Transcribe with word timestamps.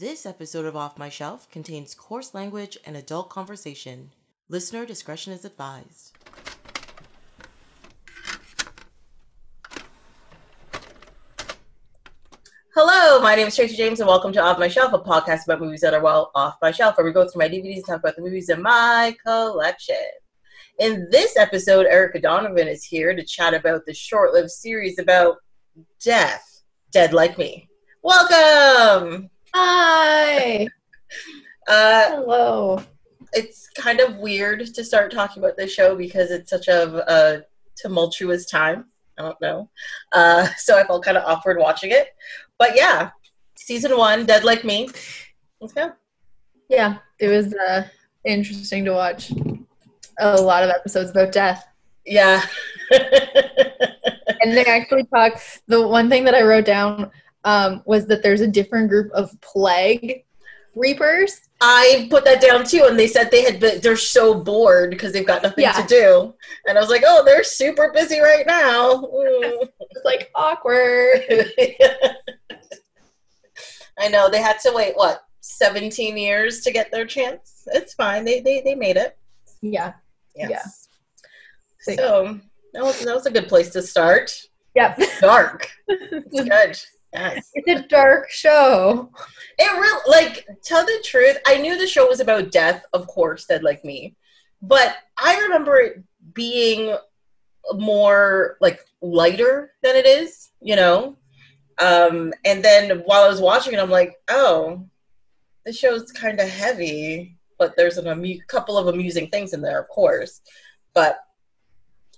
This 0.00 0.24
episode 0.24 0.64
of 0.64 0.74
Off 0.74 0.96
My 0.96 1.10
Shelf 1.10 1.46
contains 1.50 1.94
coarse 1.94 2.32
language 2.32 2.78
and 2.86 2.96
adult 2.96 3.28
conversation. 3.28 4.12
Listener 4.48 4.86
discretion 4.86 5.30
is 5.30 5.44
advised. 5.44 6.16
Hello, 12.74 13.20
my 13.20 13.34
name 13.34 13.48
is 13.48 13.54
Tracy 13.54 13.76
James, 13.76 14.00
and 14.00 14.08
welcome 14.08 14.32
to 14.32 14.40
Off 14.40 14.58
My 14.58 14.68
Shelf, 14.68 14.94
a 14.94 14.98
podcast 14.98 15.44
about 15.44 15.60
movies 15.60 15.82
that 15.82 15.92
are 15.92 16.02
well 16.02 16.30
off 16.34 16.56
my 16.62 16.70
shelf, 16.70 16.96
where 16.96 17.04
we 17.04 17.12
go 17.12 17.28
through 17.28 17.40
my 17.40 17.48
DVDs 17.50 17.74
and 17.74 17.86
talk 17.86 18.00
about 18.00 18.16
the 18.16 18.22
movies 18.22 18.48
in 18.48 18.62
my 18.62 19.14
collection. 19.22 19.96
In 20.78 21.08
this 21.10 21.36
episode, 21.36 21.84
Erica 21.84 22.22
Donovan 22.22 22.68
is 22.68 22.84
here 22.84 23.14
to 23.14 23.22
chat 23.22 23.52
about 23.52 23.84
the 23.84 23.92
short 23.92 24.32
lived 24.32 24.50
series 24.50 24.98
about 24.98 25.36
death, 26.02 26.62
Dead 26.90 27.12
Like 27.12 27.36
Me. 27.36 27.68
Welcome! 28.02 29.28
Hi. 29.54 30.68
Uh, 31.66 32.10
Hello. 32.10 32.82
it's 33.32 33.68
kind 33.70 34.00
of 34.00 34.16
weird 34.16 34.64
to 34.74 34.84
start 34.84 35.12
talking 35.12 35.42
about 35.42 35.56
this 35.56 35.72
show 35.72 35.96
because 35.96 36.30
it's 36.30 36.50
such 36.50 36.68
a, 36.68 37.12
a 37.12 37.42
tumultuous 37.76 38.46
time. 38.46 38.86
I 39.18 39.22
don't 39.22 39.40
know. 39.40 39.70
Uh, 40.12 40.48
so 40.58 40.78
I 40.78 40.84
felt 40.84 41.04
kind 41.04 41.16
of 41.16 41.24
awkward 41.24 41.58
watching 41.58 41.90
it. 41.90 42.08
But 42.58 42.76
yeah, 42.76 43.10
season 43.56 43.96
one, 43.96 44.26
Dead 44.26 44.44
Like 44.44 44.64
Me. 44.64 44.88
Let's 45.60 45.72
go. 45.72 45.92
Yeah, 46.68 46.98
it 47.18 47.28
was 47.28 47.52
uh, 47.54 47.84
interesting 48.24 48.84
to 48.84 48.92
watch 48.92 49.32
a 50.20 50.40
lot 50.40 50.62
of 50.62 50.70
episodes 50.70 51.10
about 51.10 51.32
death. 51.32 51.66
Yeah. 52.06 52.42
And 54.42 54.56
they 54.56 54.64
actually 54.64 55.04
talk. 55.04 55.38
The 55.66 55.86
one 55.86 56.08
thing 56.08 56.24
that 56.24 56.34
I 56.34 56.42
wrote 56.42 56.64
down 56.64 57.10
um, 57.44 57.82
was 57.86 58.06
that 58.06 58.22
there's 58.22 58.40
a 58.40 58.46
different 58.48 58.88
group 58.88 59.10
of 59.12 59.38
plague 59.40 60.24
reapers. 60.76 61.40
I 61.60 62.06
put 62.10 62.24
that 62.24 62.40
down 62.40 62.64
too, 62.64 62.84
and 62.88 62.98
they 62.98 63.06
said 63.06 63.30
they 63.30 63.42
had 63.42 63.60
been, 63.60 63.80
they're 63.80 63.96
so 63.96 64.34
bored 64.34 64.90
because 64.90 65.12
they've 65.12 65.26
got 65.26 65.42
nothing 65.42 65.64
Yeah. 65.64 65.72
to 65.72 65.86
do. 65.86 66.34
And 66.66 66.78
I 66.78 66.80
was 66.80 66.90
like, 66.90 67.02
oh, 67.06 67.22
they're 67.24 67.44
super 67.44 67.90
busy 67.92 68.20
right 68.20 68.46
now. 68.46 69.08
It's 69.92 70.04
like 70.04 70.30
awkward. 70.36 71.24
I 73.98 74.08
know 74.08 74.30
they 74.30 74.40
had 74.40 74.58
to 74.60 74.72
wait 74.72 74.96
what 74.96 75.22
17 75.40 76.16
years 76.16 76.60
to 76.62 76.70
get 76.70 76.90
their 76.92 77.04
chance. 77.04 77.66
It's 77.72 77.92
fine. 77.94 78.24
They 78.24 78.40
they, 78.40 78.60
they 78.62 78.74
made 78.74 78.96
it. 78.96 79.18
Yeah. 79.62 79.94
Yes. 80.36 80.88
Yeah. 81.86 81.96
So 81.96 82.40
that 82.72 82.82
was, 82.84 83.04
that 83.04 83.14
was 83.14 83.26
a 83.26 83.30
good 83.30 83.48
place 83.48 83.70
to 83.70 83.82
start. 83.82 84.32
Yep. 84.76 85.00
Dark. 85.20 85.68
It's 85.88 86.48
good. 86.48 86.78
Yes. 87.12 87.50
it's 87.54 87.80
a 87.80 87.88
dark 87.88 88.30
show. 88.30 89.10
It 89.58 89.80
real 89.80 90.00
like 90.06 90.46
tell 90.62 90.84
the 90.84 91.02
truth. 91.04 91.38
I 91.46 91.56
knew 91.58 91.76
the 91.76 91.86
show 91.86 92.06
was 92.06 92.20
about 92.20 92.52
death, 92.52 92.84
of 92.92 93.06
course, 93.08 93.46
dead 93.46 93.62
like 93.62 93.84
me, 93.84 94.16
but 94.62 94.96
I 95.18 95.38
remember 95.40 95.76
it 95.78 96.04
being 96.34 96.96
more 97.74 98.56
like 98.60 98.84
lighter 99.02 99.72
than 99.82 99.96
it 99.96 100.06
is. 100.06 100.50
You 100.60 100.76
know. 100.76 101.16
Um, 101.78 102.32
and 102.44 102.62
then 102.62 103.00
while 103.06 103.24
I 103.24 103.28
was 103.28 103.40
watching 103.40 103.72
it, 103.72 103.80
I'm 103.80 103.90
like, 103.90 104.14
oh, 104.28 104.86
the 105.64 105.72
show's 105.72 106.12
kind 106.12 106.38
of 106.38 106.48
heavy, 106.48 107.38
but 107.58 107.74
there's 107.76 107.96
a 107.96 108.10
amu- 108.10 108.40
couple 108.48 108.76
of 108.76 108.86
amusing 108.88 109.28
things 109.28 109.54
in 109.54 109.62
there, 109.62 109.80
of 109.80 109.88
course. 109.88 110.42
But 110.94 111.18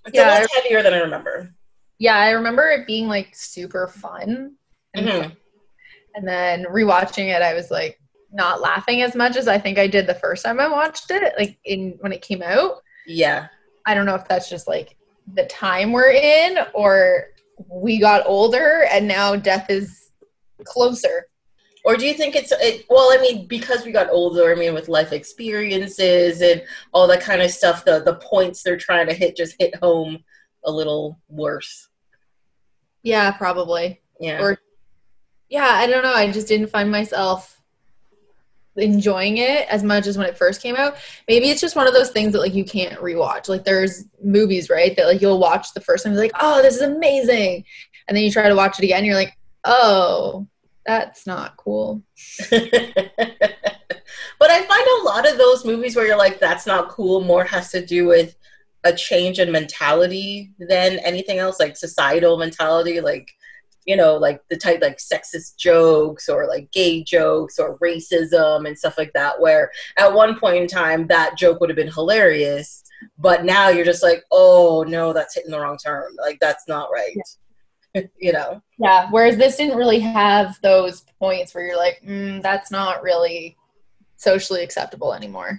it's 0.05 0.17
Yeah, 0.17 0.39
a 0.39 0.41
lot 0.41 0.51
heavier 0.53 0.83
than 0.83 0.95
I 0.95 0.99
remember. 0.99 1.55
Yeah, 1.99 2.17
I 2.17 2.31
remember 2.31 2.69
it 2.71 2.89
being 2.89 3.07
like 3.07 3.31
super 3.35 3.87
fun. 3.87 4.57
And, 4.95 5.07
Mhm. 5.09 5.37
and 6.15 6.29
then 6.29 6.65
rewatching 6.65 7.35
it, 7.35 7.43
I 7.43 7.55
was 7.55 7.71
like 7.71 7.99
not 8.33 8.61
laughing 8.61 9.03
as 9.03 9.15
much 9.15 9.37
as 9.37 9.49
I 9.49 9.59
think 9.59 9.79
I 9.79 9.87
did 9.87 10.07
the 10.07 10.15
first 10.15 10.45
time 10.45 10.61
I 10.61 10.69
watched 10.69 11.11
it, 11.11 11.35
like 11.39 11.59
in 11.65 11.97
when 12.01 12.13
it 12.13 12.23
came 12.23 12.43
out. 12.43 12.83
Yeah. 13.07 13.49
I 13.87 13.95
don't 13.95 14.07
know 14.07 14.15
if 14.15 14.27
that's 14.29 14.49
just 14.49 14.69
like 14.69 14.97
the 15.35 15.47
time 15.47 15.93
we're 15.93 16.11
in 16.11 16.59
or 16.75 17.29
we 17.69 17.99
got 17.99 18.27
older 18.27 18.87
and 18.91 19.07
now 19.07 19.37
death 19.37 19.67
is 19.71 20.11
closer. 20.65 21.27
Or 21.85 21.97
do 21.97 22.07
you 22.07 22.15
think 22.15 22.37
it's 22.37 22.53
it, 22.53 22.87
well? 22.89 23.11
I 23.13 23.21
mean, 23.21 23.47
because 23.49 23.85
we 23.85 23.91
got 23.91 24.09
older. 24.11 24.53
I 24.53 24.55
mean, 24.55 24.73
with 24.73 24.89
life 24.89 25.13
experiences 25.13 26.41
and 26.41 26.63
all 26.93 27.09
that 27.09 27.21
kind 27.23 27.43
of 27.43 27.51
stuff, 27.51 27.85
the 27.85 28.01
the 28.01 28.15
points 28.15 28.63
they're 28.63 28.77
trying 28.77 29.09
to 29.09 29.15
hit 29.15 29.37
just 29.37 29.57
hit 29.59 29.75
home 29.77 30.23
a 30.65 30.71
little 30.71 31.19
worse. 31.29 31.89
Yeah, 33.03 33.33
probably. 33.33 34.01
Yeah. 34.21 34.41
Or 34.41 34.61
yeah, 35.53 35.69
I 35.69 35.87
don't 35.87 36.03
know. 36.03 36.15
I 36.15 36.33
just 36.33 36.49
didn't 36.49 36.69
find 36.69 36.91
myself 36.91 37.61
enjoying 38.77 39.37
it 39.37 39.69
as 39.69 39.83
much 39.83 40.07
as 40.07 40.17
when 40.17 40.27
it 40.27 40.39
first 40.39 40.63
came 40.63 40.77
out. 40.77 40.97
Maybe 41.29 41.51
it's 41.51 41.61
just 41.61 41.77
one 41.77 41.87
of 41.87 41.93
those 41.93 42.09
things 42.09 42.33
that 42.33 42.41
like 42.41 42.55
you 42.55 42.65
can't 42.65 42.99
rewatch. 42.99 43.51
Like 43.51 43.63
there's 43.63 44.07
movies, 44.25 44.71
right, 44.71 44.97
that 44.97 45.05
like 45.05 45.21
you'll 45.21 45.39
watch 45.39 45.75
the 45.75 45.83
first 45.83 46.05
time, 46.05 46.15
like, 46.15 46.33
oh, 46.41 46.63
this 46.63 46.77
is 46.77 46.81
amazing, 46.81 47.67
and 48.09 48.17
then 48.17 48.25
you 48.25 48.31
try 48.31 48.49
to 48.49 48.55
watch 48.55 48.79
it 48.79 48.85
again, 48.87 49.05
you're 49.05 49.15
like, 49.15 49.37
oh, 49.65 50.47
that's 50.87 51.27
not 51.27 51.59
cool. 51.59 52.03
but 52.51 52.63
I 54.41 54.63
find 54.63 54.87
a 54.87 55.05
lot 55.05 55.31
of 55.31 55.37
those 55.37 55.67
movies 55.67 55.95
where 55.95 56.07
you're 56.07 56.17
like, 56.17 56.41
that's 56.41 56.67
not 56.67 56.89
cool, 56.89 57.21
more 57.21 57.45
has 57.45 57.71
to 57.73 57.85
do 57.85 58.07
with 58.07 58.35
a 58.85 58.95
change 58.95 59.39
in 59.39 59.53
mentality 59.53 60.51
than 60.59 60.99
anything 61.01 61.41
else, 61.41 61.61
like 61.61 61.77
societal 61.77 62.39
mentality, 62.39 63.03
like, 63.03 63.35
you 63.87 63.97
know, 63.97 64.17
like 64.17 64.41
the 64.49 64.57
type 64.57 64.81
like 64.81 64.99
sexist 64.99 65.57
jokes 65.57 66.29
or 66.29 66.47
like 66.47 66.71
gay 66.73 67.03
jokes 67.03 67.59
or 67.59 67.79
racism 67.79 68.67
and 68.67 68.79
stuff 68.79 68.99
like 68.99 69.13
that, 69.15 69.41
where 69.41 69.71
at 69.99 70.13
one 70.13 70.39
point 70.39 70.57
in 70.57 70.67
time 70.67 71.07
that 71.09 71.37
joke 71.37 71.61
would 71.61 71.71
have 71.71 71.77
been 71.77 71.93
hilarious, 71.93 72.85
but 73.19 73.45
now 73.45 73.69
you're 73.69 73.85
just 73.85 74.03
like, 74.03 74.25
oh 74.31 74.85
no, 74.87 75.13
that's 75.13 75.35
hitting 75.35 75.51
the 75.51 75.61
wrong 75.61 75.79
term. 75.79 76.13
Like, 76.19 76.39
that's 76.41 76.69
not 76.69 76.91
right. 76.93 77.17
you 78.19 78.33
know? 78.33 78.63
Yeah. 78.79 79.09
Whereas 79.11 79.37
this 79.37 79.57
didn't 79.57 79.77
really 79.77 80.01
have 80.01 80.59
those 80.63 81.05
points 81.19 81.55
where 81.55 81.67
you're 81.67 81.77
like, 81.77 82.01
mm, 82.07 82.43
that's 82.43 82.71
not 82.71 83.03
really 83.03 83.57
socially 84.23 84.63
acceptable 84.63 85.13
anymore. 85.13 85.59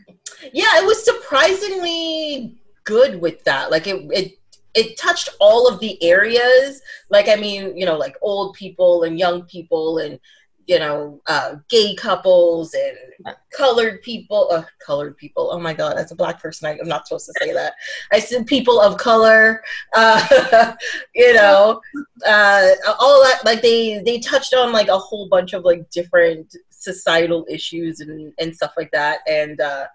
yeah 0.53 0.79
it 0.79 0.85
was 0.85 1.03
surprisingly 1.03 2.57
good 2.85 3.19
with 3.19 3.43
that 3.43 3.69
like 3.71 3.87
it 3.87 4.05
it 4.11 4.39
it 4.73 4.97
touched 4.97 5.29
all 5.39 5.67
of 5.67 5.79
the 5.79 6.01
areas. 6.03 6.81
Like 7.09 7.29
i 7.29 7.35
mean 7.35 7.77
you 7.77 7.85
know 7.85 7.97
like 7.97 8.15
old 8.21 8.55
people 8.55 9.03
and 9.03 9.19
young 9.19 9.43
people 9.43 9.99
and 9.99 10.19
you 10.65 10.79
know 10.79 11.21
uh 11.27 11.55
gay 11.69 11.93
couples 11.93 12.73
and 12.73 13.35
colored 13.51 14.01
people 14.01 14.47
uh, 14.51 14.63
colored 14.85 15.17
people. 15.17 15.49
Oh 15.51 15.59
my 15.59 15.73
god 15.73 15.97
as 15.97 16.11
a 16.11 16.15
black 16.15 16.41
person 16.41 16.67
I, 16.67 16.79
i'm 16.79 16.87
not 16.87 17.07
supposed 17.07 17.27
to 17.27 17.33
say 17.39 17.53
that. 17.53 17.73
I 18.11 18.19
said 18.19 18.47
people 18.47 18.79
of 18.79 18.97
color 18.97 19.63
uh 19.95 20.73
you 21.13 21.33
know 21.33 21.81
uh 22.25 22.69
all 22.99 23.21
that 23.23 23.41
like 23.45 23.61
they 23.61 23.99
they 23.99 24.19
touched 24.19 24.53
on 24.53 24.71
like 24.71 24.87
a 24.87 24.97
whole 24.97 25.27
bunch 25.27 25.53
of 25.53 25.63
like 25.63 25.89
different 25.89 26.55
societal 26.69 27.45
issues 27.49 27.99
and 27.99 28.33
and 28.39 28.55
stuff 28.55 28.73
like 28.77 28.91
that. 28.91 29.19
And 29.27 29.59
uh 29.61 29.87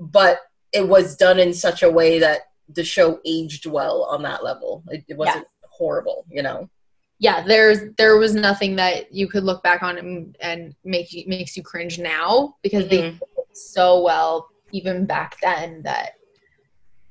but 0.00 0.40
it 0.72 0.86
was 0.86 1.16
done 1.16 1.38
in 1.38 1.52
such 1.54 1.82
a 1.82 1.90
way 1.90 2.18
that 2.18 2.42
the 2.74 2.84
show 2.84 3.20
aged 3.24 3.66
well 3.66 4.04
on 4.04 4.22
that 4.22 4.44
level 4.44 4.82
it, 4.90 5.04
it 5.08 5.16
wasn't 5.16 5.46
horrible 5.62 6.24
you 6.30 6.42
know 6.42 6.68
Yeah, 7.20 7.42
there's 7.42 7.80
there 7.96 8.16
was 8.16 8.34
nothing 8.34 8.76
that 8.76 9.12
you 9.12 9.26
could 9.28 9.42
look 9.44 9.62
back 9.62 9.82
on 9.82 9.98
and, 9.98 10.36
and 10.40 10.74
make 10.84 11.12
you 11.12 11.24
makes 11.26 11.56
you 11.56 11.62
cringe 11.62 11.98
now 11.98 12.54
because 12.62 12.86
they 12.88 12.98
Mhm. 13.02 13.18
did 13.18 13.28
it 13.38 13.56
so 13.56 14.02
well 14.02 14.48
even 14.72 15.06
back 15.06 15.36
then 15.42 15.82
that 15.82 16.10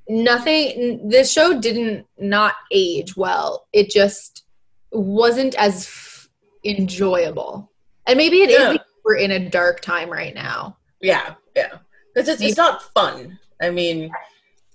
nothing 0.10 1.10
this 1.10 1.32
show 1.32 1.60
didn't 1.60 2.06
not 2.18 2.54
age 2.72 3.18
well. 3.18 3.68
It 3.74 3.90
just 3.90 4.44
wasn't 4.92 5.56
as 5.56 5.86
f- 5.86 6.30
enjoyable. 6.64 7.72
And 8.06 8.18
maybe 8.18 8.42
it 8.42 8.50
is 8.50 8.60
Yeah. 8.60 8.72
because 8.74 8.88
we're 9.04 9.16
in 9.16 9.32
a 9.32 9.50
dark 9.50 9.82
time 9.82 10.10
right 10.10 10.34
now. 10.34 10.78
Yeah, 11.02 11.36
yeah. 11.56 11.80
Because 12.14 12.30
it's, 12.30 12.42
it's 12.42 12.58
not 12.58 12.82
fun. 12.94 13.38
I 13.62 13.70
mean, 13.70 14.10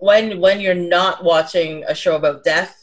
when 0.02 0.40
when 0.40 0.60
you're 0.60 0.74
not 0.74 1.22
watching 1.22 1.84
a 1.86 1.94
show 1.94 2.16
about 2.16 2.42
death, 2.42 2.76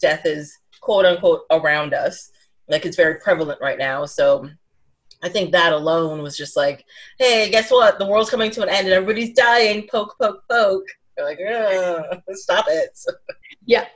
death 0.00 0.24
is 0.24 0.56
quote 0.80 1.04
unquote 1.04 1.42
around 1.50 1.92
us. 1.92 2.30
Like 2.66 2.86
it's 2.86 2.96
very 2.96 3.16
prevalent 3.16 3.60
right 3.60 3.78
now. 3.78 4.06
So 4.06 4.48
I 5.22 5.28
think 5.28 5.52
that 5.52 5.74
alone 5.74 6.22
was 6.22 6.34
just 6.34 6.56
like, 6.56 6.86
hey, 7.18 7.50
guess 7.50 7.70
what? 7.70 7.98
The 7.98 8.06
world's 8.06 8.30
coming 8.30 8.50
to 8.52 8.62
an 8.62 8.70
end 8.70 8.86
and 8.86 8.94
everybody's 8.94 9.34
dying. 9.34 9.86
Poke, 9.86 10.16
poke, 10.18 10.42
poke. 10.50 10.84
You're 11.18 11.26
like, 11.26 11.38
"Ugh, 11.46 12.20
stop 12.32 12.64
it. 12.68 12.98
Yeah. 13.66 13.86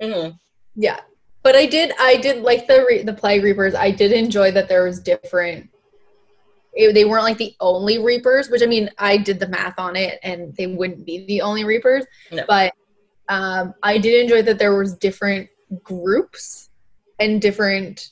Mhm. 0.00 0.36
Yeah, 0.74 1.00
but 1.44 1.54
I 1.54 1.66
did. 1.66 1.92
I 2.00 2.16
did 2.16 2.42
like 2.42 2.66
the 2.66 2.84
re- 2.88 3.02
the 3.04 3.12
plague 3.12 3.44
reapers. 3.44 3.74
I 3.74 3.90
did 3.90 4.10
enjoy 4.10 4.50
that 4.52 4.68
there 4.68 4.84
was 4.84 4.98
different. 5.00 5.68
It, 6.74 6.94
they 6.94 7.04
weren't 7.04 7.24
like 7.24 7.38
the 7.38 7.54
only 7.60 7.98
reapers, 7.98 8.48
which 8.48 8.62
I 8.62 8.66
mean, 8.66 8.88
I 8.98 9.16
did 9.18 9.38
the 9.40 9.48
math 9.48 9.78
on 9.78 9.94
it, 9.96 10.18
and 10.22 10.54
they 10.56 10.66
wouldn't 10.66 11.04
be 11.04 11.24
the 11.26 11.42
only 11.42 11.64
reapers. 11.64 12.04
No. 12.30 12.44
But 12.48 12.72
um, 13.28 13.74
I 13.82 13.98
did 13.98 14.22
enjoy 14.22 14.42
that 14.42 14.58
there 14.58 14.76
was 14.76 14.94
different 14.94 15.48
groups 15.82 16.70
and 17.18 17.40
different 17.40 18.10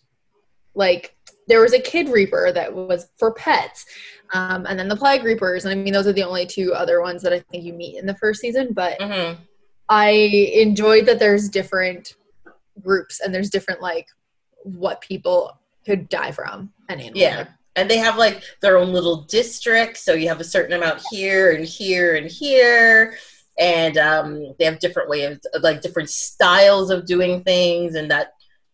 like 0.74 1.14
there 1.48 1.60
was 1.60 1.72
a 1.74 1.80
kid 1.80 2.08
reaper 2.08 2.52
that 2.52 2.72
was 2.72 3.08
for 3.18 3.34
pets 3.34 3.84
um, 4.32 4.64
and 4.66 4.78
then 4.78 4.88
the 4.88 4.96
plague 4.96 5.24
reapers 5.24 5.64
and 5.66 5.72
i 5.72 5.74
mean 5.74 5.92
those 5.92 6.06
are 6.06 6.12
the 6.14 6.22
only 6.22 6.46
two 6.46 6.72
other 6.72 7.02
ones 7.02 7.20
that 7.20 7.32
i 7.32 7.38
think 7.50 7.64
you 7.64 7.72
meet 7.74 7.98
in 7.98 8.06
the 8.06 8.14
first 8.16 8.40
season 8.40 8.72
but 8.72 8.98
Mm-hmm. 8.98 9.42
i 9.90 10.10
enjoyed 10.54 11.04
that 11.06 11.18
there's 11.18 11.48
different 11.50 12.14
groups 12.80 13.20
and 13.20 13.34
there's 13.34 13.50
different 13.50 13.82
like 13.82 14.06
what 14.62 15.00
people 15.02 15.58
could 15.84 16.08
die 16.08 16.30
from 16.30 16.72
an 16.88 17.00
animal 17.00 17.20
Yeah. 17.20 17.46
And 17.76 17.88
they 17.88 17.98
have 17.98 18.16
like 18.16 18.42
their 18.60 18.78
own 18.78 18.92
little 18.92 19.22
districts. 19.22 20.04
So 20.04 20.12
you 20.12 20.28
have 20.28 20.40
a 20.40 20.44
certain 20.44 20.76
amount 20.76 21.02
here 21.10 21.52
and 21.52 21.64
here 21.64 22.16
and 22.16 22.30
here. 22.30 23.16
And 23.58 23.96
um, 23.98 24.54
they 24.58 24.64
have 24.64 24.78
different 24.78 25.08
ways, 25.08 25.38
like 25.60 25.80
different 25.80 26.10
styles 26.10 26.90
of 26.90 27.06
doing 27.06 27.42
things. 27.44 27.94
And 27.94 28.10
that 28.10 28.32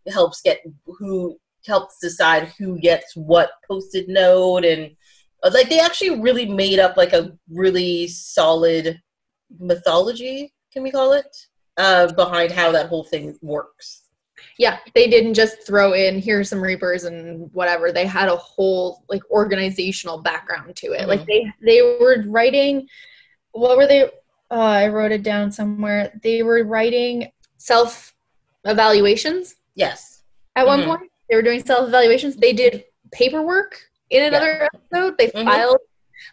helps 0.09 0.41
get 0.41 0.61
who 0.87 1.39
helps 1.67 1.99
decide 2.01 2.53
who 2.59 2.79
gets 2.79 3.15
what 3.17 3.51
Post-it 3.69 4.09
note. 4.09 4.65
And 4.65 4.97
uh, 5.43 5.51
like 5.53 5.69
they 5.69 5.81
actually 5.81 6.21
really 6.21 6.47
made 6.47 6.79
up 6.79 6.97
like 6.97 7.13
a 7.13 7.33
really 7.51 8.09
solid 8.09 9.01
mythology, 9.59 10.53
can 10.73 10.83
we 10.83 10.91
call 10.91 11.13
it? 11.13 11.27
Uh, 11.77 12.11
behind 12.15 12.51
how 12.51 12.73
that 12.73 12.89
whole 12.89 13.05
thing 13.05 13.37
works. 13.43 14.06
Yeah 14.59 14.79
they 14.95 15.07
didn't 15.09 15.35
just 15.35 15.67
throw 15.67 15.93
in 15.93 16.19
here's 16.19 16.49
some 16.49 16.61
reapers 16.63 17.05
and 17.05 17.51
whatever. 17.53 17.93
They 17.93 18.07
had 18.07 18.29
a 18.29 18.37
whole 18.37 19.03
like 19.09 19.23
organizational 19.31 20.23
background 20.23 20.77
to 20.77 20.89
it. 20.93 21.09
Like 21.09 21.27
they 21.27 21.53
they 21.63 21.83
were 21.83 22.25
writing 22.27 22.89
what 23.53 23.77
were 23.77 23.87
they 23.87 24.05
uh, 24.51 24.55
i 24.55 24.87
wrote 24.89 25.13
it 25.13 25.23
down 25.23 25.51
somewhere. 25.53 26.13
They 26.23 26.43
were 26.43 26.65
writing 26.65 27.31
self 27.59 28.15
evaluations 28.65 29.55
Yes. 29.75 30.23
at 30.57 30.67
one 30.67 30.81
Mhm. 30.83 30.87
point 30.87 31.11
they 31.29 31.37
were 31.37 31.43
doing 31.43 31.65
self 31.65 31.89
evaluations 31.89 32.37
they 32.37 32.53
did 32.53 32.85
paperwork 33.13 33.81
in 34.11 34.23
another 34.25 34.69
episode. 34.75 35.19
They 35.19 35.29
Mhm. 35.29 35.45
filed 35.45 35.79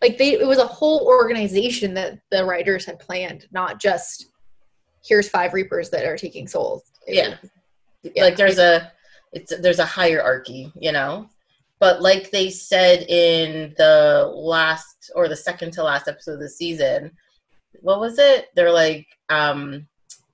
like 0.02 0.18
they 0.18 0.34
it 0.34 0.48
was 0.48 0.58
a 0.60 0.66
whole 0.68 1.06
organization 1.06 1.94
that 1.96 2.20
the 2.32 2.44
writers 2.46 2.86
had 2.86 3.00
planned 3.00 3.48
not 3.52 3.80
just 3.82 4.28
here's 5.06 5.28
five 5.28 5.54
reapers 5.54 5.90
that 5.90 6.06
are 6.06 6.18
taking 6.18 6.48
souls. 6.48 6.84
It 7.08 7.16
Yeah. 7.16 7.30
was- 7.42 7.50
Yeah. 8.04 8.24
like 8.24 8.36
there's 8.36 8.60
a 8.60 8.92
it's 9.32 9.56
there's 9.62 9.80
a 9.80 9.86
hierarchy 9.86 10.72
you 10.76 10.92
know? 10.92 11.30
But 11.80 12.02
like 12.02 12.32
they 12.32 12.50
said 12.50 13.04
in 13.10 13.74
the 13.78 14.32
last 14.34 15.12
or 15.16 15.28
the 15.28 15.36
second 15.36 15.72
to 15.74 15.84
last 15.84 16.08
episode 16.08 16.34
of 16.36 16.40
the 16.40 16.50
season 16.50 17.12
what 17.82 18.00
was 18.00 18.18
it? 18.20 18.50
They're 18.56 18.72
like 18.72 19.08
um 19.30 19.88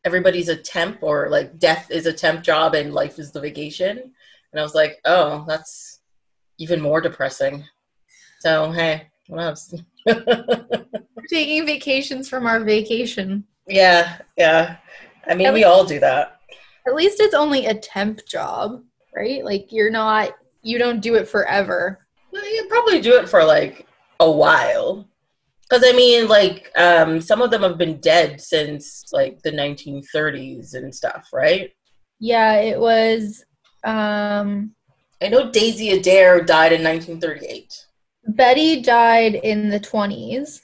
everybody's 0.06 0.50
a 0.50 0.56
temp 0.56 1.00
or 1.02 1.30
like 1.30 1.60
death 1.60 1.92
is 1.92 2.06
a 2.06 2.14
temp 2.14 2.44
job 2.44 2.76
and 2.76 2.94
life 2.94 3.20
is 3.20 3.32
the 3.32 3.42
vacation. 3.42 3.98
And 4.52 4.60
i 4.60 4.64
was 4.64 4.76
like 4.76 5.00
oh 5.06 5.46
that's 5.48 6.00
even 6.58 6.82
more 6.82 7.02
depressing. 7.02 7.64
So 8.40 8.72
hey 8.72 9.08
what 9.28 9.42
else? 9.42 9.74
We're 10.06 11.26
taking 11.30 11.66
vacations 11.66 12.28
from 12.30 12.46
our 12.48 12.60
vacation. 12.62 13.46
yeah 13.68 14.18
yeah. 14.38 14.78
I 15.28 15.36
mean 15.36 15.48
At 15.48 15.54
we 15.54 15.64
all 15.64 15.86
do 15.86 16.00
that 16.00 16.39
At 16.90 16.96
least 16.96 17.20
it's 17.20 17.36
only 17.36 17.68
a 17.68 17.76
temp 17.76 18.26
job, 18.26 18.84
right? 19.16 19.46
Like 19.46 19.72
you're 19.72 19.92
not 19.92 20.32
you 20.62 20.78
don't 20.78 21.02
do 21.02 21.16
it 21.16 21.28
forever. 21.28 22.06
Well, 22.32 22.54
you 22.54 22.66
probably 22.68 23.00
do 23.00 23.16
it 23.18 23.30
for 23.30 23.44
like 23.44 23.86
a 24.20 24.30
while. 24.30 25.08
Because 25.70 25.84
I 25.86 25.96
mean, 25.96 26.28
like, 26.28 26.72
um, 26.78 27.22
some 27.22 27.44
of 27.44 27.52
them 27.52 27.62
have 27.62 27.78
been 27.78 28.00
dead 28.00 28.42
since 28.42 29.06
like 29.14 29.40
the 29.44 29.52
1930s 29.52 30.74
and 30.74 30.94
stuff, 30.94 31.30
right? 31.32 31.72
Yeah, 32.20 32.56
it 32.56 32.80
was 32.80 33.46
um 33.84 34.72
I 35.22 35.28
know 35.28 35.52
Daisy 35.52 35.92
Adair 35.92 36.44
died 36.44 36.74
in 36.74 36.84
1938. 36.84 37.86
Betty 38.30 38.82
died 38.82 39.36
in 39.36 39.70
the 39.70 39.80
20s. 39.80 40.62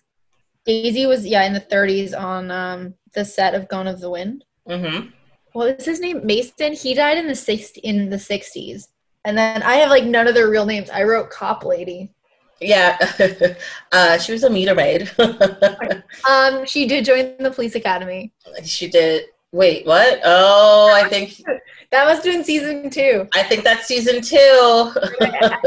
Daisy 0.66 1.06
was 1.06 1.26
yeah 1.26 1.44
in 1.44 1.54
the 1.54 1.62
30s 1.62 2.20
on 2.20 2.50
um 2.50 2.96
the 3.14 3.24
set 3.24 3.54
of 3.54 3.68
Gone 3.68 3.88
of 3.88 4.00
the 4.00 4.10
Wind. 4.10 4.44
Mm-hmm. 4.68 5.10
What 5.56 5.78
was 5.78 5.86
his 5.86 6.02
name? 6.02 6.20
Mason. 6.26 6.74
He 6.74 6.94
died 6.94 7.18
in 7.18 7.28
the 7.28 7.36
60 7.36 7.80
in 7.80 8.10
the 8.10 8.18
60s. 8.18 8.90
And 9.24 9.38
then 9.38 9.64
I 9.64 9.76
have 9.76 9.90
like 9.90 10.04
none 10.04 10.28
of 10.28 10.36
their 10.36 10.50
real 10.50 10.66
names. 10.66 10.90
I 10.90 11.04
wrote 11.04 11.30
Cop 11.30 11.64
Lady. 11.64 12.12
Yeah, 12.60 12.98
uh, 13.92 14.18
she 14.18 14.32
was 14.34 14.44
a 14.44 14.50
meter 14.50 14.76
maid. 14.76 15.10
Um, 16.28 16.66
she 16.66 16.88
did 16.88 17.06
join 17.06 17.36
the 17.40 17.52
police 17.52 17.76
academy. 17.76 18.32
she 18.64 18.88
did. 18.90 19.26
Wait, 19.52 19.86
what? 19.86 20.20
Oh, 20.26 20.92
I 20.94 21.08
think 21.08 21.42
That 21.92 22.06
was 22.06 22.20
doing 22.22 22.44
season 22.44 22.90
two. 22.90 23.28
I 23.34 23.44
think 23.44 23.64
that's 23.64 23.86
season 23.88 24.22
two. 24.22 24.92
I 25.22 25.58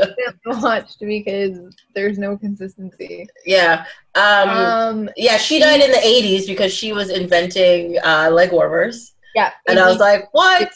watched 0.47 0.99
because 1.01 1.59
there's 1.95 2.19
no 2.19 2.37
consistency. 2.37 3.27
yeah. 3.47 3.85
Um, 4.15 4.49
Um, 4.51 5.11
yeah, 5.17 5.39
she 5.39 5.59
died 5.59 5.81
in 5.81 5.91
the 5.91 5.99
80s 5.99 6.47
because 6.47 6.73
she 6.75 6.93
was 6.93 7.09
inventing 7.09 7.97
uh, 8.05 8.29
leg 8.31 8.53
warmers. 8.53 9.15
Yeah, 9.35 9.53
And 9.69 9.79
I 9.79 9.89
was 9.89 9.99
like, 9.99 10.33
what? 10.33 10.73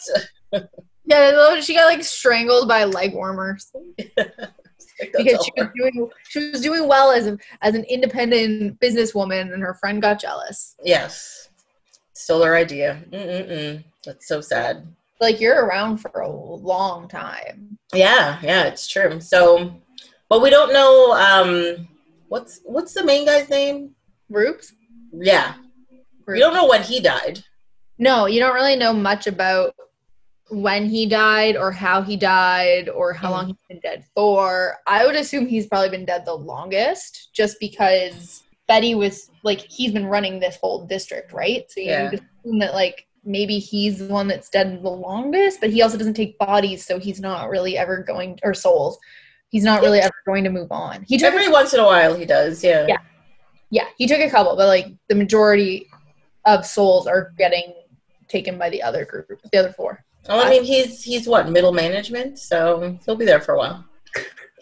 yeah, 1.05 1.59
she 1.59 1.75
got 1.75 1.85
like 1.85 2.03
strangled 2.03 2.67
by 2.67 2.83
leg 2.85 3.13
warmers 3.13 3.71
because 3.97 5.45
she 5.45 5.51
was 5.57 5.67
doing 5.75 6.09
she 6.29 6.51
was 6.51 6.61
doing 6.61 6.87
well 6.87 7.11
as 7.11 7.27
a, 7.27 7.37
as 7.61 7.75
an 7.75 7.83
independent 7.85 8.79
businesswoman, 8.79 9.53
and 9.53 9.61
her 9.61 9.73
friend 9.75 10.01
got 10.01 10.19
jealous. 10.19 10.75
Yes. 10.83 11.49
Stole 12.13 12.43
her 12.43 12.55
idea. 12.55 13.03
Mm-mm-mm. 13.11 13.83
That's 14.05 14.27
so 14.27 14.39
sad. 14.39 14.87
Like 15.19 15.39
you're 15.39 15.65
around 15.65 15.97
for 15.97 16.21
a 16.21 16.29
long 16.29 17.07
time. 17.07 17.77
Yeah, 17.93 18.39
yeah, 18.41 18.63
it's 18.63 18.87
true. 18.87 19.19
So, 19.19 19.73
but 20.29 20.41
we 20.41 20.49
don't 20.49 20.73
know 20.73 21.13
um 21.13 21.87
what's 22.27 22.61
what's 22.65 22.93
the 22.93 23.03
main 23.03 23.25
guy's 23.25 23.49
name? 23.49 23.95
Rube. 24.29 24.61
Yeah. 25.11 25.55
We 26.27 26.39
don't 26.39 26.53
know 26.53 26.67
when 26.67 26.83
he 26.83 26.99
died. 26.99 27.43
No, 28.03 28.25
you 28.25 28.41
don't 28.41 28.53
really 28.53 28.75
know 28.75 28.91
much 28.91 29.27
about 29.27 29.73
when 30.49 30.89
he 30.89 31.05
died 31.05 31.55
or 31.55 31.71
how 31.71 32.01
he 32.01 32.17
died 32.17 32.89
or 32.89 33.13
how 33.13 33.29
Mm. 33.29 33.31
long 33.31 33.47
he's 33.47 33.55
been 33.69 33.79
dead 33.79 34.03
for. 34.13 34.75
I 34.85 35.05
would 35.05 35.15
assume 35.15 35.47
he's 35.47 35.67
probably 35.67 35.89
been 35.89 36.03
dead 36.05 36.25
the 36.25 36.33
longest 36.35 37.29
just 37.33 37.61
because 37.61 38.43
Betty 38.67 38.93
was 38.93 39.31
like 39.43 39.61
he's 39.61 39.93
been 39.93 40.05
running 40.05 40.39
this 40.41 40.57
whole 40.61 40.85
district, 40.85 41.31
right? 41.31 41.63
So 41.71 41.79
you 41.79 41.87
Yeah. 41.87 42.11
assume 42.11 42.59
that 42.59 42.73
like 42.73 43.07
maybe 43.23 43.57
he's 43.57 43.99
the 43.99 44.13
one 44.13 44.27
that's 44.27 44.49
dead 44.49 44.83
the 44.83 44.89
longest, 44.89 45.61
but 45.61 45.69
he 45.69 45.81
also 45.81 45.97
doesn't 45.97 46.13
take 46.15 46.37
bodies, 46.37 46.85
so 46.85 46.99
he's 46.99 47.21
not 47.21 47.49
really 47.49 47.77
ever 47.77 48.03
going 48.03 48.37
or 48.43 48.53
souls. 48.53 48.99
He's 49.47 49.63
not 49.63 49.81
really 49.81 49.99
ever 50.01 50.13
going 50.25 50.43
to 50.43 50.49
move 50.49 50.73
on. 50.73 51.03
He 51.07 51.23
Every 51.23 51.47
once 51.47 51.73
in 51.73 51.79
a 51.79 51.85
while 51.85 52.15
he 52.15 52.25
does, 52.25 52.63
yeah. 52.65 52.85
Yeah. 52.89 52.97
yeah, 53.69 53.85
he 53.97 54.07
took 54.07 54.19
a 54.19 54.29
couple, 54.29 54.57
but 54.57 54.67
like 54.67 54.87
the 55.07 55.15
majority 55.15 55.87
of 56.45 56.65
souls 56.65 57.07
are 57.07 57.31
getting 57.37 57.73
taken 58.33 58.57
by 58.57 58.69
the 58.69 58.81
other 58.81 59.05
group, 59.05 59.27
the 59.51 59.59
other 59.59 59.71
four. 59.71 60.03
Well, 60.27 60.45
I 60.45 60.49
mean, 60.49 60.63
he's 60.63 61.03
he's 61.03 61.27
what 61.27 61.49
middle 61.49 61.71
management, 61.71 62.39
so 62.39 62.97
he'll 63.05 63.15
be 63.15 63.25
there 63.25 63.41
for 63.41 63.53
a 63.53 63.57
while 63.57 63.85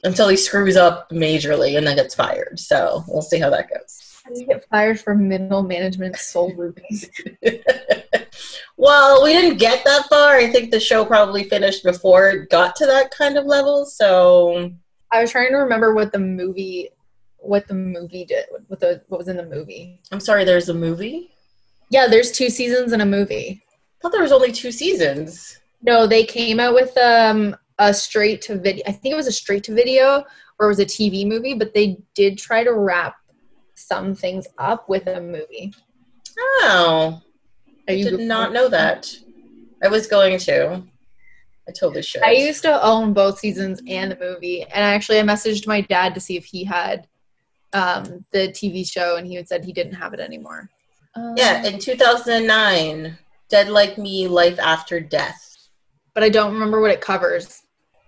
until 0.03 0.27
he 0.27 0.37
screws 0.37 0.75
up 0.75 1.09
majorly 1.09 1.77
and 1.77 1.87
then 1.87 1.95
gets 1.95 2.15
fired. 2.15 2.59
So 2.59 3.03
we'll 3.07 3.21
see 3.21 3.39
how 3.39 3.49
that 3.51 3.69
goes. 3.69 4.21
How 4.23 4.31
you 4.35 4.45
get 4.45 4.67
fired 4.69 4.99
for 4.99 5.15
middle 5.15 5.63
management 5.63 6.15
soul 6.17 6.51
grouping? 6.53 6.99
well, 8.77 9.23
we 9.23 9.33
didn't 9.33 9.57
get 9.57 9.83
that 9.85 10.07
far. 10.09 10.35
I 10.35 10.51
think 10.51 10.71
the 10.71 10.79
show 10.79 11.05
probably 11.05 11.45
finished 11.45 11.83
before 11.83 12.29
it 12.29 12.49
got 12.49 12.75
to 12.77 12.85
that 12.85 13.11
kind 13.11 13.37
of 13.37 13.45
level. 13.45 13.85
So 13.85 14.71
I 15.11 15.21
was 15.21 15.31
trying 15.31 15.51
to 15.51 15.57
remember 15.57 15.93
what 15.93 16.11
the 16.11 16.19
movie, 16.19 16.89
what 17.37 17.67
the 17.67 17.73
movie 17.73 18.25
did, 18.25 18.45
what 18.67 18.79
the 18.79 19.03
what 19.07 19.19
was 19.19 19.27
in 19.27 19.37
the 19.37 19.45
movie. 19.45 20.01
I'm 20.11 20.19
sorry, 20.19 20.43
there's 20.43 20.69
a 20.69 20.73
movie. 20.73 21.31
Yeah, 21.91 22.07
there's 22.07 22.31
two 22.31 22.49
seasons 22.49 22.93
and 22.93 23.01
a 23.01 23.05
movie. 23.05 23.61
I 23.69 24.01
thought 24.01 24.13
there 24.13 24.21
was 24.21 24.31
only 24.31 24.51
two 24.51 24.71
seasons. 24.71 25.59
No, 25.83 26.07
they 26.07 26.23
came 26.23 26.59
out 26.59 26.73
with 26.73 26.97
um 26.97 27.55
a 27.77 27.93
straight 27.93 28.41
to 28.43 28.57
video. 28.57 28.83
I 28.87 28.93
think 28.93 29.13
it 29.13 29.17
was 29.17 29.27
a 29.27 29.31
straight 29.31 29.63
to 29.65 29.75
video 29.75 30.23
or 30.57 30.67
it 30.67 30.69
was 30.69 30.79
a 30.79 30.85
TV 30.85 31.27
movie, 31.27 31.53
but 31.53 31.73
they 31.73 31.97
did 32.15 32.37
try 32.37 32.63
to 32.63 32.73
wrap 32.73 33.15
some 33.75 34.15
things 34.15 34.47
up 34.57 34.87
with 34.87 35.05
a 35.07 35.19
movie. 35.19 35.73
Oh, 36.37 37.21
I 37.89 37.95
did 37.95 38.19
not 38.21 38.53
know 38.53 38.69
that. 38.69 39.13
I 39.83 39.87
was 39.89 40.07
going 40.07 40.37
to. 40.39 40.83
I 41.67 41.71
totally 41.71 42.03
should. 42.03 42.23
I 42.23 42.31
used 42.31 42.61
to 42.61 42.83
own 42.83 43.13
both 43.13 43.39
seasons 43.39 43.81
and 43.87 44.11
the 44.11 44.17
movie, 44.17 44.61
and 44.61 44.71
actually, 44.83 45.19
I 45.19 45.23
messaged 45.23 45.67
my 45.67 45.81
dad 45.81 46.13
to 46.13 46.21
see 46.21 46.37
if 46.37 46.45
he 46.45 46.63
had 46.63 47.07
um, 47.73 48.23
the 48.31 48.49
TV 48.49 48.89
show, 48.89 49.17
and 49.17 49.27
he 49.27 49.35
had 49.35 49.47
said 49.47 49.65
he 49.65 49.73
didn't 49.73 49.93
have 49.93 50.13
it 50.13 50.19
anymore. 50.19 50.69
Um, 51.15 51.35
yeah, 51.37 51.65
in 51.65 51.79
2009, 51.79 53.17
Dead 53.49 53.69
Like 53.69 53.97
Me, 53.97 54.27
Life 54.27 54.59
After 54.59 54.99
Death. 54.99 55.57
but 56.13 56.23
I 56.23 56.29
don't 56.29 56.53
remember 56.53 56.79
what 56.81 56.91
it 56.91 57.01
covers. 57.01 57.63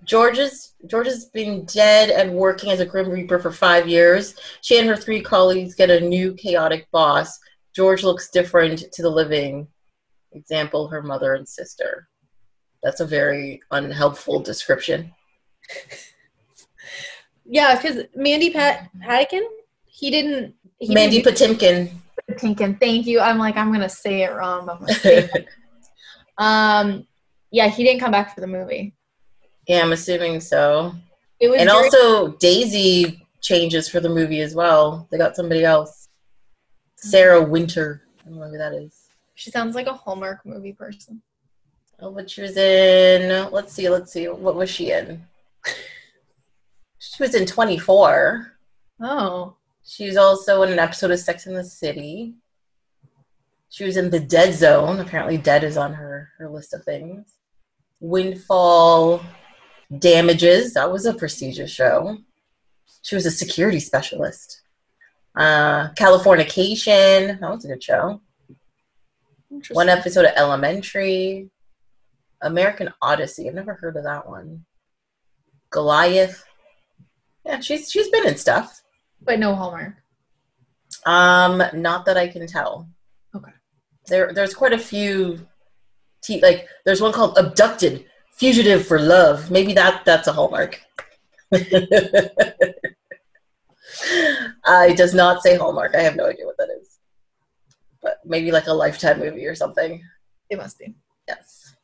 George's 0.06 0.74
George's 0.88 1.26
been 1.26 1.64
dead 1.66 2.10
and 2.10 2.34
working 2.36 2.72
as 2.72 2.82
a 2.82 2.86
Grim 2.86 3.10
Reaper 3.10 3.40
for 3.40 3.52
five 3.52 3.88
years. 3.88 4.36
She 4.62 4.78
and 4.78 4.88
her 4.90 4.98
three 4.98 5.22
colleagues 5.22 5.76
get 5.76 5.90
a 5.90 6.00
new 6.02 6.34
chaotic 6.34 6.90
boss. 6.92 7.40
George 7.74 8.04
looks 8.04 8.30
different 8.30 8.80
to 8.92 9.02
the 9.02 9.10
living. 9.10 9.68
Example, 10.34 10.90
her 10.90 11.02
mother 11.02 11.36
and 11.36 11.48
sister. 11.48 12.10
That's 12.84 13.00
a 13.00 13.06
very 13.06 13.62
unhelpful 13.72 14.42
description. 14.42 15.14
Yeah, 17.46 17.76
because 17.76 18.06
Mandy 18.16 18.52
Pat 18.52 18.90
Patinkin, 19.02 19.42
he 19.86 20.10
didn't. 20.10 20.56
He 20.80 20.94
Mandy 20.94 21.22
didn't 21.22 21.60
Patinkin. 21.60 21.92
Patinkin. 22.30 22.80
Thank 22.80 23.06
you. 23.06 23.20
I'm 23.20 23.38
like 23.38 23.58
I'm 23.58 23.72
gonna 23.72 23.90
say 23.90 24.24
it 24.24 24.34
wrong, 24.34 24.66
but 24.66 24.74
I'm 24.76 24.80
gonna 24.82 24.94
say 24.94 25.30
it. 25.34 25.48
um, 26.38 27.06
yeah, 27.52 27.68
he 27.68 27.84
didn't 27.84 28.00
come 28.00 28.12
back 28.12 28.34
for 28.34 28.42
the 28.42 28.48
movie. 28.48 28.94
yeah, 29.68 29.82
I'm 29.82 29.92
assuming 29.92 30.40
so. 30.40 30.94
It 31.40 31.50
was 31.50 31.60
And 31.60 31.70
very- 31.70 31.84
also, 31.86 32.32
Daisy 32.38 33.26
changes 33.42 33.90
for 33.90 34.00
the 34.00 34.10
movie 34.10 34.40
as 34.42 34.56
well. 34.56 35.08
They 35.12 35.18
got 35.18 35.36
somebody 35.36 35.64
else. 35.66 36.08
Sarah 36.96 37.44
Wynter. 37.44 38.02
I 38.26 38.30
don't 38.30 38.40
know 38.40 38.48
who 38.50 38.58
that 38.58 38.74
is. 38.74 39.10
she 39.36 39.52
sounds 39.52 39.76
like 39.76 39.88
a 39.88 39.94
Hallmark 39.94 40.46
movie 40.46 40.72
person. 40.74 41.22
Oh, 42.00 42.12
but 42.12 42.30
she 42.30 42.42
was 42.42 42.56
in. 42.56 43.52
Let's 43.52 43.74
see, 43.74 43.90
let's 43.90 44.12
see. 44.14 44.28
What 44.30 44.56
was 44.56 44.70
she 44.70 44.92
in? 44.92 45.24
She 47.00 47.22
was 47.22 47.36
in 47.36 47.46
24. 47.46 48.54
Oh, 49.02 49.56
She 49.86 50.06
was 50.06 50.18
also 50.18 50.64
in 50.64 50.72
an 50.72 50.80
episode 50.80 51.12
of 51.12 51.20
Sex 51.20 51.46
in 51.46 51.54
the 51.54 51.64
City. 51.64 52.36
She 53.70 53.84
was 53.84 53.98
in 53.98 54.10
The 54.10 54.20
Dead 54.20 54.54
Zone. 54.54 55.00
Apparently, 55.00 55.38
Dead 55.38 55.64
is 55.64 55.78
on 55.78 55.94
her, 55.94 56.30
her 56.38 56.50
list 56.50 56.74
of 56.74 56.84
things. 56.84 57.34
Windfall 58.00 59.22
Damages. 60.00 60.74
That 60.74 60.92
was 60.92 61.06
a 61.06 61.14
prestigious 61.14 61.72
show. 61.72 62.18
She 63.02 63.16
was 63.16 63.26
a 63.26 63.32
security 63.32 63.80
specialist. 63.80 64.62
Uh, 65.36 65.90
Californication. 65.94 67.40
That 67.40 67.50
was 67.50 67.66
a 67.66 67.70
good 67.70 67.84
show. 67.84 68.22
One 69.72 69.90
episode 69.90 70.26
of 70.26 70.34
Elementary. 70.36 71.50
American 72.42 72.94
Odyssey. 73.02 73.48
I've 73.48 73.56
never 73.56 73.74
heard 73.74 73.98
of 73.98 74.04
that 74.04 74.30
one. 74.30 74.66
Goliath. 75.72 76.46
Yeah, 77.46 77.60
she's 77.60 77.90
she's 77.90 78.10
been 78.10 78.28
in 78.28 78.38
stuff. 78.38 78.83
But 79.26 79.40
no 79.40 79.56
Hallmark. 79.56 79.96
Um, 81.06 81.64
not 81.74 82.06
that 82.06 82.18
I 82.18 82.28
can 82.28 82.46
tell. 82.48 82.88
Okay. 83.36 83.52
There, 84.08 84.34
there's 84.34 84.54
quite 84.54 84.74
a 84.74 84.78
few. 84.78 85.46
T- 86.24 86.42
like, 86.42 86.68
there's 86.86 87.02
one 87.02 87.12
called 87.12 87.38
"Abducted," 87.38 88.06
"Fugitive 88.32 88.86
for 88.86 89.00
Love." 89.00 89.52
Maybe 89.52 89.74
that 89.74 90.06
that's 90.06 90.28
a 90.28 90.34
hallmark. 90.34 90.80
uh, 91.54 91.58
it 94.88 94.98
does 94.98 95.14
not 95.14 95.42
say 95.42 95.56
hallmark. 95.58 95.96
I 95.96 96.02
have 96.02 96.16
no 96.16 96.26
idea 96.26 96.46
what 96.46 96.58
that 96.58 96.70
is. 96.82 97.00
But 98.02 98.20
maybe 98.26 98.52
like 98.52 98.68
a 98.68 98.74
lifetime 98.74 99.20
movie 99.20 99.46
or 99.46 99.56
something. 99.56 100.04
It 100.50 100.58
must 100.58 100.80
be. 100.80 100.94
Yes. 101.28 101.76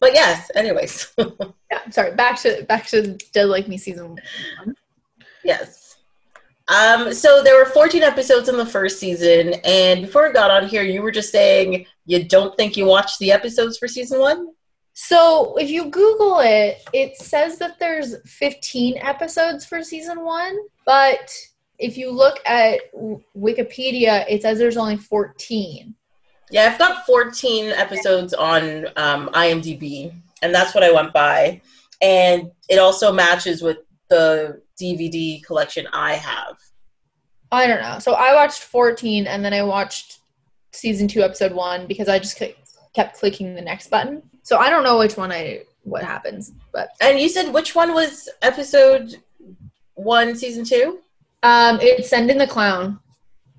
But 0.00 0.14
yes. 0.14 0.50
Anyways. 0.54 1.12
Yeah. 1.72 1.88
Sorry. 1.88 2.14
Back 2.14 2.38
to 2.40 2.64
back 2.64 2.86
to 2.88 3.16
Dead 3.32 3.44
Like 3.46 3.66
Me 3.66 3.78
season 3.78 4.10
one. 4.10 4.74
Yes. 5.42 5.81
Um, 6.72 7.12
so 7.12 7.42
there 7.42 7.58
were 7.58 7.66
14 7.66 8.02
episodes 8.02 8.48
in 8.48 8.56
the 8.56 8.64
first 8.64 8.98
season, 8.98 9.54
and 9.64 10.02
before 10.02 10.26
we 10.26 10.32
got 10.32 10.50
on 10.50 10.66
here, 10.66 10.82
you 10.82 11.02
were 11.02 11.10
just 11.10 11.30
saying 11.30 11.84
you 12.06 12.24
don't 12.24 12.56
think 12.56 12.78
you 12.78 12.86
watched 12.86 13.18
the 13.18 13.30
episodes 13.30 13.76
for 13.76 13.86
season 13.86 14.20
one? 14.20 14.48
So 14.94 15.54
if 15.56 15.68
you 15.70 15.90
Google 15.90 16.40
it, 16.40 16.82
it 16.94 17.16
says 17.16 17.58
that 17.58 17.78
there's 17.78 18.16
15 18.24 18.96
episodes 18.98 19.66
for 19.66 19.82
season 19.82 20.24
one, 20.24 20.56
but 20.86 21.30
if 21.78 21.98
you 21.98 22.10
look 22.10 22.38
at 22.46 22.80
Wikipedia, 23.36 24.24
it 24.28 24.40
says 24.40 24.58
there's 24.58 24.78
only 24.78 24.96
14. 24.96 25.94
Yeah, 26.50 26.70
I've 26.72 26.78
got 26.78 27.04
14 27.04 27.66
episodes 27.70 28.32
on 28.32 28.86
um, 28.96 29.28
IMDb, 29.34 30.14
and 30.40 30.54
that's 30.54 30.74
what 30.74 30.84
I 30.84 30.92
went 30.92 31.12
by. 31.12 31.60
And 32.00 32.50
it 32.70 32.78
also 32.78 33.12
matches 33.12 33.60
with 33.60 33.78
the 34.08 34.62
DVD 34.82 35.42
collection 35.44 35.86
I 35.92 36.14
have. 36.14 36.56
I 37.50 37.66
don't 37.66 37.82
know. 37.82 37.98
So 37.98 38.14
I 38.14 38.34
watched 38.34 38.62
14 38.62 39.26
and 39.26 39.44
then 39.44 39.52
I 39.52 39.62
watched 39.62 40.18
season 40.72 41.06
two, 41.06 41.22
episode 41.22 41.52
one 41.52 41.86
because 41.86 42.08
I 42.08 42.18
just 42.18 42.40
kept 42.94 43.18
clicking 43.18 43.54
the 43.54 43.60
next 43.60 43.88
button. 43.90 44.22
So 44.42 44.56
I 44.58 44.70
don't 44.70 44.84
know 44.84 44.98
which 44.98 45.16
one 45.16 45.30
I 45.30 45.62
what 45.84 46.02
happens, 46.02 46.52
but 46.72 46.90
And 47.00 47.18
you 47.18 47.28
said 47.28 47.52
which 47.52 47.74
one 47.74 47.92
was 47.92 48.28
episode 48.40 49.16
one, 49.94 50.34
season 50.36 50.64
two? 50.64 51.00
um, 51.42 51.78
it's 51.80 52.08
Send 52.08 52.30
in 52.30 52.38
the 52.38 52.46
Clown. 52.46 53.00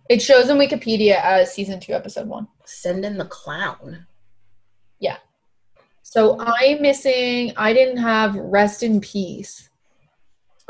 It 0.10 0.22
shows 0.22 0.50
in 0.50 0.58
Wikipedia 0.58 1.22
as 1.22 1.54
season 1.54 1.80
two, 1.80 1.94
episode 1.94 2.28
one. 2.28 2.48
Send 2.66 3.06
in 3.06 3.18
the 3.18 3.26
clown. 3.26 4.06
Yeah. 5.00 5.18
So 6.02 6.38
I'm 6.40 6.82
missing. 6.82 7.54
I 7.58 7.74
didn't 7.74 7.98
have 7.98 8.36
Rest 8.36 8.84
in 8.84 9.02
Peace. 9.02 9.70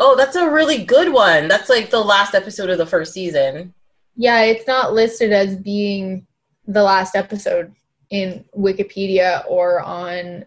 Oh, 0.05 0.17
that's 0.17 0.35
a 0.35 0.49
really 0.49 0.83
good 0.83 1.13
one. 1.13 1.47
That's 1.47 1.69
like 1.69 1.89
the 1.89 2.03
last 2.03 2.35
episode 2.35 2.69
of 2.69 2.77
the 2.77 2.85
first 2.85 3.13
season. 3.13 3.73
Yeah, 4.17 4.41
it's 4.41 4.67
not 4.67 4.91
listed 4.91 5.31
as 5.31 5.55
being 5.55 6.27
the 6.67 6.83
last 6.83 7.15
episode 7.15 7.73
in 8.09 8.43
Wikipedia 8.53 9.45
or 9.47 9.79
on 9.79 10.45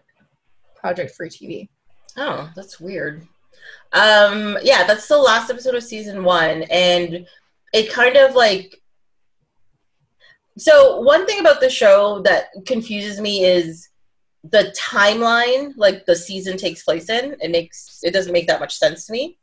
Project 0.75 1.15
Free 1.15 1.29
TV. 1.29 1.69
Oh, 2.17 2.51
that's 2.55 2.79
weird. 2.79 3.27
Um, 3.93 4.59
yeah, 4.61 4.85
that's 4.85 5.07
the 5.07 5.17
last 5.17 5.49
episode 5.49 5.73
of 5.73 5.81
season 5.81 6.23
one, 6.23 6.61
and 6.69 7.25
it 7.73 7.91
kind 7.91 8.15
of 8.15 8.35
like. 8.35 8.79
So 10.59 11.01
one 11.01 11.25
thing 11.25 11.39
about 11.39 11.61
the 11.61 11.69
show 11.71 12.21
that 12.21 12.49
confuses 12.67 13.19
me 13.19 13.43
is 13.43 13.89
the 14.43 14.71
timeline, 14.77 15.73
like 15.77 16.05
the 16.05 16.15
season 16.15 16.57
takes 16.57 16.83
place 16.83 17.09
in. 17.09 17.35
It 17.41 17.49
makes 17.49 18.01
it 18.03 18.13
doesn't 18.13 18.33
make 18.33 18.45
that 18.45 18.59
much 18.59 18.77
sense 18.77 19.07
to 19.07 19.11
me, 19.11 19.39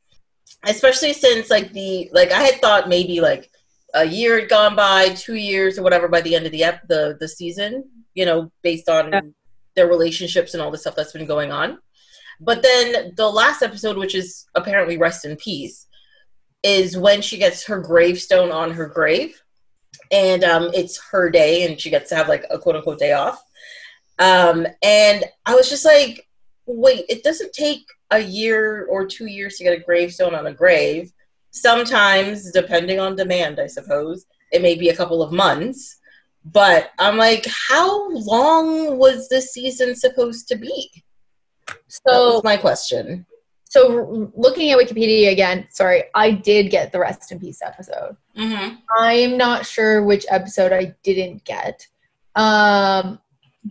especially 0.66 1.12
since 1.12 1.50
like 1.50 1.72
the 1.72 2.10
like 2.12 2.32
I 2.32 2.42
had 2.42 2.60
thought 2.60 2.88
maybe 2.88 3.20
like 3.20 3.50
a 3.94 4.04
year 4.04 4.40
had 4.40 4.48
gone 4.48 4.74
by, 4.74 5.10
two 5.10 5.34
years 5.36 5.78
or 5.78 5.82
whatever 5.82 6.08
by 6.08 6.20
the 6.20 6.34
end 6.34 6.46
of 6.46 6.52
the 6.52 6.64
ep- 6.64 6.88
the 6.88 7.16
the 7.20 7.28
season. 7.28 7.84
You 8.14 8.26
know, 8.26 8.52
based 8.62 8.88
on 8.88 9.12
Yeah. 9.12 9.20
their 9.74 9.88
relationships 9.88 10.54
and 10.54 10.62
all 10.62 10.70
the 10.70 10.78
stuff 10.78 10.94
that's 10.94 11.12
been 11.12 11.26
going 11.26 11.50
on. 11.50 11.78
But 12.40 12.62
then 12.62 13.12
the 13.16 13.28
last 13.28 13.62
episode, 13.62 13.96
which 13.96 14.14
is 14.14 14.46
apparently 14.54 14.96
Rest 14.96 15.24
in 15.24 15.36
Peace, 15.36 15.86
is 16.62 16.96
when 16.96 17.22
she 17.22 17.38
gets 17.38 17.64
her 17.66 17.80
gravestone 17.80 18.50
on 18.52 18.70
her 18.72 18.86
grave. 18.86 19.40
And 20.12 20.44
um, 20.44 20.70
it's 20.74 21.00
her 21.10 21.30
day, 21.30 21.66
and 21.66 21.80
she 21.80 21.90
gets 21.90 22.08
to 22.10 22.16
have 22.16 22.28
like 22.28 22.44
a 22.50 22.58
quote 22.58 22.76
unquote 22.76 22.98
day 22.98 23.12
off. 23.12 23.42
Um, 24.18 24.66
and 24.82 25.24
I 25.46 25.54
was 25.54 25.68
just 25.68 25.84
like, 25.84 26.28
wait, 26.66 27.04
it 27.08 27.24
doesn't 27.24 27.52
take 27.52 27.84
a 28.10 28.20
year 28.20 28.86
or 28.90 29.06
two 29.06 29.26
years 29.26 29.56
to 29.56 29.64
get 29.64 29.78
a 29.78 29.82
gravestone 29.82 30.34
on 30.34 30.46
a 30.46 30.52
grave. 30.52 31.12
Sometimes, 31.50 32.50
depending 32.52 33.00
on 33.00 33.16
demand, 33.16 33.60
I 33.60 33.66
suppose, 33.66 34.26
it 34.52 34.62
may 34.62 34.74
be 34.74 34.88
a 34.88 34.96
couple 34.96 35.22
of 35.22 35.32
months. 35.32 35.98
But 36.44 36.90
I'm 36.98 37.16
like, 37.16 37.46
how 37.46 38.10
long 38.10 38.98
was 38.98 39.28
this 39.28 39.52
season 39.52 39.94
supposed 39.94 40.46
to 40.48 40.56
be? 40.56 40.90
So, 41.88 42.42
my 42.44 42.56
question. 42.56 43.24
so 43.64 44.30
looking 44.36 44.70
at 44.70 44.78
Wikipedia 44.78 45.32
again, 45.32 45.66
sorry, 45.70 46.04
I 46.14 46.32
did 46.32 46.70
get 46.70 46.92
the 46.92 46.98
Rest 46.98 47.32
in 47.32 47.40
Peace 47.40 47.62
episode. 47.62 48.16
Mm-hmm. 48.36 48.76
I'm 48.98 49.38
not 49.38 49.64
sure 49.64 50.02
which 50.02 50.26
episode 50.28 50.72
I 50.72 50.94
didn't 51.02 51.44
get. 51.44 51.86
Um, 52.36 53.20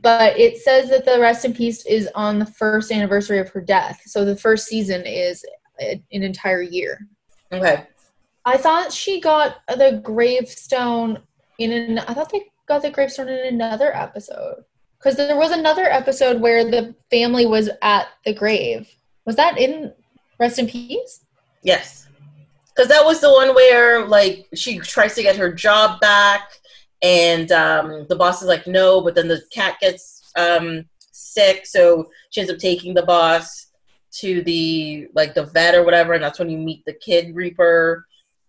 but 0.02 0.38
it 0.40 0.58
says 0.58 0.90
that 0.90 1.06
the 1.06 1.20
Rest 1.20 1.46
in 1.46 1.54
Peace 1.54 1.86
is 1.86 2.10
on 2.16 2.40
the 2.40 2.46
first 2.46 2.92
anniversary 2.92 3.40
of 3.40 3.50
her 3.50 3.62
death. 3.62 4.02
So 4.06 4.26
the 4.26 4.36
first 4.36 4.68
season 4.68 5.06
is 5.06 5.46
an 5.80 6.04
entire 6.10 6.62
year. 6.62 7.08
Okay. 7.52 7.86
I 8.46 8.58
thought 8.58 8.92
she 8.92 9.22
got 9.22 9.58
the 9.68 10.02
gravestone 10.04 11.20
in 11.60 11.72
an. 11.72 12.00
I 12.00 12.14
thought 12.14 12.32
they 12.32 12.44
got 12.68 12.82
the 12.82 12.90
gravestone 12.90 13.30
in 13.30 13.54
another 13.54 13.96
episode 13.96 14.66
because 14.98 15.16
there 15.16 15.38
was 15.38 15.52
another 15.52 15.84
episode 15.84 16.42
where 16.42 16.70
the 16.70 16.96
family 17.10 17.46
was 17.46 17.70
at 17.82 18.08
the 18.26 18.34
grave. 18.34 18.90
Was 19.26 19.36
that 19.36 19.58
in 19.58 19.94
Rest 20.40 20.60
in 20.60 20.68
Peace? 20.68 21.26
Yes. 21.62 22.08
Because 22.76 22.90
that 22.90 23.06
was 23.06 23.22
the 23.22 23.32
one 23.32 23.54
where, 23.54 24.06
like, 24.08 24.48
she 24.56 24.80
tries 24.80 25.14
to 25.16 25.22
get 25.22 25.36
her 25.36 25.54
job 25.54 26.02
back, 26.02 26.50
and 27.04 27.52
um, 27.52 28.08
the 28.10 28.16
boss 28.16 28.42
is 28.42 28.48
like, 28.48 28.66
no, 28.66 29.02
but 29.02 29.14
then 29.14 29.28
the 29.28 29.42
cat 29.52 29.78
gets 29.80 30.32
um, 30.36 30.86
sick, 31.12 31.68
so 31.68 32.10
she 32.32 32.42
ends 32.42 32.52
up 32.52 32.58
taking 32.58 32.96
the 32.96 33.06
boss 33.06 33.68
to 34.14 34.42
the, 34.44 35.08
like, 35.14 35.36
the 35.36 35.46
vet 35.46 35.76
or 35.76 35.84
whatever, 35.84 36.14
and 36.14 36.24
that's 36.24 36.40
when 36.40 36.50
you 36.50 36.58
meet 36.58 36.84
the 36.86 36.94
kid 36.94 37.36
reaper 37.36 38.06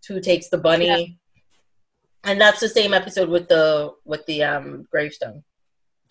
who 0.09 0.21
takes 0.21 0.49
the 0.49 0.59
bunny. 0.59 0.87
Yeah. 0.87 2.31
And 2.31 2.41
that's 2.41 2.61
the 2.61 2.69
same 2.69 2.95
episode 2.95 3.29
with 3.29 3.49
the 3.49 3.95
with 4.07 4.25
the 4.25 4.45
um, 4.45 4.89
gravestone. 4.91 5.45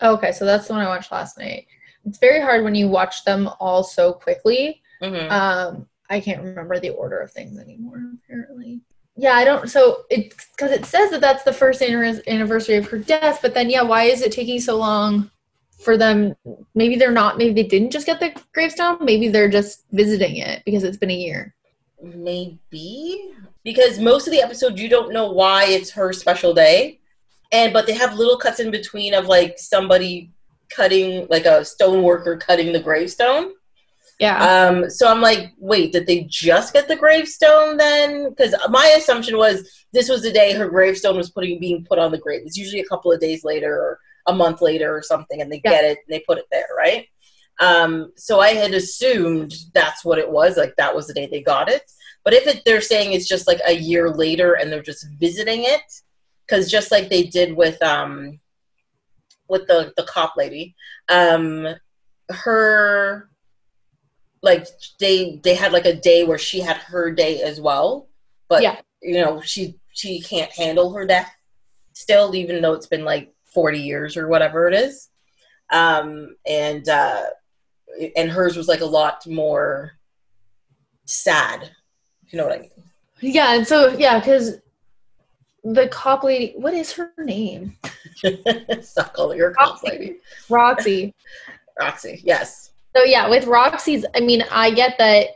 Okay, 0.00 0.30
so 0.30 0.44
that's 0.44 0.68
the 0.68 0.74
one 0.74 0.82
I 0.82 0.88
watched 0.88 1.10
last 1.10 1.38
night. 1.38 1.66
It's 2.04 2.18
very 2.18 2.40
hard 2.40 2.62
when 2.62 2.74
you 2.74 2.88
watch 2.88 3.24
them 3.24 3.48
all 3.58 3.82
so 3.82 4.12
quickly. 4.12 4.80
hmm 5.00 5.30
Um, 5.30 5.88
I 6.10 6.20
can't 6.20 6.42
remember 6.42 6.78
the 6.78 6.90
order 6.90 7.18
of 7.18 7.32
things 7.32 7.58
anymore. 7.58 8.00
Apparently, 8.22 8.80
yeah, 9.16 9.32
I 9.32 9.44
don't. 9.44 9.68
So 9.68 10.06
it 10.10 10.34
because 10.52 10.72
it 10.72 10.84
says 10.84 11.10
that 11.10 11.20
that's 11.20 11.44
the 11.44 11.52
first 11.52 11.82
anniversary 11.82 12.76
of 12.76 12.88
her 12.88 12.98
death, 12.98 13.40
but 13.42 13.54
then 13.54 13.70
yeah, 13.70 13.82
why 13.82 14.04
is 14.04 14.22
it 14.22 14.32
taking 14.32 14.60
so 14.60 14.76
long 14.76 15.30
for 15.78 15.96
them? 15.96 16.34
Maybe 16.74 16.96
they're 16.96 17.12
not. 17.12 17.38
Maybe 17.38 17.62
they 17.62 17.68
didn't 17.68 17.90
just 17.90 18.06
get 18.06 18.18
the 18.18 18.34
gravestone. 18.52 18.98
Maybe 19.00 19.28
they're 19.28 19.48
just 19.48 19.84
visiting 19.92 20.38
it 20.38 20.62
because 20.64 20.82
it's 20.82 20.96
been 20.96 21.10
a 21.10 21.14
year. 21.14 21.54
maybe 22.02 23.32
because 23.62 23.98
most 23.98 24.26
of 24.26 24.32
the 24.32 24.42
episode 24.42 24.78
you 24.78 24.88
don't 24.88 25.12
know 25.12 25.30
why 25.30 25.64
it's 25.64 25.90
her 25.90 26.12
special 26.12 26.52
day, 26.52 26.98
and 27.52 27.72
but 27.72 27.86
they 27.86 27.94
have 27.94 28.18
little 28.18 28.36
cuts 28.36 28.60
in 28.60 28.70
between 28.70 29.14
of 29.14 29.26
like 29.26 29.58
somebody 29.58 30.30
cutting 30.70 31.26
like 31.30 31.44
a 31.44 31.64
stone 31.64 32.02
worker 32.02 32.36
cutting 32.36 32.72
the 32.72 32.80
gravestone. 32.80 33.52
Yeah. 34.20 34.68
Um, 34.68 34.88
so 34.90 35.08
I'm 35.08 35.20
like, 35.20 35.52
wait, 35.58 35.92
did 35.92 36.06
they 36.06 36.24
just 36.30 36.72
get 36.72 36.86
the 36.86 36.96
gravestone 36.96 37.76
then? 37.76 38.30
Because 38.30 38.54
my 38.70 38.94
assumption 38.96 39.36
was 39.36 39.68
this 39.92 40.08
was 40.08 40.22
the 40.22 40.32
day 40.32 40.54
her 40.54 40.68
gravestone 40.68 41.16
was 41.16 41.30
putting 41.30 41.58
being 41.58 41.84
put 41.84 41.98
on 41.98 42.12
the 42.12 42.18
grave. 42.18 42.42
It's 42.44 42.56
usually 42.56 42.80
a 42.80 42.86
couple 42.86 43.10
of 43.10 43.20
days 43.20 43.44
later 43.44 43.74
or 43.74 43.98
a 44.26 44.32
month 44.32 44.62
later 44.62 44.96
or 44.96 45.02
something, 45.02 45.40
and 45.40 45.50
they 45.50 45.60
Yeah. 45.64 45.70
get 45.70 45.84
it 45.84 45.98
and 46.06 46.14
they 46.14 46.20
put 46.20 46.38
it 46.38 46.46
there, 46.50 46.68
right? 46.76 47.06
Um, 47.60 48.12
so 48.16 48.40
I 48.40 48.54
had 48.54 48.72
assumed 48.72 49.54
that's 49.74 50.04
what 50.04 50.18
it 50.18 50.30
was, 50.30 50.56
like 50.56 50.74
that 50.76 50.94
was 50.94 51.06
the 51.06 51.14
day 51.14 51.26
they 51.26 51.42
got 51.42 51.68
it. 51.68 51.82
But 52.24 52.34
if 52.34 52.46
it, 52.46 52.62
they're 52.64 52.80
saying 52.80 53.12
it's 53.12 53.28
just 53.28 53.46
like 53.46 53.60
a 53.66 53.72
year 53.72 54.10
later 54.10 54.54
and 54.54 54.72
they're 54.72 54.82
just 54.82 55.06
visiting 55.20 55.64
it, 55.64 55.82
because 56.46 56.70
just 56.70 56.90
like 56.90 57.08
they 57.08 57.24
did 57.24 57.54
with 57.54 57.82
um, 57.82 58.40
with 59.48 59.66
the 59.66 59.92
the 59.96 60.04
cop 60.04 60.34
lady, 60.36 60.74
um, 61.08 61.68
her 62.30 63.28
like 64.44 64.66
they 65.00 65.40
they 65.42 65.54
had 65.54 65.72
like 65.72 65.86
a 65.86 65.94
day 65.94 66.22
where 66.24 66.38
she 66.38 66.60
had 66.60 66.76
her 66.76 67.10
day 67.10 67.40
as 67.42 67.60
well, 67.60 68.06
but 68.48 68.62
Yeah. 68.62 68.80
you 69.02 69.20
know 69.20 69.40
she 69.40 69.76
she 69.92 70.20
can't 70.20 70.52
handle 70.52 70.92
her 70.92 71.06
death 71.06 71.34
still, 71.94 72.34
even 72.34 72.60
though 72.60 72.74
it's 72.74 72.86
been 72.86 73.04
like 73.04 73.32
forty 73.44 73.80
years 73.80 74.16
or 74.16 74.28
whatever 74.28 74.68
it 74.68 74.74
is, 74.74 75.08
um, 75.70 76.36
and 76.46 76.88
uh, 76.88 77.22
and 78.16 78.30
hers 78.30 78.56
was 78.56 78.68
like 78.68 78.80
a 78.80 78.84
lot 79.00 79.26
more 79.26 79.92
sad. 81.06 81.70
You 82.28 82.38
know 82.38 82.46
what 82.46 82.58
I 82.58 82.62
mean. 82.62 82.70
Yeah, 83.20 83.54
and 83.54 83.66
so 83.66 83.96
yeah, 83.96 84.18
because 84.18 84.58
the 85.62 85.88
cop 85.88 86.22
lady, 86.24 86.52
what 86.56 86.74
is 86.74 86.92
her 86.92 87.12
name? 87.18 87.76
Stop 88.82 89.14
calling 89.14 89.38
her 89.38 89.52
cop 89.52 89.82
lady. 89.82 90.18
Roxy. 90.50 91.14
Roxy, 91.80 92.20
yes. 92.22 92.72
So 92.96 93.02
yeah, 93.04 93.28
with 93.28 93.46
Roxy's, 93.46 94.04
I 94.14 94.20
mean, 94.20 94.44
I 94.50 94.70
get 94.70 94.96
that. 94.98 95.28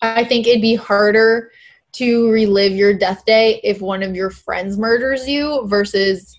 I 0.00 0.22
think 0.24 0.46
it'd 0.46 0.62
be 0.62 0.76
harder 0.76 1.50
to 1.94 2.30
relive 2.30 2.72
your 2.72 2.94
death 2.94 3.24
day 3.24 3.60
if 3.64 3.80
one 3.80 4.02
of 4.02 4.14
your 4.14 4.30
friends 4.30 4.78
murders 4.78 5.26
you 5.28 5.66
versus 5.66 6.38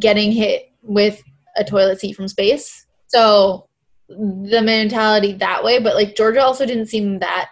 getting 0.00 0.32
hit 0.32 0.72
with 0.82 1.22
a 1.56 1.62
toilet 1.62 2.00
seat 2.00 2.14
from 2.14 2.26
space. 2.26 2.86
So 3.06 3.68
the 4.08 4.62
mentality 4.62 5.34
that 5.34 5.62
way, 5.62 5.78
but 5.78 5.94
like 5.94 6.16
Georgia 6.16 6.42
also 6.42 6.66
didn't 6.66 6.86
seem 6.86 7.20
that 7.20 7.48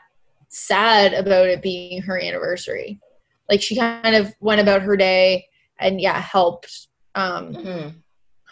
sad 0.49 1.13
about 1.15 1.47
it 1.47 1.63
being 1.63 2.03
her 2.03 2.19
anniversary. 2.21 2.99
Like 3.49 3.63
she 3.63 3.77
kind 3.77 4.17
of 4.17 4.35
went 4.41 4.61
about 4.61 4.83
her 4.83 4.97
day 4.97 5.47
and 5.79 6.01
yeah, 6.01 6.21
helped 6.21 6.89
um 7.15 7.55
Mhm. 7.55 7.95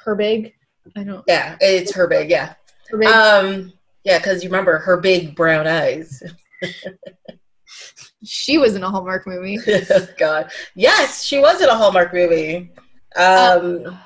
her 0.04 0.14
big. 0.14 0.54
I 0.96 1.04
don't 1.04 1.24
Yeah, 1.26 1.56
it's 1.60 1.92
her 1.94 2.06
big, 2.06 2.30
yeah. 2.30 2.54
Um, 2.92 3.72
yeah, 4.04 4.18
because 4.18 4.42
you 4.42 4.50
remember 4.50 4.78
her 4.78 4.96
big 4.96 5.34
brown 5.34 5.66
eyes. 5.66 6.22
she 8.24 8.58
was 8.58 8.74
in 8.74 8.82
a 8.82 8.90
Hallmark 8.90 9.26
movie. 9.26 9.58
God, 10.18 10.50
yes, 10.74 11.24
she 11.24 11.38
was 11.38 11.60
in 11.60 11.68
a 11.68 11.74
Hallmark 11.74 12.12
movie, 12.12 12.70
um, 13.16 13.98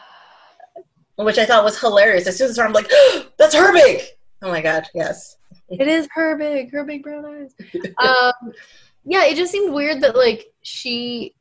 which 1.17 1.39
I 1.39 1.47
thought 1.47 1.65
was 1.65 1.79
hilarious. 1.79 2.27
As 2.27 2.37
soon 2.37 2.47
as 2.47 2.53
I 2.53 2.55
saw 2.55 2.63
her, 2.63 2.69
I'm 2.69 2.75
like, 2.75 2.91
"That's 3.39 3.55
her 3.55 3.73
big." 3.73 4.03
Oh 4.43 4.51
my 4.51 4.61
God, 4.61 4.87
yes. 4.95 5.37
It 5.69 5.89
is 5.89 6.09
her 6.15 6.37
big, 6.37 6.71
her 6.73 6.85
big 6.85 7.03
brown 7.03 7.25
eyes. 7.25 7.55
Um, 7.99 8.53
yeah, 9.05 9.25
it 9.25 9.37
just 9.37 9.53
seemed 9.53 9.73
weird 9.73 10.01
that 10.03 10.17
like 10.17 10.47
she 10.63 11.35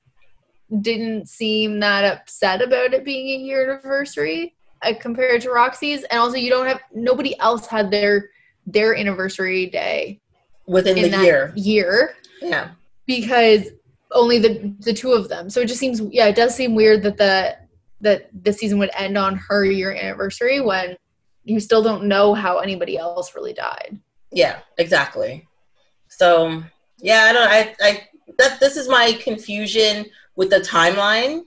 didn't 0.81 1.27
seem 1.27 1.79
that 1.79 2.05
upset 2.05 2.61
about 2.61 2.93
it 2.93 3.03
being 3.03 3.27
a 3.27 3.43
year 3.43 3.71
anniversary 3.71 4.54
Uh, 4.85 4.93
compared 4.99 5.41
to 5.41 5.49
Roxy's, 5.49 6.03
and 6.03 6.19
also 6.19 6.37
you 6.37 6.49
don't 6.49 6.67
have 6.67 6.81
nobody 6.93 7.37
else 7.39 7.67
had 7.67 7.91
their 7.91 8.29
their 8.67 8.95
anniversary 8.95 9.67
day 9.67 10.19
Within 10.67 10.97
in 10.97 11.03
the 11.03 11.09
that 11.09 11.23
year, 11.23 11.53
year 11.55 12.15
yeah, 12.41 12.69
because 13.05 13.69
only 14.11 14.39
the 14.39 14.73
the 14.79 14.93
two 14.93 15.11
of 15.11 15.29
them. 15.29 15.49
So 15.49 15.61
it 15.61 15.67
just 15.67 15.79
seems 15.79 16.01
yeah, 16.11 16.27
it 16.27 16.35
does 16.35 16.55
seem 16.55 16.75
weird 16.75 17.03
that 17.03 17.17
the 17.17 17.57
that 18.01 18.29
the 18.43 18.53
season 18.53 18.77
would 18.79 18.91
end 18.95 19.17
on 19.17 19.35
her 19.35 19.65
year 19.65 19.91
anniversary 19.91 20.61
when 20.61 20.97
you 21.43 21.59
still 21.59 21.83
don't 21.83 22.05
know 22.05 22.33
how 22.33 22.59
anybody 22.59 22.97
else 22.97 23.35
really 23.35 23.53
died. 23.53 23.97
yeah, 24.31 24.59
exactly. 24.77 25.47
So 26.07 26.63
yeah, 26.99 27.27
I 27.29 27.33
don't. 27.33 27.49
I, 27.49 27.75
I 27.81 28.07
that 28.37 28.59
this 28.59 28.77
is 28.77 28.87
my 28.87 29.13
confusion 29.13 30.05
with 30.35 30.49
the 30.49 30.59
timeline. 30.59 31.43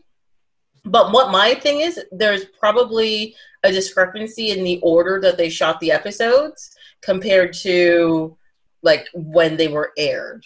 But 0.85 1.12
what 1.12 1.31
my 1.31 1.55
thing 1.55 1.81
is, 1.81 2.01
there's 2.12 2.45
probably 2.59 3.35
a 3.62 3.73
discrepancy 3.73 4.51
in 4.51 4.64
the 4.64 4.81
order 4.83 5.21
that 5.21 5.37
they 5.37 5.49
shot 5.49 5.81
the 5.81 5.93
episodes 5.93 6.71
compared 7.03 7.53
to 7.53 8.37
like 8.83 9.07
when 9.12 9.57
they 9.57 9.69
were 9.69 9.93
aired. 9.97 10.45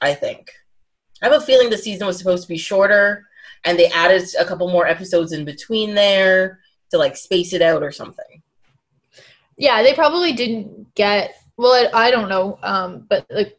I 0.00 0.14
think. 0.14 0.50
I 1.22 1.26
have 1.26 1.40
a 1.40 1.44
feeling 1.44 1.70
the 1.70 1.78
season 1.78 2.06
was 2.06 2.18
supposed 2.18 2.42
to 2.42 2.48
be 2.48 2.58
shorter, 2.58 3.24
and 3.64 3.78
they 3.78 3.86
added 3.86 4.24
a 4.38 4.44
couple 4.44 4.68
more 4.68 4.86
episodes 4.86 5.32
in 5.32 5.44
between 5.44 5.94
there 5.94 6.58
to 6.90 6.98
like 6.98 7.16
space 7.16 7.52
it 7.52 7.62
out 7.62 7.82
or 7.82 7.92
something. 7.92 8.42
Yeah, 9.56 9.82
they 9.82 9.94
probably 9.94 10.32
didn't 10.32 10.92
get. 10.94 11.34
Well, 11.56 11.72
I, 11.72 12.06
I 12.06 12.10
don't 12.10 12.28
know, 12.28 12.58
um, 12.62 13.06
but 13.08 13.26
like, 13.30 13.56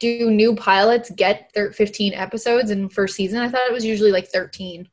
do 0.00 0.30
new 0.30 0.54
pilots 0.56 1.10
get 1.10 1.50
their 1.54 1.72
15 1.72 2.14
episodes 2.14 2.70
in 2.70 2.88
first 2.88 3.14
season? 3.14 3.40
I 3.40 3.48
thought 3.48 3.66
it 3.68 3.72
was 3.72 3.84
usually 3.84 4.12
like 4.12 4.28
13. 4.28 4.88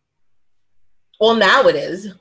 Well, 1.19 1.36
now 1.36 1.67
it 1.67 1.75
is. 1.75 2.13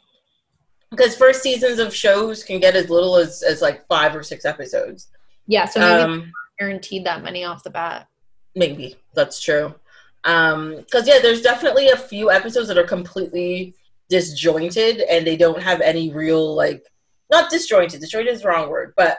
Because 0.90 1.16
first 1.16 1.42
seasons 1.42 1.78
of 1.78 1.94
shows 1.94 2.42
can 2.42 2.60
get 2.60 2.74
as 2.74 2.88
little 2.88 3.16
as, 3.16 3.42
as 3.42 3.60
like 3.60 3.86
five 3.86 4.16
or 4.16 4.22
six 4.22 4.44
episodes. 4.44 5.08
Yeah, 5.46 5.66
so 5.66 5.80
maybe 5.80 6.02
Um, 6.02 6.32
guaranteed 6.58 7.04
that 7.04 7.22
many 7.22 7.44
off 7.44 7.62
the 7.62 7.70
bat. 7.70 8.08
maybe 8.54 8.96
that's 9.14 9.40
true. 9.40 9.74
Because 10.22 11.06
yeah, 11.06 11.20
there's 11.22 11.42
definitely 11.42 11.88
a 11.90 11.96
few 11.96 12.30
episodes 12.30 12.68
that 12.68 12.78
are 12.78 12.84
completely 12.86 13.74
disjointed 14.08 15.00
and 15.02 15.26
they 15.26 15.36
don't 15.36 15.62
have 15.62 15.80
any 15.80 16.10
real 16.12 16.54
like 16.54 16.82
not 17.30 17.50
disjointed. 17.50 18.00
Disjointed 18.00 18.32
is 18.32 18.42
the 18.42 18.48
wrong 18.48 18.68
word, 18.70 18.94
but 18.96 19.18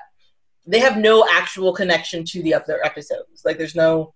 they 0.67 0.79
have 0.79 0.97
no 0.97 1.25
actual 1.31 1.71
connection 1.73 2.25
to 2.25 2.41
the 2.43 2.53
other 2.53 2.83
episodes. 2.83 3.43
Like 3.45 3.57
there's 3.57 3.75
no 3.75 4.13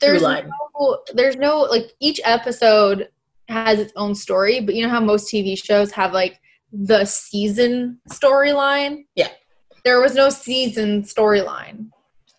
There's 0.00 0.22
no, 0.22 0.98
there's 1.14 1.36
no 1.36 1.60
like 1.60 1.92
each 2.00 2.20
episode 2.24 3.08
has 3.48 3.78
its 3.78 3.92
own 3.96 4.14
story, 4.14 4.60
but 4.60 4.74
you 4.74 4.82
know 4.82 4.88
how 4.90 5.00
most 5.00 5.30
TV 5.32 5.56
shows 5.62 5.92
have 5.92 6.12
like 6.12 6.40
the 6.72 7.04
season 7.04 8.00
storyline. 8.10 9.04
Yeah. 9.14 9.28
there 9.84 10.00
was 10.00 10.14
no 10.14 10.28
season 10.30 11.02
storyline. 11.02 11.90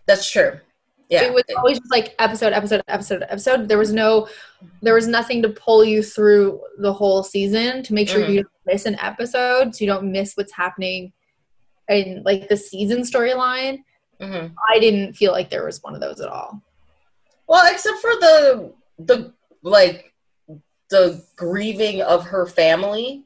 That's 0.07 0.29
true. 0.29 0.59
Yeah. 1.07 1.25
it 1.25 1.33
was 1.33 1.43
always 1.55 1.77
just 1.77 1.91
like 1.91 2.15
episode 2.17 2.51
episode 2.51 2.81
episode 2.87 3.23
episode 3.29 3.67
there 3.69 3.77
was 3.77 3.93
no 3.93 4.27
there 4.81 4.95
was 4.95 5.07
nothing 5.07 5.43
to 5.43 5.49
pull 5.49 5.85
you 5.85 6.01
through 6.01 6.59
the 6.79 6.91
whole 6.91 7.21
season 7.21 7.83
to 7.83 7.93
make 7.93 8.09
sure 8.09 8.21
Mhm. 8.21 8.29
you 8.33 8.35
don't 8.41 8.51
miss 8.65 8.85
an 8.87 8.95
episode 8.99 9.75
so 9.75 9.85
you 9.85 9.87
don't 9.91 10.11
miss 10.11 10.33
what's 10.33 10.51
happening 10.53 11.13
in 11.89 12.23
like 12.25 12.49
the 12.49 12.57
season 12.57 13.01
storyline 13.01 13.83
Mhm. 14.19 14.51
i 14.67 14.79
didn't 14.79 15.13
feel 15.13 15.31
like 15.31 15.51
there 15.51 15.63
was 15.63 15.77
one 15.83 15.93
of 15.93 16.01
those 16.01 16.19
at 16.19 16.27
all 16.27 16.59
Well, 17.47 17.71
except 17.71 17.99
for 17.99 18.09
the 18.15 18.73
the 18.97 19.31
like 19.61 20.11
the 20.89 21.23
grieving 21.35 22.01
of 22.01 22.25
her 22.25 22.45
family. 22.45 23.25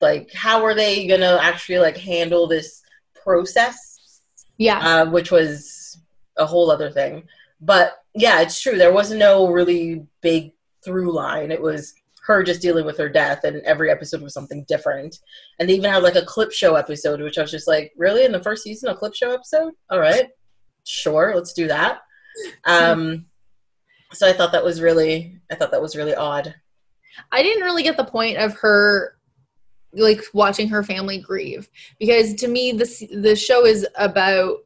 Like, 0.00 0.32
how 0.32 0.64
are 0.64 0.74
they 0.74 1.06
gonna 1.06 1.38
actually 1.40 1.78
like 1.78 1.96
handle 1.96 2.46
this 2.46 2.82
process? 3.14 4.20
yeah 4.58 4.78
Uh, 4.78 5.10
which 5.10 5.30
was 5.30 5.98
a 6.36 6.46
whole 6.46 6.70
other 6.70 6.90
thing. 6.90 7.24
But 7.60 8.02
yeah, 8.14 8.40
it's 8.40 8.60
true. 8.60 8.76
There 8.76 8.92
was 8.92 9.12
no 9.12 9.50
really 9.50 10.06
big 10.20 10.52
through 10.84 11.12
line. 11.12 11.50
It 11.50 11.60
was 11.60 11.94
her 12.26 12.42
just 12.42 12.60
dealing 12.60 12.84
with 12.84 12.98
her 12.98 13.08
death, 13.08 13.44
and 13.44 13.62
every 13.62 13.90
episode 13.90 14.20
was 14.22 14.34
something 14.34 14.64
different. 14.68 15.18
And 15.58 15.68
they 15.68 15.74
even 15.74 15.90
had 15.90 16.02
like 16.02 16.14
a 16.14 16.24
clip 16.24 16.52
show 16.52 16.74
episode, 16.74 17.20
which 17.20 17.38
I 17.38 17.42
was 17.42 17.50
just 17.50 17.66
like, 17.66 17.92
really? 17.96 18.24
In 18.24 18.32
the 18.32 18.42
first 18.42 18.62
season, 18.62 18.90
a 18.90 18.96
clip 18.96 19.14
show 19.14 19.32
episode? 19.32 19.72
All 19.90 19.98
right, 19.98 20.28
sure, 20.84 21.32
let's 21.34 21.52
do 21.52 21.68
that. 21.68 22.00
Um, 22.66 23.26
so 24.12 24.28
I 24.28 24.32
thought 24.32 24.52
that 24.52 24.62
was 24.62 24.80
really, 24.80 25.40
I 25.50 25.56
thought 25.56 25.72
that 25.72 25.82
was 25.82 25.96
really 25.96 26.14
odd. 26.14 26.54
I 27.32 27.42
didn't 27.42 27.64
really 27.64 27.82
get 27.82 27.96
the 27.96 28.04
point 28.04 28.38
of 28.38 28.54
her 28.54 29.14
like 29.92 30.22
watching 30.34 30.68
her 30.68 30.82
family 30.82 31.18
grieve 31.18 31.68
because 31.98 32.34
to 32.34 32.48
me 32.48 32.72
this 32.72 33.02
the 33.10 33.34
show 33.34 33.64
is 33.64 33.86
about 33.96 34.58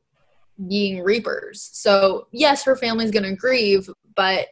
being 0.69 1.03
reapers 1.03 1.71
so 1.73 2.27
yes 2.33 2.65
her 2.65 2.77
family's 2.77 3.11
gonna 3.11 3.35
grieve 3.35 3.89
but 4.17 4.49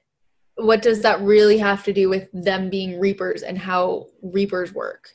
what 0.57 0.83
does 0.83 1.01
that 1.01 1.21
really 1.23 1.59
have 1.59 1.83
to 1.85 1.93
do 1.93 2.09
with 2.09 2.29
them 2.33 2.71
being 2.71 3.01
reapers 3.01 3.43
and 3.43 3.59
how 3.59 4.07
reapers 4.23 4.73
work 4.75 5.11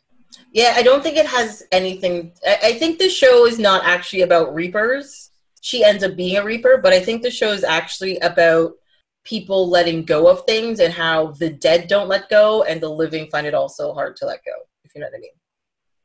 Yeah, 0.51 0.73
I 0.75 0.83
don't 0.83 1.01
think 1.03 1.17
it 1.17 1.25
has 1.27 1.63
anything. 1.71 2.33
I, 2.45 2.57
I 2.63 2.73
think 2.79 2.99
the 2.99 3.09
show 3.09 3.45
is 3.45 3.57
not 3.59 3.85
actually 3.85 4.23
about 4.23 4.53
reapers. 4.53 5.31
She 5.61 5.83
ends 5.83 6.03
up 6.03 6.15
being 6.15 6.37
a 6.37 6.43
reaper, 6.43 6.77
but 6.77 6.93
I 6.93 6.99
think 6.99 7.21
the 7.21 7.31
show 7.31 7.51
is 7.51 7.63
actually 7.63 8.17
about 8.19 8.73
people 9.25 9.69
letting 9.69 10.05
go 10.05 10.27
of 10.29 10.45
things 10.45 10.79
and 10.79 10.93
how 10.93 11.31
the 11.31 11.49
dead 11.49 11.87
don't 11.87 12.07
let 12.07 12.29
go 12.29 12.63
and 12.63 12.79
the 12.79 12.89
living 12.89 13.27
find 13.29 13.45
it 13.45 13.53
also 13.53 13.93
hard 13.93 14.15
to 14.15 14.25
let 14.25 14.45
go. 14.45 14.53
If 14.83 14.95
you 14.95 15.01
know 15.01 15.07
what 15.07 15.17
I 15.17 15.19
mean. 15.19 15.31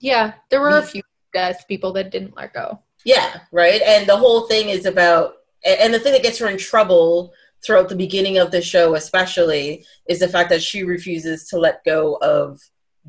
Yeah, 0.00 0.33
there 0.48 0.61
were 0.61 0.78
a 0.78 0.83
few 0.83 1.02
death 1.33 1.66
people 1.68 1.92
that 1.92 2.11
didn't 2.11 2.35
let 2.35 2.54
go. 2.54 2.80
Yeah, 3.04 3.40
right. 3.52 3.80
And 3.83 4.09
the 4.09 4.16
whole 4.16 4.46
thing 4.46 4.70
is 4.70 4.87
about, 4.87 5.35
and 5.64 5.92
the 5.92 6.00
thing 6.00 6.12
that 6.12 6.22
gets 6.22 6.38
her 6.38 6.48
in 6.48 6.59
trouble 6.59 7.33
throughout 7.64 7.90
the 7.90 7.96
beginning 7.96 8.38
of 8.38 8.50
the 8.50 8.62
show, 8.62 8.94
especially, 8.94 9.85
is 10.09 10.20
the 10.20 10.28
fact 10.28 10.48
that 10.48 10.62
she 10.62 10.83
refuses 10.83 11.46
to 11.48 11.59
let 11.59 11.85
go 11.85 12.14
of 12.22 12.61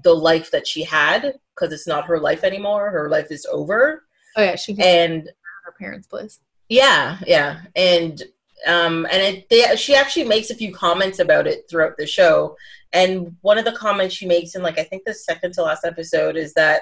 the 0.03 0.13
life 0.13 0.51
that 0.51 0.67
she 0.67 0.83
had 0.83 1.39
because 1.55 1.73
it's 1.73 1.87
not 1.87 2.05
her 2.05 2.19
life 2.19 2.43
anymore. 2.43 2.91
Her 2.91 3.09
life 3.09 3.31
is 3.31 3.45
over. 3.51 4.03
Oh 4.35 4.41
yeah, 4.41 4.55
she 4.55 4.77
and 4.79 5.29
her 5.65 5.73
parents' 5.79 6.07
place. 6.07 6.39
Yeah, 6.69 7.17
yeah, 7.25 7.61
and 7.75 8.21
um, 8.65 9.07
and 9.11 9.21
it, 9.21 9.49
they, 9.49 9.75
she 9.75 9.95
actually 9.95 10.25
makes 10.25 10.49
a 10.49 10.55
few 10.55 10.73
comments 10.73 11.19
about 11.19 11.47
it 11.47 11.69
throughout 11.69 11.97
the 11.97 12.05
show. 12.05 12.55
And 12.93 13.35
one 13.41 13.57
of 13.57 13.65
the 13.65 13.71
comments 13.71 14.15
she 14.15 14.25
makes 14.25 14.55
in 14.55 14.61
like 14.61 14.77
I 14.77 14.83
think 14.83 15.03
the 15.05 15.13
second 15.13 15.53
to 15.53 15.63
last 15.63 15.85
episode 15.85 16.35
is 16.35 16.53
that 16.53 16.81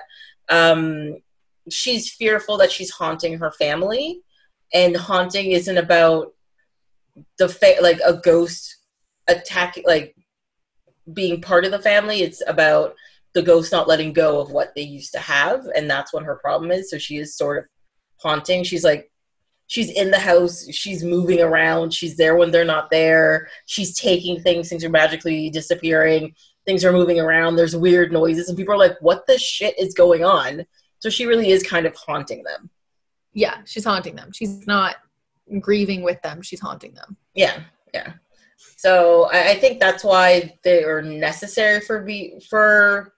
um, 0.50 1.18
she's 1.70 2.12
fearful 2.12 2.58
that 2.58 2.72
she's 2.72 2.90
haunting 2.90 3.38
her 3.38 3.52
family, 3.52 4.22
and 4.74 4.96
haunting 4.96 5.52
isn't 5.52 5.78
about 5.78 6.34
the 7.38 7.50
fa- 7.50 7.82
like 7.82 8.00
a 8.06 8.14
ghost 8.14 8.78
attack 9.28 9.80
like 9.86 10.16
being 11.14 11.42
part 11.42 11.66
of 11.66 11.72
the 11.72 11.80
family. 11.80 12.22
It's 12.22 12.42
about 12.48 12.96
the 13.34 13.42
ghost 13.44 13.72
not 13.72 13.88
letting 13.88 14.12
go 14.12 14.42
of 14.42 14.52
what 14.52 14.74
they 14.76 14.82
used 14.82 15.14
to 15.14 15.20
have, 15.20 15.66
and 15.76 15.90
that's 15.90 16.12
what 16.12 16.24
her 16.24 16.36
problem 16.36 16.72
is. 16.72 16.90
So 16.90 16.98
she 16.98 17.18
is 17.18 17.38
sort 17.38 17.60
of 17.60 17.66
haunting. 18.18 18.64
She's 18.64 18.84
like 18.84 19.12
she's 19.70 19.90
in 19.92 20.12
the 20.12 20.20
house, 20.20 20.68
she's 20.72 21.04
moving 21.04 21.40
around, 21.40 21.94
she's 21.94 22.18
there 22.18 22.36
when 22.36 22.52
they're 22.52 22.66
not 22.66 22.90
there, 22.90 23.48
she's 23.68 23.98
taking 23.98 24.42
things, 24.42 24.68
things 24.68 24.84
are 24.84 24.90
magically 24.90 25.50
disappearing, 25.50 26.36
things 26.66 26.84
are 26.84 26.92
moving 26.92 27.20
around, 27.20 27.56
there's 27.56 27.76
weird 27.76 28.12
noises, 28.12 28.50
and 28.50 28.58
people 28.58 28.74
are 28.74 28.78
like, 28.78 28.98
What 29.00 29.26
the 29.28 29.38
shit 29.38 29.80
is 29.80 29.94
going 29.94 30.26
on? 30.26 30.66
So 30.98 31.10
she 31.10 31.26
really 31.26 31.52
is 31.52 31.64
kind 31.64 31.86
of 31.86 31.96
haunting 31.96 32.44
them. 32.44 32.70
Yeah, 33.32 33.60
she's 33.66 33.86
haunting 33.86 34.16
them. 34.16 34.32
She's 34.34 34.68
not 34.68 34.98
grieving 35.62 36.02
with 36.02 36.22
them, 36.24 36.42
she's 36.42 36.60
haunting 36.60 36.96
them. 36.96 37.16
Yeah, 37.36 37.62
yeah. 37.94 38.14
So 38.76 39.30
I, 39.32 39.52
I 39.52 39.56
think 39.56 39.80
that's 39.80 40.04
why 40.04 40.58
they 40.64 40.84
are 40.84 41.02
necessary 41.02 41.80
for 41.80 42.02
be 42.02 42.42
for 42.50 43.14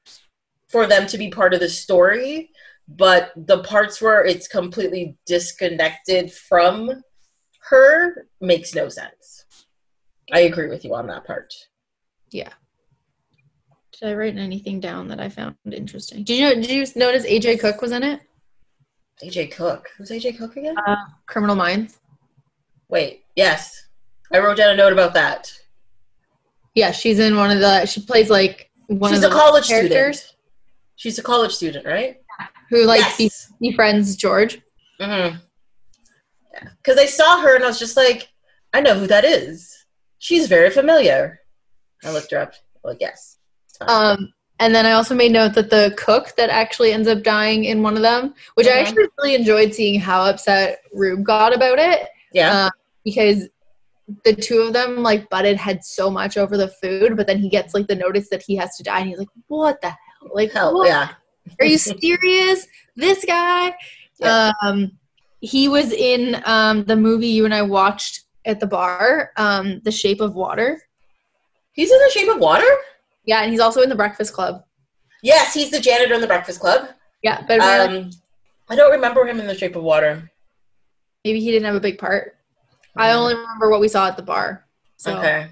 for 0.68 0.86
them 0.86 1.08
to 1.08 1.18
be 1.18 1.30
part 1.30 1.54
of 1.54 1.62
the 1.62 1.70
story. 1.70 2.51
But 2.98 3.32
the 3.36 3.64
parts 3.64 4.02
where 4.02 4.26
it's 4.26 4.48
completely 4.48 5.18
disconnected 5.26 6.32
from 6.32 7.04
her 7.70 8.28
makes 8.42 8.76
no 8.76 8.90
sense. 8.90 9.46
I 10.32 10.42
agree 10.42 10.68
with 10.68 10.84
you 10.84 10.94
on 10.96 11.08
that 11.08 11.26
part. 11.26 11.54
Yeah. 12.32 12.50
Did 13.94 14.10
I 14.10 14.14
write 14.16 14.38
anything 14.38 14.80
down 14.80 15.08
that 15.10 15.20
I 15.20 15.30
found 15.30 15.56
interesting? 15.72 16.24
Did 16.24 16.38
you 16.38 16.56
did 16.56 16.72
you 16.72 16.86
notice 16.96 17.26
AJ 17.26 17.60
Cook 17.60 17.82
was 17.82 17.92
in 17.92 18.04
it? 18.04 18.22
AJ 19.24 19.52
Cook. 19.52 19.90
Who's 19.98 20.10
AJ 20.10 20.38
Cook 20.38 20.58
again? 20.58 20.76
Uh, 20.88 20.96
Criminal 21.28 21.56
Minds. 21.56 22.00
Wait, 22.90 23.26
yes. 23.36 23.88
I 24.34 24.40
wrote 24.40 24.58
down 24.58 24.72
a 24.72 24.76
note 24.76 24.94
about 24.94 25.14
that. 25.14 25.52
Yeah, 26.74 26.92
she's 26.92 27.20
in 27.20 27.36
one 27.36 27.52
of 27.52 27.60
the. 27.60 27.86
She 27.86 28.02
plays 28.02 28.30
like 28.30 28.72
one 28.88 29.12
She's 29.12 29.24
of 29.24 29.32
a 29.32 29.34
the 29.34 29.40
college 29.40 29.68
characters 29.68 30.20
student. 30.20 30.38
She's 30.96 31.20
a 31.20 31.24
college 31.24 31.54
student, 31.54 31.86
right? 31.86 32.21
Who 32.70 32.86
like 32.86 33.00
yes. 33.02 33.18
be- 33.60 33.70
befriends 33.70 34.16
George. 34.16 34.62
Mm-hmm. 35.00 35.38
Yeah. 36.54 36.70
Because 36.84 36.98
I 37.00 37.06
saw 37.06 37.42
her 37.42 37.56
and 37.56 37.64
I 37.64 37.68
was 37.68 37.80
just 37.80 37.98
like, 37.98 38.30
I 38.74 38.82
know 38.82 38.96
who 38.96 39.08
that 39.08 39.26
is. 39.26 39.86
She's 40.20 40.48
very 40.48 40.70
familiar. 40.70 41.40
I 42.04 42.12
looked 42.12 42.32
her 42.32 42.40
up. 42.40 42.54
Like, 42.84 42.98
yes. 43.00 43.38
Um, 43.82 44.32
and 44.60 44.76
then 44.76 44.86
I 44.86 44.92
also 44.92 45.16
made 45.16 45.32
note 45.32 45.54
that 45.56 45.70
the 45.72 45.94
cook 45.98 46.36
that 46.38 46.50
actually 46.50 46.94
ends 46.94 47.08
up 47.08 47.24
dying 47.24 47.66
in 47.66 47.82
one 47.82 47.96
of 47.96 48.04
them, 48.04 48.36
which 48.56 48.68
I 48.68 48.72
Mhm. 48.72 48.82
actually 48.82 49.06
really 49.18 49.36
enjoyed 49.36 49.74
seeing 49.74 50.00
how 50.00 50.24
upset 50.24 50.82
Rube 50.94 51.24
got 51.24 51.56
about 51.56 51.80
it, 51.80 52.08
yeah. 52.32 52.66
uh, 52.68 52.70
because 53.04 53.48
the 54.24 54.36
two 54.36 54.60
of 54.62 54.74
them 54.74 55.02
like 55.02 55.30
butted 55.30 55.58
heads 55.58 55.90
so 55.90 56.10
much 56.12 56.38
over 56.38 56.58
the 56.58 56.68
food, 56.68 57.18
but 57.18 57.26
then 57.28 57.40
he 57.40 57.50
gets 57.50 57.74
like 57.74 57.88
the 57.88 57.96
notice 57.96 58.30
that 58.30 58.44
he 58.44 58.56
has 58.58 58.76
to 58.78 58.84
die, 58.84 59.00
and 59.00 59.10
he's 59.10 59.18
like, 59.18 59.30
"What 59.48 59.82
the 59.82 59.90
hell? 59.90 60.30
Like, 60.34 60.52
Hell, 60.52 60.74
what? 60.76 60.88
yeah. 60.88 61.10
Are 61.60 61.66
you 61.66 61.78
serious? 61.78 62.68
this 62.96 63.24
guy?" 63.26 63.76
Yeah. 64.20 64.52
Um, 64.64 64.92
he 65.40 65.68
was 65.68 65.92
in 65.92 66.42
um, 66.46 66.84
the 66.86 66.96
movie 66.96 67.28
you 67.28 67.46
and 67.46 67.54
I 67.54 67.64
watched 67.64 68.26
at 68.46 68.60
the 68.60 68.68
bar, 68.68 69.32
um, 69.38 69.82
The 69.84 69.92
Shape 69.92 70.22
of 70.22 70.36
Water. 70.36 70.80
He's 71.74 71.92
in 71.92 71.98
the 72.00 72.10
shape 72.12 72.30
of 72.30 72.38
water? 72.40 72.68
Yeah, 73.26 73.42
and 73.42 73.52
he's 73.52 73.60
also 73.60 73.82
in 73.82 73.90
The 73.90 73.96
Breakfast 73.96 74.34
Club. 74.34 74.64
Yes, 75.24 75.54
he's 75.54 75.72
the 75.72 75.80
janitor 75.80 76.14
in 76.14 76.22
the 76.22 76.28
Breakfast 76.28 76.60
Club. 76.60 76.90
Yeah, 77.24 77.44
but 77.48 77.60
Um, 77.62 78.10
I 78.70 78.76
don't 78.76 78.92
remember 78.92 79.26
him 79.28 79.40
in 79.40 79.48
the 79.48 79.56
shape 79.56 79.76
of 79.76 79.84
water. 79.84 80.30
maybe 81.24 81.40
he 81.40 81.52
didn't 81.52 81.66
have 81.66 81.76
a 81.76 81.80
big 81.80 81.98
part. 81.98 82.38
I 82.98 83.12
only 83.14 83.36
remember 83.36 83.70
what 83.70 83.80
we 83.80 83.88
saw 83.88 84.08
at 84.08 84.18
the 84.18 84.24
bar. 84.24 84.66
So 84.98 85.18
Okay. 85.18 85.50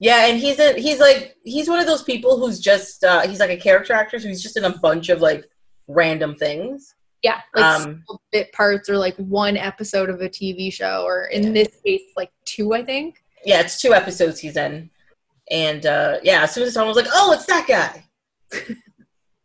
Yeah, 0.00 0.26
and 0.26 0.38
he's 0.38 0.58
a, 0.58 0.74
he's 0.78 1.00
like 1.00 1.36
he's 1.44 1.68
one 1.68 1.80
of 1.80 1.86
those 1.86 2.02
people 2.02 2.38
who's 2.38 2.60
just 2.60 3.04
uh, 3.04 3.26
he's 3.26 3.40
like 3.40 3.50
a 3.50 3.56
character 3.56 3.92
actor, 3.92 4.18
so 4.18 4.28
he's 4.28 4.42
just 4.42 4.56
in 4.56 4.64
a 4.64 4.78
bunch 4.78 5.08
of 5.08 5.20
like 5.20 5.44
random 5.88 6.34
things. 6.34 6.94
yeah, 7.22 7.40
like 7.54 7.64
Um, 7.64 8.04
bit 8.32 8.52
parts 8.52 8.88
or 8.88 8.98
like 8.98 9.16
one 9.16 9.56
episode 9.56 10.10
of 10.10 10.20
a 10.20 10.28
TV 10.28 10.72
show, 10.72 11.04
or 11.06 11.26
in 11.26 11.52
this 11.52 11.68
case, 11.84 12.02
like 12.16 12.30
two, 12.44 12.74
I 12.74 12.84
think. 12.84 13.22
Yeah, 13.44 13.60
it's 13.60 13.80
two 13.80 13.94
episodes 13.94 14.40
he's 14.40 14.56
in, 14.56 14.90
and 15.50 15.86
uh, 15.86 16.18
yeah, 16.22 16.42
as 16.42 16.52
soon 16.52 16.64
as 16.64 16.74
someone 16.74 16.94
was 16.94 17.02
like, 17.02 17.12
"Oh, 17.14 17.32
it's 17.32 17.46
that 17.46 17.66
guy," 17.68 18.04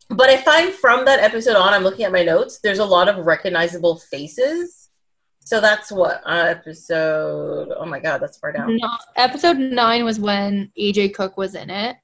but 0.08 0.28
I 0.28 0.36
find 0.38 0.72
from 0.72 1.04
that 1.04 1.20
episode 1.20 1.56
on, 1.56 1.72
I'm 1.72 1.84
looking 1.84 2.04
at 2.04 2.12
my 2.12 2.24
notes. 2.24 2.58
There's 2.62 2.78
a 2.80 2.84
lot 2.84 3.08
of 3.08 3.24
recognizable 3.24 3.98
faces. 3.98 4.79
So 5.42 5.60
that's 5.60 5.90
what 5.90 6.22
uh, 6.26 6.44
episode. 6.48 7.72
Oh 7.76 7.84
my 7.86 7.98
god, 7.98 8.18
that's 8.18 8.38
far 8.38 8.52
down. 8.52 8.76
No, 8.76 8.88
episode 9.16 9.58
nine 9.58 10.04
was 10.04 10.20
when 10.20 10.70
AJ 10.78 11.14
Cook 11.14 11.36
was 11.36 11.54
in 11.54 11.70
it. 11.70 11.96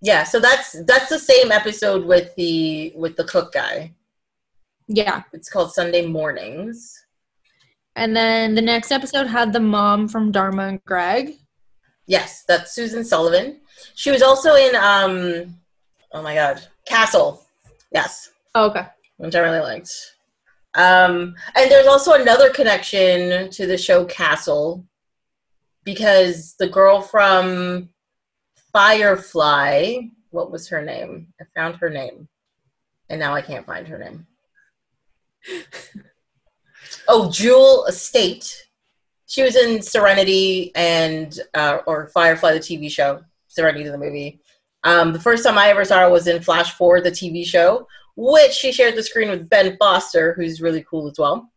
Yeah, 0.00 0.24
so 0.24 0.40
that's 0.40 0.72
that's 0.84 1.08
the 1.10 1.18
same 1.18 1.52
episode 1.52 2.04
with 2.06 2.34
the 2.36 2.92
with 2.96 3.16
the 3.16 3.24
cook 3.24 3.52
guy. 3.52 3.92
Yeah, 4.88 5.22
It's 5.32 5.48
called 5.50 5.72
Sunday 5.72 6.06
Mornings. 6.06 6.96
and 7.96 8.16
then 8.16 8.54
the 8.54 8.62
next 8.62 8.90
episode 8.92 9.26
had 9.26 9.52
the 9.52 9.60
mom 9.60 10.08
from 10.08 10.32
Dharma 10.32 10.68
and 10.68 10.84
Greg. 10.84 11.34
Yes, 12.06 12.44
that's 12.48 12.72
Susan 12.72 13.04
Sullivan. 13.04 13.60
She 13.94 14.10
was 14.10 14.22
also 14.22 14.54
in 14.54 14.74
um 14.76 15.54
oh 16.12 16.22
my 16.22 16.34
god, 16.34 16.62
Castle. 16.86 17.42
Yes, 17.92 18.30
Oh, 18.54 18.70
okay. 18.70 18.86
which 19.18 19.34
I 19.34 19.40
really 19.40 19.60
liked. 19.60 19.92
Um 20.74 21.34
and 21.56 21.70
there's 21.70 21.86
also 21.86 22.12
another 22.12 22.50
connection 22.50 23.50
to 23.50 23.66
the 23.66 23.76
show 23.76 24.04
Castle 24.04 24.86
because 25.84 26.54
the 26.58 26.68
girl 26.68 27.00
from 27.00 27.88
Firefly, 28.72 29.96
what 30.30 30.50
was 30.50 30.68
her 30.68 30.82
name? 30.82 31.28
I 31.40 31.44
found 31.54 31.76
her 31.76 31.90
name. 31.90 32.28
And 33.08 33.18
now 33.18 33.34
I 33.34 33.42
can't 33.42 33.66
find 33.66 33.88
her 33.88 33.98
name. 33.98 34.26
oh, 37.08 37.30
Jewel 37.30 37.86
Staite. 37.90 38.66
She 39.26 39.42
was 39.42 39.56
in 39.56 39.82
Serenity 39.82 40.72
and 40.74 41.38
uh, 41.54 41.78
or 41.86 42.08
Firefly, 42.08 42.52
the 42.52 42.60
TV 42.60 42.90
show. 42.90 43.22
Serenity, 43.48 43.88
the 43.88 43.98
movie. 43.98 44.40
Um, 44.84 45.12
the 45.12 45.20
first 45.20 45.44
time 45.44 45.58
I 45.58 45.68
ever 45.68 45.84
saw 45.84 46.00
her 46.00 46.10
was 46.10 46.26
in 46.28 46.42
Flash 46.42 46.72
Forward, 46.72 47.04
the 47.04 47.10
TV 47.10 47.44
show, 47.44 47.86
which 48.20 48.52
she 48.52 48.70
shared 48.70 48.96
the 48.96 49.02
screen 49.02 49.30
with 49.30 49.48
Ben 49.48 49.78
Foster, 49.78 50.34
who's 50.34 50.60
really 50.60 50.84
cool 50.88 51.08
as 51.08 51.18
well. 51.18 51.50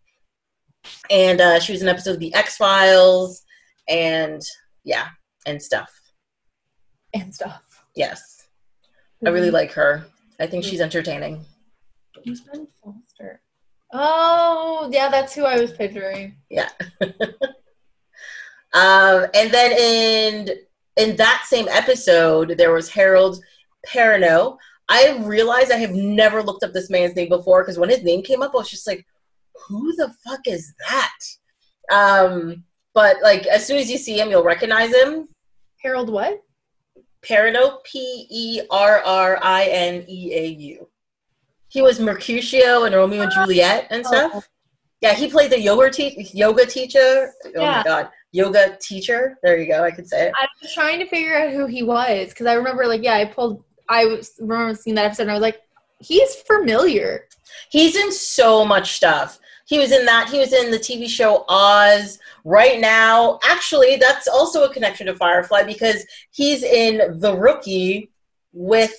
And 1.10 1.42
uh, 1.42 1.60
she 1.60 1.74
was 1.74 1.82
in 1.82 1.90
an 1.90 1.94
episode 1.94 2.14
of 2.14 2.20
The 2.20 2.34
X 2.34 2.56
Files, 2.56 3.44
and 3.90 4.42
yeah, 4.86 5.08
and 5.46 5.62
stuff. 5.62 5.92
And 7.14 7.36
stuff. 7.36 7.62
Yes, 7.96 8.48
I 9.26 9.30
really 9.30 9.52
like 9.52 9.74
her. 9.74 10.06
I 10.40 10.48
think 10.48 10.64
she's 10.64 10.82
entertaining. 10.82 11.44
Who's 12.26 12.42
Ben 12.42 12.68
Foster? 12.82 13.42
Oh, 13.92 14.90
yeah, 14.92 15.10
that's 15.10 15.36
who 15.36 15.44
I 15.44 15.60
was 15.60 15.74
picturing. 15.74 16.38
Yeah. 16.50 16.70
um, 18.74 19.28
and 19.34 19.52
then 19.52 19.72
in 19.74 20.50
in 20.96 21.18
that 21.18 21.44
same 21.46 21.68
episode, 21.70 22.56
there 22.58 22.72
was 22.72 22.90
Harold 22.90 23.44
Perrineau. 23.86 24.58
I 24.90 25.18
realized 25.24 25.72
I 25.72 25.78
have 25.78 25.94
never 25.94 26.44
looked 26.44 26.64
up 26.64 26.74
this 26.74 26.90
man's 26.90 27.16
name 27.16 27.30
before 27.30 27.64
because 27.64 27.80
when 27.80 27.90
his 27.90 28.04
name 28.04 28.22
came 28.22 28.42
up, 28.42 28.52
I 28.54 28.58
was 28.58 28.70
just 28.70 28.86
like, 28.88 29.06
"Who 29.68 29.96
the 29.96 30.14
fuck 30.26 30.42
is 30.48 30.74
that?" 30.90 31.18
Um, 31.92 32.64
but 32.94 33.18
like 33.22 33.46
as 33.48 33.66
soon 33.66 33.78
as 33.78 33.90
you 33.90 33.98
see 33.98 34.20
him, 34.20 34.30
you'll 34.30 34.44
recognize 34.44 34.94
him. 34.94 35.30
Harold, 35.82 36.10
what? 36.10 36.42
Perrineau, 37.26 37.84
P 37.84 38.28
E 38.30 38.62
R 38.70 39.02
R 39.06 39.40
I 39.42 39.66
N 39.66 40.06
E 40.08 40.34
A 40.34 40.46
U. 40.48 40.88
He 41.70 41.82
was 41.82 42.00
Mercutio 42.00 42.84
and 42.84 42.94
Romeo 42.94 43.24
and 43.24 43.32
Juliet 43.32 43.88
and 43.90 44.06
stuff. 44.06 44.32
Oh, 44.36 44.44
Yeah, 45.02 45.14
he 45.14 45.28
played 45.30 45.52
the 45.52 45.60
yoga 45.60 45.90
te- 45.90 46.30
yoga 46.34 46.66
teacher. 46.66 47.34
Oh 47.46 47.62
Yeah. 47.62 47.78
my 47.78 47.84
god, 47.84 48.10
yoga 48.32 48.78
teacher. 48.82 49.38
There 49.44 49.58
you 49.58 49.68
go. 49.68 49.84
I 49.84 49.92
could 49.92 50.08
say 50.08 50.28
it. 50.28 50.34
I 50.36 50.46
was 50.62 50.74
trying 50.74 51.00
to 51.00 51.08
figure 51.08 51.36
out 51.36 51.52
who 51.52 51.66
he 51.66 51.82
was 51.84 52.30
because 52.30 52.46
I 52.46 52.54
remember, 52.54 52.86
like, 52.86 53.02
yeah, 53.04 53.16
I 53.16 53.26
pulled. 53.26 53.64
I 53.90 54.06
was 54.06 54.34
remember 54.40 54.76
seeing 54.76 54.96
that 54.96 55.06
episode, 55.06 55.24
and 55.24 55.32
I 55.32 55.36
was 55.36 55.42
like, 55.42 55.62
he's 56.00 56.36
familiar. 56.36 57.28
He's 57.70 57.96
in 57.96 58.12
so 58.12 58.66
much 58.66 58.94
stuff. 58.94 59.40
He 59.66 59.80
was 59.80 59.92
in 59.92 60.06
that. 60.06 60.30
He 60.30 60.40
was 60.40 60.54
in 60.54 60.72
the 60.72 60.78
TV 60.78 61.08
show 61.08 61.46
Oz. 61.48 62.20
Right 62.44 62.80
now, 62.80 63.40
actually, 63.44 63.96
that's 63.96 64.28
also 64.28 64.66
a 64.66 64.74
connection 64.74 65.08
to 65.08 65.16
Firefly 65.16 65.64
because 65.64 66.06
he's 66.32 66.64
in 66.64 67.20
The 67.20 67.36
Rookie 67.36 68.12
with 68.52 68.94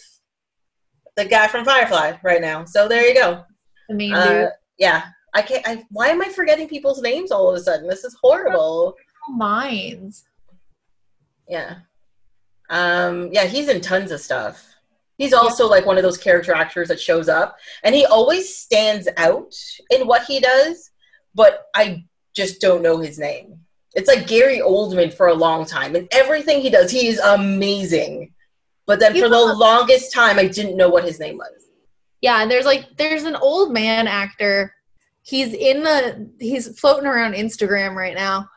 the 1.16 1.24
guy 1.24 1.46
from 1.48 1.64
Firefly 1.64 2.14
right 2.22 2.40
now. 2.40 2.64
So 2.64 2.88
there 2.88 3.06
you 3.06 3.14
go. 3.14 3.44
I 3.90 3.92
mean, 3.92 4.14
Uh, 4.14 4.48
yeah, 4.78 5.04
I 5.34 5.42
can't. 5.42 5.66
I, 5.68 5.84
why 5.90 6.08
am 6.08 6.22
I 6.22 6.28
forgetting 6.28 6.68
people's 6.68 7.02
names 7.02 7.30
all 7.30 7.50
of 7.50 7.56
a 7.56 7.60
sudden? 7.60 7.86
This 7.86 8.04
is 8.04 8.16
horrible. 8.20 8.96
Minds. 9.28 10.24
Yeah. 11.48 11.76
Um, 12.70 13.30
yeah, 13.32 13.44
he's 13.44 13.68
in 13.68 13.80
tons 13.80 14.10
of 14.10 14.20
stuff. 14.20 14.73
He's 15.16 15.32
also 15.32 15.68
like 15.68 15.86
one 15.86 15.96
of 15.96 16.02
those 16.02 16.18
character 16.18 16.52
actors 16.52 16.88
that 16.88 17.00
shows 17.00 17.28
up 17.28 17.56
and 17.84 17.94
he 17.94 18.04
always 18.06 18.56
stands 18.56 19.08
out 19.16 19.54
in 19.90 20.06
what 20.06 20.24
he 20.24 20.40
does, 20.40 20.90
but 21.34 21.66
I 21.74 22.04
just 22.34 22.60
don't 22.60 22.82
know 22.82 22.98
his 22.98 23.18
name. 23.18 23.60
It's 23.94 24.08
like 24.08 24.26
Gary 24.26 24.58
Oldman 24.58 25.14
for 25.14 25.28
a 25.28 25.34
long 25.34 25.64
time 25.66 25.94
and 25.94 26.08
everything 26.10 26.60
he 26.60 26.70
does, 26.70 26.90
he 26.90 27.06
is 27.06 27.20
amazing. 27.20 28.32
But 28.86 28.98
then 28.98 29.12
for 29.12 29.28
the 29.28 29.36
Yeah. 29.46 29.52
longest 29.52 30.12
time 30.12 30.38
I 30.38 30.46
didn't 30.48 30.76
know 30.76 30.88
what 30.88 31.04
his 31.04 31.20
name 31.20 31.38
was. 31.38 31.68
Yeah, 32.20 32.42
and 32.42 32.50
there's 32.50 32.64
like 32.66 32.96
there's 32.96 33.24
an 33.24 33.36
old 33.36 33.72
man 33.72 34.08
actor. 34.08 34.74
He's 35.22 35.54
in 35.54 35.82
the 35.84 36.28
he's 36.40 36.78
floating 36.78 37.06
around 37.06 37.34
Instagram 37.34 37.94
right 37.94 38.14
now, 38.14 38.48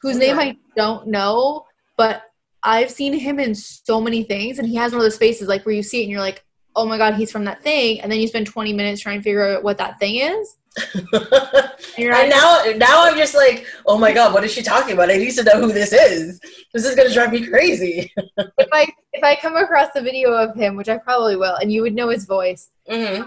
whose 0.00 0.16
name 0.16 0.38
I 0.38 0.56
don't 0.76 1.08
know, 1.08 1.66
but 1.96 2.22
I've 2.64 2.90
seen 2.90 3.12
him 3.12 3.38
in 3.38 3.54
so 3.54 4.00
many 4.00 4.22
things, 4.22 4.58
and 4.58 4.66
he 4.66 4.74
has 4.76 4.92
one 4.92 5.00
of 5.00 5.04
those 5.04 5.18
faces 5.18 5.48
like 5.48 5.64
where 5.66 5.74
you 5.74 5.82
see 5.82 6.00
it 6.00 6.04
and 6.04 6.10
you're 6.10 6.20
like, 6.20 6.42
oh 6.74 6.86
my 6.86 6.98
god, 6.98 7.14
he's 7.14 7.30
from 7.30 7.44
that 7.44 7.62
thing, 7.62 8.00
and 8.00 8.10
then 8.10 8.20
you 8.20 8.26
spend 8.26 8.46
20 8.46 8.72
minutes 8.72 9.00
trying 9.00 9.18
to 9.18 9.22
figure 9.22 9.56
out 9.56 9.62
what 9.62 9.78
that 9.78 9.98
thing 10.00 10.16
is. 10.16 10.56
And 10.96 11.06
you're 11.98 12.12
and 12.12 12.30
now 12.30 12.64
now 12.76 13.04
I'm 13.04 13.16
just 13.16 13.34
like, 13.34 13.66
oh 13.86 13.96
my 13.96 14.12
god, 14.12 14.34
what 14.34 14.42
is 14.42 14.52
she 14.52 14.62
talking 14.62 14.94
about? 14.94 15.10
I 15.10 15.18
need 15.18 15.30
to 15.32 15.44
know 15.44 15.60
who 15.60 15.72
this 15.72 15.92
is. 15.92 16.40
This 16.72 16.84
is 16.84 16.96
gonna 16.96 17.12
drive 17.12 17.30
me 17.30 17.46
crazy. 17.46 18.12
if 18.38 18.68
I 18.72 18.88
if 19.12 19.22
I 19.22 19.36
come 19.36 19.56
across 19.56 19.90
the 19.94 20.02
video 20.02 20.32
of 20.32 20.56
him, 20.56 20.74
which 20.74 20.88
I 20.88 20.98
probably 20.98 21.36
will, 21.36 21.54
and 21.56 21.70
you 21.70 21.82
would 21.82 21.94
know 21.94 22.08
his 22.08 22.24
voice, 22.24 22.70
hmm 22.88 23.22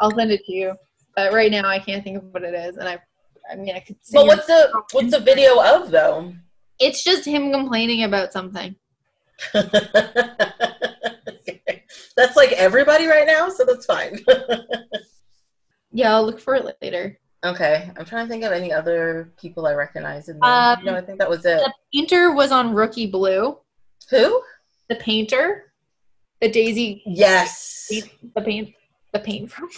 I'll 0.00 0.14
send 0.14 0.30
it 0.30 0.44
to 0.46 0.52
you. 0.52 0.74
But 1.16 1.32
right 1.32 1.50
now, 1.50 1.66
I 1.66 1.78
can't 1.78 2.02
think 2.04 2.18
of 2.18 2.24
what 2.32 2.42
it 2.42 2.54
is, 2.54 2.76
and 2.76 2.88
I, 2.88 2.98
I 3.50 3.56
mean, 3.56 3.74
I 3.74 3.80
could. 3.80 3.96
But 4.12 4.26
what's 4.26 4.46
the 4.46 4.70
what's 4.92 5.10
the 5.10 5.20
video 5.20 5.62
of 5.62 5.90
though? 5.90 6.34
It's 6.80 7.04
just 7.04 7.24
him 7.26 7.52
complaining 7.52 8.04
about 8.04 8.32
something. 8.32 8.74
that's 9.52 9.72
like 12.36 12.52
everybody 12.52 13.06
right 13.06 13.26
now, 13.26 13.48
so 13.48 13.64
that's 13.64 13.86
fine. 13.86 14.18
Yeah, 15.92 16.14
I'll 16.14 16.24
look 16.24 16.38
for 16.38 16.54
it 16.54 16.64
later. 16.80 17.18
okay, 17.44 17.90
I'm 17.98 18.04
trying 18.04 18.24
to 18.24 18.30
think 18.30 18.44
of 18.44 18.52
any 18.52 18.72
other 18.72 19.32
people 19.40 19.66
I 19.66 19.74
recognize 19.74 20.28
in 20.28 20.38
there. 20.38 20.48
Um, 20.48 20.84
no, 20.84 20.94
I 20.94 21.00
think 21.00 21.18
that 21.18 21.28
was 21.28 21.44
it. 21.44 21.58
The 21.58 21.72
painter 21.92 22.30
was 22.32 22.52
on 22.52 22.74
Rookie 22.74 23.08
Blue. 23.08 23.58
Who? 24.10 24.40
The 24.88 24.94
painter, 24.94 25.72
the 26.40 26.48
Daisy, 26.48 27.02
Yes, 27.06 27.88
the 27.90 28.40
paint, 28.40 28.72
the 29.12 29.18
paint 29.18 29.50
from. 29.50 29.68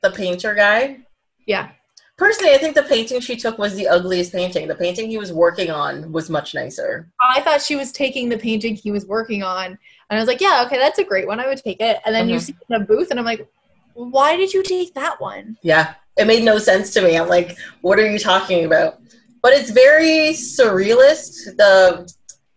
the 0.00 0.12
painter 0.12 0.54
guy. 0.54 1.00
Yeah, 1.44 1.70
Personally, 2.18 2.52
I 2.52 2.58
think 2.58 2.74
the 2.74 2.82
painting 2.82 3.20
she 3.20 3.36
took 3.36 3.58
was 3.58 3.76
the 3.76 3.86
ugliest 3.86 4.32
painting. 4.32 4.66
The 4.66 4.74
painting 4.74 5.08
he 5.08 5.18
was 5.18 5.32
working 5.32 5.70
on 5.70 6.10
was 6.10 6.28
much 6.28 6.52
nicer. 6.52 7.08
I 7.34 7.40
thought 7.40 7.62
she 7.62 7.76
was 7.76 7.92
taking 7.92 8.28
the 8.28 8.36
painting 8.36 8.74
he 8.74 8.90
was 8.90 9.06
working 9.06 9.44
on, 9.44 9.66
and 9.66 9.78
I 10.10 10.16
was 10.18 10.26
like, 10.26 10.40
"Yeah, 10.40 10.64
okay, 10.66 10.78
that's 10.78 10.98
a 10.98 11.04
great 11.04 11.28
one. 11.28 11.38
I 11.38 11.46
would 11.46 11.58
take 11.58 11.80
it." 11.80 12.00
And 12.04 12.12
then 12.12 12.28
you 12.28 12.36
Mhm. 12.36 12.40
see 12.42 12.52
it 12.60 12.74
in 12.74 12.82
a 12.82 12.84
booth, 12.84 13.12
and 13.12 13.20
I'm 13.20 13.24
like, 13.24 13.46
"Why 13.94 14.36
did 14.36 14.52
you 14.52 14.64
take 14.64 14.94
that 14.94 15.20
one?" 15.20 15.58
Yeah, 15.62 15.94
it 16.16 16.26
made 16.26 16.42
no 16.42 16.58
sense 16.58 16.92
to 16.94 17.02
me. 17.02 17.16
I'm 17.16 17.28
like, 17.28 17.56
what 17.82 18.00
are 18.00 18.10
you 18.10 18.18
talking 18.18 18.64
about? 18.64 19.00
But 19.40 19.52
it's 19.52 19.70
very 19.70 20.30
surrealist. 20.32 21.56
The 21.56 22.12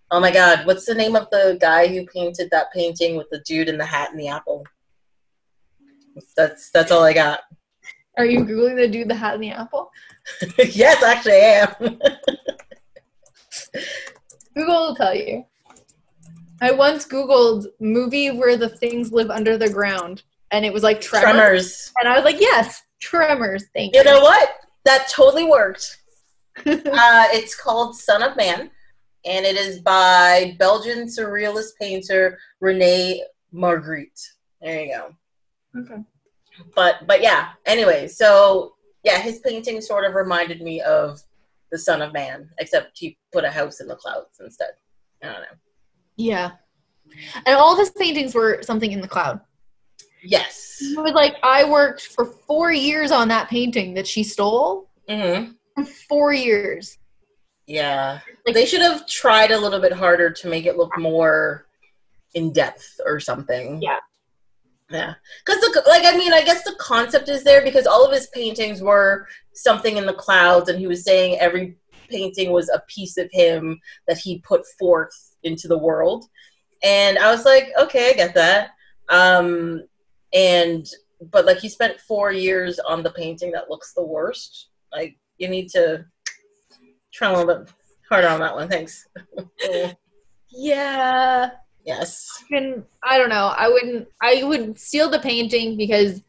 oh 0.10 0.19
my 0.19 0.32
god, 0.32 0.65
what's 0.65 0.86
the 0.86 0.95
name 0.95 1.15
of 1.15 1.30
the 1.30 1.58
guy 1.62 1.86
who 1.88 2.08
painted 2.08 2.50
that 2.50 2.74
painting 2.74 3.15
with 3.15 3.30
the 3.30 3.39
dude 3.39 3.69
in 3.69 3.78
the 3.78 3.86
hat 3.86 4.10
and 4.10 4.19
the 4.19 4.28
apple? 4.28 4.65
That's 6.36 6.71
that's 6.71 6.91
all 6.91 7.04
I 7.04 7.13
got. 7.13 7.41
Are 8.17 8.26
you 8.26 8.39
googling 8.41 8.76
the 8.76 8.88
dude, 8.88 9.08
the 9.08 9.15
hat, 9.15 9.36
and 9.36 9.43
the 9.43 9.52
apple? 9.52 9.91
yes, 10.58 11.02
I 11.04 11.13
actually, 11.13 11.34
I 11.34 11.76
am. 11.80 12.00
Google 14.56 14.88
will 14.88 14.95
tell 14.95 15.15
you. 15.15 15.45
I 16.62 16.71
once 16.71 17.08
googled 17.08 17.65
movie 17.80 18.30
where 18.30 18.56
the 18.56 18.69
things 18.69 19.12
live 19.12 19.32
under 19.32 19.58
the 19.58 19.69
ground, 19.69 20.24
and 20.52 20.63
it 20.63 20.71
was 20.71 20.84
like 20.84 21.02
Tremors, 21.02 21.32
Tremors. 21.32 21.91
and 22.00 22.10
I 22.10 22.15
was 22.15 22.24
like, 22.24 22.39
"Yes, 22.39 22.84
Tremors." 23.00 23.65
Thank 23.74 23.95
you. 23.95 24.02
You 24.02 24.06
know 24.06 24.21
what? 24.21 24.50
That 24.86 25.08
totally 25.10 25.45
worked. 25.45 25.97
uh, 26.65 27.28
it's 27.32 27.60
called 27.60 27.95
Son 27.95 28.21
of 28.21 28.36
Man, 28.36 28.69
and 29.26 29.45
it 29.45 29.56
is 29.56 29.80
by 29.80 30.56
Belgian 30.60 31.08
surrealist 31.08 31.71
painter 31.80 32.38
Rene 32.60 33.24
Magritte. 33.54 34.21
There 34.62 34.82
you 34.82 34.95
go. 34.95 35.15
okay. 35.80 36.04
But 36.76 37.08
but 37.08 37.21
yeah. 37.21 37.50
Anyway, 37.65 38.08
so 38.08 38.76
yeah, 39.04 39.19
his 39.19 39.39
painting 39.39 39.82
sort 39.82 40.06
of 40.06 40.13
reminded 40.13 40.62
me 40.62 40.82
of 40.82 41.19
the 41.71 41.78
Son 41.78 42.02
of 42.02 42.13
Man, 42.13 42.50
except 42.60 42.97
he 43.00 43.17
put 43.32 43.43
a 43.43 43.50
house 43.50 43.80
in 43.80 43.88
the 43.88 43.95
clouds 43.95 44.39
instead. 44.39 44.71
I 45.24 45.28
don't 45.28 45.41
know. 45.41 45.58
Yeah. 46.17 46.52
And 47.45 47.56
all 47.56 47.74
of 47.74 47.80
his 47.80 47.91
paintings 47.91 48.36
were 48.36 48.62
something 48.62 48.91
in 48.91 49.02
the 49.02 49.08
cloud. 49.08 49.41
Yes. 50.24 50.78
He 50.80 50.97
was 50.97 51.13
like, 51.13 51.36
I 51.43 51.63
worked 51.63 52.08
for 52.08 52.26
four 52.26 52.71
years 52.71 53.12
on 53.12 53.28
that 53.30 53.50
painting 53.50 53.93
that 53.95 54.08
she 54.08 54.24
stole. 54.24 54.89
Mm-hmm. 55.10 55.84
Four 56.08 56.34
years. 56.34 56.97
Yeah. 57.67 58.19
Like- 58.45 58.54
they 58.54 58.65
should 58.65 58.82
have 58.82 59.08
tried 59.08 59.52
a 59.52 59.58
little 59.58 59.80
bit 59.80 59.93
harder 59.93 60.30
to 60.30 60.47
make 60.47 60.65
it 60.65 60.78
look 60.78 60.97
more 60.97 61.65
in 62.34 62.54
depth 62.54 63.00
or 63.06 63.19
something. 63.19 63.82
Yeah. 63.82 63.97
Yeah. 64.91 65.13
Because, 65.45 65.63
like, 65.88 66.06
I 66.06 66.17
mean, 66.17 66.34
I 66.34 66.43
guess 66.43 66.63
the 66.63 66.75
concept 66.80 67.30
is 67.30 67.43
there 67.43 67.63
because 67.63 67.88
all 67.88 68.06
of 68.06 68.13
his 68.13 68.27
paintings 68.27 68.82
were 68.82 69.27
something 69.54 69.97
in 69.97 70.06
the 70.06 70.13
clouds, 70.13 70.69
and 70.69 70.80
he 70.80 70.88
was 70.88 71.04
saying 71.04 71.39
every 71.39 71.77
painting 72.10 72.51
was 72.51 72.69
a 72.69 72.84
piece 72.88 73.17
of 73.17 73.30
him 73.32 73.80
that 74.08 74.17
he 74.17 74.39
put 74.39 74.65
forth 74.77 75.36
into 75.43 75.67
the 75.67 75.77
world. 75.77 76.25
And 76.84 77.17
I 77.17 77.32
was 77.32 77.45
like, 77.45 77.69
okay, 77.80 78.10
I 78.10 78.13
get 78.13 78.34
that. 78.36 78.71
Um, 79.10 79.84
and, 80.34 80.86
but 81.32 81.45
like, 81.45 81.60
he 81.60 81.69
spent 81.69 81.99
four 82.01 82.32
years 82.32 82.80
on 82.80 83.04
the 83.04 83.12
painting 83.12 83.51
that 83.51 83.69
looks 83.69 83.93
the 83.93 84.04
worst. 84.04 84.69
Like, 84.91 85.17
you 85.38 85.47
need 85.47 85.69
to 85.69 86.06
try 87.13 87.30
a 87.30 87.38
little 87.38 87.63
bit 87.63 87.73
harder 88.10 88.27
on 88.27 88.39
that 88.41 88.56
one. 88.56 88.67
Thanks. 88.67 89.08
Yeah. 90.54 91.51
Yes. 91.86 92.44
And 92.52 92.84
I 93.04 93.17
don't 93.17 93.30
know. 93.30 93.54
I 93.58 93.70
wouldn't 93.70 94.08
I 94.22 94.44
would 94.44 94.80
steal 94.80 95.10
the 95.10 95.20
painting 95.20 95.78
because 95.78 96.22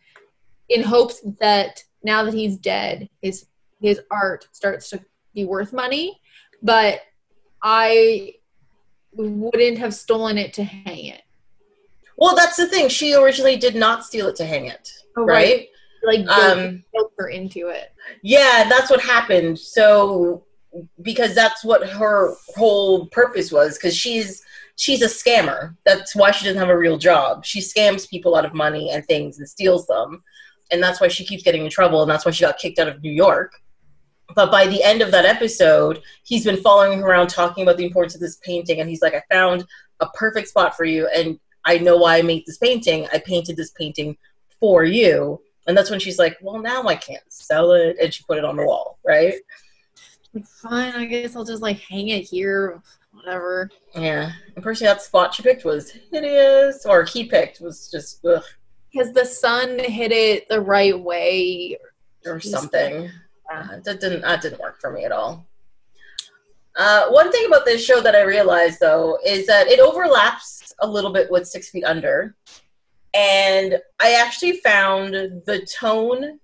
in 0.69 0.83
hopes 0.83 1.23
that 1.41 1.83
now 2.03 2.25
that 2.25 2.35
he's 2.35 2.57
dead, 2.57 3.09
his 3.21 3.47
his 3.81 4.01
art 4.11 4.47
starts 4.53 4.91
to 4.91 5.01
be 5.35 5.45
worth 5.45 5.73
money. 5.73 6.21
But 6.63 7.01
I 7.63 8.35
wouldn't 9.15 9.79
have 9.79 9.95
stolen 9.95 10.39
it 10.39 10.53
to 10.55 10.65
hang 10.65 11.07
it. 11.07 11.23
Well, 12.17 12.37
that's 12.37 12.57
the 12.57 12.67
thing. 12.67 12.89
She 12.89 13.15
originally 13.15 13.57
did 13.57 13.75
not 13.75 14.05
steal 14.05 14.29
it 14.29 14.37
to 14.37 14.45
hang 14.45 14.67
it, 14.67 14.91
Oh, 15.17 15.25
right? 15.25 15.69
Like 16.05 16.27
Um, 16.29 16.85
guilt 16.93 17.13
her 17.19 17.29
into 17.29 17.69
it. 17.69 17.93
Yeah, 18.23 18.69
that's 18.69 18.91
what 18.91 19.01
happened. 19.01 19.59
So 19.59 20.45
because 21.03 21.35
that's 21.35 21.65
what 21.65 21.87
her 21.89 22.35
whole 22.57 23.07
purpose 23.07 23.53
was 23.53 23.77
because 23.77 23.95
she's 23.97 24.43
she's 24.77 25.03
a 25.03 25.07
scammer. 25.07 25.77
That's 25.85 26.15
why 26.15 26.31
she 26.31 26.45
doesn't 26.45 26.59
have 26.59 26.69
a 26.69 26.79
real 26.79 26.99
job. 26.99 27.45
She 27.45 27.61
scams 27.61 28.09
people 28.09 28.35
out 28.35 28.45
of 28.45 28.55
money 28.55 28.91
and 28.91 29.05
things 29.07 29.39
and 29.39 29.49
steals 29.49 29.87
them. 29.87 30.23
And 30.71 30.83
that's 30.83 31.01
why 31.01 31.09
she 31.09 31.25
keeps 31.25 31.43
getting 31.43 31.65
in 31.65 31.71
trouble 31.71 32.03
and 32.03 32.11
that's 32.11 32.25
why 32.25 32.33
she 32.33 32.45
got 32.45 32.59
kicked 32.59 32.79
out 32.79 32.89
of 32.89 33.03
New 33.03 33.11
York. 33.13 33.53
But 34.35 34.51
by 34.51 34.67
the 34.67 34.83
end 34.83 35.03
of 35.03 35.11
that 35.11 35.27
episode, 35.27 36.01
he's 36.25 36.45
been 36.45 36.57
following 36.57 37.01
her 37.01 37.07
around 37.07 37.29
talking 37.29 37.63
about 37.63 37.77
the 37.77 37.85
importance 37.85 38.15
of 38.15 38.21
this 38.21 38.37
painting 38.37 38.81
and 38.81 38.89
he's 38.89 39.03
like, 39.03 39.15
I 39.15 39.23
found 39.31 39.67
a 40.01 40.09
perfect 40.11 40.49
spot 40.49 40.77
for 40.77 40.85
you 40.85 41.09
and 41.15 41.39
I 41.65 41.79
know 41.79 41.97
why 41.97 42.19
I 42.19 42.23
made 42.23 42.45
this 42.47 42.59
painting. 42.59 43.07
I 43.13 43.19
painted 43.19 43.57
this 43.57 43.73
painting 43.73 44.17
for 44.59 44.85
you. 44.85 45.41
And 45.67 45.77
that's 45.77 45.91
when 45.91 46.01
she's 46.01 46.19
like, 46.19 46.39
Well, 46.41 46.61
now 46.61 46.85
I 46.85 46.97
can't 46.97 47.23
sell 47.29 47.73
it. 47.73 47.97
And 48.01 48.13
she 48.13 48.25
put 48.25 48.39
it 48.39 48.45
on 48.45 48.57
the 48.57 48.65
wall, 48.65 48.99
right? 49.05 49.35
Fine, 50.63 50.95
I 50.95 51.05
guess 51.05 51.37
I'll 51.37 51.45
just 51.45 51.63
like 51.63 51.79
hang 51.79 52.09
it 52.09 52.23
here. 52.23 52.83
Whatever. 53.25 53.71
Yeah. 53.95 54.33
And 54.57 54.65
personally, 54.65 54.93
that 54.93 55.03
spot 55.03 55.35
she 55.35 55.43
picked 55.43 55.65
was 55.65 55.91
hideous, 55.91 56.85
or 56.87 57.05
he 57.05 57.25
picked 57.25 57.61
was 57.61 57.89
just 57.91 58.25
ugh, 58.25 58.43
Because 58.93 59.13
the 59.13 59.25
sun 59.25 59.79
hit 59.79 60.11
it 60.13 60.49
the 60.49 60.61
right 60.61 60.99
way. 60.99 61.79
or 62.27 62.41
something. 62.41 63.11
uh, 63.53 63.79
that 63.85 64.01
didn't 64.01 64.23
that 64.23 64.41
didn't 64.43 64.61
work 64.61 64.81
for 64.81 64.91
me 64.93 65.05
at 65.05 65.13
all. 65.13 65.47
Uh, 66.77 67.09
one 67.11 67.31
thing 67.31 67.47
about 67.47 67.65
this 67.67 67.85
show 67.85 68.01
that 68.01 68.15
I 68.17 68.23
realized 68.23 68.81
though 68.81 69.19
is 69.27 69.47
that 69.47 69.69
it 69.69 69.79
overlaps 69.79 70.73
a 70.81 70.87
little 70.87 71.13
bit 71.13 71.31
with 71.31 71.47
Six 71.47 71.69
Feet 71.71 71.85
Under, 71.85 72.35
and 73.15 73.79
I 74.01 74.15
actually 74.15 74.57
found 74.59 75.13
the 75.15 75.67
tone 75.79 76.39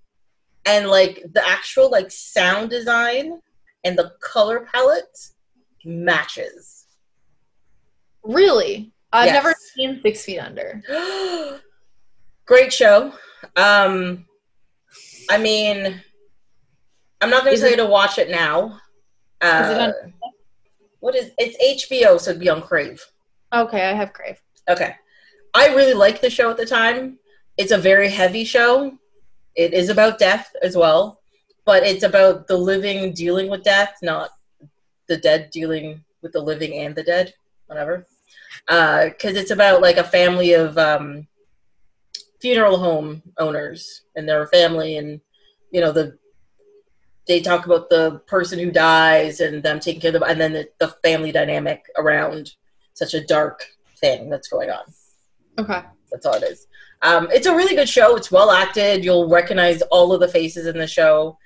and 0.65 0.87
like 0.87 1.23
the 1.33 1.45
actual 1.47 1.89
like 1.89 2.11
sound 2.11 2.69
design 2.69 3.39
and 3.83 3.97
the 3.97 4.11
color 4.21 4.67
palette 4.71 5.17
matches. 5.89 6.85
Really? 8.23 8.91
I've 9.11 9.27
Yes. 9.27 9.33
never 9.43 9.55
seen 9.75 10.01
Six 10.03 10.23
Feet 10.23 10.39
Under. 10.39 10.81
Great 12.45 12.71
show. 12.73 13.13
Um, 13.55 14.25
I 15.29 15.37
mean, 15.37 16.01
I'm 17.21 17.29
not 17.29 17.43
going 17.43 17.55
to 17.55 17.61
tell 17.61 17.69
it- 17.69 17.77
you 17.77 17.77
to 17.77 17.85
watch 17.85 18.17
it 18.17 18.29
now. 18.29 18.81
Uh, 19.41 19.61
Is 19.63 19.69
it 19.71 19.81
on- 19.81 20.13
what 20.99 21.15
is 21.15 21.31
it's 21.37 21.85
HBO, 21.89 22.17
so 22.19 22.31
it'd 22.31 22.41
be 22.41 22.49
on 22.49 22.61
Crave. 22.61 23.01
Okay, 23.53 23.81
I 23.89 23.93
have 23.93 24.11
Crave. 24.11 24.39
Okay. 24.69 24.95
I 25.53 25.67
really 25.73 25.93
liked 25.93 26.21
the 26.21 26.29
show 26.29 26.51
at 26.51 26.57
the 26.57 26.65
time. 26.65 27.17
It's 27.57 27.71
a 27.71 27.77
very 27.77 28.09
heavy 28.09 28.43
show. 28.43 28.97
It 29.55 29.73
is 29.73 29.87
about 29.89 30.19
death 30.19 30.53
as 30.61 30.75
well, 30.75 31.21
but 31.65 31.83
it's 31.83 32.03
about 32.03 32.47
the 32.47 32.57
living 32.57 33.13
dealing 33.13 33.49
with 33.49 33.63
death, 33.63 33.95
not 34.01 34.31
the 35.09 35.17
dead 35.17 35.49
dealing 35.51 36.05
with 36.21 36.31
the 36.31 36.41
living 36.41 36.75
and 36.75 36.95
the 36.95 37.03
dead, 37.03 37.33
whatever. 37.67 38.07
Because 38.65 39.35
it's 39.35 39.51
about 39.51 39.81
like 39.81 39.97
a 39.97 40.03
family 40.03 40.53
of 40.53 40.77
um, 40.77 41.27
funeral 42.39 42.77
home 42.77 43.21
owners 43.37 44.03
and 44.15 44.27
their 44.27 44.47
family, 44.47 44.97
and 44.97 45.19
you 45.71 45.81
know 45.81 45.91
the 45.91 46.17
they 47.27 47.41
talk 47.41 47.65
about 47.65 47.89
the 47.89 48.21
person 48.25 48.57
who 48.57 48.71
dies 48.71 49.39
and 49.39 49.61
them 49.61 49.79
taking 49.79 50.01
care 50.01 50.09
of 50.09 50.13
them, 50.13 50.23
and 50.23 50.41
then 50.41 50.53
the, 50.53 50.67
the 50.79 50.87
family 51.03 51.31
dynamic 51.31 51.85
around 51.97 52.53
such 52.93 53.13
a 53.13 53.25
dark 53.25 53.65
thing 53.97 54.29
that's 54.29 54.47
going 54.47 54.69
on. 54.71 54.83
Okay. 55.59 55.81
That's 56.11 56.25
all 56.25 56.33
it 56.33 56.43
is. 56.43 56.67
Um, 57.01 57.29
it's 57.31 57.45
a 57.45 57.55
really 57.55 57.75
good 57.75 57.87
show. 57.87 58.15
It's 58.15 58.31
well 58.31 58.49
acted. 58.49 59.05
You'll 59.05 59.29
recognize 59.29 59.81
all 59.83 60.11
of 60.11 60.21
the 60.21 60.27
faces 60.27 60.65
in 60.65 60.77
the 60.77 60.87
show, 60.87 61.37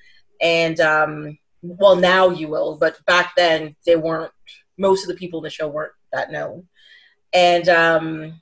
and 0.42 0.80
um, 0.80 1.38
well, 1.64 1.96
now 1.96 2.30
you 2.30 2.48
will. 2.48 2.78
But 2.78 3.04
back 3.06 3.34
then, 3.36 3.76
they 3.86 3.96
weren't. 3.96 4.32
Most 4.78 5.04
of 5.04 5.08
the 5.08 5.16
people 5.16 5.40
in 5.40 5.44
the 5.44 5.50
show 5.50 5.68
weren't 5.68 5.94
that 6.12 6.32
known, 6.32 6.68
and 7.34 7.70
um, 7.70 8.42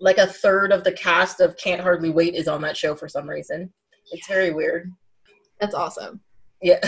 like 0.00 0.18
a 0.18 0.26
third 0.26 0.72
of 0.72 0.84
the 0.84 0.92
cast 0.92 1.40
of 1.40 1.56
Can't 1.56 1.80
Hardly 1.80 2.10
Wait 2.10 2.34
is 2.34 2.48
on 2.48 2.60
that 2.62 2.76
show 2.76 2.94
for 2.94 3.08
some 3.08 3.28
reason. 3.28 3.72
It's 4.12 4.26
very 4.26 4.52
weird. 4.52 4.92
That's 5.60 5.74
awesome. 5.74 6.20
Yeah. 6.62 6.80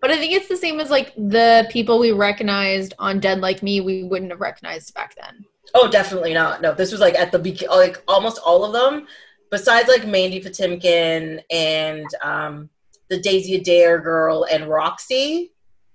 But 0.00 0.10
I 0.10 0.18
think 0.18 0.32
it's 0.32 0.48
the 0.48 0.56
same 0.56 0.78
as 0.78 0.90
like 0.90 1.14
the 1.16 1.66
people 1.70 1.98
we 1.98 2.12
recognized 2.12 2.94
on 2.98 3.18
Dead 3.18 3.40
Like 3.40 3.62
Me, 3.62 3.80
we 3.80 4.02
wouldn't 4.02 4.30
have 4.30 4.40
recognized 4.40 4.94
back 4.94 5.14
then. 5.16 5.44
Oh, 5.74 5.90
definitely 5.90 6.34
not. 6.34 6.60
No, 6.60 6.74
this 6.74 6.92
was 6.92 7.00
like 7.00 7.14
at 7.14 7.32
the 7.32 7.38
beginning, 7.38 7.76
like 7.76 8.02
almost 8.06 8.38
all 8.44 8.64
of 8.64 8.72
them, 8.72 9.06
besides 9.50 9.88
like 9.88 10.06
Mandy 10.06 10.40
Patinkin 10.40 11.40
and 11.50 12.06
um, 12.22 12.68
the 13.10 13.18
Daisy 13.20 13.56
Adair 13.56 13.98
girl 13.98 14.46
and 14.50 14.68
Roxy. 14.68 15.52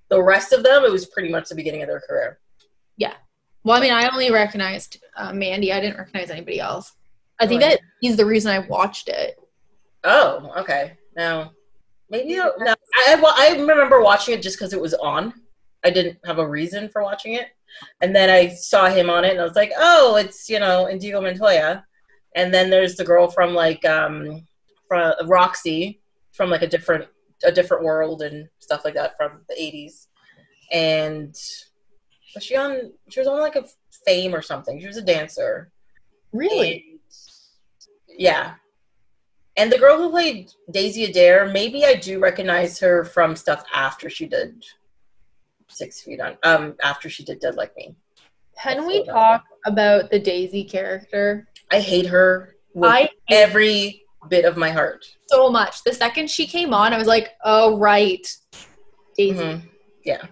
The 0.09 0.21
rest 0.21 0.53
of 0.53 0.61
them, 0.61 0.83
it 0.83 0.91
was 0.91 1.07
pretty 1.07 1.29
much 1.29 1.49
the 1.49 1.55
beginning 1.55 1.81
of 1.81 1.87
their 1.87 2.01
career. 2.01 2.39
Yeah. 2.97 3.13
Well, 3.63 3.77
I 3.77 3.81
mean, 3.81 3.93
I 3.93 4.07
only 4.09 4.29
recognized 4.31 5.03
uh, 5.17 5.33
Mandy. 5.33 5.73
I 5.73 5.79
didn't 5.79 5.97
recognize 5.97 6.29
anybody 6.29 6.59
else. 6.59 6.93
I 7.39 7.47
think 7.47 7.61
that 7.61 7.79
he's 7.99 8.15
the 8.15 8.25
reason 8.25 8.51
I 8.51 8.59
watched 8.59 9.09
it. 9.09 9.39
Oh, 10.03 10.53
okay. 10.57 10.97
No, 11.17 11.51
maybe 12.09 12.35
no. 12.35 12.51
I 12.59 12.75
I, 12.97 13.33
I 13.37 13.59
remember 13.59 14.01
watching 14.01 14.35
it 14.35 14.41
just 14.41 14.57
because 14.57 14.71
it 14.71 14.79
was 14.79 14.93
on. 14.93 15.33
I 15.83 15.89
didn't 15.89 16.17
have 16.25 16.37
a 16.37 16.47
reason 16.47 16.87
for 16.89 17.03
watching 17.03 17.33
it, 17.33 17.47
and 18.01 18.15
then 18.15 18.29
I 18.29 18.49
saw 18.49 18.87
him 18.87 19.09
on 19.09 19.25
it, 19.25 19.31
and 19.31 19.41
I 19.41 19.43
was 19.43 19.55
like, 19.55 19.71
oh, 19.77 20.15
it's 20.15 20.47
you 20.49 20.59
know 20.59 20.87
Indigo 20.87 21.19
Montoya, 21.21 21.83
and 22.35 22.53
then 22.53 22.69
there's 22.69 22.95
the 22.95 23.03
girl 23.03 23.29
from 23.29 23.53
like 23.53 23.83
um 23.85 24.45
from 24.87 25.13
Roxy 25.25 25.99
from 26.35 26.49
like 26.49 26.61
a 26.61 26.67
different 26.67 27.05
a 27.43 27.51
different 27.51 27.83
world 27.83 28.21
and 28.21 28.47
stuff 28.59 28.85
like 28.85 28.93
that 28.93 29.15
from 29.17 29.41
the 29.49 29.55
80s 29.55 30.07
and 30.71 31.35
was 32.33 32.43
she 32.43 32.55
on 32.55 32.91
she 33.09 33.19
was 33.19 33.27
on 33.27 33.39
like 33.39 33.55
a 33.55 33.65
fame 34.05 34.33
or 34.33 34.41
something 34.41 34.79
she 34.79 34.87
was 34.87 34.97
a 34.97 35.01
dancer 35.01 35.71
Really? 36.35 36.73
and, 36.73 36.99
yeah. 38.17 38.55
And 39.57 39.71
the 39.71 39.77
girl 39.77 39.97
who 39.97 40.09
played 40.09 40.51
Daisy 40.71 41.05
Adair, 41.05 41.49
maybe 41.51 41.85
I 41.85 41.95
do 41.95 42.19
recognize 42.19 42.77
her 42.79 43.05
from 43.05 43.35
stuff 43.35 43.63
after 43.73 44.09
she 44.09 44.27
did 44.27 44.65
Six 45.67 46.01
Feet 46.01 46.19
on 46.19 46.37
um 46.43 46.75
after 46.83 47.09
she 47.09 47.23
did 47.23 47.39
Dead 47.39 47.55
Like 47.55 47.75
Me. 47.77 47.95
Can 48.61 48.85
we 48.85 49.03
talk 49.05 49.43
about 49.65 50.11
the 50.11 50.19
Daisy 50.19 50.63
character? 50.63 51.47
I 51.71 51.79
hate 51.79 52.05
her 52.05 52.55
with 52.73 52.91
I 52.91 53.01
hate 53.01 53.11
every 53.29 54.04
bit 54.29 54.45
of 54.45 54.57
my 54.57 54.69
heart. 54.71 55.05
so 55.27 55.49
much. 55.49 55.83
The 55.83 55.93
second 55.93 56.29
she 56.29 56.45
came 56.47 56.73
on, 56.73 56.93
I 56.93 56.97
was 56.97 57.07
like, 57.07 57.29
oh, 57.43 57.77
right. 57.77 58.25
Daisy. 59.17 59.39
Mhm. 59.39 59.61
Yeah. 60.03 60.23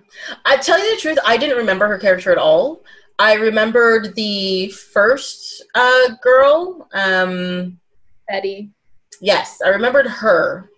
I 0.46 0.58
tell 0.58 0.78
you 0.78 0.96
the 0.96 1.02
truth, 1.02 1.18
I 1.26 1.36
didn't 1.38 1.58
remember 1.58 1.88
her 1.88 1.98
character 1.98 2.32
at 2.32 2.38
all. 2.38 2.82
I 3.20 3.34
remembered 3.34 4.14
the 4.16 4.70
first 4.70 5.64
uh, 5.74 6.10
girl. 6.22 6.88
Um, 6.94 7.80
Betty. 8.28 8.70
yes, 9.22 9.60
I 9.66 9.70
remembered 9.70 10.08
her. 10.08 10.70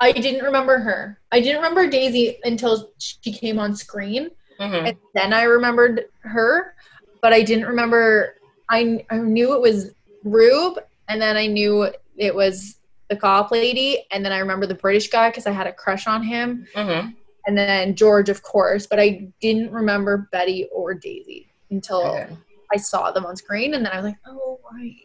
I 0.00 0.12
didn't 0.12 0.44
remember 0.44 0.78
her. 0.78 1.18
I 1.32 1.40
didn't 1.40 1.56
remember 1.56 1.88
Daisy 1.88 2.38
until 2.44 2.90
she 2.98 3.32
came 3.32 3.58
on 3.58 3.74
screen. 3.74 4.30
Mhm. 4.60 4.88
And 4.88 4.96
then 5.14 5.32
I 5.32 5.42
remembered 5.42 6.06
her, 6.20 6.74
but 7.20 7.32
I 7.32 7.42
didn't 7.42 7.66
remember. 7.66 8.34
I, 8.70 9.04
I 9.10 9.16
knew 9.18 9.54
it 9.54 9.60
was 9.60 9.92
Rube, 10.24 10.78
and 11.08 11.20
then 11.20 11.36
I 11.36 11.46
knew 11.46 11.90
it 12.18 12.34
was 12.34 12.76
the 13.08 13.16
cop 13.16 13.50
lady, 13.50 14.04
and 14.10 14.24
then 14.24 14.32
I 14.32 14.38
remember 14.38 14.66
the 14.66 14.74
British 14.74 15.08
guy 15.08 15.30
because 15.30 15.46
I 15.46 15.50
had 15.52 15.66
a 15.66 15.72
crush 15.72 16.06
on 16.06 16.22
him, 16.22 16.66
Mhm. 16.74 17.14
and 17.46 17.56
then 17.56 17.94
George, 17.94 18.28
of 18.28 18.42
course, 18.42 18.86
but 18.86 19.00
I 19.00 19.28
didn't 19.40 19.72
remember 19.72 20.28
Betty 20.30 20.68
or 20.72 20.92
Daisy 20.94 21.48
until 21.70 22.02
Okay. 22.04 22.36
I 22.72 22.76
saw 22.76 23.10
them 23.10 23.24
on 23.24 23.34
screen, 23.36 23.74
and 23.74 23.84
then 23.84 23.92
I 23.92 23.96
was 23.96 24.04
like, 24.04 24.18
oh, 24.26 24.60
right. 24.72 24.96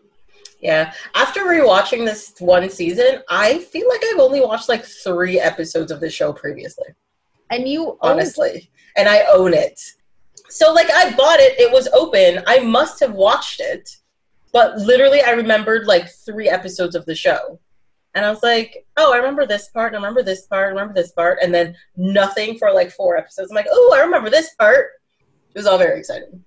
Yeah. 0.60 0.94
After 1.16 1.42
rewatching 1.42 2.06
this 2.06 2.34
one 2.40 2.70
season, 2.70 3.22
I 3.30 3.60
feel 3.60 3.88
like 3.90 4.02
I've 4.06 4.20
only 4.20 4.42
watched 4.42 4.70
like 4.70 4.84
three 4.86 5.40
episodes 5.40 5.92
of 5.92 6.00
the 6.00 6.10
show 6.10 6.32
previously, 6.34 6.88
And 7.50 7.68
you 7.68 7.98
honestly. 8.02 8.70
And 8.96 9.08
I 9.10 9.24
own 9.34 9.54
it. 9.54 9.80
So, 10.50 10.72
like, 10.74 10.90
I 10.92 11.16
bought 11.16 11.40
it, 11.40 11.60
it 11.60 11.72
was 11.72 11.88
open. 11.90 12.44
I 12.48 12.60
must 12.60 13.00
have 13.00 13.14
watched 13.14 13.60
it. 13.60 13.98
But 14.54 14.78
literally, 14.78 15.22
I 15.22 15.32
remembered 15.32 15.88
like 15.88 16.10
three 16.10 16.48
episodes 16.48 16.96
of 16.96 17.06
the 17.06 17.16
show. 17.16 17.60
And 18.16 18.24
I 18.24 18.30
was 18.30 18.44
like, 18.44 18.86
oh, 18.96 19.12
I 19.12 19.18
remember 19.18 19.48
this 19.48 19.70
part, 19.70 19.94
I 19.94 19.96
remember 19.96 20.22
this 20.22 20.46
part, 20.46 20.68
I 20.68 20.70
remember 20.70 20.94
this 20.94 21.12
part. 21.14 21.40
And 21.42 21.54
then 21.54 21.76
nothing 21.98 22.60
for 22.60 22.72
like 22.72 22.92
four 22.92 23.18
episodes. 23.18 23.50
I'm 23.50 23.56
like, 23.56 23.66
oh, 23.72 23.94
I 23.98 24.02
remember 24.02 24.30
this 24.30 24.54
part. 24.54 24.92
It 25.20 25.58
was 25.58 25.66
all 25.66 25.80
very 25.80 26.00
exciting. 26.00 26.44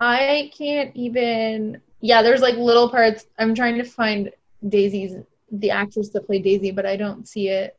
I 0.00 0.50
can't 0.56 0.94
even. 0.94 1.80
Yeah, 2.00 2.22
there's 2.22 2.42
like 2.42 2.56
little 2.56 2.90
parts. 2.90 3.26
I'm 3.38 3.54
trying 3.54 3.76
to 3.76 3.84
find 3.84 4.30
Daisy's 4.68 5.16
the 5.50 5.70
actress 5.70 6.10
that 6.10 6.26
played 6.26 6.42
Daisy, 6.42 6.70
but 6.70 6.84
I 6.84 6.96
don't 6.96 7.26
see 7.26 7.48
it 7.48 7.78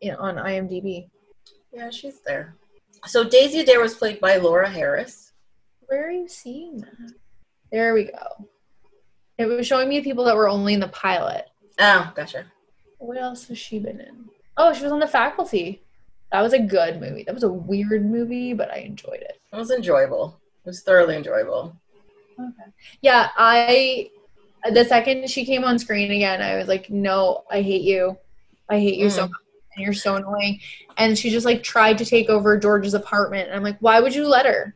in, 0.00 0.14
on 0.14 0.36
IMDb. 0.36 1.08
Yeah, 1.72 1.90
she's 1.90 2.20
there. 2.20 2.54
So, 3.06 3.28
Daisy 3.28 3.60
Adair 3.60 3.80
was 3.80 3.94
played 3.94 4.20
by 4.20 4.36
Laura 4.36 4.68
Harris. 4.68 5.32
Where 5.86 6.08
are 6.08 6.12
you 6.12 6.28
seeing 6.28 6.78
that? 6.78 7.12
There 7.70 7.94
we 7.94 8.04
go. 8.04 8.48
It 9.38 9.46
was 9.46 9.66
showing 9.66 9.88
me 9.88 10.00
people 10.00 10.24
that 10.24 10.36
were 10.36 10.48
only 10.48 10.74
in 10.74 10.80
the 10.80 10.88
pilot. 10.88 11.46
Oh, 11.78 12.10
gotcha. 12.14 12.46
What 12.98 13.18
else 13.18 13.46
has 13.48 13.58
she 13.58 13.78
been 13.78 14.00
in? 14.00 14.24
Oh, 14.56 14.72
she 14.72 14.82
was 14.82 14.92
on 14.92 15.00
The 15.00 15.06
Faculty. 15.06 15.82
That 16.32 16.40
was 16.40 16.54
a 16.54 16.58
good 16.58 17.00
movie. 17.00 17.22
That 17.24 17.34
was 17.34 17.44
a 17.44 17.52
weird 17.52 18.04
movie, 18.04 18.54
but 18.54 18.70
I 18.72 18.78
enjoyed 18.78 19.20
it. 19.20 19.38
It 19.52 19.56
was 19.56 19.70
enjoyable. 19.70 20.40
It 20.64 20.70
was 20.70 20.82
thoroughly 20.82 21.16
enjoyable. 21.16 21.76
Okay. 22.38 22.70
Yeah, 23.02 23.28
I. 23.36 24.10
The 24.72 24.84
second 24.84 25.28
she 25.30 25.44
came 25.44 25.62
on 25.62 25.78
screen 25.78 26.10
again, 26.10 26.42
I 26.42 26.56
was 26.56 26.66
like, 26.66 26.90
"No, 26.90 27.44
I 27.50 27.60
hate 27.62 27.82
you. 27.82 28.18
I 28.68 28.80
hate 28.80 28.96
you 28.98 29.08
so 29.10 29.26
Mm. 29.26 29.30
much, 29.30 29.40
and 29.76 29.84
you're 29.84 29.92
so 29.94 30.16
annoying." 30.16 30.58
And 30.96 31.16
she 31.16 31.30
just 31.30 31.46
like 31.46 31.62
tried 31.62 31.98
to 31.98 32.04
take 32.04 32.28
over 32.28 32.58
George's 32.58 32.94
apartment, 32.94 33.46
and 33.48 33.56
I'm 33.56 33.62
like, 33.62 33.76
"Why 33.80 34.00
would 34.00 34.14
you 34.14 34.26
let 34.26 34.44
her?" 34.46 34.74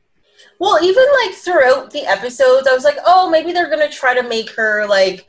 Well, 0.58 0.82
even 0.84 1.04
like 1.24 1.34
throughout 1.34 1.90
the 1.90 2.06
episodes, 2.06 2.66
I 2.68 2.74
was 2.74 2.84
like, 2.84 2.98
oh, 3.06 3.30
maybe 3.30 3.52
they're 3.52 3.70
gonna 3.70 3.88
try 3.90 4.14
to 4.14 4.28
make 4.28 4.50
her 4.50 4.86
like, 4.86 5.26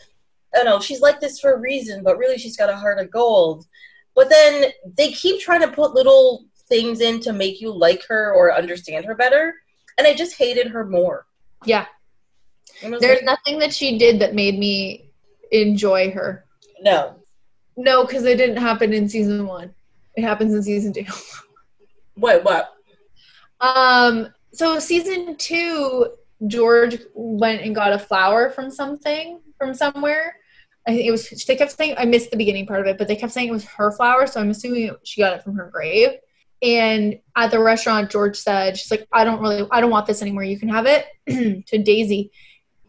I 0.53 0.57
don't 0.57 0.65
know, 0.65 0.79
she's 0.79 1.01
like 1.01 1.19
this 1.19 1.39
for 1.39 1.53
a 1.53 1.59
reason, 1.59 2.03
but 2.03 2.17
really 2.17 2.37
she's 2.37 2.57
got 2.57 2.69
a 2.69 2.75
heart 2.75 2.99
of 2.99 3.11
gold. 3.11 3.65
But 4.15 4.29
then 4.29 4.71
they 4.97 5.11
keep 5.11 5.39
trying 5.39 5.61
to 5.61 5.69
put 5.71 5.93
little 5.93 6.45
things 6.67 6.99
in 7.01 7.19
to 7.21 7.33
make 7.33 7.61
you 7.61 7.71
like 7.71 8.03
her 8.07 8.33
or 8.33 8.53
understand 8.53 9.05
her 9.05 9.15
better, 9.15 9.55
and 9.97 10.05
I 10.05 10.13
just 10.13 10.37
hated 10.37 10.67
her 10.67 10.85
more. 10.85 11.25
Yeah, 11.65 11.85
And 12.83 12.93
I 12.93 12.97
was 12.97 13.01
there's 13.01 13.17
like, 13.23 13.25
nothing 13.25 13.59
that 13.59 13.73
she 13.73 13.97
did 13.97 14.19
that 14.19 14.33
made 14.35 14.57
me 14.59 15.09
enjoy 15.51 16.11
her. 16.11 16.45
no. 16.81 17.15
No, 17.77 18.05
because 18.05 18.25
it 18.25 18.35
didn't 18.37 18.57
happen 18.57 18.91
in 18.91 19.07
season 19.07 19.47
one. 19.47 19.73
It 20.15 20.23
happens 20.23 20.53
in 20.53 20.61
season 20.61 20.91
two. 20.91 21.05
Wait, 22.17 22.43
what? 22.43 22.73
Um, 23.61 24.33
so 24.53 24.79
season 24.79 25.35
two, 25.37 26.13
George 26.47 26.97
went 27.13 27.61
and 27.61 27.75
got 27.75 27.93
a 27.93 27.99
flower 27.99 28.49
from 28.49 28.71
something 28.71 29.39
from 29.57 29.73
somewhere. 29.73 30.37
I 30.87 30.91
think 30.91 31.05
it 31.05 31.11
was. 31.11 31.29
They 31.29 31.55
kept 31.55 31.71
saying 31.71 31.95
I 31.97 32.05
missed 32.05 32.31
the 32.31 32.37
beginning 32.37 32.65
part 32.65 32.81
of 32.81 32.87
it, 32.87 32.97
but 32.97 33.07
they 33.07 33.15
kept 33.15 33.31
saying 33.31 33.49
it 33.49 33.51
was 33.51 33.65
her 33.65 33.91
flower, 33.91 34.25
so 34.25 34.39
I'm 34.39 34.49
assuming 34.49 34.95
she 35.03 35.21
got 35.21 35.33
it 35.33 35.43
from 35.43 35.55
her 35.55 35.69
grave. 35.71 36.11
And 36.63 37.19
at 37.35 37.51
the 37.51 37.61
restaurant, 37.61 38.09
George 38.09 38.37
said, 38.37 38.77
"She's 38.77 38.89
like, 38.89 39.07
I 39.11 39.23
don't 39.23 39.41
really, 39.41 39.67
I 39.71 39.79
don't 39.79 39.91
want 39.91 40.07
this 40.07 40.21
anymore. 40.21 40.43
You 40.43 40.59
can 40.59 40.69
have 40.69 40.87
it." 40.87 41.05
to 41.67 41.77
Daisy, 41.77 42.31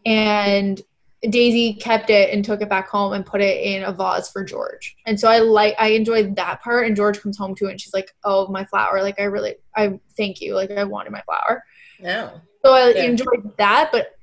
and 0.05 0.81
Daisy 1.29 1.73
kept 1.75 2.09
it 2.09 2.33
and 2.33 2.43
took 2.43 2.61
it 2.61 2.67
back 2.69 2.89
home 2.89 3.13
and 3.13 3.25
put 3.25 3.41
it 3.41 3.61
in 3.63 3.83
a 3.83 3.91
vase 3.93 4.29
for 4.29 4.43
George. 4.43 4.95
And 5.05 5.17
so 5.19 5.29
I 5.29 5.39
like 5.39 5.75
I 5.79 5.89
enjoyed 5.89 6.35
that 6.35 6.61
part 6.61 6.85
and 6.87 6.95
George 6.95 7.21
comes 7.21 7.37
home 7.37 7.55
to 7.55 7.67
it 7.67 7.71
and 7.71 7.79
she's 7.81 7.93
like, 7.93 8.13
"Oh, 8.25 8.47
my 8.47 8.65
flower. 8.65 9.01
Like 9.01 9.19
I 9.19 9.23
really 9.23 9.55
I 9.75 9.99
thank 10.17 10.41
you. 10.41 10.53
Like 10.55 10.71
I 10.71 10.83
wanted 10.83 11.11
my 11.11 11.21
flower." 11.21 11.63
No. 12.01 12.41
So 12.65 12.73
I 12.73 12.89
Yeah. 12.89 13.03
enjoyed 13.03 13.55
that, 13.57 13.89
but 13.91 14.17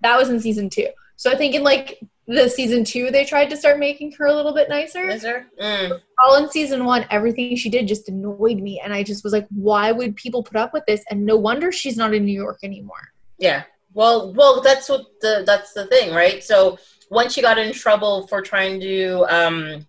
that 0.00 0.18
was 0.18 0.28
in 0.30 0.40
season 0.40 0.70
2. 0.70 0.88
So 1.16 1.30
I 1.30 1.34
think 1.36 1.54
in 1.54 1.62
like 1.62 1.98
the 2.26 2.48
season 2.48 2.84
2 2.84 3.10
they 3.10 3.24
tried 3.24 3.50
to 3.50 3.56
start 3.56 3.78
making 3.78 4.12
her 4.12 4.26
a 4.26 4.34
little 4.34 4.52
bit 4.54 4.68
nicer. 4.68 5.16
There? 5.18 5.46
Mm. 5.60 6.00
All 6.24 6.36
in 6.36 6.50
season 6.50 6.84
1 6.84 7.06
everything 7.10 7.54
she 7.56 7.68
did 7.70 7.86
just 7.86 8.08
annoyed 8.08 8.58
me 8.58 8.80
and 8.82 8.92
I 8.94 9.02
just 9.02 9.24
was 9.24 9.32
like, 9.32 9.46
"Why 9.54 9.92
would 9.92 10.16
people 10.16 10.42
put 10.42 10.56
up 10.56 10.72
with 10.72 10.84
this?" 10.86 11.04
And 11.10 11.24
no 11.26 11.36
wonder 11.36 11.70
she's 11.70 11.96
not 11.96 12.14
in 12.14 12.24
New 12.24 12.32
York 12.32 12.58
anymore. 12.62 13.12
Yeah. 13.38 13.64
Well, 13.96 14.34
well, 14.34 14.60
that's 14.60 14.90
what 14.90 15.06
the 15.22 15.42
that's 15.46 15.72
the 15.72 15.86
thing, 15.86 16.12
right? 16.14 16.44
So 16.44 16.78
once 17.10 17.32
she 17.32 17.40
got 17.40 17.56
in 17.56 17.72
trouble 17.72 18.26
for 18.26 18.42
trying 18.42 18.78
to 18.80 19.24
um, 19.30 19.86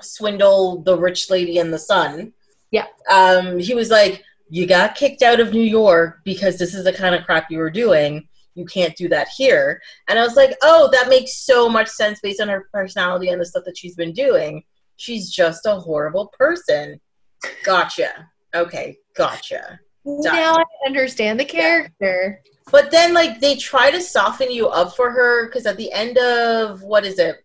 swindle 0.00 0.82
the 0.82 0.98
rich 0.98 1.30
lady 1.30 1.58
and 1.58 1.72
the 1.72 1.78
son, 1.78 2.32
Yeah. 2.72 2.86
um, 3.08 3.60
he 3.60 3.72
was 3.72 3.88
like, 3.88 4.24
"You 4.48 4.66
got 4.66 4.96
kicked 4.96 5.22
out 5.22 5.38
of 5.38 5.52
New 5.52 5.62
York 5.62 6.18
because 6.24 6.58
this 6.58 6.74
is 6.74 6.82
the 6.82 6.92
kind 6.92 7.14
of 7.14 7.24
crap 7.24 7.52
you 7.52 7.58
were 7.58 7.70
doing. 7.70 8.26
You 8.56 8.64
can't 8.64 8.96
do 8.96 9.08
that 9.10 9.28
here." 9.28 9.80
And 10.08 10.18
I 10.18 10.24
was 10.24 10.34
like, 10.34 10.56
"Oh, 10.62 10.88
that 10.92 11.08
makes 11.08 11.36
so 11.36 11.68
much 11.68 11.86
sense 11.88 12.18
based 12.20 12.40
on 12.40 12.48
her 12.48 12.68
personality 12.72 13.28
and 13.28 13.40
the 13.40 13.46
stuff 13.46 13.62
that 13.64 13.78
she's 13.78 13.94
been 13.94 14.12
doing. 14.12 14.64
She's 14.96 15.30
just 15.30 15.66
a 15.66 15.76
horrible 15.76 16.32
person." 16.36 17.00
Gotcha. 17.62 18.28
Okay, 18.56 18.98
gotcha. 19.14 19.78
Now 20.04 20.56
I 20.56 20.64
understand 20.84 21.38
the 21.38 21.44
character. 21.44 22.42
But 22.70 22.90
then, 22.90 23.14
like, 23.14 23.40
they 23.40 23.56
try 23.56 23.90
to 23.90 24.00
soften 24.00 24.50
you 24.50 24.68
up 24.68 24.94
for 24.96 25.10
her 25.10 25.46
because 25.46 25.66
at 25.66 25.76
the 25.76 25.90
end 25.92 26.18
of 26.18 26.82
what 26.82 27.04
is 27.04 27.18
it, 27.18 27.44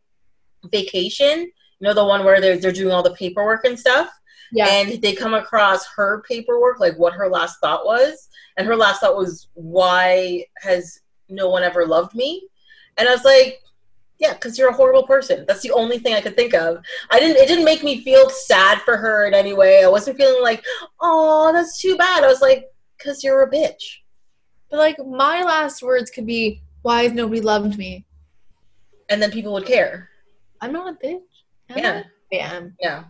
vacation? 0.72 1.40
You 1.80 1.88
know, 1.88 1.94
the 1.94 2.06
one 2.06 2.24
where 2.24 2.40
they're 2.40 2.58
they're 2.58 2.72
doing 2.72 2.92
all 2.94 3.04
the 3.04 3.14
paperwork 3.16 3.66
and 3.66 3.78
stuff, 3.80 4.10
Yeah. 4.52 4.68
and 4.68 5.02
they 5.02 5.14
come 5.14 5.34
across 5.34 5.86
her 5.96 6.24
paperwork, 6.28 6.80
like 6.80 6.96
what 6.98 7.14
her 7.14 7.28
last 7.30 7.60
thought 7.60 7.86
was, 7.86 8.30
and 8.58 8.66
her 8.68 8.76
last 8.76 9.02
thought 9.02 9.18
was, 9.18 9.48
"Why 9.54 10.46
has 10.60 11.00
no 11.28 11.50
one 11.50 11.64
ever 11.64 11.86
loved 11.86 12.16
me?" 12.16 12.48
And 12.98 13.10
I 13.10 13.12
was 13.12 13.26
like, 13.26 13.62
"Yeah, 14.20 14.34
because 14.34 14.58
you're 14.58 14.70
a 14.70 14.74
horrible 14.74 15.06
person." 15.06 15.46
That's 15.46 15.62
the 15.62 15.72
only 15.72 16.00
thing 16.00 16.14
I 16.14 16.22
could 16.22 16.38
think 16.38 16.54
of. 16.54 16.84
I 17.10 17.20
didn't. 17.20 17.38
It 17.38 17.48
didn't 17.48 17.66
make 17.66 17.84
me 17.84 18.04
feel 18.04 18.30
sad 18.30 18.82
for 18.82 18.96
her 18.96 19.26
in 19.28 19.34
any 19.34 19.54
way. 19.54 19.84
I 19.84 19.88
wasn't 19.90 20.18
feeling 20.18 20.42
like, 20.42 20.64
"Oh, 21.02 21.52
that's 21.52 21.82
too 21.82 21.98
bad." 21.98 22.24
I 22.24 22.28
was 22.28 22.42
like, 22.42 22.72
"Cause 23.04 23.24
you're 23.24 23.44
a 23.44 23.50
bitch." 23.52 24.00
But 24.70 24.78
like 24.78 24.98
my 25.06 25.44
last 25.44 25.82
words 25.84 26.10
could 26.12 26.26
be, 26.26 26.62
"Why 26.82 27.04
has 27.04 27.14
nobody 27.14 27.42
loved 27.42 27.78
me?" 27.78 28.06
And 29.10 29.22
then 29.22 29.32
people 29.32 29.54
would 29.54 29.66
care. 29.66 30.10
I'm 30.62 30.74
not 30.74 30.94
a 30.94 31.06
bitch. 31.06 31.22
Am 31.70 31.78
Yeah. 31.78 32.04
I? 32.34 32.36
I 32.36 32.40
am. 32.56 32.76
Yeah, 32.82 33.04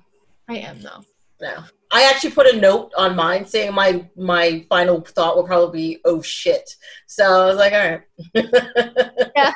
I 0.50 0.58
am 0.58 0.82
though. 0.82 1.04
no. 1.42 1.64
I 1.92 2.04
actually 2.10 2.32
put 2.32 2.48
a 2.54 2.60
note 2.60 2.92
on 2.98 3.16
mine 3.16 3.46
saying 3.46 3.74
my 3.74 4.06
my 4.18 4.66
final 4.70 5.00
thought 5.02 5.38
would 5.38 5.46
probably 5.46 5.80
be 5.96 6.02
"oh 6.06 6.22
shit." 6.22 6.76
So 7.08 7.24
I 7.24 7.46
was 7.46 7.58
like, 7.58 7.74
all 7.74 7.80
right. 7.80 8.02
Yeah, 9.36 9.52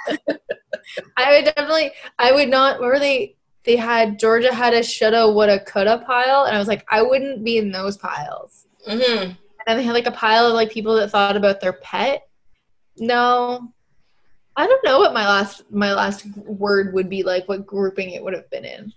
I 1.18 1.32
would 1.36 1.46
definitely. 1.46 1.92
I 2.18 2.32
would 2.32 2.50
not. 2.50 2.80
Where 2.80 2.90
were 2.92 3.00
they? 3.00 3.36
They 3.66 3.76
had 3.76 4.18
Georgia 4.20 4.54
had 4.54 4.74
a 4.74 4.82
shoulda, 4.82 5.30
woulda, 5.32 5.60
coulda 5.60 6.02
pile, 6.08 6.46
and 6.46 6.56
I 6.56 6.60
was 6.60 6.68
like, 6.70 6.86
I 6.90 7.02
wouldn't 7.02 7.44
be 7.44 7.58
in 7.58 7.72
those 7.72 7.98
piles. 7.98 8.66
hmm 8.88 9.32
And 9.70 9.78
they 9.78 9.84
had 9.84 9.94
like 9.94 10.08
a 10.08 10.12
pile 10.12 10.48
of 10.48 10.54
like 10.54 10.72
people 10.72 10.96
that 10.96 11.12
thought 11.12 11.38
about 11.38 11.62
their 11.62 11.74
pet. 11.74 12.28
No, 12.98 13.72
I 14.56 14.66
don't 14.66 14.84
know 14.84 14.98
what 14.98 15.14
my 15.14 15.28
last 15.28 15.62
my 15.70 15.94
last 15.94 16.26
word 16.38 16.92
would 16.96 17.08
be 17.08 17.22
like. 17.22 17.48
What 17.48 17.68
grouping 17.68 18.10
it 18.10 18.24
would 18.24 18.34
have 18.34 18.50
been 18.50 18.66
in. 18.66 18.92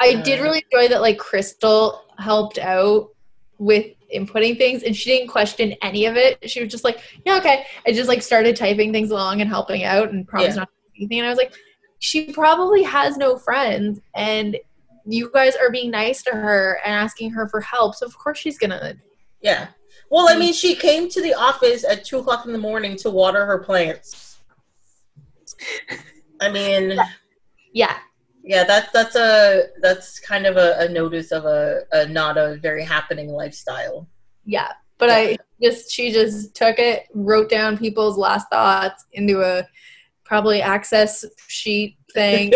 I 0.00 0.14
did 0.14 0.40
really 0.40 0.64
enjoy 0.72 0.88
that. 0.88 1.02
Like 1.02 1.18
Crystal 1.18 2.06
helped 2.16 2.56
out 2.56 3.10
with 3.58 3.88
inputting 4.12 4.56
things, 4.56 4.82
and 4.82 4.96
she 4.96 5.10
didn't 5.10 5.28
question 5.28 5.74
any 5.82 6.06
of 6.06 6.16
it. 6.16 6.48
She 6.48 6.62
was 6.62 6.72
just 6.72 6.84
like, 6.84 7.00
"Yeah, 7.26 7.36
okay." 7.36 7.66
I 7.86 7.92
just 7.92 8.08
like 8.08 8.22
started 8.22 8.56
typing 8.56 8.94
things 8.94 9.10
along 9.10 9.42
and 9.42 9.50
helping 9.50 9.84
out, 9.84 10.10
and 10.10 10.26
promised 10.26 10.56
Yeah. 10.56 10.60
not 10.60 10.70
anything. 10.96 11.18
And 11.18 11.26
I 11.26 11.30
was 11.30 11.38
like, 11.38 11.52
she 11.98 12.32
probably 12.32 12.82
has 12.82 13.18
no 13.18 13.36
friends, 13.36 14.00
and 14.14 14.56
you 15.04 15.30
guys 15.34 15.54
are 15.54 15.70
being 15.70 15.90
nice 15.90 16.22
to 16.22 16.30
her 16.30 16.80
and 16.82 16.94
asking 16.94 17.32
her 17.32 17.46
for 17.46 17.60
help. 17.60 17.94
So 17.94 18.06
of 18.06 18.16
course 18.16 18.38
she's 18.38 18.56
gonna 18.56 18.94
Yeah. 19.42 19.68
Well, 20.12 20.28
I 20.28 20.36
mean, 20.36 20.52
she 20.52 20.74
came 20.74 21.08
to 21.08 21.22
the 21.22 21.32
office 21.32 21.84
at 21.84 22.04
two 22.04 22.18
o'clock 22.18 22.44
in 22.44 22.52
the 22.52 22.58
morning 22.58 22.96
to 22.96 23.08
water 23.08 23.46
her 23.46 23.60
plants. 23.60 24.36
I 26.38 26.50
mean, 26.50 26.98
Yeah. 27.72 27.96
yeah, 28.44 28.64
that's 28.64 28.92
that's 28.92 29.16
a 29.16 29.68
that's 29.80 30.20
kind 30.20 30.44
of 30.44 30.58
a, 30.58 30.76
a 30.80 30.88
notice 30.90 31.32
of 31.32 31.46
a, 31.46 31.80
a 31.92 32.06
not 32.08 32.36
a 32.36 32.56
very 32.60 32.84
happening 32.84 33.28
lifestyle. 33.32 34.06
Yeah. 34.44 34.72
But 34.98 35.08
I 35.10 35.38
just 35.62 35.90
she 35.90 36.12
just 36.12 36.54
took 36.54 36.78
it, 36.78 37.06
wrote 37.14 37.48
down 37.48 37.78
people's 37.78 38.18
last 38.18 38.48
thoughts 38.50 39.06
into 39.12 39.40
a 39.42 39.66
probably 40.24 40.60
access 40.60 41.24
sheet 41.48 41.96
thing 42.12 42.52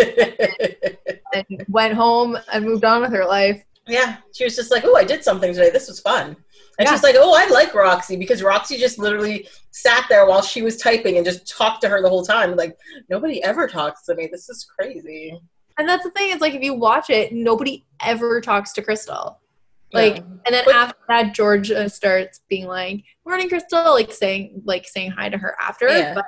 and 1.33 1.65
went 1.69 1.95
home 1.95 2.37
and 2.53 2.65
moved 2.67 2.85
on 2.85 3.01
with 3.01 3.13
her 3.13 3.25
life. 3.25 3.65
yeah, 3.89 4.19
she 4.35 4.45
was 4.45 4.55
just 4.57 4.71
like, 4.71 4.85
"Oh, 4.85 4.95
I 4.97 5.05
did 5.05 5.25
something 5.25 5.53
today. 5.55 5.71
This 5.71 5.89
was 5.89 6.01
fun." 6.01 6.37
And 6.79 6.87
Yeah. 6.87 6.93
she's 6.93 7.03
like, 7.03 7.17
"Oh, 7.19 7.35
I 7.35 7.47
like 7.49 7.75
Roxy 7.75 8.17
because 8.17 8.43
Roxy 8.43 8.77
just 8.77 8.99
literally 8.99 9.49
sat 9.71 10.05
there 10.09 10.27
while 10.27 10.43
she 10.43 10.63
was 10.63 10.77
typing 10.77 11.17
and 11.17 11.25
just 11.25 11.49
talked 11.49 11.81
to 11.83 11.89
her 11.89 12.03
the 12.03 12.09
whole 12.09 12.25
time. 12.25 12.55
Like 12.57 12.77
nobody 13.09 13.43
ever 13.43 13.67
talks 13.67 14.03
to 14.05 14.15
me. 14.15 14.29
This 14.31 14.49
is 14.49 14.65
crazy." 14.79 15.39
And 15.79 15.89
that's 15.89 16.05
the 16.05 16.11
thing, 16.11 16.31
is 16.31 16.41
like 16.41 16.55
if 16.55 16.63
you 16.63 16.75
watch 16.75 17.11
it, 17.11 17.33
nobody 17.33 17.85
ever 18.01 18.41
talks 18.41 18.73
to 18.75 18.83
Crystal. 18.83 19.41
Like 19.93 20.17
Yeah. 20.17 20.23
and 20.45 20.55
then 20.55 20.65
But- 20.67 20.75
after 20.75 20.99
that 21.09 21.35
George 21.35 21.71
uh, 21.71 21.89
starts 21.89 22.41
being 22.49 22.67
like, 22.67 23.05
Morning 23.25 23.49
Crystal, 23.49 23.85
like 23.93 24.13
saying 24.13 24.63
like 24.65 24.87
saying 24.87 25.13
hi 25.13 25.29
to 25.29 25.39
her 25.39 25.57
after. 25.61 25.89
Yeah. 25.89 26.15
But 26.15 26.25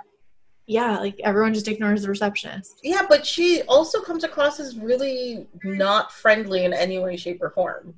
yeah, 0.66 0.98
like 0.98 1.18
everyone 1.24 1.54
just 1.54 1.66
ignores 1.68 2.02
the 2.02 2.08
receptionist. 2.08 2.80
Yeah, 2.82 3.02
but 3.08 3.26
she 3.26 3.62
also 3.62 4.00
comes 4.02 4.22
across 4.22 4.60
as 4.60 4.78
really 4.78 5.46
not 5.64 6.12
friendly 6.12 6.64
in 6.64 6.72
any 6.74 6.98
way, 6.98 7.16
shape, 7.16 7.42
or 7.42 7.50
form. 7.50 7.94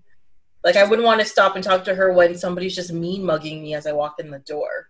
Like 0.63 0.77
I 0.77 0.85
wouldn't 0.85 1.07
want 1.07 1.21
to 1.21 1.27
stop 1.27 1.55
and 1.55 1.65
talk 1.65 1.85
to 1.85 1.95
her 1.95 2.13
when 2.13 2.37
somebody's 2.37 2.75
just 2.75 2.93
mean 2.93 3.25
mugging 3.25 3.63
me 3.63 3.75
as 3.75 3.87
I 3.87 3.93
walk 3.93 4.17
in 4.19 4.31
the 4.31 4.39
door. 4.41 4.89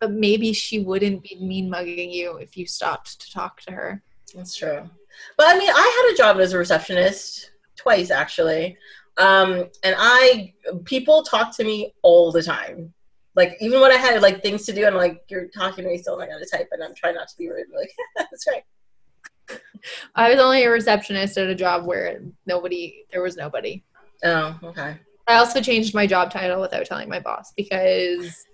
But 0.00 0.12
maybe 0.12 0.52
she 0.52 0.80
wouldn't 0.80 1.22
be 1.22 1.36
mean 1.40 1.70
mugging 1.70 2.10
you 2.10 2.36
if 2.36 2.56
you 2.56 2.66
stopped 2.66 3.20
to 3.20 3.32
talk 3.32 3.60
to 3.62 3.72
her. 3.72 4.02
That's 4.34 4.56
true. 4.56 4.88
But 5.36 5.46
I 5.48 5.58
mean, 5.58 5.70
I 5.70 6.04
had 6.06 6.14
a 6.14 6.16
job 6.16 6.40
as 6.40 6.52
a 6.52 6.58
receptionist 6.58 7.50
twice 7.76 8.10
actually, 8.10 8.76
um, 9.18 9.66
and 9.82 9.94
I 9.98 10.54
people 10.84 11.22
talk 11.22 11.54
to 11.56 11.64
me 11.64 11.94
all 12.02 12.32
the 12.32 12.42
time. 12.42 12.92
Like 13.34 13.56
even 13.60 13.80
when 13.80 13.92
I 13.92 13.96
had 13.96 14.20
like 14.22 14.42
things 14.42 14.64
to 14.66 14.72
do, 14.72 14.86
and 14.86 14.96
like 14.96 15.22
you're 15.28 15.48
talking 15.48 15.84
to 15.84 15.90
me, 15.90 15.98
still 15.98 16.20
I'm 16.20 16.28
gonna 16.28 16.44
type, 16.46 16.68
and 16.72 16.82
I'm 16.82 16.94
trying 16.94 17.14
not 17.14 17.28
to 17.28 17.36
be 17.36 17.48
rude. 17.48 17.66
Like 17.74 17.92
that's 18.16 18.46
right. 18.46 18.64
I 20.14 20.30
was 20.30 20.40
only 20.40 20.64
a 20.64 20.70
receptionist 20.70 21.36
at 21.38 21.48
a 21.48 21.54
job 21.54 21.84
where 21.84 22.20
nobody 22.46 23.04
there 23.10 23.22
was 23.22 23.36
nobody. 23.36 23.82
Oh, 24.24 24.58
okay. 24.64 24.96
I 25.28 25.36
also 25.36 25.60
changed 25.60 25.94
my 25.94 26.06
job 26.06 26.30
title 26.30 26.60
without 26.60 26.86
telling 26.86 27.08
my 27.08 27.20
boss 27.20 27.52
because 27.56 28.44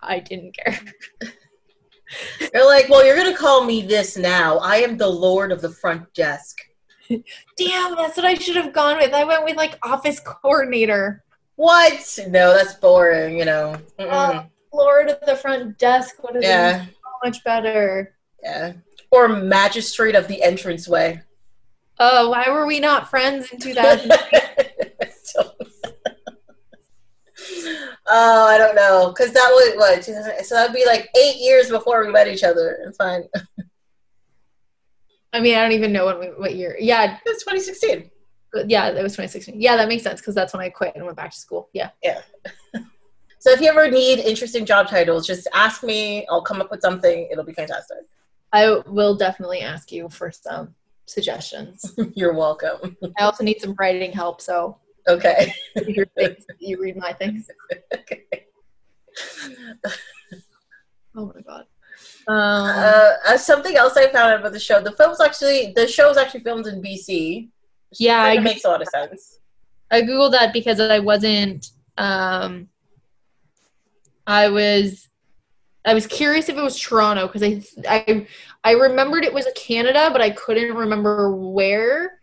I 0.00 0.20
didn't 0.20 0.56
care. 0.56 0.78
They're 2.52 2.66
like, 2.66 2.88
well, 2.88 3.04
you're 3.04 3.16
gonna 3.16 3.36
call 3.36 3.64
me 3.64 3.82
this 3.82 4.16
now. 4.16 4.58
I 4.58 4.76
am 4.76 4.96
the 4.96 5.08
lord 5.08 5.52
of 5.52 5.60
the 5.60 5.70
front 5.70 6.12
desk. 6.14 6.58
Damn, 7.08 7.96
that's 7.96 8.16
what 8.16 8.26
I 8.26 8.34
should 8.34 8.56
have 8.56 8.72
gone 8.72 8.96
with. 8.98 9.12
I 9.12 9.24
went 9.24 9.44
with 9.44 9.56
like 9.56 9.78
office 9.82 10.20
coordinator. 10.20 11.24
What? 11.56 12.18
No, 12.28 12.54
that's 12.54 12.74
boring. 12.74 13.38
You 13.38 13.44
know. 13.44 13.76
Uh, 13.98 14.44
Lord 14.72 15.08
of 15.08 15.20
the 15.26 15.36
front 15.36 15.78
desk 15.78 16.22
would 16.22 16.34
have 16.34 16.42
been 16.42 16.50
yeah, 16.50 16.84
so 16.84 17.10
much 17.24 17.42
better. 17.44 18.14
yeah. 18.42 18.74
Or 19.10 19.28
magistrate 19.28 20.14
of 20.14 20.28
the 20.28 20.42
entranceway. 20.42 21.22
Oh, 21.98 22.28
why 22.28 22.50
were 22.50 22.66
we 22.66 22.78
not 22.78 23.08
friends 23.08 23.50
in 23.52 23.58
2000? 23.58 24.12
So- 25.22 25.52
oh, 28.08 28.46
I 28.46 28.58
don't 28.58 28.76
know, 28.76 29.12
because 29.14 29.32
that 29.32 29.48
was 29.48 29.76
what. 29.76 30.04
So 30.44 30.54
that'd 30.54 30.74
be 30.74 30.86
like 30.86 31.08
eight 31.16 31.36
years 31.36 31.70
before 31.70 32.04
we 32.04 32.12
met 32.12 32.28
each 32.28 32.44
other. 32.44 32.78
It's 32.86 32.96
fine. 32.96 33.24
I 35.32 35.40
mean, 35.40 35.56
I 35.56 35.62
don't 35.62 35.72
even 35.72 35.92
know 35.92 36.06
when 36.06 36.20
we, 36.20 36.26
what 36.28 36.54
year. 36.54 36.76
Yeah, 36.80 37.18
It's 37.26 37.44
2016. 37.44 38.10
Yeah, 38.66 38.90
that 38.90 39.02
was 39.02 39.12
2016. 39.12 39.60
Yeah, 39.60 39.76
that 39.76 39.88
makes 39.88 40.02
sense 40.02 40.20
because 40.20 40.34
that's 40.34 40.54
when 40.54 40.62
I 40.62 40.70
quit 40.70 40.94
and 40.94 41.04
went 41.04 41.16
back 41.16 41.32
to 41.32 41.36
school. 41.36 41.68
Yeah. 41.72 41.90
Yeah. 42.02 42.22
So 43.38 43.52
if 43.52 43.60
you 43.60 43.68
ever 43.68 43.88
need 43.88 44.18
interesting 44.18 44.66
job 44.66 44.88
titles, 44.88 45.24
just 45.24 45.46
ask 45.54 45.84
me. 45.84 46.26
I'll 46.28 46.42
come 46.42 46.60
up 46.60 46.68
with 46.68 46.80
something. 46.80 47.28
It'll 47.30 47.44
be 47.44 47.52
fantastic. 47.52 47.98
I 48.52 48.80
will 48.86 49.14
definitely 49.14 49.60
ask 49.60 49.92
you 49.92 50.08
for 50.08 50.32
some 50.32 50.74
suggestions. 51.04 51.94
You're 52.16 52.34
welcome. 52.34 52.96
I 53.16 53.22
also 53.22 53.44
need 53.44 53.60
some 53.60 53.76
writing 53.78 54.10
help, 54.10 54.40
so 54.40 54.78
Okay. 55.08 55.52
read 55.76 55.96
your 55.96 56.06
things, 56.18 56.44
you 56.58 56.80
read 56.80 56.96
my 56.96 57.12
things. 57.12 57.48
okay. 57.94 58.24
Oh 61.16 61.32
my 61.34 61.40
god. 61.46 61.64
Um, 62.28 62.36
Uh, 62.36 63.12
uh, 63.28 63.38
something 63.38 63.76
else 63.76 63.96
I 63.96 64.08
found 64.08 64.32
out 64.32 64.40
about 64.40 64.52
the 64.52 64.60
show. 64.60 64.80
The 64.80 64.92
film's 64.92 65.20
actually 65.20 65.72
the 65.74 65.86
show 65.86 66.08
was 66.08 66.16
actually 66.18 66.40
filmed 66.40 66.66
in 66.66 66.82
BC. 66.82 67.48
Yeah, 67.98 68.26
kinda 68.26 68.42
makes 68.42 68.64
a 68.64 68.68
lot 68.68 68.82
of 68.82 68.88
sense. 68.88 69.38
I 69.90 70.02
googled 70.02 70.32
that 70.32 70.52
because 70.52 70.80
I 70.80 70.98
wasn't. 70.98 71.70
Um, 71.96 72.68
I 74.26 74.48
was. 74.48 75.08
I 75.86 75.94
was 75.94 76.06
curious 76.08 76.48
if 76.48 76.56
it 76.56 76.62
was 76.62 76.78
Toronto 76.78 77.28
because 77.28 77.44
I, 77.44 77.62
I 77.88 78.26
I 78.64 78.72
remembered 78.72 79.24
it 79.24 79.32
was 79.32 79.46
a 79.46 79.52
Canada, 79.52 80.10
but 80.12 80.20
I 80.20 80.30
couldn't 80.30 80.74
remember 80.74 81.34
where. 81.34 82.18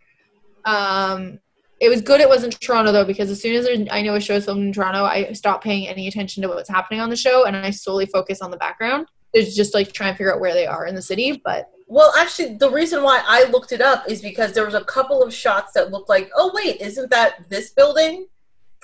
Um, 0.66 1.40
it 1.84 1.90
was 1.90 2.00
good 2.00 2.20
it 2.20 2.28
wasn't 2.28 2.58
Toronto 2.60 2.92
though 2.92 3.04
because 3.04 3.30
as 3.30 3.42
soon 3.42 3.54
as 3.54 3.68
I 3.90 4.00
know 4.00 4.14
a 4.14 4.20
show 4.20 4.34
is 4.34 4.46
filmed 4.46 4.64
in 4.64 4.72
Toronto, 4.72 5.04
I 5.04 5.32
stop 5.32 5.62
paying 5.62 5.86
any 5.86 6.08
attention 6.08 6.42
to 6.42 6.48
what's 6.48 6.68
happening 6.68 7.00
on 7.00 7.10
the 7.10 7.16
show 7.16 7.44
and 7.44 7.54
I 7.54 7.70
solely 7.70 8.06
focus 8.06 8.40
on 8.40 8.50
the 8.50 8.56
background. 8.56 9.06
It's 9.34 9.54
just 9.54 9.74
like 9.74 9.92
trying 9.92 10.12
to 10.12 10.16
figure 10.16 10.34
out 10.34 10.40
where 10.40 10.54
they 10.54 10.66
are 10.66 10.86
in 10.86 10.94
the 10.94 11.02
city, 11.02 11.42
but 11.44 11.70
Well, 11.86 12.12
actually, 12.16 12.54
the 12.54 12.70
reason 12.70 13.02
why 13.02 13.22
I 13.26 13.44
looked 13.50 13.72
it 13.72 13.82
up 13.82 14.04
is 14.08 14.22
because 14.22 14.52
there 14.52 14.64
was 14.64 14.74
a 14.74 14.84
couple 14.84 15.22
of 15.22 15.34
shots 15.34 15.72
that 15.74 15.90
looked 15.90 16.08
like, 16.08 16.30
oh 16.36 16.50
wait, 16.54 16.80
isn't 16.80 17.10
that 17.10 17.50
this 17.50 17.70
building? 17.70 18.26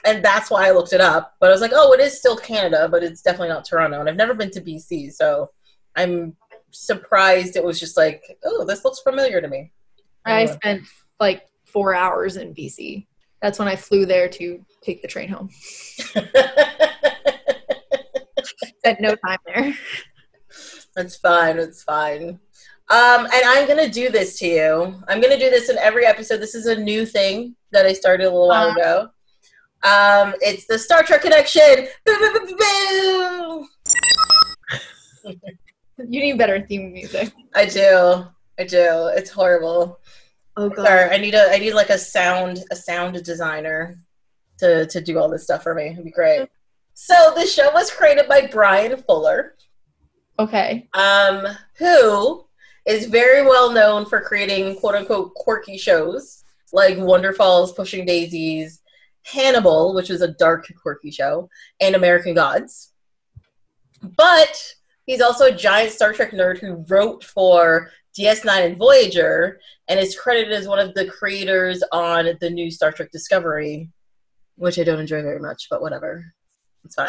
And 0.05 0.23
that's 0.23 0.51
why 0.51 0.67
I 0.67 0.73
looked 0.73 0.93
it 0.93 1.01
up. 1.01 1.35
But 1.41 1.49
I 1.49 1.53
was 1.53 1.61
like, 1.63 1.73
oh, 1.75 1.93
it 1.93 2.01
is 2.01 2.19
still 2.19 2.37
Canada, 2.37 2.89
but 2.91 3.03
it's 3.03 3.23
definitely 3.23 3.49
not 3.49 3.65
Toronto. 3.65 4.01
And 4.01 4.09
I've 4.09 4.17
never 4.17 4.35
been 4.35 4.51
to 4.51 4.61
BC, 4.61 5.13
so 5.13 5.51
I'm 5.97 6.37
surprised 6.71 7.57
it 7.57 7.65
was 7.65 7.81
just 7.81 7.97
like, 7.97 8.23
oh, 8.45 8.65
this 8.65 8.85
looks 8.85 9.01
familiar 9.01 9.41
to 9.41 9.49
me. 9.49 9.73
I 10.27 10.45
spent 10.47 10.83
like 11.19 11.50
four 11.73 11.95
hours 11.95 12.37
in 12.37 12.55
BC. 12.55 13.07
That's 13.43 13.59
when 13.59 13.69
I 13.69 13.77
flew 13.77 14.05
there 14.07 14.29
to 14.29 14.65
take 14.83 15.01
the 15.03 15.09
train 15.09 15.29
home. 15.29 15.49
Spent 18.79 19.01
no 19.01 19.15
time 19.17 19.39
there. 19.47 19.75
That's 20.97 21.17
fine. 21.17 21.59
It's 21.59 21.83
fine. 21.83 22.39
Um, 22.91 23.25
and 23.27 23.43
I'm 23.45 23.69
gonna 23.69 23.89
do 23.89 24.11
this 24.11 24.39
to 24.41 24.47
you. 24.47 25.03
I'm 25.09 25.21
gonna 25.21 25.39
do 25.39 25.49
this 25.51 25.69
in 25.71 25.79
every 25.79 26.05
episode. 26.07 26.39
This 26.39 26.55
is 26.55 26.67
a 26.67 26.75
new 26.77 27.07
thing 27.07 27.55
that 27.73 27.87
I 27.87 27.93
started 27.93 28.25
a 28.25 28.31
little 28.31 28.49
while 28.49 28.69
Uh-huh. 28.71 28.81
ago. 28.81 29.09
Um, 29.83 30.35
it's 30.41 30.67
the 30.67 30.79
Star 30.79 31.03
Trek 31.03 31.23
connection. 31.23 31.87
Boo, 32.05 32.19
boo, 32.19 32.33
boo, 32.41 32.47
boo, 32.47 33.67
boo. 35.25 35.33
You 36.09 36.21
need 36.23 36.39
better 36.39 36.59
theme 36.67 36.95
music. 36.95 37.31
I 37.55 37.67
do. 37.67 38.25
I 38.59 38.65
do. 38.65 39.11
It's 39.15 39.29
horrible. 39.29 40.00
Oh 40.61 40.75
Sorry, 40.75 41.11
I 41.11 41.17
need 41.17 41.35
a. 41.35 41.51
I 41.51 41.59
need 41.59 41.73
like 41.73 41.91
a 41.91 41.99
sound. 41.99 42.63
A 42.71 42.77
sound 42.77 43.23
designer 43.25 43.97
to 44.59 44.87
to 44.87 45.01
do 45.01 45.19
all 45.19 45.29
this 45.29 45.45
stuff 45.45 45.63
for 45.63 45.75
me. 45.75 45.87
It'd 45.89 46.05
be 46.05 46.11
great. 46.11 46.49
So 46.95 47.33
the 47.35 47.47
show 47.47 47.71
was 47.73 47.91
created 47.91 48.29
by 48.29 48.47
Bryan 48.47 49.03
Fuller. 49.03 49.57
Okay. 50.39 50.89
um, 50.95 51.47
who 51.77 52.45
is 52.87 53.07
very 53.07 53.43
well 53.43 53.71
known 53.71 54.07
for 54.07 54.21
creating 54.21 54.77
quote 54.77 54.95
unquote 54.95 55.35
quirky 55.35 55.77
shows 55.79 56.45
like 56.73 56.97
Wonderfalls, 56.97 57.75
Pushing 57.75 58.07
Daisies, 58.07 58.81
Hannibal, 59.23 59.95
which 59.95 60.09
was 60.09 60.23
a 60.23 60.29
dark, 60.35 60.71
quirky 60.81 61.11
show, 61.11 61.49
and 61.81 61.95
American 61.95 62.35
Gods. 62.35 62.93
But 64.17 64.75
he's 65.07 65.21
also 65.21 65.47
a 65.47 65.55
giant 65.55 65.93
Star 65.93 66.13
Trek 66.13 66.33
nerd 66.33 66.59
who 66.59 66.85
wrote 66.89 67.25
for 67.25 67.91
DS9 68.19 68.67
and 68.67 68.77
Voyager 68.77 69.61
and 69.89 70.01
is 70.01 70.19
credited 70.19 70.53
as 70.53 70.69
one 70.69 70.79
of 70.79 70.95
the 70.95 71.07
creators 71.07 71.83
on 71.93 72.29
the 72.41 72.51
new 72.51 72.71
Star 72.71 72.93
Trek 72.93 73.11
Discovery, 73.11 73.91
which 74.57 74.79
I 74.79 74.85
don't 74.85 75.01
enjoy 75.01 75.23
very 75.23 75.41
much, 75.41 75.67
but 75.71 75.83
whatever. 75.83 76.25
It's 76.85 76.95
fine. 76.95 77.09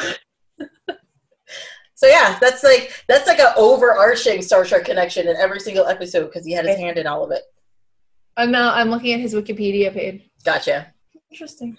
So 2.01 2.07
yeah, 2.07 2.39
that's 2.41 2.63
like 2.63 2.91
that's 3.07 3.27
like 3.27 3.37
an 3.37 3.53
overarching 3.55 4.41
Star 4.41 4.65
Trek 4.65 4.85
connection 4.85 5.27
in 5.27 5.35
every 5.35 5.59
single 5.59 5.85
episode 5.85 6.25
because 6.25 6.43
he 6.43 6.51
had 6.51 6.65
his 6.65 6.77
hand 6.77 6.97
in 6.97 7.05
all 7.05 7.23
of 7.23 7.29
it. 7.29 7.43
I'm 8.35 8.49
now 8.49 8.73
I'm 8.73 8.89
looking 8.89 9.13
at 9.13 9.19
his 9.19 9.35
Wikipedia 9.35 9.93
page. 9.93 10.27
Gotcha. 10.43 10.91
Interesting. 11.29 11.77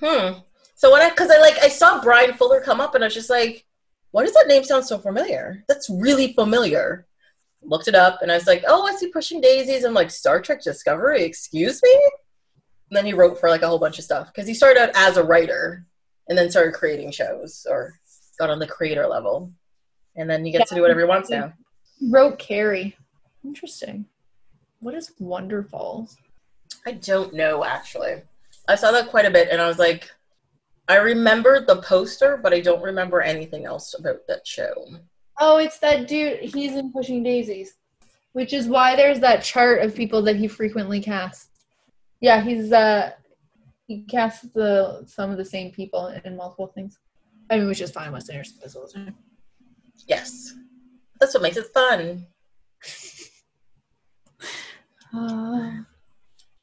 Hmm. 0.00 0.38
So 0.76 0.92
when 0.92 1.02
I 1.02 1.10
because 1.10 1.32
I 1.32 1.40
like 1.40 1.58
I 1.64 1.68
saw 1.68 2.00
Bryan 2.00 2.34
Fuller 2.34 2.60
come 2.60 2.80
up 2.80 2.94
and 2.94 3.02
I 3.02 3.08
was 3.08 3.14
just 3.14 3.28
like, 3.28 3.66
why 4.12 4.24
does 4.24 4.34
that 4.34 4.46
name 4.46 4.62
sound 4.62 4.84
so 4.84 4.98
familiar? 4.98 5.64
That's 5.66 5.90
really 5.90 6.32
familiar. 6.34 7.08
Looked 7.62 7.88
it 7.88 7.94
up 7.94 8.22
and 8.22 8.30
I 8.30 8.36
was 8.36 8.46
like, 8.46 8.64
oh, 8.68 8.86
I 8.86 8.94
see 8.94 9.08
Pushing 9.08 9.40
Daisies. 9.40 9.84
I'm 9.84 9.94
like 9.94 10.10
Star 10.10 10.40
Trek 10.40 10.62
Discovery. 10.62 11.24
Excuse 11.24 11.80
me. 11.82 11.94
And 12.90 12.96
then 12.96 13.06
he 13.06 13.12
wrote 13.12 13.40
for 13.40 13.48
like 13.48 13.62
a 13.62 13.68
whole 13.68 13.78
bunch 13.78 13.98
of 13.98 14.04
stuff 14.04 14.28
because 14.28 14.46
he 14.46 14.54
started 14.54 14.80
out 14.80 14.90
as 14.94 15.16
a 15.16 15.24
writer 15.24 15.84
and 16.28 16.38
then 16.38 16.50
started 16.50 16.74
creating 16.74 17.10
shows 17.10 17.66
or 17.68 17.94
got 18.38 18.50
on 18.50 18.58
the 18.58 18.66
creator 18.66 19.06
level, 19.06 19.50
and 20.16 20.28
then 20.28 20.44
he 20.44 20.52
gets 20.52 20.68
to 20.68 20.74
do 20.74 20.82
whatever 20.82 21.00
he 21.00 21.06
wants 21.06 21.30
now. 21.30 21.52
Wrote 22.10 22.38
Carrie. 22.38 22.96
Interesting. 23.44 24.06
What 24.80 24.94
is 24.94 25.12
Wonderfalls? 25.20 26.16
I 26.86 26.92
don't 26.92 27.34
know 27.34 27.64
actually. 27.64 28.22
I 28.68 28.74
saw 28.74 28.92
that 28.92 29.08
quite 29.08 29.24
a 29.24 29.30
bit 29.30 29.48
and 29.50 29.60
I 29.60 29.66
was 29.66 29.78
like, 29.78 30.10
I 30.88 30.96
remember 30.96 31.64
the 31.64 31.82
poster, 31.82 32.36
but 32.36 32.52
I 32.52 32.60
don't 32.60 32.82
remember 32.82 33.20
anything 33.20 33.64
else 33.64 33.94
about 33.98 34.26
that 34.28 34.46
show. 34.46 34.86
Oh, 35.38 35.58
it's 35.58 35.78
that 35.80 36.08
dude. 36.08 36.40
He's 36.40 36.74
in 36.76 36.92
Pushing 36.92 37.22
Daisies, 37.22 37.74
which 38.32 38.52
is 38.52 38.68
why 38.68 38.96
there's 38.96 39.20
that 39.20 39.42
chart 39.42 39.82
of 39.82 39.94
people 39.94 40.22
that 40.22 40.36
he 40.36 40.48
frequently 40.48 41.00
casts. 41.00 41.48
Yeah, 42.20 42.42
he's 42.42 42.72
uh 42.72 43.12
he 43.86 44.02
casts 44.04 44.46
the 44.54 45.04
some 45.06 45.30
of 45.30 45.36
the 45.36 45.44
same 45.44 45.70
people 45.70 46.08
in 46.24 46.36
multiple 46.36 46.68
things. 46.68 46.98
I 47.50 47.58
mean, 47.58 47.68
which 47.68 47.80
is 47.80 47.90
fine. 47.92 48.12
Wes 48.12 48.28
Anderson 48.28 48.58
does 48.60 48.74
all 48.74 48.86
the 48.86 48.92
time. 48.92 49.14
Yes. 50.08 50.54
That's 51.20 51.34
what 51.34 51.42
makes 51.42 51.56
it 51.56 51.66
fun. 51.72 52.26
Uh, 55.14 55.70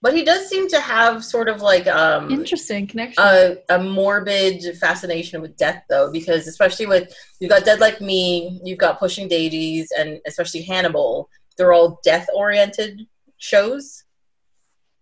But 0.03 0.13
he 0.13 0.23
does 0.25 0.49
seem 0.49 0.67
to 0.67 0.81
have 0.81 1.23
sort 1.23 1.47
of 1.47 1.61
like 1.61 1.87
um 1.87 2.29
interesting 2.29 2.85
connection. 2.91 3.23
a, 3.23 3.55
a 3.69 3.79
morbid 3.81 4.77
fascination 4.77 5.41
with 5.41 5.55
death 5.55 5.81
though, 5.89 6.11
because 6.11 6.45
especially 6.45 6.87
with 6.93 7.05
you've 7.39 7.53
got 7.55 7.63
Dead 7.63 7.79
Like 7.79 8.01
Me, 8.01 8.59
you've 8.65 8.83
got 8.85 8.99
Pushing 8.99 9.29
Daisies, 9.29 9.87
and 9.97 10.19
especially 10.25 10.61
Hannibal, 10.61 11.29
they're 11.55 11.71
all 11.71 12.01
death 12.03 12.27
oriented 12.35 13.07
shows. 13.37 14.03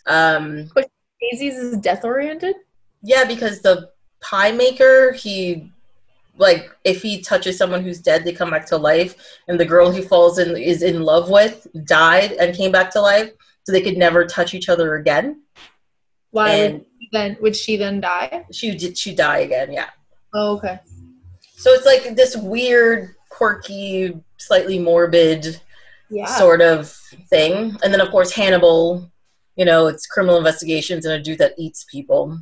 Um 0.05 0.69
Daisies 1.19 1.57
is 1.57 1.77
death 1.77 2.03
oriented. 2.05 2.55
Yeah, 3.01 3.23
because 3.25 3.61
the 3.61 3.89
pie 4.29 4.51
maker, 4.51 5.13
he 5.13 5.71
like 6.37 6.69
if 6.83 7.01
he 7.01 7.21
touches 7.21 7.57
someone 7.57 7.81
who's 7.83 8.01
dead, 8.09 8.23
they 8.23 8.33
come 8.33 8.51
back 8.51 8.67
to 8.67 8.77
life, 8.77 9.15
and 9.47 9.59
the 9.59 9.65
girl 9.73 9.89
he 9.89 10.03
falls 10.03 10.37
in 10.37 10.55
is 10.55 10.83
in 10.83 11.01
love 11.01 11.27
with 11.37 11.65
died 11.85 12.33
and 12.33 12.55
came 12.55 12.71
back 12.71 12.91
to 12.91 13.01
life, 13.01 13.31
so 13.63 13.71
they 13.71 13.81
could 13.81 13.97
never 13.97 14.25
touch 14.25 14.53
each 14.53 14.69
other 14.69 14.95
again. 14.95 15.43
Why 16.31 16.49
And 16.51 16.73
would, 16.79 16.85
then 17.11 17.37
would 17.41 17.55
she 17.55 17.77
then 17.77 18.01
die? 18.01 18.45
she 18.51 18.75
did 18.75 18.97
she 18.97 19.13
die 19.13 19.39
again? 19.39 19.71
Yeah. 19.73 19.89
Oh, 20.33 20.57
okay. 20.57 20.79
So 21.55 21.71
it's 21.71 21.85
like 21.85 22.15
this 22.15 22.35
weird, 22.35 23.15
quirky, 23.29 24.19
slightly 24.37 24.79
morbid 24.79 25.59
Yeah. 26.09 26.25
sort 26.25 26.61
of 26.61 26.89
thing, 27.29 27.77
and 27.83 27.93
then 27.93 28.01
of 28.01 28.09
course 28.11 28.31
Hannibal. 28.31 29.11
You 29.57 29.65
know, 29.65 29.87
it's 29.87 30.07
criminal 30.07 30.37
investigations 30.37 31.05
and 31.05 31.13
a 31.13 31.21
dude 31.21 31.37
that 31.39 31.53
eats 31.57 31.83
people. 31.91 32.39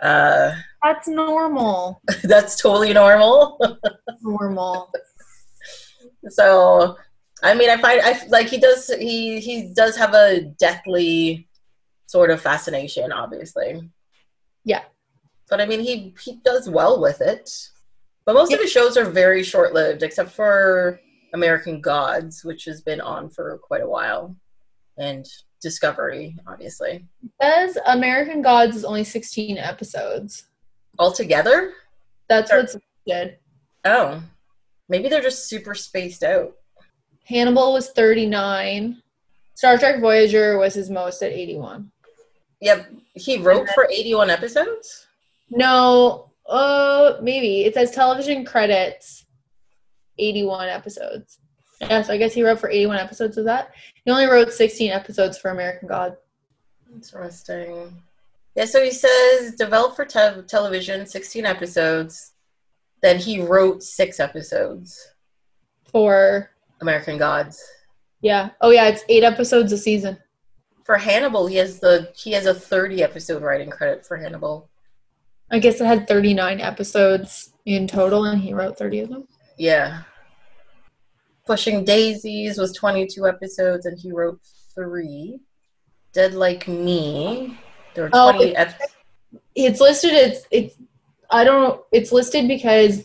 Uh, 0.00 0.52
That's 0.82 1.08
normal. 1.08 2.00
that's 2.24 2.56
totally 2.60 2.92
normal. 2.92 3.58
Normal. 4.22 4.92
so 6.28 6.96
i 7.42 7.54
mean 7.54 7.70
i 7.70 7.76
find 7.76 8.00
i 8.02 8.20
like 8.28 8.48
he 8.48 8.58
does 8.58 8.88
he 8.98 9.40
he 9.40 9.72
does 9.74 9.96
have 9.96 10.14
a 10.14 10.40
deathly 10.58 11.48
sort 12.06 12.30
of 12.30 12.40
fascination 12.40 13.12
obviously 13.12 13.88
Yeah. 14.64 14.82
but 15.48 15.60
i 15.60 15.66
mean 15.66 15.80
he 15.80 16.14
he 16.22 16.36
does 16.44 16.68
well 16.68 17.00
with 17.00 17.20
it 17.20 17.50
but 18.26 18.34
most 18.34 18.52
of 18.52 18.60
his 18.60 18.70
shows 18.70 18.96
are 18.96 19.04
very 19.04 19.42
short-lived 19.42 20.02
except 20.02 20.30
for 20.32 21.00
american 21.34 21.80
gods 21.80 22.44
which 22.44 22.64
has 22.64 22.80
been 22.82 23.00
on 23.00 23.28
for 23.30 23.58
quite 23.58 23.82
a 23.82 23.88
while 23.88 24.34
and 24.98 25.26
discovery 25.62 26.36
obviously 26.46 27.04
Says 27.40 27.76
American 27.86 28.40
Gods 28.42 28.76
is 28.76 28.84
only 28.84 29.04
16 29.04 29.58
episodes. 29.58 30.44
altogether 30.98 31.72
That's 32.28 32.50
Sure. 32.50 32.60
what's 32.60 32.76
good. 33.06 33.36
oh 33.84 34.22
maybe 34.88 35.08
they're 35.08 35.20
just 35.22 35.48
super 35.48 35.74
spaced 35.74 36.22
out 36.22 36.52
Hannibal 37.30 37.72
was 37.72 37.90
39. 37.90 39.02
Star 39.54 39.78
Trek 39.78 40.00
Voyager 40.00 40.58
was 40.58 40.74
his 40.74 40.90
most 40.90 41.22
at 41.22 41.32
81. 41.32 41.90
Yep. 42.60 42.92
He 43.14 43.38
wrote 43.38 43.68
for 43.70 43.88
81 43.90 44.28
episodes? 44.28 45.06
No, 45.50 46.30
uh, 46.50 47.16
maybe 47.22 47.64
it 47.64 47.74
says 47.74 47.90
television 47.90 48.44
credits, 48.44 49.24
eighty-one 50.18 50.68
episodes. 50.68 51.38
Yeah, 51.80 52.02
so 52.02 52.12
I 52.12 52.18
guess 52.18 52.34
he 52.34 52.42
wrote 52.42 52.60
for 52.60 52.70
eighty-one 52.70 52.98
episodes 52.98 53.36
of 53.38 53.44
that. 53.46 53.72
He 54.04 54.10
only 54.10 54.26
wrote 54.26 54.52
sixteen 54.52 54.90
episodes 54.90 55.38
for 55.38 55.50
American 55.50 55.88
God. 55.88 56.16
Interesting. 56.92 58.02
Yeah, 58.56 58.64
so 58.64 58.82
he 58.82 58.90
says 58.90 59.54
developed 59.54 59.94
for 59.94 60.04
te- 60.04 60.42
television, 60.48 61.06
16 61.06 61.46
episodes. 61.46 62.32
Then 63.00 63.16
he 63.16 63.40
wrote 63.40 63.84
six 63.84 64.18
episodes. 64.18 65.14
For 65.84 66.50
American 66.80 67.18
Gods. 67.18 67.62
yeah, 68.20 68.50
oh 68.60 68.70
yeah, 68.70 68.88
it's 68.88 69.04
eight 69.08 69.24
episodes 69.24 69.72
a 69.72 69.78
season. 69.78 70.18
For 70.84 70.96
Hannibal, 70.96 71.46
he 71.46 71.56
has 71.56 71.78
the 71.80 72.10
he 72.16 72.32
has 72.32 72.46
a 72.46 72.54
30 72.54 73.02
episode 73.02 73.42
writing 73.42 73.70
credit 73.70 74.04
for 74.06 74.16
Hannibal. 74.16 74.68
I 75.52 75.58
guess 75.58 75.80
it 75.80 75.84
had 75.86 76.06
thirty-nine 76.08 76.60
episodes 76.60 77.52
in 77.66 77.86
total, 77.86 78.24
and 78.24 78.40
he 78.40 78.52
wrote 78.54 78.78
thirty 78.78 79.00
of 79.00 79.08
them. 79.08 79.26
Yeah. 79.58 80.02
Pushing 81.46 81.84
Daisies 81.84 82.58
was 82.58 82.72
22 82.72 83.26
episodes 83.26 83.84
and 83.86 83.98
he 83.98 84.12
wrote 84.12 84.40
three. 84.74 85.40
Dead 86.12 86.34
Like 86.34 86.68
Me. 86.68 87.58
There 87.94 88.04
were 88.04 88.10
Oh, 88.12 88.30
20 88.32 88.54
ep- 88.56 88.80
it's 89.54 89.80
listed 89.80 90.12
it's 90.12 90.46
it's 90.50 90.76
i 91.30 91.44
don't 91.44 91.62
know 91.62 91.84
it's 91.92 92.10
listed 92.12 92.46
because 92.48 93.04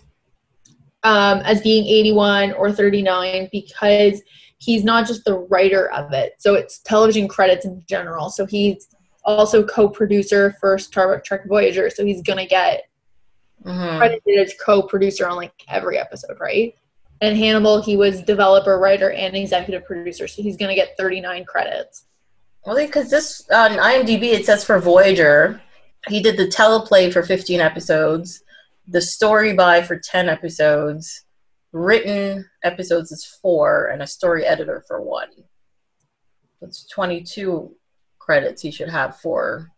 um 1.06 1.40
as 1.46 1.62
being 1.62 1.86
81 1.86 2.54
or 2.54 2.72
39 2.72 3.48
because 3.52 4.22
he's 4.58 4.84
not 4.84 5.08
just 5.08 5.24
the 5.24 5.38
writer 5.38 5.92
of 5.92 6.12
it. 6.12 6.34
So 6.40 6.56
it's 6.56 6.80
television 6.80 7.28
credits 7.28 7.66
in 7.66 7.84
general. 7.88 8.30
So 8.30 8.46
he's 8.46 8.88
also 9.24 9.64
co-producer 9.64 10.56
for 10.60 10.78
star 10.78 11.22
trek 11.22 11.42
voyager. 11.48 11.90
So 11.90 12.04
he's 12.04 12.22
gonna 12.22 12.48
get 12.48 12.84
Mhm. 13.64 13.98
credited 13.98 14.40
as 14.40 14.54
co-producer 14.64 15.28
on 15.28 15.38
like 15.38 15.54
every 15.70 15.98
episode 15.98 16.38
right? 16.40 16.76
And 17.22 17.38
hannibal 17.38 17.82
he 17.82 17.96
was 17.96 18.22
developer 18.22 18.78
writer 18.78 19.12
and 19.12 19.36
executive 19.36 19.86
producer. 19.86 20.28
So 20.28 20.42
he's 20.42 20.58
gonna 20.58 20.76
get 20.76 20.98
39 20.98 21.46
credits. 21.46 22.06
Well, 22.66 22.76
because 22.76 23.10
this 23.10 23.48
on 23.52 23.80
IMDb 23.80 24.34
it 24.34 24.46
says 24.46 24.64
for 24.64 24.80
Voyager, 24.80 25.62
he 26.08 26.22
did 26.22 26.38
the 26.38 26.48
teleplay 26.48 27.12
for 27.14 27.24
15 27.24 27.60
episodes, 27.62 28.44
the 28.88 29.02
story 29.02 29.54
by 29.54 29.82
for 29.82 29.98
10 29.98 30.30
episodes, 30.30 31.26
written 31.72 32.46
episodes 32.64 33.12
is 33.12 33.26
four, 33.26 33.88
and 33.88 34.02
a 34.02 34.08
story 34.08 34.46
editor 34.46 34.84
for 34.88 35.02
one. 35.02 35.30
That's 36.62 36.86
22 36.88 37.76
credits 38.20 38.62
he 38.62 38.72
should 38.72 38.90
have 38.90 39.18
for 39.20 39.72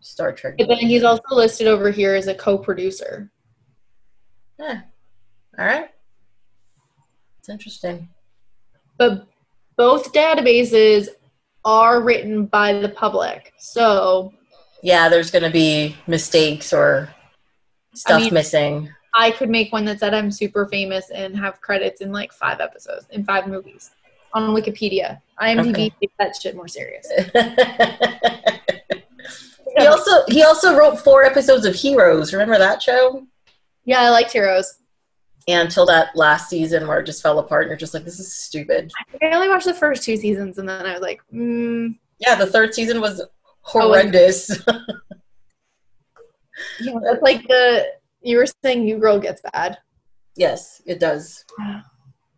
Star 0.00 0.32
Trek. 0.32 0.54
but 0.58 0.68
then 0.68 0.78
he's 0.78 1.04
also 1.04 1.22
listed 1.30 1.66
over 1.66 1.90
here 1.90 2.14
as 2.14 2.26
a 2.26 2.34
co-producer 2.34 3.30
Yeah. 4.58 4.82
All 5.58 5.64
right. 5.66 5.90
It's 7.38 7.48
interesting. 7.48 8.08
but 8.98 9.26
both 9.76 10.12
databases 10.12 11.08
are 11.64 12.02
written 12.02 12.46
by 12.46 12.72
the 12.74 12.88
public. 12.88 13.52
So 13.58 14.32
Yeah, 14.82 15.08
there's 15.08 15.30
going 15.30 15.44
to 15.44 15.50
be 15.50 15.96
mistakes 16.06 16.72
or 16.72 17.14
stuff 17.94 18.22
mean- 18.22 18.34
missing. 18.34 18.88
I 19.12 19.32
could 19.32 19.50
make 19.50 19.72
one 19.72 19.84
that 19.86 19.98
said 19.98 20.14
I'm 20.14 20.30
super 20.30 20.66
famous 20.68 21.10
and 21.10 21.36
have 21.36 21.60
credits 21.60 22.00
in 22.00 22.12
like 22.12 22.32
five 22.32 22.60
episodes, 22.60 23.06
in 23.10 23.24
five 23.24 23.48
movies 23.48 23.90
on 24.34 24.50
Wikipedia. 24.54 25.20
IMDb 25.42 25.70
Okay. 25.70 25.90
takes 26.00 26.14
that 26.20 26.36
shit 26.40 26.54
more 26.54 26.68
serious. 26.68 27.08
he 29.78 29.86
also 29.86 30.22
he 30.28 30.42
also 30.44 30.76
wrote 30.76 30.98
four 31.00 31.24
episodes 31.24 31.64
of 31.66 31.74
Heroes. 31.74 32.32
Remember 32.32 32.56
that 32.58 32.80
show? 32.82 33.26
Yeah, 33.84 34.00
I 34.00 34.10
liked 34.10 34.32
Heroes. 34.32 34.76
Yeah, 35.48 35.62
until 35.62 35.86
that 35.86 36.14
last 36.14 36.48
season 36.48 36.86
where 36.86 37.00
it 37.00 37.06
just 37.06 37.22
fell 37.22 37.38
apart, 37.40 37.62
and 37.62 37.70
you're 37.70 37.78
just 37.78 37.94
like, 37.94 38.04
this 38.04 38.20
is 38.20 38.32
stupid. 38.32 38.92
I 39.22 39.34
only 39.34 39.48
watched 39.48 39.64
the 39.66 39.74
first 39.74 40.04
two 40.04 40.16
seasons 40.16 40.58
and 40.58 40.68
then 40.68 40.86
I 40.86 40.92
was 40.92 41.00
like, 41.00 41.20
mm, 41.34 41.96
Yeah, 42.20 42.34
the 42.36 42.46
third 42.46 42.74
season 42.74 43.00
was 43.00 43.22
horrendous. 43.62 44.50
yeah, 46.80 46.94
that's 47.04 47.22
like 47.22 47.46
the 47.48 47.86
you 48.22 48.36
were 48.36 48.46
saying 48.62 48.84
New 48.84 48.98
Girl 48.98 49.18
gets 49.18 49.40
bad. 49.52 49.78
yes, 50.36 50.82
it 50.86 51.00
does. 51.00 51.44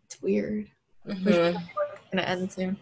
It's 0.05 0.21
weird. 0.21 0.67
Mhm. 1.07 1.27
It's 1.55 2.09
gonna 2.11 2.23
end 2.23 2.51
soon. 2.51 2.77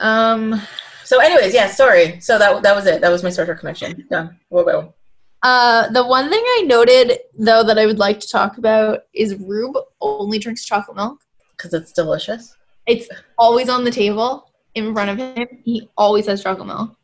Um 0.00 0.60
So, 1.04 1.20
anyways, 1.20 1.52
yeah, 1.54 1.68
sorry. 1.68 2.18
So 2.20 2.38
that 2.38 2.62
that 2.62 2.74
was 2.74 2.86
it. 2.86 3.00
That 3.00 3.10
was 3.10 3.22
my 3.22 3.30
Star 3.30 3.44
Trek 3.44 3.60
connection. 3.60 4.06
Done. 4.10 4.38
What 4.48 4.62
about? 4.62 4.94
Uh, 5.42 5.88
the 5.90 6.02
one 6.04 6.30
thing 6.30 6.42
I 6.42 6.62
noted 6.66 7.18
though 7.38 7.62
that 7.62 7.78
I 7.78 7.84
would 7.84 7.98
like 7.98 8.18
to 8.20 8.28
talk 8.28 8.56
about 8.56 9.00
is 9.12 9.34
Rube 9.36 9.76
only 10.00 10.38
drinks 10.38 10.64
chocolate 10.64 10.96
milk. 10.96 11.20
Because 11.56 11.74
it's 11.74 11.92
delicious. 11.92 12.56
It's 12.86 13.08
always 13.38 13.68
on 13.68 13.84
the 13.84 13.90
table 13.90 14.50
in 14.74 14.94
front 14.94 15.10
of 15.10 15.18
him. 15.18 15.46
He 15.62 15.88
always 15.98 16.26
has 16.26 16.42
chocolate 16.42 16.66
milk. 16.68 16.96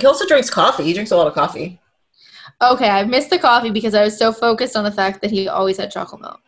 He 0.00 0.06
also 0.06 0.26
drinks 0.26 0.48
coffee. 0.48 0.84
He 0.84 0.94
drinks 0.94 1.10
a 1.10 1.16
lot 1.16 1.26
of 1.26 1.34
coffee. 1.34 1.78
Okay, 2.60 2.88
I 2.88 3.04
missed 3.04 3.30
the 3.30 3.38
coffee 3.38 3.70
because 3.70 3.94
I 3.94 4.02
was 4.02 4.16
so 4.16 4.32
focused 4.32 4.76
on 4.76 4.84
the 4.84 4.92
fact 4.92 5.20
that 5.22 5.30
he 5.30 5.48
always 5.48 5.76
had 5.76 5.90
chocolate 5.90 6.20
milk. 6.20 6.40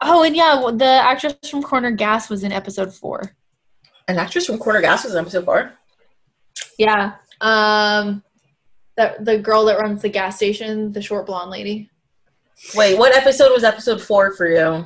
Oh, 0.00 0.24
and 0.24 0.34
yeah, 0.34 0.60
the 0.72 0.84
actress 0.84 1.34
from 1.48 1.62
Corner 1.62 1.90
Gas 1.90 2.28
was 2.28 2.42
in 2.42 2.52
episode 2.52 2.92
four. 2.92 3.36
An 4.08 4.18
actress 4.18 4.46
from 4.46 4.58
Corner 4.58 4.80
Gas 4.80 5.04
was 5.04 5.14
in 5.14 5.20
episode 5.20 5.44
four. 5.44 5.72
Yeah. 6.78 7.14
Um, 7.40 8.22
the 8.96 9.16
the 9.20 9.38
girl 9.38 9.64
that 9.66 9.78
runs 9.78 10.02
the 10.02 10.08
gas 10.08 10.36
station, 10.36 10.92
the 10.92 11.02
short 11.02 11.26
blonde 11.26 11.50
lady. 11.50 11.90
Wait, 12.74 12.98
what 12.98 13.14
episode 13.16 13.52
was 13.52 13.64
episode 13.64 14.00
four 14.00 14.34
for 14.34 14.48
you? 14.48 14.84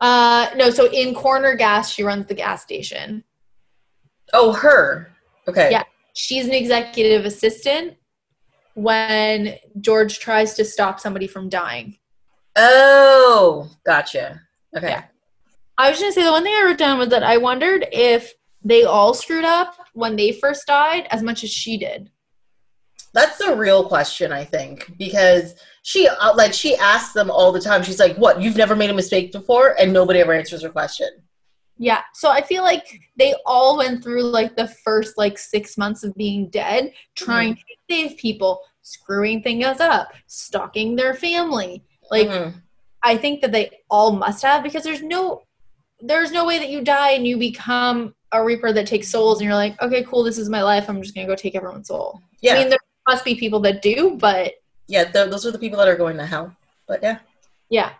Uh, 0.00 0.48
no, 0.56 0.70
so 0.70 0.90
in 0.90 1.14
Corner 1.14 1.54
Gas, 1.54 1.92
she 1.92 2.02
runs 2.02 2.26
the 2.26 2.34
gas 2.34 2.62
station. 2.62 3.24
Oh, 4.32 4.52
her. 4.52 5.10
Okay. 5.48 5.70
Yeah. 5.70 5.84
She's 6.14 6.46
an 6.46 6.52
executive 6.52 7.24
assistant 7.24 7.96
when 8.74 9.56
George 9.80 10.18
tries 10.18 10.54
to 10.54 10.64
stop 10.64 11.00
somebody 11.00 11.26
from 11.26 11.48
dying. 11.48 11.98
Oh, 12.56 13.70
gotcha. 13.84 14.40
Okay. 14.76 14.90
Yeah. 14.90 15.04
I 15.76 15.90
was 15.90 15.98
gonna 15.98 16.12
say 16.12 16.24
the 16.24 16.30
one 16.30 16.44
thing 16.44 16.54
I 16.54 16.64
wrote 16.64 16.78
down 16.78 16.98
was 16.98 17.08
that 17.08 17.24
I 17.24 17.36
wondered 17.36 17.86
if 17.92 18.32
they 18.62 18.84
all 18.84 19.12
screwed 19.12 19.44
up 19.44 19.76
when 19.92 20.16
they 20.16 20.32
first 20.32 20.66
died 20.66 21.06
as 21.10 21.22
much 21.22 21.44
as 21.44 21.50
she 21.50 21.76
did. 21.76 22.10
That's 23.12 23.38
the 23.38 23.54
real 23.54 23.86
question, 23.86 24.32
I 24.32 24.44
think, 24.44 24.92
because 24.98 25.54
she 25.82 26.08
uh, 26.08 26.34
like 26.34 26.52
she 26.52 26.76
asks 26.76 27.12
them 27.12 27.30
all 27.30 27.52
the 27.52 27.60
time. 27.60 27.82
She's 27.82 28.00
like, 28.00 28.16
"What? 28.16 28.40
You've 28.40 28.56
never 28.56 28.74
made 28.74 28.90
a 28.90 28.94
mistake 28.94 29.32
before?" 29.32 29.76
And 29.78 29.92
nobody 29.92 30.20
ever 30.20 30.32
answers 30.32 30.62
her 30.62 30.68
question. 30.68 31.08
Yeah. 31.76 32.02
So 32.12 32.30
I 32.30 32.40
feel 32.40 32.62
like 32.62 33.00
they 33.16 33.34
all 33.44 33.76
went 33.76 34.02
through 34.02 34.22
like 34.22 34.56
the 34.56 34.68
first 34.68 35.18
like 35.18 35.38
six 35.38 35.76
months 35.76 36.04
of 36.04 36.14
being 36.14 36.48
dead, 36.50 36.92
trying 37.16 37.56
to 37.56 37.62
save 37.90 38.16
people, 38.16 38.60
screwing 38.82 39.42
things 39.42 39.80
up, 39.80 40.12
stalking 40.26 40.96
their 40.96 41.14
family. 41.14 41.84
Like 42.10 42.28
Mhm. 42.28 42.54
I 43.02 43.16
think 43.16 43.40
that 43.42 43.52
they 43.52 43.70
all 43.90 44.12
must 44.12 44.42
have 44.42 44.62
because 44.62 44.82
there's 44.82 45.02
no 45.02 45.42
there's 46.00 46.32
no 46.32 46.44
way 46.44 46.58
that 46.58 46.68
you 46.68 46.82
die 46.82 47.10
and 47.12 47.26
you 47.26 47.36
become 47.38 48.14
a 48.32 48.42
reaper 48.44 48.72
that 48.72 48.86
takes 48.86 49.08
souls 49.08 49.38
and 49.40 49.46
you're 49.46 49.54
like, 49.54 49.80
okay, 49.80 50.02
cool, 50.02 50.22
this 50.22 50.38
is 50.38 50.48
my 50.50 50.62
life. 50.62 50.88
I'm 50.88 51.00
just 51.00 51.14
gonna 51.14 51.26
go 51.26 51.34
take 51.36 51.54
everyone's 51.54 51.88
soul. 51.88 52.20
yeah, 52.42 52.54
I 52.54 52.58
mean, 52.58 52.68
there 52.68 52.78
must 53.08 53.24
be 53.24 53.34
people 53.36 53.60
that 53.60 53.80
do, 53.80 54.16
but 54.18 54.52
yeah, 54.86 55.04
th- 55.04 55.30
those 55.30 55.46
are 55.46 55.50
the 55.50 55.58
people 55.58 55.78
that 55.78 55.88
are 55.88 55.96
going 55.96 56.16
to 56.18 56.26
hell. 56.26 56.54
But 56.86 57.02
yeah, 57.02 57.18
yeah, 57.70 57.90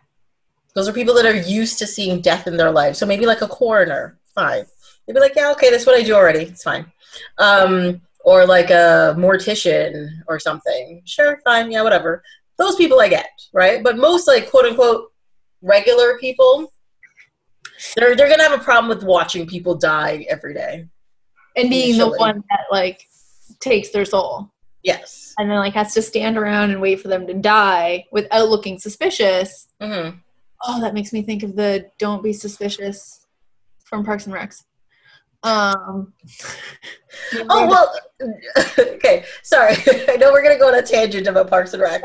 those 0.75 0.87
are 0.89 0.93
people 0.93 1.15
that 1.15 1.25
are 1.25 1.35
used 1.35 1.79
to 1.79 1.87
seeing 1.87 2.21
death 2.21 2.47
in 2.47 2.57
their 2.59 2.71
life. 2.71 2.97
So 2.97 3.07
maybe 3.07 3.25
like 3.27 3.41
a 3.41 3.49
coroner, 3.49 4.19
fine. 4.35 4.67
They'd 5.07 5.15
be 5.15 5.21
like, 5.21 5.35
"Yeah, 5.37 5.51
okay, 5.53 5.71
that's 5.71 5.87
what 5.87 5.97
I 5.99 6.03
do 6.03 6.15
already. 6.15 6.41
It's 6.41 6.63
fine." 6.63 6.91
Um, 7.39 8.03
or 8.25 8.47
like 8.47 8.71
a 8.71 9.15
mortician 9.19 10.09
or 10.29 10.39
something. 10.41 11.03
Sure, 11.05 11.39
fine, 11.45 11.71
yeah, 11.71 11.83
whatever. 11.83 12.23
Those 12.59 12.77
people 12.77 13.01
I 13.01 13.09
get, 13.09 13.29
right? 13.53 13.83
But 13.85 13.97
most 13.99 14.27
like 14.27 14.51
quote 14.51 14.65
unquote 14.65 15.13
regular 15.63 16.19
people, 16.19 16.73
they're 17.97 18.15
they're 18.17 18.29
gonna 18.29 18.43
have 18.43 18.59
a 18.59 18.63
problem 18.63 18.89
with 18.89 19.05
watching 19.05 19.47
people 19.47 19.75
die 19.75 20.27
every 20.29 20.55
day. 20.55 20.87
and 21.57 21.71
being 21.71 21.97
the 21.99 22.09
one 22.11 22.43
that 22.51 22.65
like 22.73 23.09
takes 23.61 23.91
their 23.91 24.05
soul 24.05 24.51
Yes. 24.83 25.35
and 25.39 25.49
then 25.51 25.57
like 25.59 25.75
has 25.75 25.95
to 25.95 26.03
stand 26.03 26.37
around 26.37 26.71
and 26.73 26.81
wait 26.81 27.01
for 27.01 27.09
them 27.09 27.27
to 27.29 27.35
die 27.35 28.05
without 28.13 28.49
looking 28.49 28.79
suspicious. 28.79 29.69
hmm 29.81 30.11
Oh, 30.67 30.81
that 30.81 30.95
makes 30.95 31.13
me 31.13 31.21
think 31.23 31.43
of 31.43 31.57
the 31.57 31.91
"Don't 31.99 32.23
be 32.23 32.33
suspicious" 32.33 33.27
from 33.85 34.03
Parks 34.05 34.25
and 34.27 34.35
Recs. 34.35 34.65
Um. 35.45 36.13
Oh 37.49 37.67
well. 37.69 37.95
okay, 38.79 39.25
sorry. 39.45 39.77
I 40.09 40.17
know 40.17 40.33
we're 40.33 40.43
gonna 40.43 40.59
go 40.59 40.69
on 40.69 40.75
a 40.75 40.83
tangent 40.83 41.29
about 41.29 41.49
Parks 41.49 41.73
and 41.73 41.81
Rec. 41.81 42.03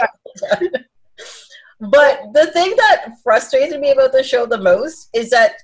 but 1.80 2.22
the 2.34 2.52
thing 2.54 2.76
that 2.78 3.16
frustrated 3.24 3.82
me 3.82 3.90
about 3.90 4.12
the 4.12 4.24
show 4.24 4.46
the 4.46 4.60
most 4.60 5.10
is 5.14 5.32
that 5.32 5.56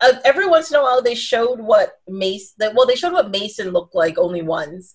uh, 0.00 0.12
every 0.24 0.46
once 0.46 0.70
in 0.70 0.76
a 0.76 0.82
while 0.82 1.02
they 1.02 1.16
showed 1.16 1.60
what 1.60 2.00
Mace 2.08 2.52
that 2.58 2.74
well 2.74 2.86
they 2.86 2.94
showed 2.94 3.12
what 3.12 3.32
Mason 3.32 3.70
looked 3.70 3.94
like 3.94 4.18
only 4.18 4.42
once. 4.42 4.94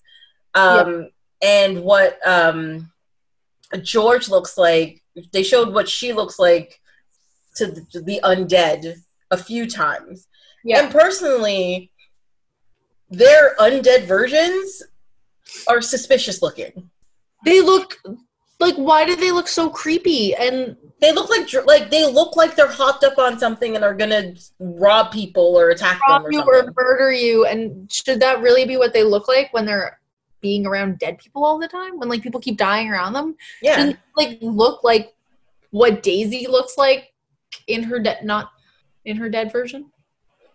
Um, 0.53 1.09
and 1.41 1.81
what 1.83 2.19
um, 2.25 2.91
George 3.81 4.29
looks 4.29 4.57
like. 4.57 5.01
They 5.33 5.43
showed 5.43 5.73
what 5.73 5.89
she 5.89 6.13
looks 6.13 6.39
like 6.39 6.79
to 7.55 7.67
the, 7.67 7.81
to 7.91 8.01
the 8.01 8.21
undead 8.23 8.95
a 9.29 9.37
few 9.37 9.67
times. 9.67 10.27
Yeah. 10.63 10.83
And 10.83 10.91
personally, 10.91 11.91
their 13.11 13.55
undead 13.59 14.05
versions 14.05 14.81
are 15.67 15.81
suspicious 15.81 16.41
looking. 16.41 16.89
They 17.45 17.61
look 17.61 18.01
like 18.59 18.75
why 18.75 19.05
do 19.05 19.15
they 19.15 19.31
look 19.31 19.47
so 19.47 19.69
creepy? 19.69 20.33
And 20.33 20.77
They 21.01 21.11
look 21.11 21.29
like 21.29 21.47
like 21.65 21.91
they 21.91 22.05
look 22.09 22.35
like 22.35 22.55
they're 22.55 22.71
hopped 22.71 23.03
up 23.03 23.17
on 23.17 23.37
something 23.37 23.75
and 23.75 23.83
are 23.83 23.93
gonna 23.93 24.33
rob 24.59 25.11
people 25.11 25.57
or 25.57 25.69
attack 25.71 25.99
rob 26.07 26.23
them 26.23 26.29
or 26.29 26.31
you 26.31 26.41
or 26.41 26.73
murder 26.75 27.11
you. 27.11 27.45
And 27.45 27.91
should 27.91 28.21
that 28.21 28.41
really 28.41 28.65
be 28.65 28.77
what 28.77 28.93
they 28.93 29.03
look 29.03 29.27
like 29.27 29.51
when 29.53 29.65
they're 29.65 29.99
being 30.39 30.65
around 30.65 30.99
dead 30.99 31.17
people 31.17 31.43
all 31.43 31.59
the 31.59 31.67
time? 31.67 31.99
When 31.99 32.07
like 32.07 32.21
people 32.21 32.39
keep 32.39 32.57
dying 32.57 32.89
around 32.89 33.13
them? 33.13 33.35
yeah, 33.61 33.75
Shouldn't 33.77 33.99
like 34.15 34.37
look 34.41 34.83
like 34.83 35.13
what 35.71 36.01
Daisy 36.01 36.47
looks 36.47 36.77
like 36.77 37.11
in 37.67 37.83
her 37.83 37.99
dead 37.99 38.23
not 38.23 38.51
in 39.03 39.17
her 39.17 39.29
dead 39.29 39.51
version? 39.51 39.91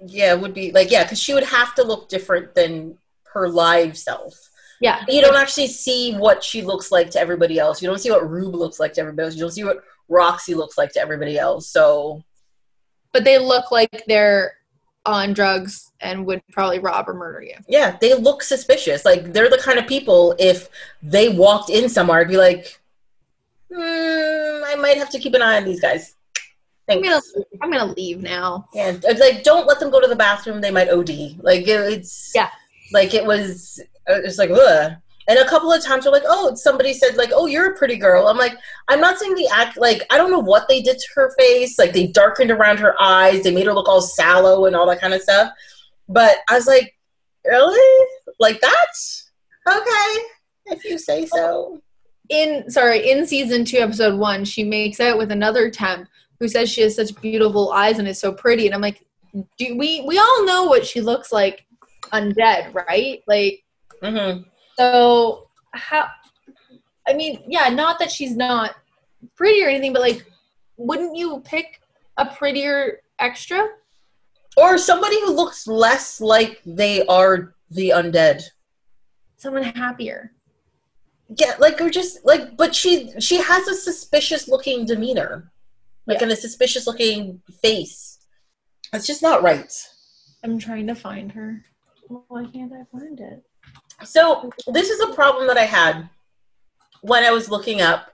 Yeah, 0.05 0.35
would 0.35 0.55
be 0.55 0.73
like 0.73 0.91
yeah, 0.91 1.05
because 1.05 1.21
she 1.21 1.35
would 1.35 1.45
have 1.45 1.75
to 1.77 1.83
look 1.85 2.09
different 2.09 2.55
than 2.55 2.99
her 3.33 3.49
live 3.49 3.97
self. 3.97 4.51
Yeah. 4.81 5.05
You 5.09 5.23
don't 5.23 5.37
actually 5.37 5.69
see 5.69 6.15
what 6.15 6.45
she 6.45 6.63
looks 6.63 6.93
like 6.93 7.11
to 7.11 7.21
everybody 7.21 7.59
else. 7.59 7.81
You 7.81 7.89
don't 7.89 7.99
see 7.99 8.11
what 8.11 8.29
Rube 8.29 8.55
looks 8.55 8.79
like 8.79 8.93
to 8.95 9.01
everybody 9.01 9.27
else. 9.27 9.35
You 9.35 9.41
don't 9.41 9.51
see 9.51 9.65
what 9.65 9.83
Roxy 10.09 10.55
looks 10.55 10.77
like 10.77 10.93
to 10.93 11.01
everybody 11.01 11.39
else. 11.39 11.69
So 11.69 12.23
But 13.13 13.25
they 13.25 13.39
look 13.39 13.71
like 13.71 14.05
they're 14.07 14.55
on 15.07 15.33
drugs 15.33 15.93
and 16.01 16.27
would 16.27 16.43
probably 16.53 16.79
rob 16.81 17.09
or 17.09 17.15
murder 17.15 17.41
you. 17.41 17.55
yeah, 17.69 17.97
they 18.01 18.13
look 18.15 18.43
suspicious. 18.43 19.05
Like 19.05 19.33
they're 19.33 19.49
the 19.49 19.59
kind 19.59 19.79
of 19.79 19.87
people 19.87 20.35
if 20.39 20.69
they 21.03 21.29
walked 21.31 21.71
in 21.71 21.89
somewhere, 21.89 22.21
I'd 22.21 22.29
be 22.29 22.37
like, 22.37 22.79
hmm, 23.73 23.79
I 24.67 24.75
might 24.79 24.99
have 24.99 25.11
to 25.11 25.19
keep 25.19 25.35
an 25.35 25.43
eye 25.43 25.57
on 25.57 25.65
these 25.65 25.81
guys. 25.81 26.16
I'm 26.89 27.03
gonna 27.03 27.21
I'm 27.63 27.71
gonna 27.71 27.93
leave 27.95 28.23
now. 28.23 28.69
Yeah, 28.73 28.97
like 29.19 29.43
don't 29.43 29.67
let 29.67 29.81
them 29.81 29.91
go 29.91 30.01
to 30.01 30.07
the 30.07 30.17
bathroom. 30.17 30.61
They 30.61 30.71
might 30.71 30.89
OD. 30.89 31.37
Like 31.43 31.63
it- 31.67 31.93
it's 31.93 32.33
Yeah. 32.35 32.49
like 32.93 33.13
it 33.15 33.25
was. 33.25 33.81
uh, 34.09 34.21
It's 34.25 34.39
like 34.39 34.51
ugh. 34.51 34.93
And 35.29 35.41
a 35.41 35.49
couple 35.49 35.73
of 35.73 35.83
times 35.83 36.05
we're 36.05 36.13
like, 36.13 36.23
oh, 36.25 36.55
somebody 36.55 36.93
said 36.95 37.17
like, 37.17 37.31
oh, 37.35 37.47
you're 37.47 37.73
a 37.73 37.77
pretty 37.77 37.97
girl. 37.97 38.29
I'm 38.29 38.37
like, 38.39 38.57
I'm 38.87 39.01
not 39.01 39.19
saying 39.19 39.35
the 39.35 39.49
act. 39.53 39.77
Like 39.77 40.03
I 40.11 40.17
don't 40.19 40.31
know 40.31 40.39
what 40.39 40.69
they 40.69 40.81
did 40.81 40.99
to 40.99 41.07
her 41.17 41.35
face. 41.37 41.77
Like 41.79 41.93
they 41.93 42.07
darkened 42.07 42.53
around 42.53 42.79
her 42.79 42.95
eyes. 43.03 43.43
They 43.43 43.51
made 43.51 43.67
her 43.67 43.73
look 43.75 43.89
all 43.89 44.01
sallow 44.01 44.67
and 44.67 44.77
all 44.77 44.87
that 44.87 45.01
kind 45.01 45.13
of 45.15 45.23
stuff. 45.23 45.51
But 46.09 46.37
I 46.49 46.55
was 46.55 46.69
like, 46.69 46.95
really? 47.45 48.07
Like 48.39 48.61
that? 48.61 48.87
Okay, 49.69 50.23
if 50.67 50.85
you 50.85 50.99
say 50.99 51.27
so. 51.27 51.81
In 52.29 52.71
sorry, 52.71 53.11
in 53.11 53.27
season 53.27 53.65
two, 53.65 53.79
episode 53.79 54.19
one, 54.19 54.45
she 54.45 54.63
makes 54.63 55.01
out 55.01 55.19
with 55.19 55.33
another 55.33 55.71
temp 55.71 56.09
who 56.41 56.49
says 56.49 56.71
she 56.71 56.83
has 56.83 56.97
such 56.97 57.19
beautiful 57.21 57.73
eyes 57.73 57.99
and 57.99 58.09
is 58.09 58.19
so 58.19 58.33
pretty. 58.33 58.67
And 58.67 58.75
I'm 58.75 58.81
like, 58.81 59.05
do 59.59 59.77
we 59.77 60.03
we 60.07 60.19
all 60.19 60.45
know 60.45 60.65
what 60.65 60.87
she 60.87 61.01
looks 61.01 61.33
like 61.33 61.67
undead, 62.13 62.75
right? 62.75 63.23
Like 63.27 63.65
hmm 64.03 64.43
So 64.79 65.49
how? 65.73 66.09
I 67.09 67.13
mean, 67.13 67.45
yeah, 67.47 67.69
not 67.69 67.99
that 67.99 68.11
she's 68.11 68.35
not 68.37 68.75
pretty 69.37 69.65
or 69.65 69.69
anything, 69.69 69.93
but 69.93 70.03
like, 70.03 70.27
wouldn't 70.77 71.17
you 71.17 71.41
pick 71.45 71.81
a 72.17 72.27
prettier 72.27 73.01
extra? 73.19 73.69
Or 74.57 74.79
somebody 74.79 75.21
who 75.21 75.33
looks 75.33 75.67
less 75.67 76.21
like 76.21 76.63
they 76.65 77.05
are 77.07 77.55
the 77.71 77.91
undead. 77.91 78.43
Someone 79.37 79.63
happier. 79.63 80.33
Yeah, 81.29 81.55
like 81.59 81.81
or 81.81 81.91
just 81.91 82.25
like, 82.25 82.57
but 82.57 82.75
she 82.75 83.13
she 83.21 83.37
has 83.37 83.69
a 83.69 83.75
suspicious 83.75 84.49
looking 84.49 84.87
demeanor, 84.87 85.53
like 86.07 86.19
Yeah. 86.19 86.25
and 86.25 86.33
a 86.33 86.37
suspicious 86.37 86.87
looking 86.87 87.43
face. 87.63 88.19
It's 88.93 89.07
just 89.07 89.23
not 89.23 89.43
right. 89.43 89.73
I'm 90.45 90.59
trying 90.59 90.87
to 90.87 90.95
find 90.95 91.33
her. 91.33 91.65
Why 92.09 92.45
can't 92.47 92.73
I 92.73 92.85
find 92.97 93.19
it? 93.21 93.45
So 94.05 94.51
this 94.69 94.91
is 94.91 95.01
a 95.01 95.15
problem 95.15 95.47
that 95.49 95.59
I 95.59 95.65
had 95.65 96.09
when 97.01 97.25
I 97.25 97.31
was 97.31 97.51
looking 97.51 97.81
up 97.81 98.13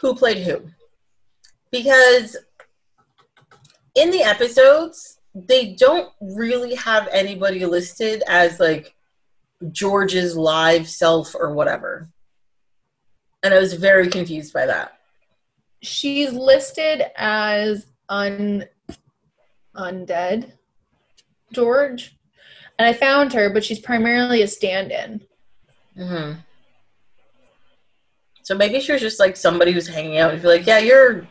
who 0.00 0.14
played 0.14 0.38
who, 0.38 0.62
because 1.70 2.36
in 3.94 4.10
the 4.10 4.22
episodes 4.22 5.18
they 5.34 5.74
don't 5.74 6.10
really 6.20 6.74
have 6.74 7.08
anybody 7.12 7.64
listed 7.66 8.22
as 8.26 8.58
like 8.58 8.94
George's 9.70 10.34
live 10.36 10.88
self 10.88 11.34
or 11.34 11.52
whatever, 11.54 12.08
and 13.42 13.52
I 13.52 13.58
was 13.58 13.74
very 13.74 14.08
confused 14.08 14.52
by 14.54 14.64
that. 14.66 14.99
She's 15.82 16.32
listed 16.32 17.04
as 17.16 17.86
un 18.08 18.64
undead 19.76 20.52
George, 21.52 22.16
and 22.78 22.86
I 22.86 22.92
found 22.92 23.32
her, 23.32 23.50
but 23.50 23.64
she's 23.64 23.78
primarily 23.78 24.42
a 24.42 24.48
stand-in. 24.48 25.20
hmm 25.96 26.32
So 28.42 28.54
maybe 28.54 28.80
she 28.80 28.92
was 28.92 29.00
just 29.00 29.18
like 29.20 29.36
somebody 29.36 29.72
who's 29.72 29.88
hanging 29.88 30.18
out 30.18 30.32
and 30.32 30.42
be 30.42 30.48
like, 30.48 30.66
"Yeah, 30.66 30.78
you're 30.78 31.26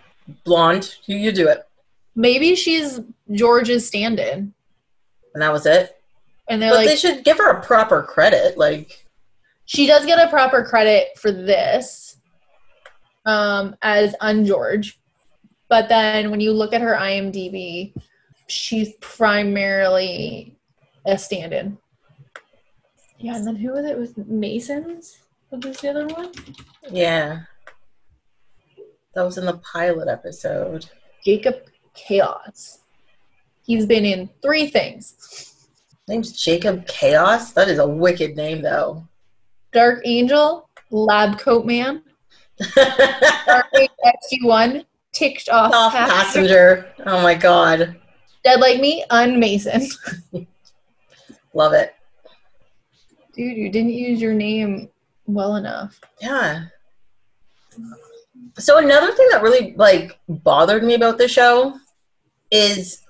blonde. 0.46 0.96
You 1.06 1.18
you 1.18 1.32
do 1.32 1.48
it," 1.48 1.66
Maybe 2.16 2.56
she's 2.56 3.00
George's 3.32 3.88
stand-in, 3.88 4.54
and 5.34 5.42
that 5.42 5.52
was 5.54 5.66
it. 5.66 5.96
and 6.48 6.62
they're 6.62 6.72
But 6.72 6.78
like, 6.78 6.88
they 6.88 6.96
should 6.96 7.24
give 7.24 7.38
her 7.38 7.52
a 7.52 7.62
proper 7.62 8.02
credit. 8.04 8.58
Like, 8.58 9.06
she 9.66 9.86
does 9.86 10.06
get 10.06 10.18
a 10.26 10.30
proper 10.30 10.64
credit 10.64 11.10
for 11.18 11.32
this 11.32 12.09
um, 13.30 13.76
as 13.82 14.16
ungeorge 14.22 14.96
but 15.70 15.88
then 15.88 16.32
when 16.32 16.40
you 16.40 16.52
look 16.52 16.74
at 16.74 16.82
her 16.82 16.96
imdb 16.96 17.94
she's 18.48 18.94
primarily 19.00 20.58
a 21.06 21.18
stand-in. 21.18 21.78
Yeah 23.20 23.36
and 23.36 23.46
then 23.48 23.56
who 23.56 23.72
was 23.74 23.86
it? 23.86 23.98
With 23.98 24.18
masons 24.28 25.20
what 25.50 25.62
this 25.62 25.82
the 25.82 25.90
other 25.90 26.08
one? 26.08 26.32
Yeah, 26.92 27.42
that 29.16 29.24
was 29.24 29.38
in 29.38 29.46
the 29.46 29.58
pilot 29.58 30.08
episode. 30.08 30.86
jacob 31.26 31.56
chaos. 31.94 32.80
He's 33.66 33.86
been 33.86 34.06
in 34.06 34.30
three 34.42 34.68
things. 34.68 35.68
Name's 36.08 36.32
Jacob 36.32 36.88
Chaos. 36.88 37.52
That 37.52 37.68
is 37.68 37.78
a 37.78 37.88
wicked 37.88 38.36
name, 38.36 38.64
though. 38.64 39.08
dark 39.72 40.02
angel 40.06 40.68
lab 40.90 41.38
coat 41.38 41.68
man 41.68 42.02
dark 42.02 42.08
Age 42.08 42.09
sg1 42.62 44.86
ticked 45.12 45.50
off, 45.50 45.74
Off 45.74 45.94
passenger, 45.94 46.16
passenger. 46.16 46.94
Oh 47.06 47.22
my 47.22 47.36
god, 47.36 47.98
dead 48.44 48.60
like 48.60 48.80
me 48.80 49.04
unmason 49.10 49.92
love 51.54 51.74
it. 51.74 51.96
Dude, 53.34 53.58
you 53.58 53.70
didn't 53.70 53.94
use 53.94 54.22
your 54.22 54.34
name 54.34 54.90
well 55.26 55.56
enough. 55.56 56.00
Yeah. 56.22 56.66
So 58.58 58.78
another 58.78 59.12
thing 59.14 59.28
that 59.32 59.42
really 59.42 59.74
like 59.76 60.20
bothered 60.28 60.84
me 60.84 60.96
about 60.96 61.18
the 61.18 61.28
show 61.28 61.80
is 62.52 63.04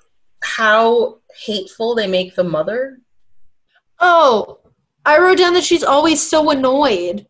how 0.43 1.19
hateful 1.45 1.95
they 1.95 2.07
make 2.07 2.35
the 2.35 2.43
mother. 2.43 2.99
Oh, 3.99 4.59
I 5.05 5.19
wrote 5.19 5.37
down 5.37 5.53
that 5.53 5.63
she's 5.63 5.83
always 5.83 6.21
so 6.21 6.51
annoyed. 6.51 7.25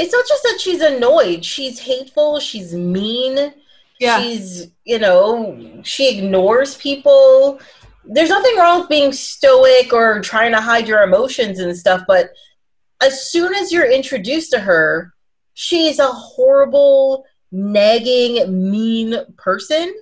It's 0.00 0.12
not 0.12 0.26
just 0.26 0.42
that 0.44 0.60
she's 0.60 0.80
annoyed; 0.80 1.44
she's 1.44 1.78
hateful. 1.78 2.40
She's 2.40 2.72
mean. 2.74 3.52
yeah. 3.98 4.20
She's, 4.20 4.68
you 4.84 4.98
know, 4.98 5.82
she 5.84 6.16
ignores 6.16 6.74
people. 6.76 7.60
There's 8.04 8.30
nothing 8.30 8.56
wrong 8.56 8.80
with 8.80 8.88
being 8.88 9.12
stoic 9.12 9.92
or 9.92 10.20
trying 10.20 10.52
to 10.52 10.60
hide 10.60 10.88
your 10.88 11.02
emotions 11.02 11.58
and 11.60 11.76
stuff, 11.76 12.02
but 12.08 12.30
as 13.02 13.30
soon 13.30 13.54
as 13.54 13.70
you're 13.72 13.90
introduced 13.90 14.50
to 14.52 14.60
her, 14.60 15.12
she's 15.54 15.98
a 15.98 16.06
horrible, 16.06 17.26
nagging, 17.52 18.70
mean 18.70 19.16
person. 19.36 19.94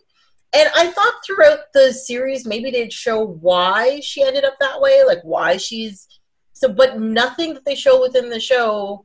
And 0.55 0.69
I 0.77 0.87
thought 0.93 1.15
throughout 1.27 1.73
the 1.75 1.93
series 1.93 2.47
maybe 2.47 2.71
they'd 2.71 2.93
show 2.93 3.25
why 3.25 4.01
she 4.01 4.23
ended 4.23 4.45
up 4.45 4.55
that 4.61 4.81
way, 4.81 5.03
like 5.05 5.21
why 5.23 5.57
she's 5.57 6.07
so 6.53 6.73
but 6.73 7.01
nothing 7.01 7.55
that 7.55 7.65
they 7.65 7.75
show 7.75 8.01
within 8.01 8.31
the 8.31 8.41
show 8.41 9.05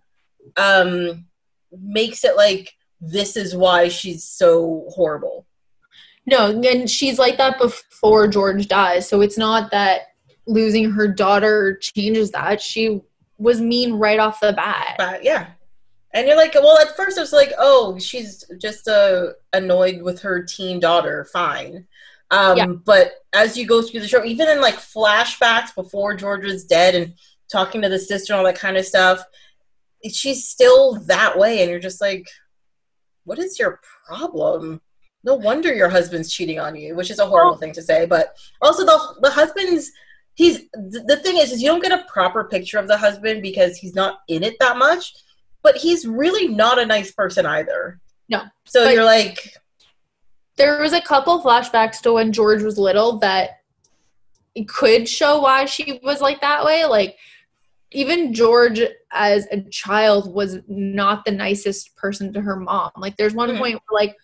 um 0.58 1.26
makes 1.72 2.24
it 2.24 2.36
like 2.36 2.74
this 3.02 3.36
is 3.36 3.56
why 3.56 3.88
she's 3.88 4.24
so 4.24 4.86
horrible. 4.89 5.46
No, 6.26 6.62
and 6.62 6.89
she's 6.89 7.20
like 7.20 7.38
that 7.38 7.60
before 7.60 8.28
George 8.28 8.68
dies. 8.68 9.10
So 9.10 9.22
it's 9.22 9.38
not 9.38 9.72
that 9.72 10.14
losing 10.48 10.89
her 10.91 11.08
daughter 11.08 11.78
changes 11.82 12.32
that. 12.32 12.62
She 12.62 13.02
was 13.38 13.60
mean 13.60 13.94
right 13.94 14.20
off 14.20 14.39
the 14.39 14.54
bat. 14.54 14.96
But 14.98 15.24
yeah. 15.24 15.48
And 16.14 16.28
you're 16.28 16.38
like, 16.38 16.54
well, 16.54 16.78
at 16.78 16.96
first 16.96 17.18
I 17.18 17.22
was 17.22 17.34
like, 17.34 17.52
oh, 17.58 17.98
she's 18.00 18.46
just 18.60 18.88
uh, 18.88 19.30
annoyed 19.52 20.02
with 20.02 20.22
her 20.22 20.44
teen 20.44 20.80
daughter. 20.80 21.26
Fine. 21.26 21.88
Um, 22.32 22.58
Yeah. 22.58 22.68
But 22.68 23.14
as 23.34 23.58
you 23.58 23.66
go 23.66 23.82
through 23.82 24.02
the 24.02 24.08
show, 24.08 24.24
even 24.24 24.48
in 24.48 24.62
like 24.62 24.76
flashbacks 24.76 25.76
before 25.76 26.16
George 26.16 26.46
was 26.46 26.66
dead 26.66 26.96
and 26.96 27.16
talking 27.52 27.82
to 27.82 27.89
the 27.89 28.00
sister 28.00 28.34
and 28.34 28.39
all 28.39 28.46
that 28.46 28.60
kind 28.60 28.78
of 28.78 28.86
stuff, 28.86 29.24
she's 30.12 30.47
still 30.47 30.95
that 31.01 31.38
way 31.38 31.62
and 31.62 31.70
you're 31.70 31.80
just 31.80 32.01
like 32.01 32.28
what 33.26 33.39
is 33.39 33.58
your 33.60 33.80
problem 34.08 34.82
no 35.24 35.36
wonder 35.36 35.74
your 35.74 35.89
husband's 35.89 36.32
cheating 36.32 36.60
on 36.60 36.76
you 36.76 36.95
which 36.95 37.12
is 37.12 37.20
a 37.20 37.26
horrible 37.26 37.58
thing 37.58 37.72
to 37.72 37.82
say 37.82 38.06
but 38.06 38.36
also 38.62 38.86
the 38.86 39.16
the 39.22 39.32
husband's 39.32 39.91
he's 40.36 40.62
the 40.74 41.20
thing 41.24 41.38
is 41.38 41.51
is 41.51 41.62
you 41.62 41.68
don't 41.68 41.84
get 41.84 41.91
a 41.91 42.06
proper 42.12 42.43
picture 42.43 42.78
of 42.78 42.88
the 42.88 42.97
husband 42.97 43.41
because 43.41 43.78
he's 43.78 43.95
not 43.95 44.20
in 44.28 44.43
it 44.43 44.56
that 44.60 44.78
much 44.78 45.14
but 45.62 45.78
he's 45.78 46.06
really 46.06 46.47
not 46.47 46.80
a 46.80 46.86
nice 46.86 47.12
person 47.12 47.45
either 47.45 47.99
No. 48.30 48.43
so 48.66 48.89
you're 48.89 49.06
like 49.06 49.54
there 50.58 50.80
was 50.82 50.93
a 50.93 51.01
couple 51.01 51.41
flashbacks 51.41 51.99
to 52.01 52.14
when 52.14 52.32
George 52.32 52.62
was 52.62 52.78
little 52.78 53.18
that 53.20 53.62
could 54.68 55.10
show 55.10 55.39
why 55.41 55.66
she 55.66 55.99
was 56.04 56.22
like 56.22 56.41
that 56.41 56.64
way. 56.64 56.86
Like 56.86 57.18
even 57.94 58.34
George 58.34 58.82
as 59.12 59.48
a 59.52 59.62
child 59.70 60.34
was 60.34 60.60
not 60.68 61.26
the 61.26 61.32
nicest 61.32 61.96
person 61.96 62.34
to 62.34 62.41
her 62.41 62.56
mom. 62.56 62.91
Like 62.98 63.18
there's 63.18 63.34
one 63.34 63.50
Mhm. 63.50 63.58
point 63.60 63.82
where 63.88 64.02
like 64.02 64.16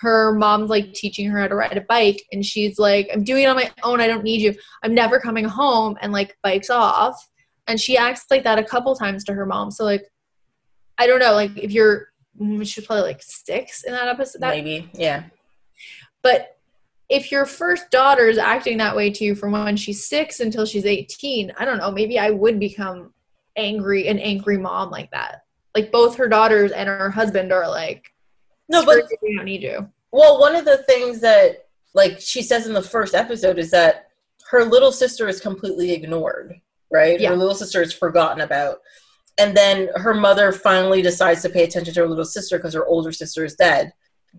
her 0.00 0.32
mom's 0.34 0.70
like 0.70 0.92
teaching 0.94 1.28
her 1.28 1.40
how 1.40 1.48
to 1.48 1.54
ride 1.54 1.76
a 1.76 1.82
bike 1.82 2.22
and 2.32 2.44
she's 2.44 2.78
like, 2.78 3.08
I'm 3.12 3.22
doing 3.24 3.42
it 3.42 3.46
on 3.46 3.56
my 3.56 3.70
own, 3.82 4.00
I 4.00 4.06
don't 4.06 4.24
need 4.24 4.40
you. 4.40 4.54
I'm 4.82 4.94
never 4.94 5.20
coming 5.20 5.44
home 5.44 5.96
and 6.00 6.12
like 6.12 6.36
bikes 6.42 6.70
off. 6.70 7.16
And 7.66 7.78
she 7.78 7.96
acts 7.96 8.24
like 8.30 8.44
that 8.44 8.58
a 8.58 8.64
couple 8.64 8.94
times 8.96 9.24
to 9.24 9.34
her 9.34 9.46
mom. 9.46 9.70
So 9.70 9.84
like 9.84 10.06
I 10.98 11.06
don't 11.06 11.20
know, 11.20 11.32
like 11.32 11.56
if 11.56 11.70
you're 11.72 12.08
mm, 12.40 12.66
she 12.66 12.80
was 12.80 12.86
probably 12.86 13.02
like 13.04 13.22
six 13.22 13.84
in 13.84 13.92
that 13.92 14.08
episode. 14.08 14.40
That 14.42 14.50
maybe 14.54 14.90
yeah 14.94 15.24
but 16.22 16.58
if 17.10 17.32
your 17.32 17.44
first 17.44 17.90
daughter 17.90 18.28
is 18.28 18.38
acting 18.38 18.78
that 18.78 18.94
way 18.94 19.10
to 19.10 19.24
you 19.24 19.34
from 19.34 19.50
when 19.50 19.76
she's 19.76 20.06
six 20.06 20.38
until 20.38 20.64
she's 20.64 20.86
18, 20.86 21.52
I 21.58 21.64
don't 21.64 21.78
know, 21.78 21.90
maybe 21.90 22.18
I 22.20 22.30
would 22.30 22.60
become 22.60 23.12
angry, 23.56 24.06
an 24.06 24.20
angry 24.20 24.56
mom 24.56 24.90
like 24.90 25.10
that. 25.10 25.42
Like 25.74 25.90
both 25.90 26.16
her 26.16 26.28
daughters 26.28 26.70
and 26.70 26.88
her 26.88 27.10
husband 27.10 27.52
are 27.52 27.68
like, 27.68 28.12
no 28.68 28.84
but 28.84 28.98
you, 29.10 29.16
we 29.22 29.36
don't 29.36 29.44
need 29.44 29.62
you. 29.62 29.88
Well, 30.12 30.40
one 30.40 30.54
of 30.54 30.64
the 30.64 30.78
things 30.84 31.20
that 31.20 31.66
like 31.94 32.20
she 32.20 32.42
says 32.42 32.68
in 32.68 32.72
the 32.72 32.82
first 32.82 33.16
episode 33.16 33.58
is 33.58 33.72
that 33.72 34.10
her 34.48 34.64
little 34.64 34.92
sister 34.92 35.26
is 35.26 35.40
completely 35.40 35.90
ignored, 35.90 36.60
right? 36.92 37.18
Yeah. 37.18 37.30
Her 37.30 37.36
little 37.36 37.56
sister 37.56 37.82
is 37.82 37.92
forgotten 37.92 38.40
about. 38.42 38.78
And 39.38 39.56
then 39.56 39.88
her 39.96 40.14
mother 40.14 40.52
finally 40.52 41.02
decides 41.02 41.42
to 41.42 41.48
pay 41.48 41.64
attention 41.64 41.94
to 41.94 42.00
her 42.00 42.08
little 42.08 42.24
sister 42.24 42.58
because 42.58 42.74
her 42.74 42.86
older 42.86 43.10
sister 43.10 43.44
is 43.44 43.56
dead. 43.56 43.92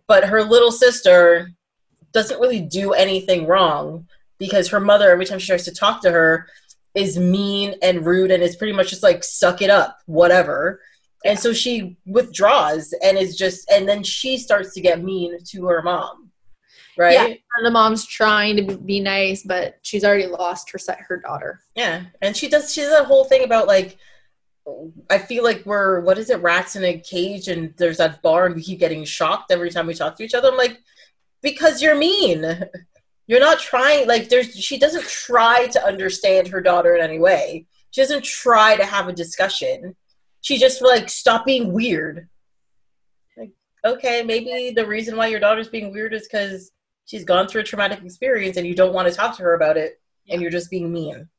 But 0.08 0.24
her 0.26 0.44
little 0.44 0.72
sister 0.72 1.52
doesn't 2.14 2.40
really 2.40 2.62
do 2.62 2.94
anything 2.94 3.48
wrong 3.48 4.08
because 4.38 4.70
her 4.70 4.80
mother, 4.80 5.10
every 5.12 5.26
time 5.26 5.40
she 5.40 5.48
tries 5.48 5.66
to 5.66 5.74
talk 5.74 6.02
to 6.02 6.12
her, 6.12 6.48
is 6.94 7.18
mean 7.18 7.76
and 7.82 8.06
rude 8.06 8.32
and 8.32 8.44
is 8.44 8.56
pretty 8.56 8.74
much 8.74 8.90
just 8.90 9.04
like, 9.04 9.24
suck 9.24 9.62
it 9.62 9.70
up, 9.70 10.00
whatever. 10.08 10.82
And 11.24 11.38
so 11.40 11.54
she 11.54 11.98
withdraws 12.06 12.94
and 13.04 13.18
is 13.18 13.38
just, 13.38 13.70
and 13.72 13.88
then 13.88 14.04
she 14.04 14.38
starts 14.38 14.74
to 14.74 14.82
get 14.82 15.04
mean 15.04 15.38
to 15.44 15.66
her 15.68 15.82
mom, 15.84 16.32
right? 16.98 17.14
Yeah. 17.14 17.36
And 17.58 17.66
the 17.66 17.72
mom's 17.72 18.06
trying 18.06 18.58
to 18.58 18.78
be 18.78 19.00
nice, 19.00 19.44
but 19.44 19.78
she's 19.84 20.04
already 20.04 20.26
lost 20.26 20.72
her 20.72 20.80
set 20.80 21.00
her 21.08 21.18
daughter. 21.18 21.62
Yeah, 21.76 22.04
and 22.22 22.36
she 22.36 22.50
does. 22.50 22.74
She 22.74 22.82
does 22.82 23.00
a 23.00 23.04
whole 23.04 23.26
thing 23.26 23.44
about 23.44 23.68
like, 23.68 23.98
I 25.10 25.18
feel 25.18 25.44
like 25.44 25.64
we're 25.66 26.02
what 26.02 26.18
is 26.18 26.30
it, 26.30 26.42
rats 26.42 26.76
in 26.76 26.84
a 26.84 27.00
cage, 27.00 27.50
and 27.50 27.74
there's 27.78 27.98
that 27.98 28.22
bar, 28.22 28.48
and 28.48 28.56
we 28.56 28.64
keep 28.64 28.80
getting 28.80 29.06
shocked 29.06 29.52
every 29.52 29.70
time 29.70 29.86
we 29.86 29.94
talk 29.94 30.16
to 30.18 30.24
each 30.24 30.34
other. 30.34 30.50
I'm 30.50 30.58
like, 30.58 30.80
because 31.42 31.82
you're 31.82 31.96
mean. 31.96 32.66
You're 33.28 33.40
not 33.40 33.60
trying. 33.60 34.08
Like, 34.08 34.30
there's. 34.30 34.54
She 34.54 34.78
doesn't 34.78 35.06
try 35.06 35.68
to 35.68 35.86
understand 35.86 36.50
her 36.50 36.62
daughter 36.62 36.96
in 36.96 37.02
any 37.02 37.20
way. 37.20 37.66
She 37.92 38.02
doesn't 38.02 38.24
try 38.24 38.76
to 38.76 38.86
have 38.86 39.08
a 39.08 39.14
discussion. 39.14 39.96
She 40.42 40.58
just 40.58 40.82
like 40.82 41.10
stop 41.10 41.46
being 41.46 41.72
weird. 41.72 42.28
Like, 43.38 43.52
okay, 43.86 44.24
maybe 44.24 44.72
the 44.76 44.86
reason 44.86 45.16
why 45.16 45.28
your 45.28 45.40
daughter's 45.40 45.70
being 45.70 45.94
weird 45.94 46.14
is 46.14 46.28
because 46.28 46.72
she's 47.06 47.24
gone 47.24 47.48
through 47.48 47.62
a 47.62 47.66
traumatic 47.66 48.04
experience, 48.04 48.58
and 48.58 48.68
you 48.68 48.76
don't 48.76 48.94
want 48.94 49.08
to 49.08 49.14
talk 49.14 49.38
to 49.38 49.44
her 49.44 49.54
about 49.54 49.78
it, 49.78 50.02
and 50.30 50.42
you're 50.42 50.52
just 50.52 50.70
being 50.70 50.92
mean. 50.92 51.30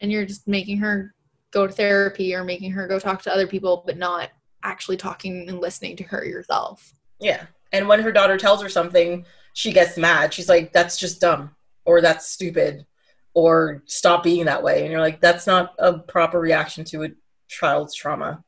And 0.00 0.12
you're 0.12 0.26
just 0.26 0.46
making 0.46 0.78
her 0.78 1.14
go 1.50 1.66
to 1.66 1.72
therapy 1.72 2.34
or 2.34 2.44
making 2.44 2.70
her 2.72 2.86
go 2.86 2.98
talk 2.98 3.22
to 3.22 3.32
other 3.32 3.46
people, 3.46 3.82
but 3.84 3.96
not 3.96 4.30
actually 4.62 4.96
talking 4.96 5.48
and 5.48 5.60
listening 5.60 5.96
to 5.96 6.04
her 6.04 6.24
yourself. 6.24 6.92
Yeah. 7.18 7.46
And 7.72 7.88
when 7.88 8.00
her 8.00 8.12
daughter 8.12 8.36
tells 8.36 8.62
her 8.62 8.68
something, 8.68 9.24
she 9.54 9.72
gets 9.72 9.96
mad. 9.96 10.34
She's 10.34 10.48
like, 10.48 10.72
that's 10.72 10.96
just 10.96 11.20
dumb, 11.20 11.54
or 11.84 12.00
that's 12.00 12.28
stupid, 12.28 12.86
or 13.34 13.82
stop 13.86 14.22
being 14.22 14.46
that 14.46 14.62
way. 14.62 14.82
And 14.82 14.90
you're 14.90 15.00
like, 15.00 15.20
that's 15.20 15.46
not 15.46 15.74
a 15.78 15.98
proper 15.98 16.40
reaction 16.40 16.84
to 16.86 17.04
a 17.04 17.08
child's 17.48 17.94
trauma. 17.94 18.44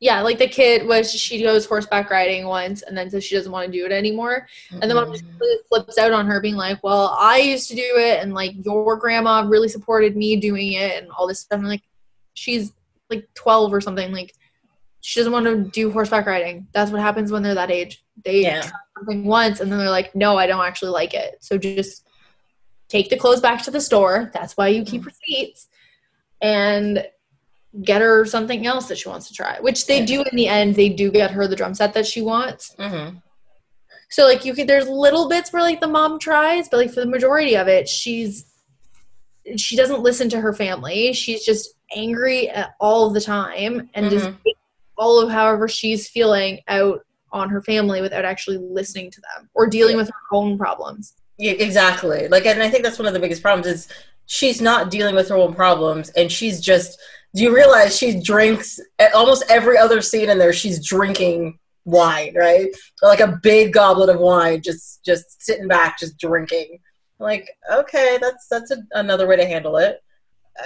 Yeah, 0.00 0.20
like 0.22 0.38
the 0.38 0.48
kid 0.48 0.88
was 0.88 1.12
she 1.12 1.40
goes 1.40 1.64
horseback 1.64 2.10
riding 2.10 2.44
once 2.46 2.82
and 2.82 2.98
then 2.98 3.08
says 3.08 3.22
she 3.22 3.36
doesn't 3.36 3.52
want 3.52 3.66
to 3.66 3.78
do 3.78 3.86
it 3.86 3.92
anymore. 3.92 4.48
And 4.80 4.90
the 4.90 4.96
mom 4.96 5.12
just 5.12 5.24
flips 5.68 5.96
out 5.96 6.10
on 6.10 6.26
her, 6.26 6.40
being 6.40 6.56
like, 6.56 6.82
Well, 6.82 7.16
I 7.20 7.38
used 7.38 7.68
to 7.68 7.76
do 7.76 7.94
it, 7.98 8.20
and 8.20 8.34
like 8.34 8.52
your 8.64 8.96
grandma 8.96 9.46
really 9.46 9.68
supported 9.68 10.16
me 10.16 10.36
doing 10.36 10.72
it, 10.72 11.00
and 11.00 11.12
all 11.12 11.28
this 11.28 11.38
stuff. 11.38 11.60
And 11.60 11.68
like, 11.68 11.84
she's 12.34 12.72
like 13.10 13.28
12 13.34 13.72
or 13.72 13.80
something. 13.80 14.10
Like, 14.12 14.34
she 15.02 15.20
doesn't 15.20 15.32
want 15.32 15.44
to 15.46 15.64
do 15.70 15.90
horseback 15.90 16.26
riding. 16.26 16.66
That's 16.72 16.90
what 16.90 17.00
happens 17.02 17.30
when 17.30 17.42
they're 17.42 17.54
that 17.56 17.70
age. 17.70 18.02
They 18.24 18.42
Yeah. 18.42 18.62
try 18.62 18.70
something 18.96 19.24
once, 19.26 19.60
and 19.60 19.70
then 19.70 19.78
they're 19.78 19.90
like, 19.90 20.14
No, 20.14 20.38
I 20.38 20.46
don't 20.46 20.64
actually 20.64 20.92
like 20.92 21.12
it. 21.12 21.38
So 21.40 21.58
just 21.58 22.06
take 22.88 23.10
the 23.10 23.16
clothes 23.16 23.40
back 23.40 23.62
to 23.64 23.70
the 23.70 23.80
store. 23.80 24.30
That's 24.32 24.56
why 24.56 24.68
you 24.68 24.84
keep 24.84 25.04
receipts. 25.04 25.66
And 26.40 27.06
get 27.82 28.00
her 28.02 28.24
something 28.26 28.66
else 28.66 28.86
that 28.88 28.98
she 28.98 29.08
wants 29.08 29.28
to 29.28 29.34
try, 29.34 29.58
which 29.60 29.86
they 29.86 30.00
Yeah. 30.00 30.06
do 30.06 30.22
in 30.30 30.36
the 30.36 30.46
end. 30.46 30.74
They 30.76 30.88
do 30.90 31.10
get 31.10 31.30
her 31.32 31.46
the 31.48 31.56
drum 31.56 31.74
set 31.74 31.94
that 31.94 32.06
she 32.06 32.20
wants. 32.22 32.74
Mm-hmm. 32.78 33.16
So 34.10 34.24
like 34.24 34.44
you 34.44 34.52
could 34.54 34.66
there's 34.68 34.86
little 34.88 35.28
bits 35.28 35.52
where 35.52 35.62
like 35.62 35.80
the 35.80 35.88
mom 35.88 36.18
tries, 36.18 36.68
but 36.68 36.76
like 36.76 36.92
for 36.92 37.00
the 37.00 37.06
majority 37.06 37.56
of 37.56 37.66
it, 37.68 37.88
she's 37.88 38.44
she 39.56 39.74
doesn't 39.74 40.02
listen 40.02 40.28
to 40.28 40.40
her 40.40 40.52
family. 40.52 41.12
She's 41.14 41.44
just 41.44 41.74
angry 41.96 42.48
at 42.50 42.74
all 42.78 43.10
the 43.10 43.20
time 43.20 43.90
and 43.94 44.08
just 44.10 44.26
Mhm. 44.26 44.36
takes 44.44 44.60
all 44.96 45.20
of 45.20 45.30
however 45.30 45.68
she's 45.68 46.08
feeling 46.08 46.60
out 46.68 47.00
on 47.32 47.48
her 47.48 47.62
family 47.62 48.00
without 48.00 48.24
actually 48.24 48.58
listening 48.58 49.10
to 49.10 49.20
them 49.20 49.48
or 49.54 49.66
dealing 49.66 49.96
with 49.96 50.08
her 50.08 50.36
own 50.36 50.58
problems. 50.58 51.14
Yeah, 51.38 51.52
exactly. 51.52 52.28
Like, 52.28 52.46
and 52.46 52.62
I 52.62 52.68
think 52.68 52.84
that's 52.84 52.98
one 52.98 53.08
of 53.08 53.14
the 53.14 53.20
biggest 53.20 53.42
problems 53.42 53.66
is 53.66 53.88
she's 54.26 54.60
not 54.60 54.90
dealing 54.90 55.14
with 55.14 55.28
her 55.28 55.36
own 55.36 55.54
problems, 55.54 56.10
and 56.10 56.30
she's 56.30 56.60
just. 56.60 56.98
Do 57.34 57.42
you 57.42 57.54
realize 57.54 57.96
she 57.96 58.20
drinks 58.20 58.78
at 58.98 59.14
almost 59.14 59.44
every 59.48 59.78
other 59.78 60.02
scene 60.02 60.28
in 60.28 60.36
there? 60.36 60.52
She's 60.52 60.86
drinking 60.86 61.58
wine, 61.86 62.34
right? 62.36 62.68
Like 63.02 63.20
a 63.20 63.38
big 63.42 63.72
goblet 63.72 64.10
of 64.10 64.20
wine, 64.20 64.60
just 64.62 65.02
just 65.04 65.42
sitting 65.42 65.66
back, 65.66 65.98
just 65.98 66.18
drinking. 66.18 66.78
Like, 67.18 67.48
okay, 67.72 68.18
that's 68.20 68.48
that's 68.48 68.70
a, 68.70 68.78
another 68.92 69.26
way 69.26 69.36
to 69.36 69.46
handle 69.46 69.76
it. 69.76 70.02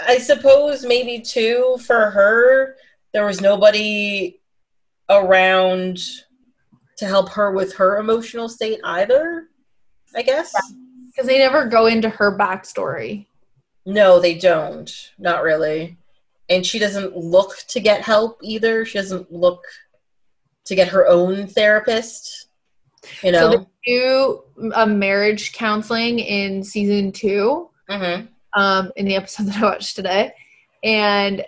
I 0.07 0.19
suppose 0.19 0.85
maybe 0.85 1.21
too 1.21 1.79
for 1.87 2.11
her, 2.11 2.77
there 3.13 3.27
was 3.27 3.41
nobody 3.41 4.41
around 5.09 5.99
to 6.99 7.07
help 7.07 7.31
her 7.31 7.53
with 7.53 7.75
her 7.75 7.99
emotional 7.99 8.49
state 8.49 8.81
either. 8.85 9.49
I 10.15 10.23
guess. 10.23 10.55
Because 11.07 11.27
they 11.27 11.39
never 11.39 11.67
go 11.67 11.87
into 11.87 12.09
her 12.09 12.37
backstory. 12.39 13.27
No, 13.85 14.19
they 14.21 14.35
don't. 14.35 14.91
Not 15.19 15.43
really. 15.43 15.97
And 16.49 16.65
she 16.65 16.79
doesn't 16.79 17.17
look 17.17 17.57
to 17.69 17.81
get 17.81 18.03
help 18.03 18.39
either. 18.43 18.85
She 18.85 18.99
doesn't 18.99 19.33
look 19.33 19.63
to 20.65 20.75
get 20.75 20.89
her 20.89 21.07
own 21.07 21.47
therapist. 21.47 22.49
You 23.23 23.33
So 23.35 23.51
know. 23.51 23.51
they 23.51 23.67
do 23.87 24.43
a 24.75 24.87
marriage 24.87 25.53
counseling 25.53 26.19
in 26.19 26.63
season 26.65 27.13
two. 27.13 27.69
mm-hmm. 27.91 28.27
um, 28.61 28.91
in 28.97 29.07
the 29.07 29.17
episode 29.17 29.45
that 29.47 29.59
I 29.59 29.63
watched 29.63 29.97
today. 29.97 30.33
And 30.83 31.45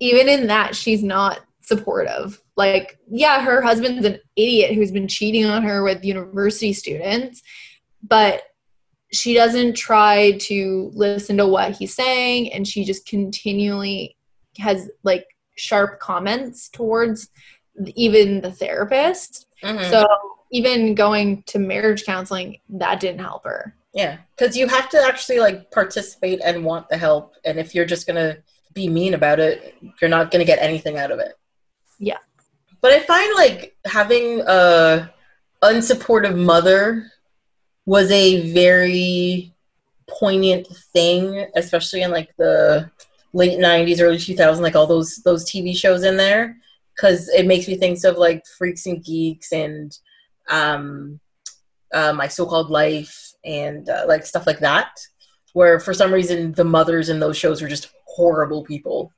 even 0.00 0.28
in 0.28 0.46
that, 0.46 0.74
she's 0.74 1.02
not 1.02 1.40
supportive. 1.62 2.40
Like, 2.56 2.98
yeah, 3.10 3.42
her 3.42 3.60
husband's 3.60 4.04
an 4.04 4.18
idiot 4.36 4.74
who's 4.74 4.90
been 4.90 5.08
cheating 5.08 5.44
on 5.44 5.62
her 5.62 5.82
with 5.82 6.04
university 6.04 6.72
students, 6.72 7.42
but 8.02 8.42
she 9.12 9.34
doesn't 9.34 9.74
try 9.74 10.32
to 10.38 10.90
listen 10.94 11.36
to 11.38 11.46
what 11.46 11.72
he's 11.72 11.94
saying. 11.94 12.52
And 12.52 12.66
she 12.66 12.84
just 12.84 13.06
continually 13.06 14.16
has 14.58 14.90
like 15.02 15.26
sharp 15.56 16.00
comments 16.00 16.68
towards 16.68 17.28
even 17.94 18.40
the 18.40 18.52
therapist. 18.52 19.46
Mm-hmm. 19.62 19.90
So 19.90 20.06
even 20.52 20.94
going 20.94 21.42
to 21.44 21.58
marriage 21.58 22.04
counseling, 22.04 22.58
that 22.70 23.00
didn't 23.00 23.20
help 23.20 23.44
her. 23.44 23.74
yeah, 23.94 24.18
because 24.36 24.56
you 24.56 24.68
have 24.68 24.88
to 24.90 25.02
actually 25.02 25.40
like 25.40 25.70
participate 25.70 26.40
and 26.44 26.64
want 26.64 26.88
the 26.88 26.96
help. 26.96 27.34
And 27.44 27.58
if 27.58 27.74
you're 27.74 27.84
just 27.84 28.06
gonna 28.06 28.36
be 28.78 28.88
mean 28.88 29.14
about 29.14 29.40
it, 29.40 29.74
you're 30.00 30.10
not 30.10 30.30
gonna 30.30 30.44
get 30.44 30.60
anything 30.60 30.98
out 30.98 31.10
of 31.10 31.18
it. 31.18 31.34
Yeah. 31.98 32.18
But 32.80 32.92
I 32.92 33.00
find 33.00 33.34
like 33.34 33.76
having 33.84 34.42
a 34.42 35.12
unsupportive 35.62 36.36
mother 36.36 37.10
was 37.86 38.10
a 38.10 38.52
very 38.52 39.52
poignant 40.08 40.66
thing, 40.92 41.46
especially 41.56 42.02
in 42.02 42.10
like 42.10 42.34
the 42.36 42.90
late 43.34 43.58
90s 43.58 44.00
early 44.00 44.16
2000s 44.16 44.60
like 44.60 44.74
all 44.74 44.86
those 44.86 45.16
those 45.16 45.44
tv 45.44 45.76
shows 45.76 46.02
in 46.02 46.16
there 46.16 46.56
because 46.96 47.28
it 47.28 47.46
makes 47.46 47.68
me 47.68 47.76
think 47.76 48.02
of 48.04 48.16
like 48.16 48.42
freaks 48.46 48.86
and 48.86 49.04
geeks 49.04 49.52
and 49.52 49.98
um 50.48 51.20
uh, 51.92 52.12
my 52.12 52.28
so-called 52.28 52.70
life 52.70 53.32
and 53.44 53.88
uh, 53.88 54.04
like 54.06 54.26
stuff 54.26 54.46
like 54.46 54.58
that 54.58 54.98
where 55.54 55.80
for 55.80 55.94
some 55.94 56.12
reason 56.12 56.52
the 56.52 56.64
mothers 56.64 57.08
in 57.08 57.20
those 57.20 57.36
shows 57.36 57.62
were 57.62 57.68
just 57.68 57.90
horrible 58.18 58.64
people 58.64 59.12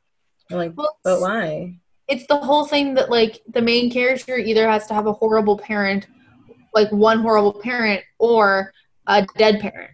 I'm 0.51 0.59
like 0.59 0.73
Well, 0.77 0.99
but 1.03 1.21
why 1.21 1.81
it's 2.11 2.27
the 2.27 2.37
whole 2.37 2.67
thing 2.67 2.95
that 2.95 3.09
like 3.09 3.41
the 3.49 3.63
main 3.63 3.91
character 3.91 4.37
either 4.37 4.69
has 4.69 4.87
to 4.89 4.95
have 4.95 5.07
a 5.07 5.13
horrible 5.13 5.57
parent, 5.57 6.09
like 6.75 6.91
one 6.91 7.21
horrible 7.21 7.53
parent, 7.53 8.03
or 8.19 8.73
a 9.07 9.25
dead 9.39 9.61
parent. 9.61 9.93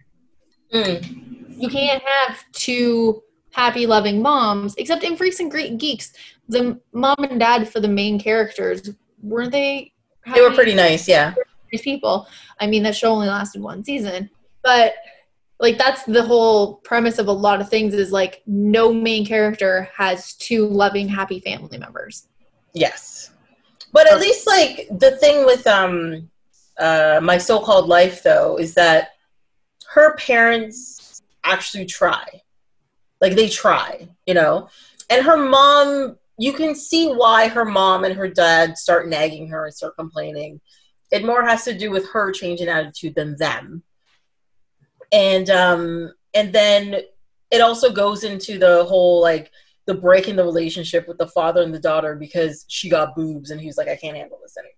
Mm. 0.73 1.61
You 1.61 1.69
can't 1.69 2.01
have 2.03 2.43
two 2.53 3.21
happy, 3.51 3.85
loving 3.85 4.21
moms, 4.21 4.73
except 4.77 5.03
in 5.03 5.15
Freaks 5.15 5.39
and 5.39 5.51
Great 5.51 5.77
Geeks. 5.77 6.11
The 6.49 6.79
mom 6.91 7.17
and 7.19 7.39
dad 7.39 7.69
for 7.69 7.79
the 7.79 7.87
main 7.87 8.19
characters 8.19 8.89
weren't 9.21 9.51
they? 9.51 9.93
they 10.33 10.41
were 10.41 10.51
pretty 10.51 10.75
nice 10.75 11.07
yeah 11.07 11.33
nice 11.71 11.81
people. 11.83 12.27
I 12.59 12.67
mean, 12.67 12.81
that 12.83 12.95
show 12.95 13.11
only 13.11 13.27
lasted 13.27 13.61
one 13.61 13.83
season, 13.83 14.29
but 14.63 14.95
like 15.59 15.77
that's 15.77 16.03
the 16.03 16.23
whole 16.23 16.75
premise 16.75 17.17
of 17.17 17.27
a 17.27 17.31
lot 17.31 17.61
of 17.61 17.69
things 17.69 17.93
is 17.93 18.11
like 18.11 18.43
no 18.45 18.93
main 18.93 19.25
character 19.25 19.89
has 19.95 20.33
two 20.33 20.67
loving, 20.67 21.07
happy 21.07 21.39
family 21.39 21.77
members. 21.77 22.27
Yes. 22.73 23.31
But 23.91 24.11
at 24.11 24.19
least 24.19 24.45
like 24.45 24.87
the 24.99 25.17
thing 25.17 25.45
with 25.45 25.65
um 25.65 26.29
uh 26.77 27.19
my 27.23 27.37
so-called 27.37 27.87
life 27.87 28.21
though 28.21 28.57
is 28.57 28.75
that 28.75 29.09
her 29.89 30.15
parents 30.17 31.21
actually 31.43 31.85
try. 31.85 32.25
Like 33.19 33.35
they 33.35 33.49
try, 33.49 34.07
you 34.27 34.35
know. 34.35 34.69
And 35.09 35.25
her 35.25 35.37
mom 35.37 36.17
you 36.37 36.53
can 36.53 36.75
see 36.75 37.07
why 37.07 37.47
her 37.47 37.65
mom 37.65 38.03
and 38.03 38.13
her 38.13 38.27
dad 38.27 38.77
start 38.77 39.07
nagging 39.07 39.47
her 39.47 39.65
and 39.65 39.73
start 39.73 39.95
complaining. 39.97 40.61
It 41.09 41.25
more 41.25 41.43
has 41.43 41.63
to 41.63 41.75
do 41.75 41.89
with 41.89 42.07
her 42.09 42.31
changing 42.31 42.67
attitude 42.67 43.15
than 43.15 43.35
them. 43.37 43.81
And 45.11 45.49
um 45.49 46.11
and 46.33 46.53
then 46.53 47.01
it 47.51 47.61
also 47.61 47.91
goes 47.91 48.23
into 48.23 48.59
the 48.59 48.85
whole 48.85 49.21
like 49.21 49.51
the 49.85 49.93
break 49.93 50.27
in 50.27 50.35
the 50.35 50.43
relationship 50.43 51.07
with 51.07 51.17
the 51.17 51.27
father 51.29 51.61
and 51.61 51.73
the 51.73 51.79
daughter 51.79 52.15
because 52.15 52.65
she 52.67 52.89
got 52.89 53.15
boobs 53.15 53.51
and 53.51 53.59
he 53.59 53.67
was 53.67 53.77
like, 53.77 53.87
I 53.87 53.95
can't 53.95 54.17
handle 54.17 54.37
this 54.41 54.57
anymore. 54.57 54.73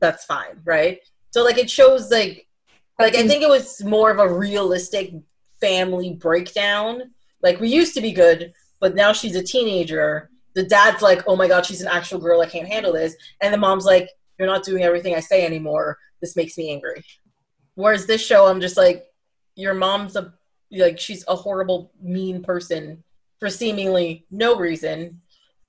That's 0.00 0.24
fine, 0.24 0.60
right? 0.64 1.00
So 1.30 1.44
like 1.44 1.58
it 1.58 1.68
shows 1.68 2.10
like 2.10 2.46
like 2.98 3.14
I 3.14 3.26
think 3.26 3.42
it 3.42 3.48
was 3.48 3.82
more 3.84 4.10
of 4.10 4.18
a 4.18 4.32
realistic 4.32 5.12
family 5.60 6.14
breakdown. 6.14 7.02
Like 7.42 7.60
we 7.60 7.68
used 7.68 7.94
to 7.94 8.00
be 8.00 8.12
good, 8.12 8.52
but 8.80 8.94
now 8.94 9.12
she's 9.12 9.36
a 9.36 9.42
teenager. 9.42 10.30
The 10.54 10.62
dad's 10.62 11.02
like, 11.02 11.24
Oh 11.26 11.36
my 11.36 11.48
god, 11.48 11.66
she's 11.66 11.82
an 11.82 11.88
actual 11.88 12.20
girl, 12.20 12.40
I 12.40 12.46
can't 12.46 12.68
handle 12.68 12.92
this. 12.92 13.14
And 13.42 13.52
the 13.52 13.58
mom's 13.58 13.84
like, 13.84 14.08
You're 14.38 14.48
not 14.48 14.64
doing 14.64 14.84
everything 14.84 15.14
I 15.14 15.20
say 15.20 15.44
anymore. 15.44 15.98
This 16.22 16.36
makes 16.36 16.56
me 16.56 16.70
angry. 16.70 17.04
Whereas 17.74 18.06
this 18.06 18.24
show, 18.24 18.46
I'm 18.46 18.60
just 18.60 18.76
like, 18.76 19.04
Your 19.56 19.74
mom's 19.74 20.14
a 20.16 20.32
like 20.70 20.98
she's 20.98 21.24
a 21.28 21.34
horrible, 21.36 21.92
mean 22.00 22.42
person 22.42 23.02
for 23.40 23.50
seemingly 23.50 24.26
no 24.30 24.56
reason, 24.56 25.20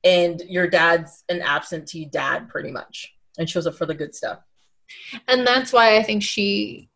and 0.04 0.42
your 0.48 0.68
dad's 0.68 1.24
an 1.30 1.42
absentee 1.42 2.06
dad, 2.06 2.50
pretty 2.50 2.72
much, 2.72 3.16
and 3.38 3.50
shows 3.50 3.68
up 3.68 3.76
for 3.76 3.86
the 3.86 3.96
good 3.96 4.14
stuff. 4.14 4.40
and 5.28 5.46
that's 5.46 5.74
why 5.74 5.98
I 5.98 6.04
think 6.04 6.24
she 6.24 6.90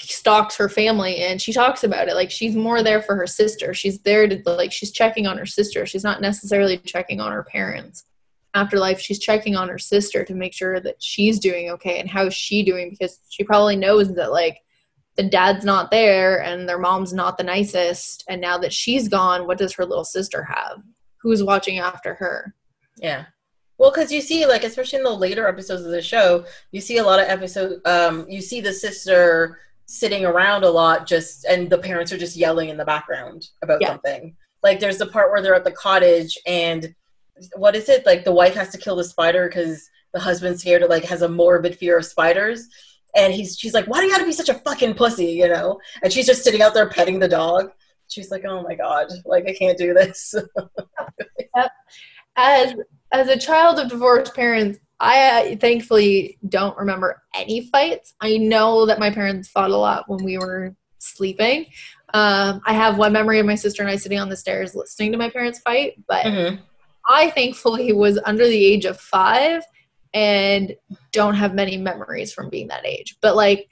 stalks 0.00 0.56
her 0.56 0.68
family 0.68 1.18
and 1.18 1.40
she 1.40 1.52
talks 1.52 1.84
about 1.84 2.08
it. 2.08 2.14
Like 2.14 2.30
she's 2.30 2.54
more 2.54 2.82
there 2.82 3.02
for 3.02 3.16
her 3.16 3.26
sister. 3.26 3.74
She's 3.74 4.00
there 4.00 4.28
to 4.28 4.42
like 4.44 4.72
she's 4.72 4.92
checking 4.92 5.26
on 5.26 5.38
her 5.38 5.46
sister. 5.46 5.86
She's 5.86 6.04
not 6.04 6.20
necessarily 6.20 6.78
checking 6.78 7.20
on 7.20 7.32
her 7.32 7.44
parents. 7.44 8.04
Afterlife 8.54 9.00
she's 9.00 9.18
checking 9.18 9.56
on 9.56 9.68
her 9.68 9.78
sister 9.78 10.24
to 10.24 10.34
make 10.34 10.52
sure 10.52 10.80
that 10.80 11.02
she's 11.02 11.38
doing 11.38 11.70
okay 11.70 12.00
and 12.00 12.08
how 12.08 12.26
is 12.26 12.34
she 12.34 12.62
doing 12.62 12.90
because 12.90 13.20
she 13.28 13.44
probably 13.44 13.76
knows 13.76 14.14
that 14.14 14.30
like 14.30 14.63
the 15.16 15.22
dad's 15.28 15.64
not 15.64 15.90
there 15.90 16.42
and 16.42 16.68
their 16.68 16.78
mom's 16.78 17.12
not 17.12 17.38
the 17.38 17.44
nicest 17.44 18.24
and 18.28 18.40
now 18.40 18.58
that 18.58 18.72
she's 18.72 19.08
gone 19.08 19.46
what 19.46 19.58
does 19.58 19.72
her 19.74 19.84
little 19.84 20.04
sister 20.04 20.42
have 20.44 20.82
who's 21.22 21.42
watching 21.42 21.78
after 21.78 22.14
her 22.14 22.54
Yeah. 22.98 23.26
Well, 23.76 23.90
because 23.90 24.12
you 24.12 24.20
see, 24.20 24.46
like, 24.46 24.62
especially 24.62 24.98
in 24.98 25.04
the 25.04 25.10
later 25.10 25.48
episodes 25.48 25.84
of 25.84 25.90
the 25.90 26.00
show, 26.00 26.44
you 26.70 26.80
see 26.80 26.98
a 26.98 27.02
lot 27.02 27.18
of 27.18 27.28
episodes. 27.28 27.80
Um, 27.84 28.24
you 28.28 28.40
see 28.40 28.60
the 28.60 28.72
sister 28.72 29.58
sitting 29.86 30.24
around 30.24 30.62
a 30.62 30.70
lot, 30.70 31.08
just 31.08 31.44
and 31.44 31.68
the 31.68 31.78
parents 31.78 32.12
are 32.12 32.16
just 32.16 32.36
yelling 32.36 32.68
in 32.68 32.76
the 32.76 32.84
background 32.84 33.48
about 33.62 33.80
Yeah. 33.80 33.88
something. 33.88 34.36
Like, 34.62 34.78
there's 34.78 34.98
the 34.98 35.08
part 35.08 35.32
where 35.32 35.42
they're 35.42 35.56
at 35.56 35.64
the 35.64 35.72
cottage, 35.72 36.38
and 36.46 36.94
what 37.56 37.74
is 37.74 37.88
it? 37.88 38.06
Like, 38.06 38.22
the 38.24 38.30
wife 38.32 38.54
has 38.54 38.68
to 38.70 38.78
kill 38.78 38.94
the 38.94 39.02
spider 39.02 39.48
because 39.48 39.90
the 40.12 40.20
husband's 40.20 40.60
scared, 40.60 40.82
of, 40.82 40.88
like, 40.88 41.04
has 41.06 41.22
a 41.22 41.28
morbid 41.28 41.76
fear 41.76 41.98
of 41.98 42.06
spiders. 42.06 42.68
And 43.16 43.32
he's, 43.32 43.56
she's 43.58 43.74
like, 43.74 43.86
"Why 43.86 44.00
do 44.00 44.06
you 44.06 44.12
gotta 44.12 44.24
be 44.24 44.32
such 44.32 44.48
a 44.48 44.54
fucking 44.54 44.94
pussy?" 44.94 45.26
You 45.26 45.48
know? 45.48 45.78
And 46.02 46.12
she's 46.12 46.26
just 46.26 46.42
sitting 46.44 46.62
out 46.62 46.74
there 46.74 46.88
petting 46.88 47.18
the 47.18 47.28
dog. 47.28 47.70
She's 48.08 48.30
like, 48.30 48.44
"Oh 48.44 48.62
my 48.62 48.74
god, 48.74 49.08
like 49.24 49.46
I 49.48 49.54
can't 49.54 49.78
do 49.78 49.94
this." 49.94 50.34
as 52.36 52.74
as 53.12 53.28
a 53.28 53.36
child 53.38 53.78
of 53.78 53.88
divorced 53.88 54.34
parents 54.34 54.78
i 55.00 55.52
uh, 55.52 55.56
thankfully 55.56 56.38
don't 56.48 56.76
remember 56.76 57.22
any 57.34 57.60
fights 57.68 58.14
i 58.20 58.36
know 58.36 58.86
that 58.86 58.98
my 58.98 59.10
parents 59.10 59.48
fought 59.48 59.70
a 59.70 59.76
lot 59.76 60.08
when 60.08 60.24
we 60.24 60.36
were 60.38 60.74
sleeping 60.98 61.66
um, 62.12 62.60
i 62.66 62.72
have 62.72 62.98
one 62.98 63.12
memory 63.12 63.38
of 63.38 63.46
my 63.46 63.54
sister 63.54 63.82
and 63.82 63.90
i 63.90 63.96
sitting 63.96 64.18
on 64.18 64.28
the 64.28 64.36
stairs 64.36 64.74
listening 64.74 65.12
to 65.12 65.18
my 65.18 65.30
parents 65.30 65.60
fight 65.60 65.92
but 66.08 66.24
Mhm. 66.24 66.60
i 67.08 67.30
thankfully 67.30 67.92
was 67.92 68.18
under 68.24 68.46
the 68.46 68.64
age 68.64 68.84
of 68.84 69.00
five 69.00 69.62
and 70.14 70.74
don't 71.12 71.34
have 71.34 71.54
many 71.54 71.76
memories 71.76 72.32
from 72.32 72.48
being 72.48 72.68
that 72.68 72.86
age. 72.86 73.16
But 73.20 73.36
like 73.36 73.68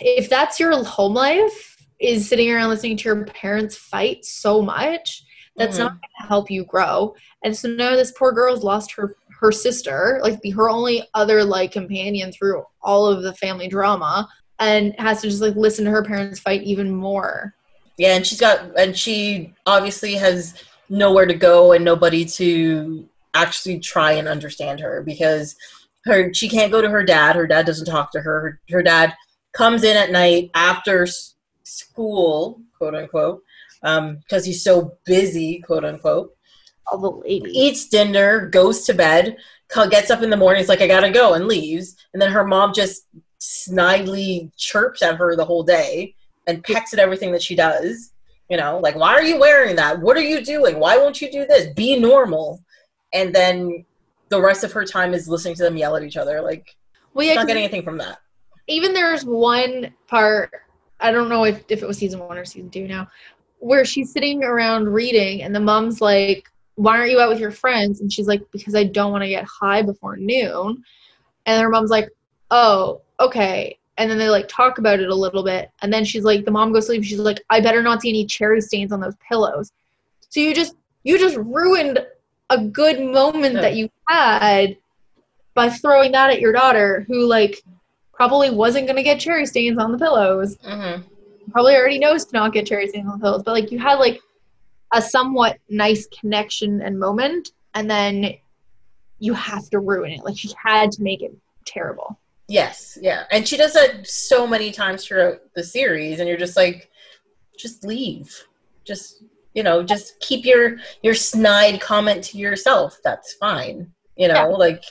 if 0.00 0.28
that's 0.28 0.58
your 0.58 0.82
home 0.84 1.14
life 1.14 1.76
is 2.00 2.28
sitting 2.28 2.50
around 2.50 2.70
listening 2.70 2.96
to 2.96 3.04
your 3.04 3.24
parents 3.26 3.76
fight 3.76 4.24
so 4.24 4.62
much 4.62 5.24
that's 5.56 5.76
Mhm. 5.76 5.80
not 5.80 5.90
going 5.90 6.00
to 6.20 6.26
help 6.28 6.50
you 6.50 6.64
grow. 6.64 7.14
And 7.44 7.56
so 7.56 7.68
now 7.68 7.96
this 7.96 8.12
poor 8.12 8.32
girl's 8.32 8.64
lost 8.64 8.92
her 8.92 9.16
her 9.40 9.52
sister 9.52 10.18
like 10.24 10.40
the, 10.40 10.50
her 10.50 10.68
only 10.68 11.08
other 11.14 11.44
like 11.44 11.70
companion 11.70 12.32
through 12.32 12.64
all 12.82 13.06
of 13.06 13.22
the 13.22 13.32
family 13.34 13.68
drama 13.68 14.28
and 14.58 14.94
has 14.98 15.20
to 15.20 15.28
just 15.28 15.40
like 15.40 15.54
listen 15.54 15.84
to 15.84 15.92
her 15.92 16.02
parents 16.02 16.40
fight 16.40 16.62
even 16.64 16.90
more. 16.90 17.54
Yeah, 17.98 18.16
and 18.16 18.26
she's 18.26 18.40
got, 18.40 18.76
and 18.76 18.96
she 18.96 19.54
obviously 19.66 20.14
has 20.14 20.54
nowhere 20.88 21.26
to 21.26 21.34
go 21.34 21.72
and 21.72 21.84
nobody 21.84 22.24
to 22.24 23.08
actually 23.34 23.78
try 23.80 24.12
and 24.12 24.28
understand 24.28 24.80
her 24.80 25.02
because 25.02 25.56
her 26.04 26.32
she 26.32 26.48
can't 26.48 26.72
go 26.72 26.80
to 26.80 26.88
her 26.88 27.04
dad. 27.04 27.36
Her 27.36 27.46
dad 27.46 27.66
doesn't 27.66 27.86
talk 27.86 28.12
to 28.12 28.20
her. 28.20 28.40
Her, 28.40 28.60
her 28.70 28.82
dad 28.82 29.14
comes 29.52 29.84
in 29.84 29.96
at 29.96 30.10
night 30.10 30.50
after 30.54 31.02
s- 31.02 31.34
school, 31.64 32.60
quote 32.76 32.94
unquote, 32.94 33.42
um, 33.82 34.16
because 34.18 34.44
he's 34.44 34.62
so 34.62 34.96
busy, 35.04 35.60
quote 35.60 35.84
unquote. 35.84 36.34
all 36.90 36.98
the 36.98 37.10
ladies 37.10 37.52
Eats 37.54 37.88
dinner, 37.88 38.48
goes 38.48 38.84
to 38.84 38.94
bed, 38.94 39.36
gets 39.90 40.10
up 40.10 40.22
in 40.22 40.30
the 40.30 40.36
morning. 40.36 40.60
He's 40.60 40.68
like, 40.68 40.80
I 40.80 40.86
gotta 40.86 41.10
go, 41.10 41.34
and 41.34 41.46
leaves. 41.46 41.96
And 42.12 42.22
then 42.22 42.30
her 42.30 42.44
mom 42.44 42.72
just 42.72 43.06
snidely 43.40 44.50
chirps 44.56 45.02
at 45.02 45.16
her 45.16 45.36
the 45.36 45.44
whole 45.44 45.62
day 45.62 46.14
and 46.46 46.64
pecks 46.64 46.92
at 46.92 46.98
everything 46.98 47.32
that 47.32 47.42
she 47.42 47.54
does. 47.54 48.12
You 48.48 48.56
know, 48.56 48.78
like, 48.78 48.96
why 48.96 49.12
are 49.12 49.22
you 49.22 49.38
wearing 49.38 49.76
that? 49.76 50.00
What 50.00 50.16
are 50.16 50.22
you 50.22 50.42
doing? 50.42 50.78
Why 50.80 50.96
won't 50.96 51.20
you 51.20 51.30
do 51.30 51.44
this? 51.44 51.72
Be 51.74 51.98
normal. 51.98 52.64
And 53.12 53.34
then 53.34 53.84
the 54.28 54.40
rest 54.40 54.64
of 54.64 54.72
her 54.72 54.84
time 54.84 55.14
is 55.14 55.28
listening 55.28 55.54
to 55.56 55.62
them 55.62 55.76
yell 55.76 55.96
at 55.96 56.02
each 56.02 56.16
other. 56.16 56.40
Like, 56.40 56.76
well 57.14 57.26
yeah 57.26 57.34
not 57.34 57.46
getting 57.46 57.64
anything 57.64 57.82
from 57.82 57.98
that. 57.98 58.20
even 58.66 58.92
there's 58.92 59.24
one 59.24 59.92
part 60.06 60.50
i 61.00 61.10
don't 61.10 61.28
know 61.28 61.44
if, 61.44 61.64
if 61.68 61.82
it 61.82 61.86
was 61.86 61.98
season 61.98 62.20
one 62.20 62.38
or 62.38 62.44
season 62.44 62.70
two 62.70 62.86
now 62.86 63.08
where 63.58 63.84
she's 63.84 64.12
sitting 64.12 64.44
around 64.44 64.88
reading 64.88 65.42
and 65.42 65.54
the 65.54 65.60
mom's 65.60 66.00
like 66.00 66.48
why 66.76 66.96
aren't 66.96 67.10
you 67.10 67.18
out 67.18 67.28
with 67.28 67.40
your 67.40 67.50
friends? 67.50 68.00
And 68.00 68.12
she's 68.12 68.28
like 68.28 68.40
because 68.52 68.76
i 68.76 68.84
don't 68.84 69.10
want 69.10 69.22
to 69.22 69.28
get 69.28 69.44
high 69.44 69.82
before 69.82 70.16
noon. 70.16 70.84
And 71.44 71.60
her 71.60 71.68
mom's 71.68 71.90
like 71.90 72.08
oh 72.52 73.00
okay. 73.18 73.76
And 73.96 74.08
then 74.08 74.16
they 74.16 74.28
like 74.28 74.46
talk 74.46 74.78
about 74.78 75.00
it 75.00 75.08
a 75.08 75.14
little 75.14 75.42
bit. 75.42 75.72
And 75.82 75.92
then 75.92 76.04
she's 76.04 76.22
like 76.22 76.44
the 76.44 76.52
mom 76.52 76.72
goes 76.72 76.84
to 76.84 76.92
sleep 76.92 77.02
she's 77.02 77.18
like 77.18 77.42
i 77.50 77.60
better 77.60 77.82
not 77.82 78.00
see 78.00 78.10
any 78.10 78.26
cherry 78.26 78.60
stains 78.60 78.92
on 78.92 79.00
those 79.00 79.16
pillows. 79.28 79.72
So 80.28 80.38
you 80.38 80.54
just 80.54 80.76
you 81.02 81.18
just 81.18 81.36
ruined 81.36 81.98
a 82.50 82.58
good 82.58 83.00
moment 83.00 83.54
that 83.54 83.76
you 83.76 83.88
had 84.08 84.76
by 85.54 85.68
throwing 85.68 86.12
that 86.12 86.30
at 86.30 86.40
your 86.40 86.52
daughter 86.52 87.04
who 87.08 87.26
like 87.26 87.62
probably 88.12 88.50
wasn't 88.50 88.86
going 88.86 88.96
to 88.96 89.02
get 89.02 89.20
cherry 89.20 89.46
stains 89.46 89.78
on 89.78 89.92
the 89.92 89.98
pillows 89.98 90.56
Mm-hmm. 90.58 91.02
probably 91.50 91.74
already 91.74 91.98
knows 91.98 92.24
to 92.26 92.36
not 92.36 92.52
get 92.52 92.66
cherry 92.66 92.88
stains 92.88 93.06
on 93.06 93.18
the 93.18 93.22
pillows 93.24 93.42
but 93.44 93.52
like 93.52 93.70
you 93.70 93.78
had 93.78 93.96
like 93.96 94.20
a 94.94 95.02
somewhat 95.02 95.58
nice 95.68 96.06
connection 96.18 96.80
and 96.80 96.98
moment 96.98 97.50
and 97.74 97.90
then 97.90 98.34
you 99.18 99.34
have 99.34 99.68
to 99.70 99.80
ruin 99.80 100.12
it 100.12 100.24
like 100.24 100.38
she 100.38 100.50
had 100.62 100.90
to 100.92 101.02
make 101.02 101.22
it 101.22 101.36
terrible 101.64 102.18
Yes, 102.50 102.96
yeah. 103.02 103.24
And 103.30 103.46
she 103.46 103.58
does 103.58 103.74
that 103.74 104.06
so 104.06 104.46
many 104.46 104.72
times 104.72 105.04
throughout 105.04 105.40
the 105.54 105.62
series, 105.62 106.18
and 106.18 106.26
you're 106.26 106.38
just 106.38 106.56
like, 106.56 106.88
just 107.58 107.84
leave. 107.84 108.34
Just 108.86 109.22
you 109.54 109.62
know, 109.62 109.82
just 109.82 110.18
keep 110.20 110.44
your 110.44 110.76
your 111.02 111.14
snide 111.14 111.80
comment 111.80 112.24
to 112.24 112.38
yourself. 112.38 112.98
That's 113.04 113.34
fine. 113.34 113.90
You 114.16 114.28
know, 114.28 114.34
yeah. 114.34 114.44
like 114.44 114.84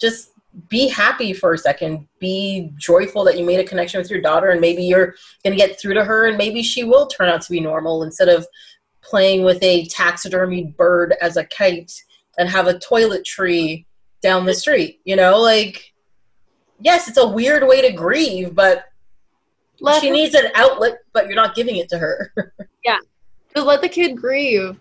just 0.00 0.30
be 0.68 0.88
happy 0.88 1.32
for 1.32 1.52
a 1.52 1.58
second. 1.58 2.08
Be 2.18 2.72
joyful 2.76 3.24
that 3.24 3.38
you 3.38 3.44
made 3.44 3.60
a 3.60 3.64
connection 3.64 4.00
with 4.00 4.10
your 4.10 4.20
daughter 4.20 4.50
and 4.50 4.60
maybe 4.60 4.82
you're 4.82 5.14
going 5.44 5.56
to 5.56 5.66
get 5.66 5.78
through 5.78 5.94
to 5.94 6.04
her 6.04 6.26
and 6.26 6.38
maybe 6.38 6.62
she 6.62 6.84
will 6.84 7.06
turn 7.06 7.28
out 7.28 7.42
to 7.42 7.52
be 7.52 7.60
normal 7.60 8.02
instead 8.02 8.28
of 8.28 8.46
playing 9.02 9.44
with 9.44 9.62
a 9.62 9.86
taxidermied 9.86 10.76
bird 10.76 11.14
as 11.20 11.36
a 11.36 11.44
kite 11.44 11.92
and 12.38 12.48
have 12.48 12.66
a 12.66 12.78
toilet 12.78 13.24
tree 13.24 13.86
down 14.22 14.46
the 14.46 14.54
street. 14.54 15.00
You 15.04 15.16
know, 15.16 15.38
like 15.38 15.92
yes, 16.80 17.08
it's 17.08 17.18
a 17.18 17.28
weird 17.28 17.66
way 17.66 17.82
to 17.82 17.92
grieve, 17.92 18.54
but 18.54 18.84
let 19.80 20.00
she 20.00 20.08
her- 20.08 20.14
needs 20.14 20.34
an 20.34 20.50
outlet, 20.54 20.98
but 21.12 21.26
you're 21.26 21.36
not 21.36 21.54
giving 21.54 21.76
it 21.76 21.88
to 21.90 21.98
her. 21.98 22.32
yeah. 22.84 22.98
Just 23.58 23.66
let 23.66 23.80
the 23.80 23.88
kid 23.88 24.16
grieve. 24.16 24.78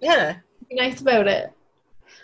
Yeah. 0.00 0.36
Be 0.68 0.76
nice 0.76 1.00
about 1.00 1.26
it. 1.26 1.52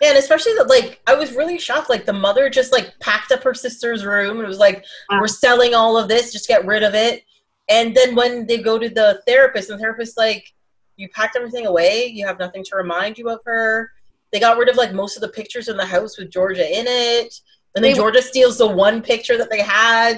Yeah, 0.01 0.09
and 0.09 0.17
especially 0.17 0.53
that, 0.53 0.69
like, 0.69 1.01
I 1.05 1.15
was 1.15 1.33
really 1.33 1.59
shocked. 1.59 1.89
Like, 1.89 2.05
the 2.05 2.13
mother 2.13 2.49
just 2.49 2.71
like 2.71 2.97
packed 2.99 3.33
up 3.33 3.43
her 3.43 3.53
sister's 3.53 4.05
room 4.05 4.37
and 4.37 4.45
it 4.45 4.47
was 4.47 4.57
like, 4.57 4.85
wow. 5.09 5.19
"We're 5.19 5.27
selling 5.27 5.73
all 5.73 5.97
of 5.97 6.07
this, 6.07 6.31
just 6.31 6.47
get 6.47 6.65
rid 6.65 6.81
of 6.81 6.93
it." 6.93 7.23
And 7.67 7.93
then 7.93 8.15
when 8.15 8.47
they 8.47 8.59
go 8.59 8.79
to 8.79 8.87
the 8.87 9.21
therapist, 9.27 9.69
and 9.69 9.77
the 9.77 9.81
therapist 9.81 10.17
like, 10.17 10.53
"You 10.95 11.09
packed 11.09 11.35
everything 11.35 11.65
away. 11.65 12.05
You 12.05 12.25
have 12.25 12.39
nothing 12.39 12.63
to 12.63 12.77
remind 12.77 13.17
you 13.17 13.29
of 13.29 13.39
her." 13.45 13.91
They 14.31 14.39
got 14.39 14.57
rid 14.57 14.69
of 14.69 14.77
like 14.77 14.93
most 14.93 15.17
of 15.17 15.21
the 15.21 15.27
pictures 15.27 15.67
in 15.67 15.75
the 15.75 15.85
house 15.85 16.17
with 16.17 16.31
Georgia 16.31 16.65
in 16.65 16.85
it, 16.87 17.33
and 17.75 17.83
then 17.83 17.91
they, 17.91 17.97
Georgia 17.97 18.21
steals 18.21 18.57
the 18.57 18.67
one 18.67 19.01
picture 19.01 19.37
that 19.37 19.49
they 19.49 19.61
had. 19.61 20.15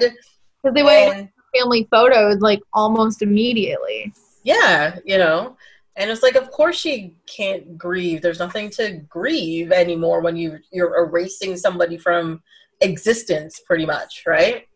Because 0.62 0.74
they 0.74 0.84
went 0.84 1.30
family 1.58 1.88
photos 1.90 2.40
like 2.40 2.60
almost 2.74 3.22
immediately. 3.22 4.12
Yeah, 4.44 4.98
you 5.04 5.18
know. 5.18 5.56
And 6.00 6.10
it's 6.10 6.22
like, 6.22 6.34
of 6.34 6.50
course 6.50 6.76
she 6.76 7.14
can't 7.26 7.76
grieve. 7.76 8.22
There's 8.22 8.38
nothing 8.38 8.70
to 8.70 9.02
grieve 9.10 9.70
anymore 9.70 10.22
when 10.22 10.34
you 10.34 10.58
you're 10.72 10.96
erasing 10.96 11.58
somebody 11.58 11.98
from 11.98 12.42
existence, 12.80 13.60
pretty 13.66 13.84
much, 13.84 14.22
right? 14.26 14.66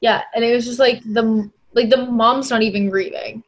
Yeah, 0.00 0.22
and 0.32 0.44
it 0.44 0.54
was 0.54 0.64
just 0.64 0.78
like 0.78 1.02
the 1.02 1.50
like 1.72 1.90
the 1.90 2.06
mom's 2.06 2.50
not 2.50 2.62
even 2.62 2.88
grieving. 2.88 3.42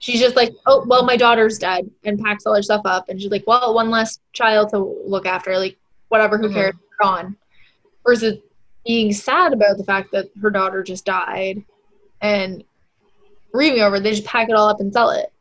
She's 0.00 0.18
just 0.18 0.34
like, 0.34 0.50
oh 0.66 0.84
well, 0.88 1.04
my 1.04 1.16
daughter's 1.16 1.58
dead, 1.58 1.88
and 2.02 2.18
packs 2.18 2.44
all 2.44 2.56
her 2.56 2.62
stuff 2.62 2.82
up, 2.84 3.08
and 3.08 3.20
she's 3.22 3.30
like, 3.30 3.44
well, 3.46 3.72
one 3.72 3.90
less 3.90 4.18
child 4.32 4.70
to 4.70 4.78
look 4.78 5.26
after. 5.26 5.56
Like, 5.56 5.78
whatever, 6.08 6.38
who 6.38 6.46
mm-hmm. 6.46 6.54
cares? 6.54 6.74
Gone. 7.00 7.36
Versus 8.04 8.38
being 8.84 9.12
sad 9.12 9.52
about 9.52 9.78
the 9.78 9.84
fact 9.84 10.10
that 10.10 10.26
her 10.42 10.50
daughter 10.50 10.82
just 10.82 11.04
died, 11.04 11.62
and 12.20 12.64
grieving 13.52 13.82
over, 13.82 14.00
they 14.00 14.10
just 14.10 14.24
pack 14.24 14.48
it 14.48 14.56
all 14.56 14.68
up 14.68 14.80
and 14.80 14.92
sell 14.92 15.10
it. 15.10 15.32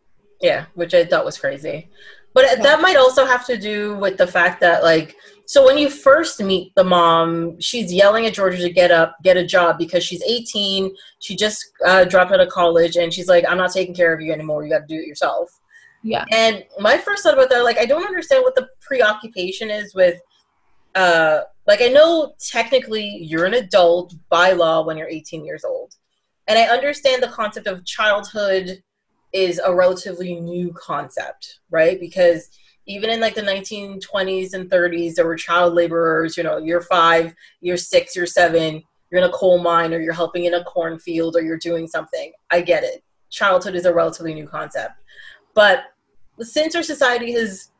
Yeah, 0.43 0.65
which 0.75 0.93
I 0.93 1.05
thought 1.05 1.25
was 1.25 1.39
crazy. 1.39 1.89
But 2.33 2.45
yeah. 2.45 2.55
that 2.63 2.81
might 2.81 2.97
also 2.97 3.25
have 3.25 3.45
to 3.45 3.57
do 3.57 3.95
with 3.95 4.17
the 4.17 4.27
fact 4.27 4.59
that, 4.59 4.83
like, 4.83 5.15
so 5.45 5.65
when 5.65 5.77
you 5.77 5.89
first 5.89 6.41
meet 6.41 6.75
the 6.75 6.83
mom, 6.83 7.59
she's 7.61 7.93
yelling 7.93 8.25
at 8.25 8.33
Georgia 8.33 8.57
to 8.57 8.69
get 8.69 8.91
up, 8.91 9.15
get 9.23 9.37
a 9.37 9.45
job 9.45 9.77
because 9.77 10.03
she's 10.03 10.21
18. 10.23 10.93
She 11.19 11.35
just 11.35 11.63
uh, 11.85 12.03
dropped 12.05 12.31
out 12.31 12.41
of 12.41 12.49
college 12.49 12.97
and 12.97 13.13
she's 13.13 13.27
like, 13.27 13.45
I'm 13.47 13.57
not 13.57 13.71
taking 13.71 13.95
care 13.95 14.13
of 14.13 14.19
you 14.19 14.33
anymore. 14.33 14.63
You 14.63 14.71
got 14.71 14.87
to 14.87 14.93
do 14.93 14.99
it 14.99 15.07
yourself. 15.07 15.49
Yeah. 16.01 16.25
And 16.31 16.65
my 16.79 16.97
first 16.97 17.23
thought 17.23 17.35
about 17.35 17.49
that, 17.49 17.63
like, 17.63 17.77
I 17.77 17.85
don't 17.85 18.05
understand 18.05 18.43
what 18.43 18.55
the 18.55 18.67
preoccupation 18.81 19.69
is 19.69 19.95
with, 19.95 20.19
uh, 20.95 21.41
like, 21.67 21.81
I 21.81 21.87
know 21.87 22.33
technically 22.39 23.19
you're 23.21 23.45
an 23.45 23.53
adult 23.53 24.13
by 24.27 24.51
law 24.51 24.85
when 24.85 24.97
you're 24.97 25.07
18 25.07 25.45
years 25.45 25.63
old. 25.63 25.95
And 26.47 26.59
I 26.59 26.63
understand 26.63 27.23
the 27.23 27.29
concept 27.29 27.67
of 27.67 27.85
childhood 27.85 28.83
is 29.33 29.59
a 29.63 29.73
relatively 29.73 30.39
new 30.39 30.71
concept, 30.73 31.59
right? 31.71 31.99
Because 31.99 32.49
even 32.85 33.09
in 33.09 33.19
like 33.19 33.35
the 33.35 33.41
1920s 33.41 34.53
and 34.53 34.69
30s, 34.69 35.15
there 35.15 35.25
were 35.25 35.35
child 35.35 35.73
laborers, 35.73 36.37
you 36.37 36.43
know, 36.43 36.57
you're 36.57 36.81
five, 36.81 37.33
you're 37.61 37.77
six, 37.77 38.15
you're 38.15 38.25
seven, 38.25 38.83
you're 39.09 39.21
in 39.21 39.29
a 39.29 39.33
coal 39.33 39.59
mine 39.59 39.93
or 39.93 39.99
you're 39.99 40.13
helping 40.13 40.45
in 40.45 40.53
a 40.53 40.63
cornfield 40.63 41.35
or 41.35 41.41
you're 41.41 41.57
doing 41.57 41.87
something. 41.87 42.31
I 42.51 42.61
get 42.61 42.83
it. 42.83 43.03
Childhood 43.29 43.75
is 43.75 43.85
a 43.85 43.93
relatively 43.93 44.33
new 44.33 44.47
concept. 44.47 44.93
But 45.53 45.83
since 46.39 46.75
our 46.75 46.83
society 46.83 47.31
has 47.33 47.71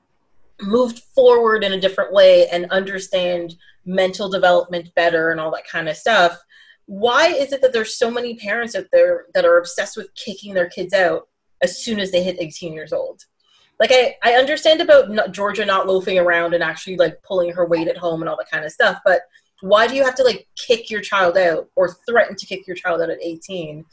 moved 0.62 1.00
forward 1.00 1.64
in 1.64 1.74
a 1.74 1.82
different 1.82 2.14
way 2.14 2.48
and 2.50 2.70
understand 2.72 3.56
mental 3.86 4.30
development 4.30 4.94
better 4.96 5.32
and 5.32 5.40
all 5.40 5.52
that 5.52 5.68
kind 5.68 5.90
of 5.90 5.98
stuff, 5.98 6.40
why 6.86 7.28
is 7.28 7.52
it 7.52 7.62
that 7.62 7.74
there's 7.74 7.98
so 7.98 8.12
many 8.12 8.36
parents 8.36 8.76
out 8.76 8.86
there 8.92 9.26
that 9.34 9.46
are 9.46 9.58
obsessed 9.58 9.98
with 9.98 10.14
kicking 10.16 10.54
their 10.54 10.70
kids 10.70 10.94
out 10.94 11.28
as 11.64 11.84
soon 11.84 12.00
as 12.00 12.12
they 12.12 12.22
hit 12.22 12.38
18 12.40 12.74
years 12.74 12.94
old. 12.94 13.24
Like 13.80 13.92
I, 13.92 14.16
I 14.24 14.34
understand 14.34 14.82
about 14.82 15.10
not, 15.10 15.32
Georgia 15.32 15.66
not 15.66 15.88
loafing 15.88 16.20
around 16.20 16.54
and 16.54 16.64
actually 16.64 16.98
like 16.98 17.22
pulling 17.24 17.52
her 17.54 17.66
weight 17.66 17.88
at 17.88 17.98
home 17.98 18.22
and 18.22 18.30
all 18.30 18.38
that 18.38 18.52
kind 18.52 18.66
of 18.66 18.72
stuff, 18.72 19.00
but 19.04 19.22
why 19.62 19.88
do 19.88 19.96
you 19.96 20.04
have 20.04 20.16
to 20.16 20.24
like 20.24 20.48
kick 20.56 20.92
your 20.92 21.02
child 21.02 21.38
out 21.38 21.70
or 21.76 21.96
threaten 22.08 22.36
to 22.36 22.46
kick 22.46 22.68
your 22.68 22.76
child 22.76 23.02
out 23.02 23.10
at 23.10 23.18
18 23.22 23.84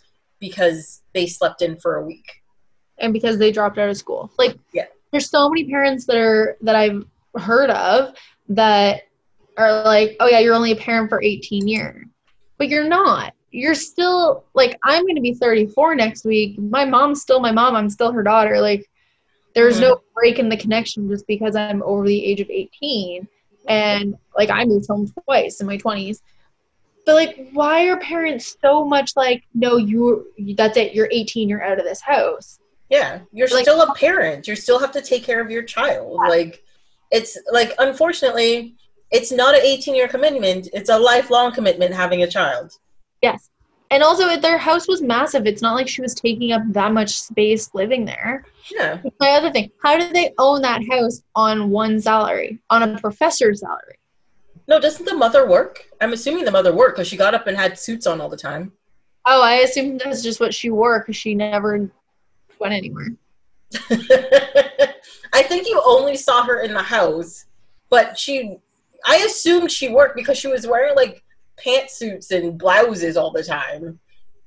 because 0.41 1.03
they 1.15 1.27
slept 1.27 1.63
in 1.63 1.77
for 1.77 1.97
a 1.97 2.05
week 2.05 2.43
and 2.99 3.13
because 3.13 3.39
they 3.39 3.53
dropped 3.53 3.79
out 3.79 3.89
of 3.89 3.97
school? 3.97 4.31
Like, 4.37 4.59
yeah, 4.75 4.87
there's 5.13 5.31
so 5.31 5.49
many 5.49 5.65
parents 5.65 6.07
that 6.07 6.17
are 6.17 6.57
that 6.61 6.75
I've 6.75 7.05
heard 7.37 7.71
of 7.71 8.15
that 8.49 9.03
are 9.57 9.85
like, 9.85 10.17
oh 10.21 10.27
yeah, 10.27 10.41
you're 10.41 10.55
only 10.55 10.73
a 10.73 10.77
parent 10.77 11.09
for 11.09 11.23
18 11.23 11.69
years, 11.69 12.05
but 12.59 12.69
you're 12.69 12.89
not 12.89 13.33
you're 13.51 13.75
still 13.75 14.45
like 14.55 14.79
I'm 14.83 15.03
going 15.03 15.17
to 15.17 15.21
be 15.21 15.35
34 15.35 15.95
next 15.95 16.25
week. 16.25 16.59
My 16.59 16.85
mom's 16.85 17.23
still 17.23 17.41
my 17.41 17.53
mom. 17.53 17.75
I'm 17.75 17.91
still 17.91 18.13
her 18.13 18.23
daughter. 18.23 18.61
Like 18.61 18.89
there's 19.55 19.75
mm-hmm. 19.75 19.85
no 19.85 20.01
break 20.15 20.39
in 20.39 20.49
the 20.49 20.57
connection 20.57 21.09
just 21.09 21.27
because 21.27 21.57
I'm 21.57 21.83
over 21.83 22.07
the 22.07 22.25
age 22.25 22.41
of 22.41 22.49
18 22.49 23.27
and 23.69 24.17
like 24.37 24.51
I 24.51 24.65
moved 24.65 24.87
home 24.89 25.13
twice 25.25 25.61
in 25.61 25.67
my 25.67 25.79
20s. 25.79 26.21
But 27.07 27.15
like 27.15 27.51
why 27.53 27.89
are 27.89 27.99
parents 27.99 28.57
so 28.63 28.85
much 28.85 29.13
like 29.17 29.43
no 29.55 29.77
you 29.77 30.27
that's 30.55 30.77
it 30.77 30.95
you're 30.95 31.09
18 31.11 31.49
you're 31.49 31.65
out 31.65 31.79
of 31.79 31.85
this 31.85 32.01
house. 32.01 32.59
Yeah, 32.89 33.21
you're 33.33 33.49
like, 33.49 33.63
still 33.63 33.83
a 33.83 33.95
parent. 33.95 34.49
You 34.49 34.57
still 34.57 34.81
have 34.81 34.91
to 34.93 35.01
take 35.01 35.23
care 35.23 35.41
of 35.41 35.51
your 35.51 35.63
child. 35.63 36.19
Yeah. 36.23 36.29
Like 36.29 36.63
it's 37.11 37.37
like 37.51 37.73
unfortunately 37.79 38.77
it's 39.11 39.33
not 39.33 39.57
an 39.57 39.63
18 39.63 39.97
year 39.97 40.07
commitment. 40.07 40.69
It's 40.73 40.91
a 40.91 40.99
lifelong 40.99 41.53
commitment 41.53 41.95
having 41.95 42.23
a 42.23 42.29
child. 42.29 42.73
Yes. 43.23 43.51
And 43.93 44.05
also, 44.05 44.37
their 44.37 44.59
house 44.59 44.87
was 44.87 45.03
massive. 45.03 45.47
It's 45.47 45.63
not 45.63 45.75
like 45.75 45.89
she 45.89 46.01
was 46.01 46.15
taking 46.15 46.53
up 46.53 46.63
that 46.69 46.93
much 46.93 47.11
space 47.11 47.71
living 47.75 48.05
there. 48.05 48.45
Yeah. 48.71 49.03
My 49.19 49.31
other 49.31 49.51
thing, 49.51 49.73
how 49.83 49.99
did 49.99 50.15
they 50.15 50.33
own 50.39 50.63
that 50.63 50.83
house 50.89 51.23
on 51.35 51.71
one 51.71 52.01
salary, 52.01 52.61
on 52.71 52.85
a 52.85 52.99
professor's 53.01 53.61
salary? 53.61 53.99
No, 54.69 54.79
doesn't 54.81 55.07
the 55.07 55.15
mother 55.15 55.49
work? 55.49 55.85
I'm 56.01 56.13
assuming 56.13 56.45
the 56.45 56.53
mother 56.53 56.73
worked 56.73 56.97
because 56.97 57.09
she 57.09 57.17
got 57.17 57.35
up 57.35 57.49
and 57.49 57.57
had 57.57 57.77
suits 57.77 58.07
on 58.07 58.21
all 58.21 58.29
the 58.29 58.37
time. 58.37 58.73
Oh, 59.27 59.43
I 59.43 59.55
assume 59.55 59.99
that's 59.99 60.23
just 60.23 60.39
what 60.39 60.55
she 60.55 60.71
wore 60.71 61.01
because 61.01 61.17
she 61.17 61.35
never 61.35 61.91
went 62.61 62.75
anywhere. 62.75 63.09
I 65.33 65.43
think 65.43 65.67
you 65.67 65.83
only 65.85 66.17
saw 66.17 66.45
her 66.45 66.61
in 66.61 66.73
the 66.73 66.83
house, 66.83 67.47
but 67.89 68.17
she, 68.17 68.59
I 69.05 69.17
assumed 69.19 69.73
she 69.73 69.89
worked 69.89 70.15
because 70.15 70.39
she 70.39 70.47
was 70.47 70.67
wearing 70.67 70.95
like 70.95 71.25
pantsuits 71.65 72.31
and 72.31 72.59
blouses 72.59 73.17
all 73.17 73.31
the 73.31 73.45
time, 73.45 73.99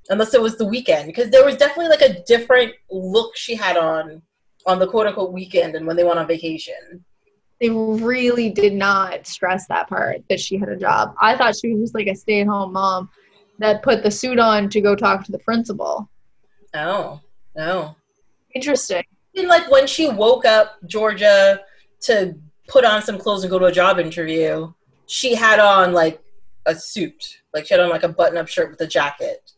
unless 0.10 0.34
it 0.34 0.41
was 0.41 0.57
the 0.57 0.65
weekend. 0.65 1.07
Because 1.07 1.30
there 1.30 1.45
was 1.45 1.57
definitely 1.57 1.90
like 1.90 2.02
a 2.02 2.23
different 2.23 2.73
look 2.90 3.35
she 3.35 3.56
had 3.56 3.77
on 3.77 4.22
on 4.65 4.80
the 4.80 4.88
quote 4.88 5.07
unquote 5.07 5.34
weekend 5.34 5.76
and 5.76 5.85
when 5.85 5.95
they 5.95 6.03
went 6.03 6.19
on 6.19 6.27
vacation. 6.27 7.03
They 7.60 7.69
really 7.69 8.49
did 8.49 8.73
not 8.73 9.26
stress 9.26 9.68
that 9.68 9.88
part 9.88 10.23
that 10.30 10.40
she 10.40 10.57
had 10.57 10.69
a 10.69 10.76
job. 10.76 11.15
I 11.22 11.38
thought 11.38 11.56
she 11.56 11.73
was 11.73 11.81
just 11.81 11.95
like 11.95 12.07
a 12.07 12.15
stay 12.15 12.41
at 12.41 12.48
home 12.48 12.73
mom 12.73 13.10
that 13.60 13.84
put 13.84 14.03
the 14.03 14.11
suit 14.11 14.40
on 14.40 14.69
to 14.69 14.81
go 14.81 14.95
talk 14.95 15.23
to 15.26 15.31
the 15.31 15.40
principal. 15.40 16.10
Oh, 16.73 17.22
oh. 17.57 17.95
Interesting. 18.53 19.03
And 19.35 19.48
like 19.48 19.69
when 19.72 19.88
she 19.88 20.10
woke 20.10 20.45
up 20.45 20.77
Georgia 20.85 21.61
to 22.02 22.35
put 22.68 22.85
on 22.85 23.02
some 23.02 23.18
clothes 23.18 23.44
and 23.44 23.52
go 23.52 23.60
to 23.60 23.65
a 23.65 23.72
job 23.72 23.99
interview, 23.99 24.72
she 25.07 25.35
had 25.35 25.60
on 25.60 25.94
like 25.94 26.19
a 26.65 26.76
suit. 26.76 27.41
Like 27.53 27.65
she 27.65 27.73
had 27.73 27.81
on 27.81 27.90
like 27.90 28.03
a 28.03 28.10
button 28.10 28.38
up 28.38 28.48
shirt 28.48 28.72
with 28.72 28.81
a 28.81 28.88
jacket, 28.88 29.52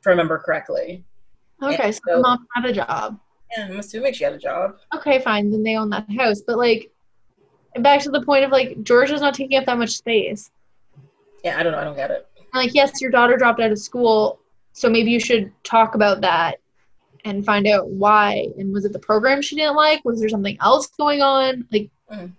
if 0.00 0.06
I 0.06 0.10
remember 0.10 0.38
correctly. 0.38 1.04
Okay, 1.62 1.92
so, 1.92 2.00
so 2.06 2.20
mom 2.20 2.46
had 2.54 2.64
a 2.64 2.72
job. 2.72 3.18
Yeah, 3.56 3.66
I'm 3.66 3.78
assuming 3.78 4.14
she 4.14 4.24
had 4.24 4.32
a 4.32 4.38
job. 4.38 4.76
Okay, 4.94 5.20
fine. 5.20 5.50
Then 5.50 5.62
they 5.62 5.76
own 5.76 5.90
that 5.90 6.06
house. 6.18 6.40
But 6.46 6.58
like 6.58 6.90
back 7.80 8.00
to 8.02 8.10
the 8.10 8.22
point 8.22 8.44
of 8.44 8.50
like 8.50 8.82
Georgia's 8.82 9.20
not 9.20 9.34
taking 9.34 9.58
up 9.58 9.66
that 9.66 9.78
much 9.78 9.90
space. 9.90 10.50
Yeah, 11.44 11.58
I 11.58 11.62
don't 11.62 11.72
know. 11.72 11.78
I 11.78 11.84
don't 11.84 11.96
get 11.96 12.10
it. 12.10 12.28
Like, 12.54 12.74
yes, 12.74 13.00
your 13.00 13.10
daughter 13.10 13.36
dropped 13.36 13.60
out 13.60 13.72
of 13.72 13.78
school, 13.78 14.40
so 14.72 14.90
maybe 14.90 15.10
you 15.10 15.18
should 15.18 15.50
talk 15.64 15.94
about 15.94 16.20
that 16.20 16.58
and 17.24 17.44
find 17.44 17.66
out 17.66 17.88
why. 17.88 18.48
And 18.58 18.72
was 18.72 18.84
it 18.84 18.92
the 18.92 18.98
program 18.98 19.40
she 19.40 19.56
didn't 19.56 19.76
like? 19.76 20.04
Was 20.04 20.20
there 20.20 20.28
something 20.28 20.58
else 20.60 20.88
going 20.98 21.22
on? 21.22 21.66
Like, 21.72 21.90
mm. 22.12 22.32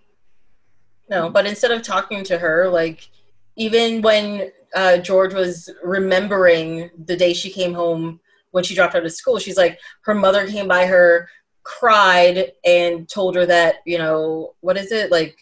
no. 1.10 1.30
But 1.30 1.46
instead 1.46 1.72
of 1.72 1.82
talking 1.82 2.22
to 2.24 2.38
her, 2.38 2.68
like 2.68 3.08
even 3.56 4.02
when 4.02 4.50
uh, 4.74 4.98
George 4.98 5.34
was 5.34 5.70
remembering 5.82 6.90
the 7.06 7.16
day 7.16 7.32
she 7.32 7.50
came 7.50 7.74
home 7.74 8.20
when 8.50 8.64
she 8.64 8.74
dropped 8.74 8.94
out 8.94 9.04
of 9.04 9.12
school, 9.12 9.38
she's 9.38 9.56
like, 9.56 9.78
her 10.02 10.14
mother 10.14 10.46
came 10.46 10.68
by 10.68 10.86
her 10.86 11.28
cried 11.64 12.52
and 12.64 13.08
told 13.08 13.34
her 13.34 13.46
that 13.46 13.76
you 13.86 13.98
know 13.98 14.54
what 14.60 14.76
is 14.76 14.92
it? 14.92 15.10
Like 15.10 15.36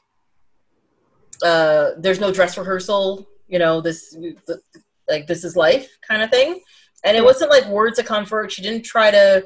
uh 1.42 1.90
there's 1.98 2.20
no 2.20 2.32
dress 2.32 2.56
rehearsal 2.56 3.26
you 3.48 3.58
know 3.58 3.80
this 3.80 4.16
like 5.08 5.26
this 5.26 5.44
is 5.44 5.56
life 5.56 5.98
kind 6.06 6.22
of 6.22 6.30
thing. 6.30 6.60
And 7.04 7.16
it 7.16 7.24
wasn't 7.24 7.50
like 7.50 7.66
words 7.66 7.98
of 7.98 8.06
comfort. 8.06 8.52
She 8.52 8.62
didn't 8.62 8.84
try 8.84 9.10
to 9.10 9.44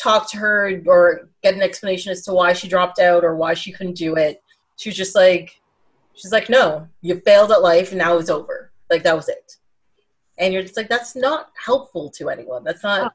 talk 0.00 0.30
to 0.30 0.36
her 0.36 0.80
or 0.86 1.30
get 1.42 1.54
an 1.54 1.62
explanation 1.62 2.12
as 2.12 2.22
to 2.22 2.34
why 2.34 2.52
she 2.52 2.68
dropped 2.68 2.98
out 2.98 3.24
or 3.24 3.34
why 3.34 3.54
she 3.54 3.72
couldn't 3.72 3.96
do 3.96 4.14
it. 4.14 4.42
She 4.76 4.90
was 4.90 4.96
just 4.96 5.16
like 5.16 5.57
she's 6.18 6.32
like 6.32 6.48
no 6.48 6.86
you 7.00 7.18
failed 7.20 7.52
at 7.52 7.62
life 7.62 7.90
and 7.90 7.98
now 7.98 8.18
it's 8.18 8.30
over 8.30 8.72
like 8.90 9.02
that 9.02 9.16
was 9.16 9.28
it 9.28 9.56
and 10.38 10.52
you're 10.52 10.62
just 10.62 10.76
like 10.76 10.88
that's 10.88 11.16
not 11.16 11.50
helpful 11.64 12.10
to 12.10 12.28
anyone 12.28 12.64
that's 12.64 12.82
not 12.82 13.14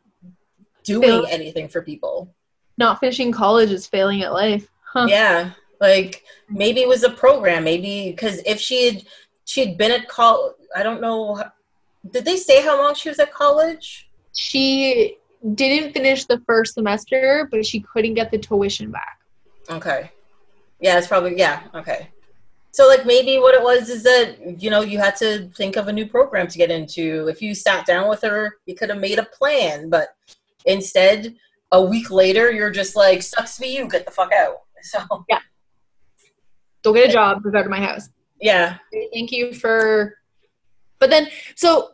doing 0.83 1.25
anything 1.29 1.67
for 1.67 1.81
people 1.81 2.33
not 2.77 2.99
finishing 2.99 3.31
college 3.31 3.71
is 3.71 3.87
failing 3.87 4.23
at 4.23 4.33
life. 4.33 4.67
Huh. 4.83 5.07
Yeah, 5.09 5.51
like 5.79 6.23
maybe 6.49 6.81
it 6.81 6.87
was 6.87 7.03
a 7.03 7.09
program. 7.09 7.63
Maybe 7.63 8.11
because 8.11 8.41
if 8.45 8.59
she 8.59 8.85
had 8.85 9.03
she'd 9.45 9.77
been 9.77 9.91
at 9.91 10.07
college, 10.07 10.55
I 10.75 10.83
don't 10.83 11.01
know. 11.01 11.43
Did 12.11 12.25
they 12.25 12.37
say 12.37 12.61
how 12.63 12.81
long 12.81 12.95
she 12.95 13.09
was 13.09 13.19
at 13.19 13.33
college? 13.33 14.09
She 14.33 15.17
didn't 15.55 15.93
finish 15.93 16.25
the 16.25 16.41
first 16.45 16.73
semester, 16.73 17.47
but 17.51 17.65
she 17.65 17.79
couldn't 17.79 18.15
get 18.15 18.31
the 18.31 18.37
tuition 18.37 18.91
back. 18.91 19.19
Okay. 19.69 20.11
Yeah, 20.79 20.97
it's 20.97 21.07
probably 21.07 21.37
yeah. 21.37 21.63
Okay. 21.73 22.09
So 22.73 22.87
like 22.87 23.05
maybe 23.05 23.37
what 23.37 23.55
it 23.55 23.61
was 23.61 23.89
is 23.89 24.03
that 24.03 24.61
you 24.61 24.69
know 24.69 24.81
you 24.81 24.99
had 24.99 25.15
to 25.17 25.47
think 25.55 25.75
of 25.75 25.87
a 25.87 25.93
new 25.93 26.07
program 26.07 26.47
to 26.47 26.57
get 26.57 26.71
into. 26.71 27.27
If 27.27 27.41
you 27.41 27.55
sat 27.55 27.85
down 27.85 28.09
with 28.09 28.21
her, 28.23 28.57
you 28.65 28.75
could 28.75 28.89
have 28.89 28.99
made 28.99 29.19
a 29.19 29.25
plan, 29.25 29.89
but 29.89 30.09
instead 30.65 31.35
a 31.71 31.81
week 31.81 32.11
later, 32.11 32.51
you're 32.51 32.71
just 32.71 32.95
like, 32.95 33.21
sucks 33.21 33.57
for 33.57 33.65
you, 33.65 33.87
get 33.87 34.05
the 34.05 34.11
fuck 34.11 34.31
out. 34.33 34.57
So 34.85 34.99
yeah, 35.29 35.39
go 36.83 36.91
get 36.91 37.09
a 37.09 37.13
job, 37.13 37.41
go 37.41 37.51
back 37.51 37.63
to 37.63 37.69
my 37.69 37.79
house. 37.79 38.09
Yeah. 38.41 38.77
Thank 39.13 39.31
you 39.31 39.53
for. 39.53 40.17
But 40.99 41.09
then, 41.09 41.29
so, 41.55 41.91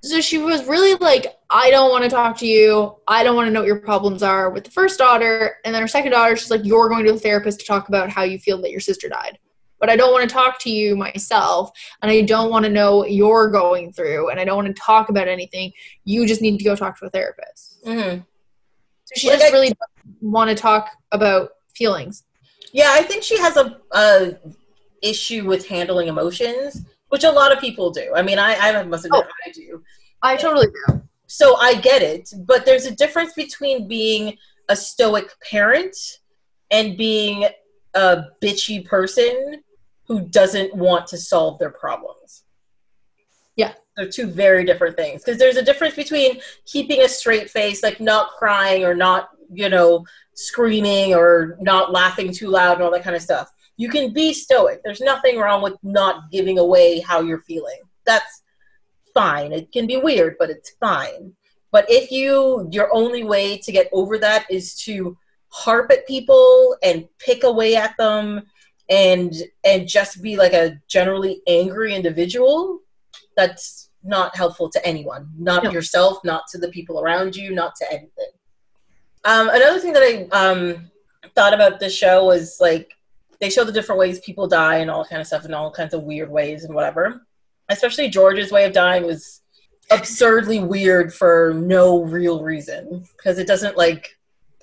so 0.00 0.20
she 0.20 0.38
was 0.38 0.64
really 0.66 0.94
like, 0.94 1.26
I 1.50 1.70
don't 1.72 1.90
want 1.90 2.04
to 2.04 2.10
talk 2.10 2.38
to 2.38 2.46
you. 2.46 2.96
I 3.08 3.24
don't 3.24 3.34
want 3.34 3.48
to 3.48 3.52
know 3.52 3.60
what 3.60 3.66
your 3.66 3.80
problems 3.80 4.22
are 4.22 4.50
with 4.50 4.62
the 4.62 4.70
first 4.70 4.98
daughter, 4.98 5.56
and 5.64 5.74
then 5.74 5.82
her 5.82 5.88
second 5.88 6.12
daughter, 6.12 6.36
she's 6.36 6.50
like, 6.50 6.64
you're 6.64 6.88
going 6.88 7.04
to 7.04 7.14
a 7.14 7.18
therapist 7.18 7.58
to 7.60 7.66
talk 7.66 7.88
about 7.88 8.08
how 8.08 8.22
you 8.22 8.38
feel 8.38 8.62
that 8.62 8.70
your 8.70 8.80
sister 8.80 9.08
died. 9.08 9.38
But 9.80 9.90
I 9.90 9.96
don't 9.96 10.12
want 10.12 10.28
to 10.28 10.32
talk 10.32 10.58
to 10.60 10.70
you 10.70 10.94
myself, 10.94 11.70
and 12.02 12.10
I 12.10 12.20
don't 12.20 12.50
want 12.50 12.64
to 12.66 12.70
know 12.70 12.98
what 12.98 13.12
you're 13.12 13.50
going 13.50 13.92
through, 13.92 14.28
and 14.30 14.38
I 14.38 14.44
don't 14.44 14.56
want 14.56 14.68
to 14.68 14.82
talk 14.82 15.08
about 15.08 15.26
anything. 15.26 15.72
You 16.04 16.26
just 16.26 16.42
need 16.42 16.58
to 16.58 16.64
go 16.64 16.76
talk 16.76 16.98
to 17.00 17.06
a 17.06 17.10
therapist. 17.10 17.84
Mm-hmm. 17.84 18.20
So 19.04 19.12
she 19.16 19.28
like 19.28 19.40
just 19.40 19.52
I, 19.52 19.56
really 19.56 19.72
want 20.20 20.50
to 20.50 20.54
talk 20.54 20.90
about 21.12 21.50
feelings. 21.74 22.24
Yeah, 22.72 22.90
I 22.90 23.02
think 23.02 23.22
she 23.22 23.38
has 23.38 23.56
a, 23.56 23.78
a, 23.92 24.34
issue 25.02 25.46
with 25.46 25.66
handling 25.66 26.08
emotions, 26.08 26.84
which 27.08 27.24
a 27.24 27.30
lot 27.30 27.52
of 27.52 27.58
people 27.58 27.90
do. 27.90 28.12
I 28.14 28.22
mean, 28.22 28.38
I, 28.38 28.54
I 28.54 28.82
must 28.82 29.06
admit, 29.06 29.24
oh, 29.24 29.30
I 29.46 29.50
do. 29.50 29.82
I 30.22 30.36
totally 30.36 30.66
do. 30.66 31.02
So 31.26 31.56
I 31.56 31.74
get 31.74 32.02
it, 32.02 32.32
but 32.44 32.66
there's 32.66 32.84
a 32.84 32.94
difference 32.94 33.32
between 33.32 33.88
being 33.88 34.36
a 34.68 34.76
stoic 34.76 35.30
parent 35.50 35.96
and 36.70 36.96
being 36.96 37.46
a 37.94 38.24
bitchy 38.42 38.84
person 38.84 39.62
who 40.10 40.22
doesn't 40.22 40.74
want 40.74 41.06
to 41.06 41.16
solve 41.16 41.56
their 41.60 41.70
problems. 41.70 42.42
Yeah. 43.54 43.74
They're 43.96 44.08
two 44.08 44.26
very 44.26 44.64
different 44.64 44.96
things 44.96 45.22
because 45.22 45.38
there's 45.38 45.56
a 45.56 45.64
difference 45.64 45.94
between 45.94 46.40
keeping 46.66 47.02
a 47.02 47.08
straight 47.08 47.48
face 47.48 47.84
like 47.84 48.00
not 48.00 48.30
crying 48.30 48.84
or 48.84 48.92
not 48.92 49.28
you 49.52 49.68
know 49.68 50.04
screaming 50.34 51.14
or 51.14 51.56
not 51.60 51.92
laughing 51.92 52.32
too 52.32 52.48
loud 52.48 52.72
and 52.72 52.82
all 52.82 52.90
that 52.90 53.04
kind 53.04 53.14
of 53.14 53.22
stuff. 53.22 53.52
You 53.76 53.88
can 53.88 54.12
be 54.12 54.32
stoic. 54.32 54.80
There's 54.82 55.00
nothing 55.00 55.38
wrong 55.38 55.62
with 55.62 55.76
not 55.84 56.28
giving 56.32 56.58
away 56.58 56.98
how 56.98 57.20
you're 57.20 57.42
feeling. 57.42 57.78
That's 58.04 58.42
fine. 59.14 59.52
It 59.52 59.70
can 59.70 59.86
be 59.86 59.96
weird 59.96 60.34
but 60.40 60.50
it's 60.50 60.70
fine. 60.80 61.34
But 61.70 61.86
if 61.88 62.10
you 62.10 62.68
your 62.72 62.92
only 62.92 63.22
way 63.22 63.58
to 63.58 63.70
get 63.70 63.88
over 63.92 64.18
that 64.18 64.46
is 64.50 64.74
to 64.86 65.16
harp 65.50 65.92
at 65.92 66.08
people 66.08 66.76
and 66.82 67.06
pick 67.20 67.44
away 67.44 67.76
at 67.76 67.96
them 67.96 68.42
and 68.90 69.32
and 69.64 69.88
just 69.88 70.20
be 70.20 70.36
like 70.36 70.52
a 70.52 70.76
generally 70.88 71.40
angry 71.46 71.94
individual 71.94 72.80
that's 73.36 73.90
not 74.02 74.36
helpful 74.36 74.68
to 74.70 74.84
anyone, 74.86 75.30
not 75.38 75.64
no. 75.64 75.70
yourself, 75.70 76.18
not 76.24 76.42
to 76.50 76.58
the 76.58 76.68
people 76.68 77.00
around 77.00 77.36
you, 77.36 77.54
not 77.54 77.74
to 77.76 77.86
anything. 77.90 78.30
Um, 79.24 79.48
another 79.50 79.78
thing 79.78 79.92
that 79.92 80.02
I 80.02 80.28
um, 80.32 80.90
thought 81.34 81.54
about 81.54 81.80
the 81.80 81.90
show 81.90 82.24
was 82.26 82.56
like 82.60 82.90
they 83.40 83.50
show 83.50 83.64
the 83.64 83.72
different 83.72 83.98
ways 83.98 84.20
people 84.20 84.46
die 84.46 84.78
and 84.78 84.90
all 84.90 85.04
kind 85.04 85.20
of 85.20 85.26
stuff 85.26 85.44
in 85.44 85.54
all 85.54 85.70
kinds 85.70 85.94
of 85.94 86.02
weird 86.02 86.30
ways 86.30 86.64
and 86.64 86.74
whatever. 86.74 87.26
Especially 87.68 88.08
George's 88.08 88.50
way 88.50 88.64
of 88.64 88.72
dying 88.72 89.04
was 89.04 89.42
absurdly 89.90 90.60
weird 90.60 91.12
for 91.12 91.54
no 91.56 92.02
real 92.02 92.42
reason 92.42 93.04
because 93.16 93.38
it 93.38 93.46
doesn't 93.46 93.76
like 93.76 94.16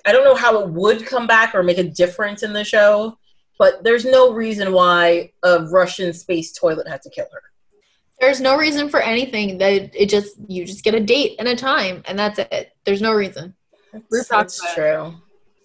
I 0.06 0.12
don't 0.12 0.24
know 0.24 0.34
how 0.34 0.60
it 0.60 0.70
would 0.70 1.06
come 1.06 1.26
back 1.26 1.54
or 1.54 1.62
make 1.62 1.78
a 1.78 1.84
difference 1.84 2.42
in 2.42 2.52
the 2.52 2.64
show, 2.64 3.18
but 3.58 3.82
there's 3.82 4.04
no 4.04 4.32
reason 4.32 4.72
why 4.72 5.32
a 5.42 5.64
Russian 5.66 6.12
space 6.12 6.52
toilet 6.52 6.88
had 6.88 7.02
to 7.02 7.10
kill 7.10 7.26
her. 7.32 7.42
There's 8.20 8.40
no 8.40 8.56
reason 8.56 8.88
for 8.88 9.00
anything. 9.00 9.58
That 9.58 9.90
it 9.94 10.08
just 10.08 10.36
you 10.48 10.64
just 10.64 10.84
get 10.84 10.94
a 10.94 11.00
date 11.00 11.36
and 11.38 11.48
a 11.48 11.56
time, 11.56 12.02
and 12.06 12.18
that's 12.18 12.38
it. 12.38 12.72
There's 12.84 13.02
no 13.02 13.12
reason. 13.12 13.54
That's, 13.92 14.28
that's 14.28 14.74
true. 14.74 15.14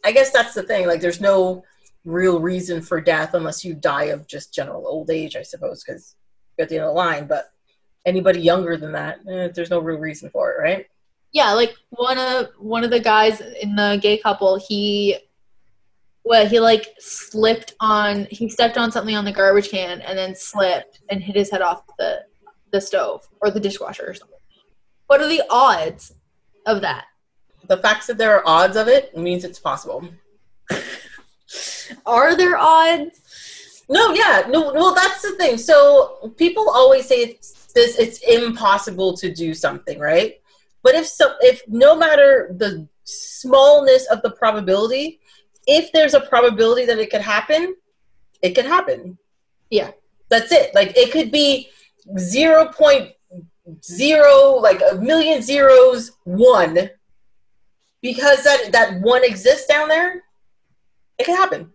I 0.03 0.11
guess 0.11 0.31
that's 0.31 0.53
the 0.53 0.63
thing. 0.63 0.87
Like, 0.87 1.01
there's 1.01 1.21
no 1.21 1.63
real 2.05 2.39
reason 2.39 2.81
for 2.81 2.99
death 2.99 3.33
unless 3.33 3.63
you 3.63 3.73
die 3.73 4.05
of 4.05 4.27
just 4.27 4.53
general 4.53 4.85
old 4.85 5.09
age, 5.09 5.35
I 5.35 5.43
suppose, 5.43 5.83
because 5.83 6.15
you're 6.57 6.63
at 6.63 6.69
the 6.69 6.75
end 6.75 6.85
of 6.85 6.89
the 6.89 6.95
line. 6.95 7.27
But 7.27 7.51
anybody 8.05 8.41
younger 8.41 8.77
than 8.77 8.91
that, 8.93 9.19
eh, 9.29 9.49
there's 9.53 9.69
no 9.69 9.79
real 9.79 9.99
reason 9.99 10.29
for 10.29 10.51
it, 10.51 10.61
right? 10.61 10.87
Yeah, 11.31 11.53
like 11.53 11.73
one 11.89 12.19
of 12.19 12.49
one 12.59 12.83
of 12.83 12.91
the 12.91 12.99
guys 12.99 13.41
in 13.41 13.75
the 13.75 13.97
gay 14.01 14.19
couple, 14.19 14.59
he 14.59 15.17
well, 16.25 16.47
he 16.47 16.59
like 16.59 16.87
slipped 16.99 17.73
on 17.79 18.27
he 18.31 18.49
stepped 18.49 18.77
on 18.77 18.91
something 18.91 19.15
on 19.15 19.25
the 19.25 19.31
garbage 19.31 19.69
can 19.69 20.01
and 20.01 20.17
then 20.17 20.35
slipped 20.35 21.01
and 21.09 21.21
hit 21.21 21.35
his 21.35 21.51
head 21.51 21.61
off 21.61 21.83
the 21.99 22.21
the 22.71 22.79
stove 22.81 23.27
or 23.41 23.51
the 23.51 23.59
dishwasher 23.59 24.05
or 24.07 24.13
something. 24.13 24.37
What 25.07 25.21
are 25.21 25.27
the 25.27 25.43
odds 25.49 26.13
of 26.65 26.81
that? 26.81 27.05
The 27.67 27.77
fact 27.77 28.07
that 28.07 28.17
there 28.17 28.35
are 28.35 28.43
odds 28.45 28.77
of 28.77 28.87
it 28.87 29.15
means 29.17 29.43
it's 29.43 29.59
possible. 29.59 30.07
are 32.05 32.35
there 32.35 32.57
odds? 32.57 33.83
No, 33.89 34.13
yeah. 34.13 34.43
No, 34.49 34.73
well 34.73 34.95
that's 34.95 35.21
the 35.21 35.35
thing. 35.35 35.57
So 35.57 36.33
people 36.37 36.69
always 36.69 37.05
say 37.05 37.17
it's 37.17 37.73
this 37.73 37.97
it's 37.99 38.19
impossible 38.19 39.15
to 39.17 39.33
do 39.33 39.53
something, 39.53 39.99
right? 39.99 40.35
But 40.83 40.95
if 40.95 41.05
so 41.07 41.33
if 41.41 41.61
no 41.67 41.95
matter 41.95 42.55
the 42.57 42.87
smallness 43.03 44.07
of 44.07 44.21
the 44.21 44.31
probability, 44.31 45.19
if 45.67 45.91
there's 45.91 46.13
a 46.13 46.21
probability 46.21 46.85
that 46.85 46.99
it 46.99 47.09
could 47.09 47.21
happen, 47.21 47.75
it 48.41 48.55
could 48.55 48.65
happen. 48.65 49.17
Yeah. 49.69 49.91
That's 50.29 50.51
it. 50.51 50.73
Like 50.73 50.95
it 50.97 51.11
could 51.11 51.31
be 51.31 51.69
0.0 52.17 54.61
like 54.61 54.81
a 54.91 54.95
million 54.95 55.41
zeros 55.41 56.11
one 56.25 56.89
because 58.01 58.43
that 58.43 58.71
that 58.71 58.99
one 59.01 59.23
exists 59.23 59.67
down 59.67 59.87
there 59.87 60.23
it 61.17 61.23
could 61.23 61.35
happen 61.35 61.71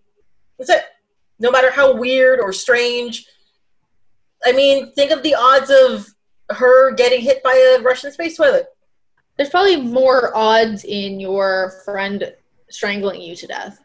that's 0.58 0.70
it 0.70 0.84
no 1.38 1.50
matter 1.50 1.70
how 1.70 1.96
weird 1.96 2.40
or 2.40 2.52
strange 2.52 3.24
i 4.44 4.52
mean 4.52 4.92
think 4.92 5.10
of 5.10 5.22
the 5.22 5.34
odds 5.34 5.70
of 5.70 6.06
her 6.50 6.92
getting 6.92 7.22
hit 7.22 7.42
by 7.42 7.54
a 7.54 7.80
russian 7.82 8.12
space 8.12 8.36
toilet 8.36 8.66
there's 9.36 9.48
probably 9.48 9.80
more 9.80 10.36
odds 10.36 10.84
in 10.84 11.18
your 11.18 11.80
friend 11.84 12.34
strangling 12.70 13.20
you 13.20 13.34
to 13.34 13.46
death 13.46 13.78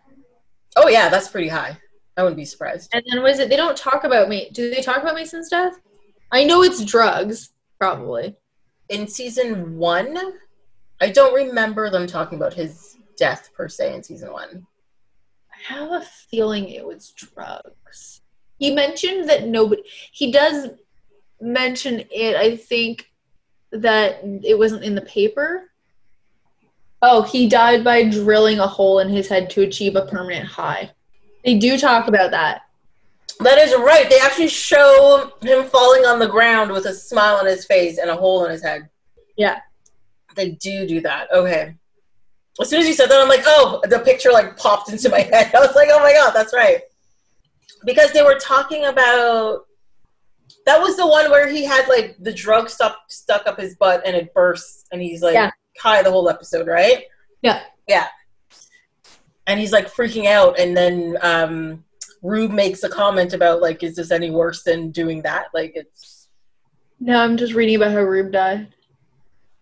oh 0.75 0.87
yeah 0.87 1.09
that's 1.09 1.29
pretty 1.29 1.47
high 1.47 1.77
i 2.17 2.21
wouldn't 2.21 2.37
be 2.37 2.45
surprised 2.45 2.89
and 2.93 3.03
then 3.09 3.23
was 3.23 3.39
it 3.39 3.49
they 3.49 3.55
don't 3.55 3.77
talk 3.77 4.03
about 4.03 4.29
me 4.29 4.49
do 4.53 4.69
they 4.69 4.81
talk 4.81 5.01
about 5.01 5.15
mason's 5.15 5.49
death 5.49 5.79
I 6.33 6.43
know 6.45 6.63
it's 6.63 6.83
drugs, 6.83 7.51
probably. 7.79 8.35
In 8.89 9.07
season 9.07 9.77
one, 9.77 10.17
I 10.99 11.11
don't 11.11 11.35
remember 11.35 11.91
them 11.91 12.07
talking 12.07 12.39
about 12.39 12.55
his 12.55 12.97
death 13.15 13.51
per 13.55 13.69
se 13.69 13.93
in 13.93 14.01
season 14.01 14.33
one. 14.33 14.65
I 15.51 15.73
have 15.73 15.91
a 15.91 16.01
feeling 16.01 16.69
it 16.69 16.83
was 16.83 17.11
drugs. 17.11 18.21
He 18.57 18.73
mentioned 18.73 19.29
that 19.29 19.47
nobody. 19.47 19.83
He 20.11 20.31
does 20.31 20.69
mention 21.39 22.03
it. 22.09 22.35
I 22.35 22.57
think 22.57 23.11
that 23.71 24.21
it 24.43 24.57
wasn't 24.57 24.83
in 24.83 24.95
the 24.95 25.01
paper. 25.01 25.69
Oh, 27.05 27.21
he 27.21 27.49
died 27.49 27.83
by 27.83 28.09
drilling 28.09 28.59
a 28.59 28.67
hole 28.67 28.99
in 28.99 29.09
his 29.09 29.27
head 29.27 29.49
to 29.51 29.61
achieve 29.61 29.97
a 29.97 30.05
permanent 30.05 30.47
high. 30.47 30.89
They 31.43 31.59
do 31.59 31.77
talk 31.77 32.07
about 32.07 32.31
that. 32.31 32.61
That 33.41 33.57
is 33.57 33.75
right. 33.75 34.09
They 34.09 34.19
actually 34.19 34.47
show 34.47 35.33
him 35.41 35.65
falling 35.65 36.05
on 36.05 36.17
the 36.17 36.29
ground 36.29 36.71
with 36.71 36.85
a 36.85 36.93
smile 36.93 37.35
on 37.35 37.45
his 37.45 37.65
face 37.65 37.97
and 37.97 38.09
a 38.09 38.15
hole 38.15 38.45
in 38.45 38.51
his 38.51 38.63
head. 38.63 38.89
Yeah. 39.35 39.59
They 40.35 40.51
do 40.51 40.87
do 40.87 41.01
that. 41.01 41.27
Okay. 41.33 41.75
as 42.61 42.69
soon 42.69 42.79
as 42.79 42.87
you 42.87 42.93
said 42.93 43.09
that, 43.09 43.21
I'm 43.21 43.27
like, 43.27 43.43
oh, 43.45 43.81
the 43.83 43.99
picture 43.99 44.31
like 44.31 44.55
popped 44.55 44.89
into 44.89 45.09
my 45.09 45.19
head. 45.31 45.53
I 45.53 45.59
was 45.59 45.75
like, 45.75 45.89
oh 45.91 45.99
my 45.99 46.13
god, 46.13 46.31
that's 46.31 46.53
right. 46.53 46.83
Because 47.83 48.13
they 48.13 48.23
were 48.23 48.39
talking 48.39 48.85
about 48.85 49.65
that 50.65 50.79
was 50.79 50.95
the 50.95 51.05
one 51.05 51.29
where 51.29 51.49
he 51.49 51.65
had 51.65 51.85
like 51.89 52.15
the 52.19 52.31
drug 52.31 52.69
stuck 52.69 52.95
stuck 53.09 53.45
up 53.45 53.59
his 53.59 53.75
butt 53.75 54.01
and 54.05 54.15
it 54.15 54.33
bursts 54.33 54.85
and 54.93 55.01
he's 55.01 55.21
like 55.21 55.33
Yeah. 55.33 55.51
High 55.79 56.01
the 56.03 56.11
whole 56.11 56.29
episode, 56.29 56.67
right? 56.67 57.05
Yeah. 57.41 57.61
Yeah. 57.87 58.07
And 59.47 59.59
he's 59.59 59.71
like 59.73 59.91
freaking 59.93 60.25
out 60.27 60.57
and 60.59 60.75
then 60.75 61.17
um 61.21 61.83
Rube 62.21 62.51
makes 62.51 62.83
a 62.83 62.89
comment 62.89 63.33
about 63.33 63.61
like, 63.61 63.83
is 63.83 63.97
this 63.97 64.09
any 64.11 64.31
worse 64.31 64.63
than 64.63 64.91
doing 64.91 65.21
that? 65.23 65.47
Like 65.53 65.73
it's 65.75 66.29
No, 66.99 67.19
I'm 67.19 67.35
just 67.37 67.53
reading 67.53 67.75
about 67.75 67.91
how 67.91 68.01
Rube 68.01 68.31
died. 68.31 68.73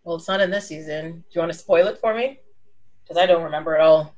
well 0.03 0.15
it's 0.17 0.27
not 0.27 0.41
in 0.41 0.51
this 0.51 0.67
season. 0.67 1.11
Do 1.11 1.23
you 1.31 1.41
want 1.41 1.51
to 1.51 1.57
spoil 1.57 1.87
it 1.87 1.97
for 1.97 2.13
me? 2.13 2.39
Because 3.03 3.17
I 3.21 3.25
don't 3.25 3.43
remember 3.43 3.75
at 3.75 3.81
all. 3.81 4.15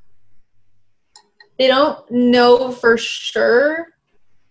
They 1.58 1.68
don't 1.68 2.10
know 2.12 2.72
for 2.72 2.98
sure, 2.98 3.88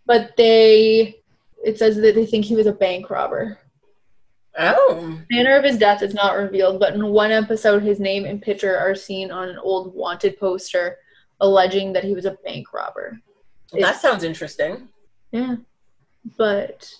but 0.06 0.32
they 0.36 1.16
it 1.64 1.78
says 1.78 1.96
that 1.96 2.14
they 2.14 2.26
think 2.26 2.44
he 2.44 2.56
was 2.56 2.66
a 2.66 2.72
bank 2.72 3.10
robber. 3.10 3.58
Oh. 4.58 5.18
The 5.28 5.36
manner 5.36 5.56
of 5.56 5.64
his 5.64 5.78
death 5.78 6.02
is 6.02 6.14
not 6.14 6.36
revealed, 6.36 6.78
but 6.78 6.94
in 6.94 7.06
one 7.06 7.32
episode, 7.32 7.82
his 7.82 8.00
name 8.00 8.24
and 8.24 8.42
picture 8.42 8.76
are 8.76 8.94
seen 8.94 9.30
on 9.30 9.48
an 9.48 9.58
old 9.58 9.94
wanted 9.94 10.38
poster 10.38 10.98
alleging 11.40 11.92
that 11.92 12.04
he 12.04 12.14
was 12.14 12.24
a 12.24 12.36
bank 12.44 12.72
robber. 12.72 13.18
That 13.72 14.00
sounds 14.00 14.24
interesting. 14.24 14.88
Yeah. 15.32 15.56
But 16.36 16.94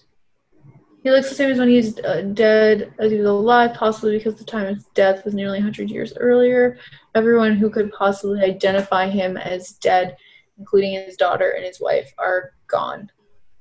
he 1.02 1.10
looks 1.10 1.28
the 1.28 1.34
same 1.34 1.50
as 1.50 1.58
when 1.58 1.68
he's 1.68 1.98
uh, 2.00 2.22
dead 2.32 2.92
as 2.98 3.10
he 3.10 3.18
was 3.18 3.26
alive, 3.26 3.74
possibly 3.74 4.16
because 4.16 4.36
the 4.36 4.44
time 4.44 4.66
of 4.66 4.76
his 4.76 4.86
death 4.94 5.24
was 5.24 5.34
nearly 5.34 5.58
100 5.58 5.90
years 5.90 6.12
earlier. 6.16 6.78
Everyone 7.14 7.56
who 7.56 7.70
could 7.70 7.92
possibly 7.92 8.40
identify 8.42 9.08
him 9.08 9.36
as 9.36 9.72
dead, 9.72 10.16
including 10.58 10.92
his 10.92 11.16
daughter 11.16 11.50
and 11.50 11.64
his 11.64 11.80
wife, 11.80 12.12
are 12.18 12.52
gone. 12.66 13.10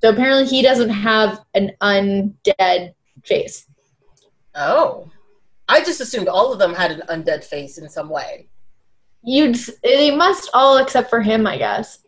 So 0.02 0.10
apparently 0.10 0.46
he 0.46 0.62
doesn't 0.62 0.90
have 0.90 1.42
an 1.54 1.72
undead 1.82 2.94
face. 3.24 3.68
Oh. 4.56 5.10
I 5.68 5.84
just 5.84 6.02
assumed 6.02 6.28
all 6.28 6.52
of 6.52 6.60
them 6.60 6.74
had 6.74 6.92
an 6.92 7.02
undead 7.10 7.44
face 7.44 7.78
in 7.78 7.88
some 7.90 8.10
way. 8.10 8.48
You'd 9.24 9.58
they 9.84 10.14
must 10.14 10.50
all 10.54 10.78
except 10.80 11.10
for 11.10 11.22
him, 11.22 11.48
I 11.48 11.58
guess. 11.58 12.00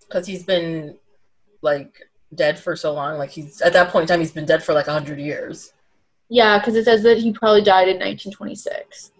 Because 0.00 0.26
he's 0.26 0.42
been 0.42 0.96
like 1.62 1.94
dead 2.34 2.58
for 2.58 2.74
so 2.74 2.92
long. 2.92 3.18
Like 3.18 3.30
he's 3.30 3.60
at 3.60 3.72
that 3.74 3.90
point 3.90 4.02
in 4.02 4.08
time 4.08 4.20
he's 4.20 4.32
been 4.32 4.46
dead 4.46 4.64
for 4.64 4.72
like 4.72 4.88
a 4.88 4.92
hundred 4.92 5.20
years. 5.20 5.72
Yeah, 6.28 6.58
because 6.58 6.74
it 6.74 6.84
says 6.84 7.02
that 7.04 7.18
he 7.18 7.32
probably 7.32 7.62
died 7.62 7.88
in 7.88 7.96
1926. 7.96 9.12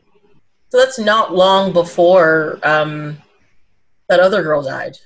So 0.68 0.78
that's 0.78 0.98
not 0.98 1.34
long 1.34 1.72
before 1.72 2.58
um 2.64 3.18
that 4.08 4.18
other 4.20 4.42
girl 4.42 4.62
died. 4.62 4.96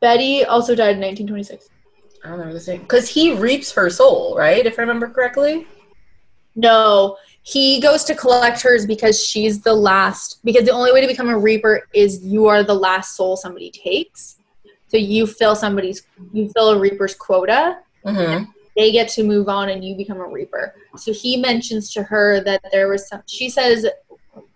Betty 0.00 0.44
also 0.44 0.74
died 0.74 0.96
in 0.96 1.00
1926. 1.00 1.70
I 2.24 2.28
don't 2.28 2.32
remember 2.32 2.54
the 2.54 2.60
same 2.60 2.80
because 2.80 3.08
he 3.08 3.32
reaps 3.32 3.72
her 3.72 3.88
soul, 3.88 4.36
right? 4.36 4.66
If 4.66 4.78
I 4.78 4.82
remember 4.82 5.08
correctly. 5.08 5.66
No, 6.54 7.16
he 7.42 7.80
goes 7.80 8.04
to 8.04 8.14
collect 8.14 8.62
hers 8.62 8.86
because 8.86 9.24
she's 9.24 9.60
the 9.60 9.74
last. 9.74 10.40
Because 10.44 10.64
the 10.64 10.72
only 10.72 10.92
way 10.92 11.00
to 11.00 11.06
become 11.06 11.28
a 11.28 11.38
reaper 11.38 11.88
is 11.92 12.24
you 12.24 12.46
are 12.46 12.62
the 12.62 12.74
last 12.74 13.16
soul 13.16 13.36
somebody 13.36 13.70
takes. 13.70 14.38
So 14.88 14.96
you 14.96 15.26
fill 15.26 15.56
somebody's, 15.56 16.02
you 16.32 16.50
fill 16.50 16.70
a 16.70 16.78
reaper's 16.78 17.14
quota. 17.14 17.78
Mm-hmm. 18.04 18.44
They 18.76 18.92
get 18.92 19.08
to 19.10 19.24
move 19.24 19.48
on, 19.48 19.68
and 19.68 19.84
you 19.84 19.96
become 19.96 20.18
a 20.18 20.26
reaper. 20.26 20.74
So 20.96 21.12
he 21.12 21.36
mentions 21.36 21.92
to 21.92 22.02
her 22.04 22.42
that 22.44 22.62
there 22.72 22.88
was 22.88 23.06
some. 23.06 23.22
She 23.26 23.50
says 23.50 23.86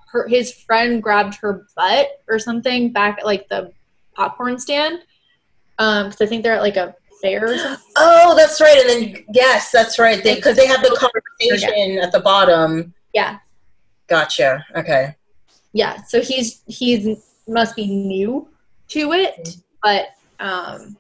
her 0.09 0.27
his 0.27 0.53
friend 0.53 1.03
grabbed 1.03 1.35
her 1.37 1.67
butt 1.77 2.23
or 2.29 2.39
something 2.39 2.93
back 2.93 3.19
at 3.19 3.27
like 3.27 3.49
the 3.49 3.73
popcorn 4.15 4.59
stand. 4.59 5.01
Um, 5.79 6.07
because 6.07 6.23
I 6.23 6.27
think 6.27 6.43
they're 6.43 6.55
at 6.55 6.63
like 6.63 6.77
a 6.77 6.95
fair 7.27 7.45
or 7.45 7.59
something. 7.59 7.85
Oh, 7.97 8.35
that's 8.37 8.61
right. 8.61 8.79
And 8.79 8.89
then 8.89 9.25
yes, 9.33 9.71
that's 9.71 9.99
right. 9.99 10.23
They 10.23 10.37
because 10.37 10.57
they 10.57 10.67
have 10.67 10.83
the 10.83 10.97
conversation 10.99 11.99
at 11.99 12.13
the 12.13 12.21
bottom. 12.21 12.95
Yeah, 13.15 13.39
Gotcha. 14.09 14.65
Okay. 14.77 15.15
yeah 15.73 16.03
so 16.05 16.21
he's 16.21 16.63
he's 16.67 17.09
must 17.49 17.75
be 17.75 17.87
new 17.87 18.49
to 18.89 19.13
it 19.13 19.57
but 19.83 20.09
um 20.41 20.97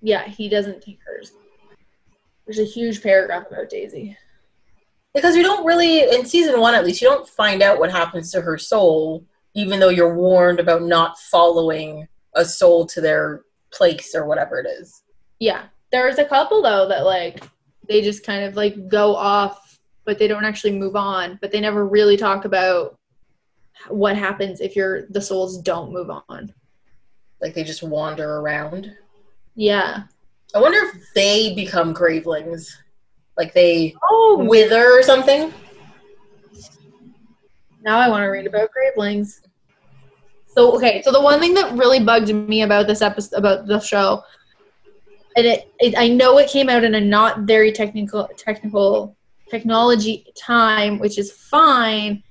yeah 0.00 0.24
he 0.26 0.48
doesn't 0.48 0.80
take 0.82 0.98
hers 1.06 1.32
there's 2.46 2.58
a 2.58 2.64
huge 2.64 3.02
paragraph 3.02 3.46
about 3.50 3.68
daisy 3.70 4.16
Because 5.14 5.36
you 5.36 5.42
don't 5.42 5.64
really, 5.66 6.00
in 6.14 6.24
season 6.26 6.58
one 6.60 6.74
at 6.74 6.84
least, 6.84 7.02
you 7.02 7.08
don't 7.08 7.28
find 7.28 7.62
out 7.62 7.78
what 7.78 7.90
happens 7.90 8.32
to 8.32 8.40
her 8.40 8.56
soul, 8.58 9.24
even 9.54 9.78
though 9.78 9.90
you're 9.90 10.14
warned 10.14 10.58
about 10.58 10.82
not 10.82 11.18
following 11.18 12.08
a 12.34 12.44
soul 12.44 12.86
to 12.86 13.00
their 13.00 13.42
place 13.70 14.14
or 14.14 14.24
whatever 14.26 14.58
it 14.58 14.66
is. 14.80 15.02
Yeah 15.42 15.64
there's 15.90 16.18
a 16.18 16.24
couple 16.24 16.62
though 16.62 16.86
that 16.86 17.04
like 17.04 17.42
they 17.88 18.00
just 18.00 18.24
kind 18.24 18.44
of 18.44 18.54
like 18.54 18.88
go 18.88 19.14
off 19.16 19.80
but 20.04 20.16
they 20.18 20.28
don't 20.28 20.44
actually 20.44 20.72
move 20.72 20.94
on 20.94 21.36
but 21.40 21.50
they 21.50 21.60
never 21.60 21.84
really 21.86 22.16
talk 22.16 22.44
about 22.44 22.96
what 23.88 24.16
happens 24.16 24.60
if 24.60 24.76
your 24.76 25.06
the 25.08 25.20
souls 25.20 25.58
don't 25.62 25.92
move 25.92 26.08
on 26.28 26.54
Like 27.40 27.54
they 27.54 27.64
just 27.64 27.82
wander 27.82 28.36
around. 28.36 28.94
yeah 29.56 30.04
I 30.54 30.60
wonder 30.60 30.78
if 30.78 31.12
they 31.14 31.54
become 31.54 31.92
gravelings. 31.92 32.76
Like 33.38 33.54
they 33.54 33.94
oh 34.10 34.44
wither 34.46 34.92
or 34.92 35.02
something. 35.02 35.52
Now 37.82 37.98
I 37.98 38.08
want 38.08 38.22
to 38.22 38.26
read 38.26 38.46
about 38.46 38.70
gravelings. 38.70 39.40
So 40.46 40.76
okay, 40.76 41.00
so 41.02 41.10
the 41.10 41.22
one 41.22 41.40
thing 41.40 41.54
that 41.54 41.72
really 41.76 42.04
bugged 42.04 42.32
me 42.34 42.62
about 42.62 42.86
this 42.86 43.00
episode 43.00 43.38
about 43.38 43.66
the 43.66 43.80
show, 43.80 44.22
and 45.36 45.46
it, 45.46 45.72
it 45.80 45.94
I 45.96 46.08
know 46.08 46.38
it 46.38 46.50
came 46.50 46.68
out 46.68 46.84
in 46.84 46.94
a 46.94 47.00
not 47.00 47.40
very 47.40 47.72
technical 47.72 48.28
technical 48.36 49.16
technology 49.50 50.26
time, 50.34 50.98
which 50.98 51.18
is 51.18 51.30
fine, 51.30 52.22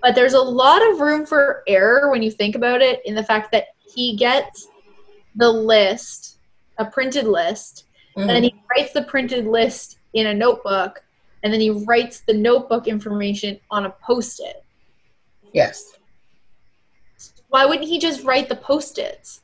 but 0.00 0.14
there's 0.14 0.34
a 0.34 0.40
lot 0.40 0.82
of 0.90 1.00
room 1.00 1.26
for 1.26 1.62
error 1.66 2.10
when 2.10 2.22
you 2.22 2.30
think 2.30 2.54
about 2.54 2.82
it 2.82 3.00
in 3.04 3.14
the 3.14 3.24
fact 3.24 3.52
that 3.52 3.68
he 3.78 4.16
gets 4.16 4.68
the 5.36 5.50
list, 5.50 6.38
a 6.78 6.84
printed 6.84 7.26
list, 7.26 7.86
and 8.16 8.28
then 8.28 8.42
mm-hmm. 8.42 8.56
he 8.56 8.62
writes 8.70 8.92
the 8.92 9.02
printed 9.02 9.46
list 9.46 9.98
in 10.12 10.26
a 10.26 10.34
notebook, 10.34 11.02
and 11.42 11.52
then 11.52 11.60
he 11.60 11.70
writes 11.70 12.20
the 12.20 12.34
notebook 12.34 12.86
information 12.86 13.58
on 13.70 13.86
a 13.86 13.90
post-it. 13.90 14.64
Yes. 15.52 15.96
Why 17.48 17.66
wouldn't 17.66 17.88
he 17.88 17.98
just 17.98 18.24
write 18.24 18.48
the 18.48 18.56
post-its? 18.56 19.40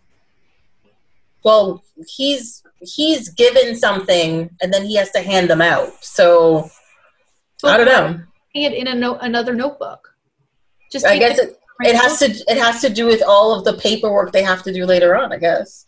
Well, 1.45 1.83
he's 2.07 2.63
he's 2.81 3.31
given 3.31 3.77
something 3.77 4.51
and 4.61 4.73
then 4.73 4.85
he 4.85 4.97
has 4.97 5.11
to 5.13 5.21
hand 5.21 5.51
them 5.51 5.61
out. 5.61 5.93
So 6.05 6.71
I 7.65 7.77
don't 7.77 7.87
know. 7.87 8.21
It 8.55 8.73
in 8.73 8.89
a 8.89 8.95
note, 8.95 9.19
another 9.21 9.55
notebook. 9.55 10.15
Just 10.91 11.07
I 11.07 11.19
guess 11.19 11.39
it, 11.39 11.59
it 11.81 11.95
has 11.95 12.19
to 12.21 12.27
it 12.27 12.59
has 12.59 12.81
to 12.81 12.89
do 12.89 13.07
with 13.07 13.23
all 13.23 13.57
of 13.57 13.65
the 13.65 13.75
paperwork 13.75 14.33
they 14.33 14.43
have 14.43 14.63
to 14.65 14.73
do 14.73 14.85
later 14.87 15.17
on, 15.17 15.33
I 15.33 15.37
guess. 15.37 15.87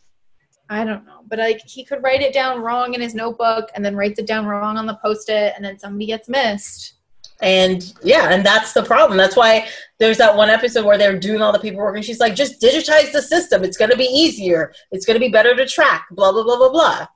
I 0.68 0.84
don't 0.84 1.04
know, 1.04 1.22
but 1.26 1.40
like 1.40 1.60
he 1.66 1.84
could 1.84 2.02
write 2.02 2.22
it 2.22 2.32
down 2.32 2.60
wrong 2.60 2.94
in 2.94 3.00
his 3.00 3.14
notebook 3.14 3.70
and 3.74 3.84
then 3.84 3.96
writes 3.96 4.20
it 4.20 4.26
down 4.26 4.46
wrong 4.46 4.76
on 4.76 4.86
the 4.86 4.98
post-it, 5.02 5.54
and 5.56 5.64
then 5.64 5.78
somebody 5.78 6.06
gets 6.06 6.28
missed. 6.28 6.94
And 7.42 7.94
yeah, 8.02 8.30
and 8.30 8.44
that's 8.44 8.72
the 8.72 8.82
problem. 8.82 9.16
That's 9.16 9.36
why 9.36 9.66
there's 9.98 10.18
that 10.18 10.36
one 10.36 10.50
episode 10.50 10.84
where 10.84 10.98
they're 10.98 11.18
doing 11.18 11.40
all 11.40 11.52
the 11.52 11.58
paperwork 11.58 11.96
and 11.96 12.04
she's 12.04 12.20
like, 12.20 12.34
just 12.34 12.60
digitize 12.60 13.12
the 13.12 13.22
system. 13.22 13.64
It's 13.64 13.76
going 13.78 13.90
to 13.90 13.96
be 13.96 14.04
easier. 14.04 14.72
It's 14.90 15.06
going 15.06 15.14
to 15.14 15.24
be 15.24 15.30
better 15.32 15.54
to 15.56 15.66
track, 15.66 16.06
blah, 16.10 16.32
blah, 16.32 16.42
blah, 16.42 16.56
blah, 16.56 16.70
blah. 16.70 17.06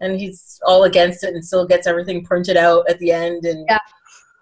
And 0.00 0.18
he's 0.18 0.60
all 0.66 0.84
against 0.84 1.22
it 1.24 1.34
and 1.34 1.44
still 1.44 1.66
gets 1.66 1.86
everything 1.86 2.24
printed 2.24 2.56
out 2.56 2.88
at 2.88 2.98
the 2.98 3.12
end. 3.12 3.44
And 3.44 3.66
Yeah. 3.68 3.78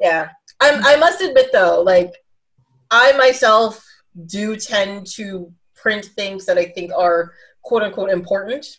yeah. 0.01 0.29
I'm, 0.61 0.83
I 0.85 0.97
must 0.97 1.21
admit 1.21 1.51
though, 1.53 1.83
like 1.83 2.15
I 2.91 3.13
myself 3.13 3.85
do 4.27 4.57
tend 4.57 5.07
to 5.17 5.53
print 5.75 6.07
things 6.07 6.47
that 6.47 6.57
I 6.57 6.67
think 6.67 6.93
are 6.97 7.33
quote 7.63 7.83
unquote 7.83 8.11
important 8.11 8.79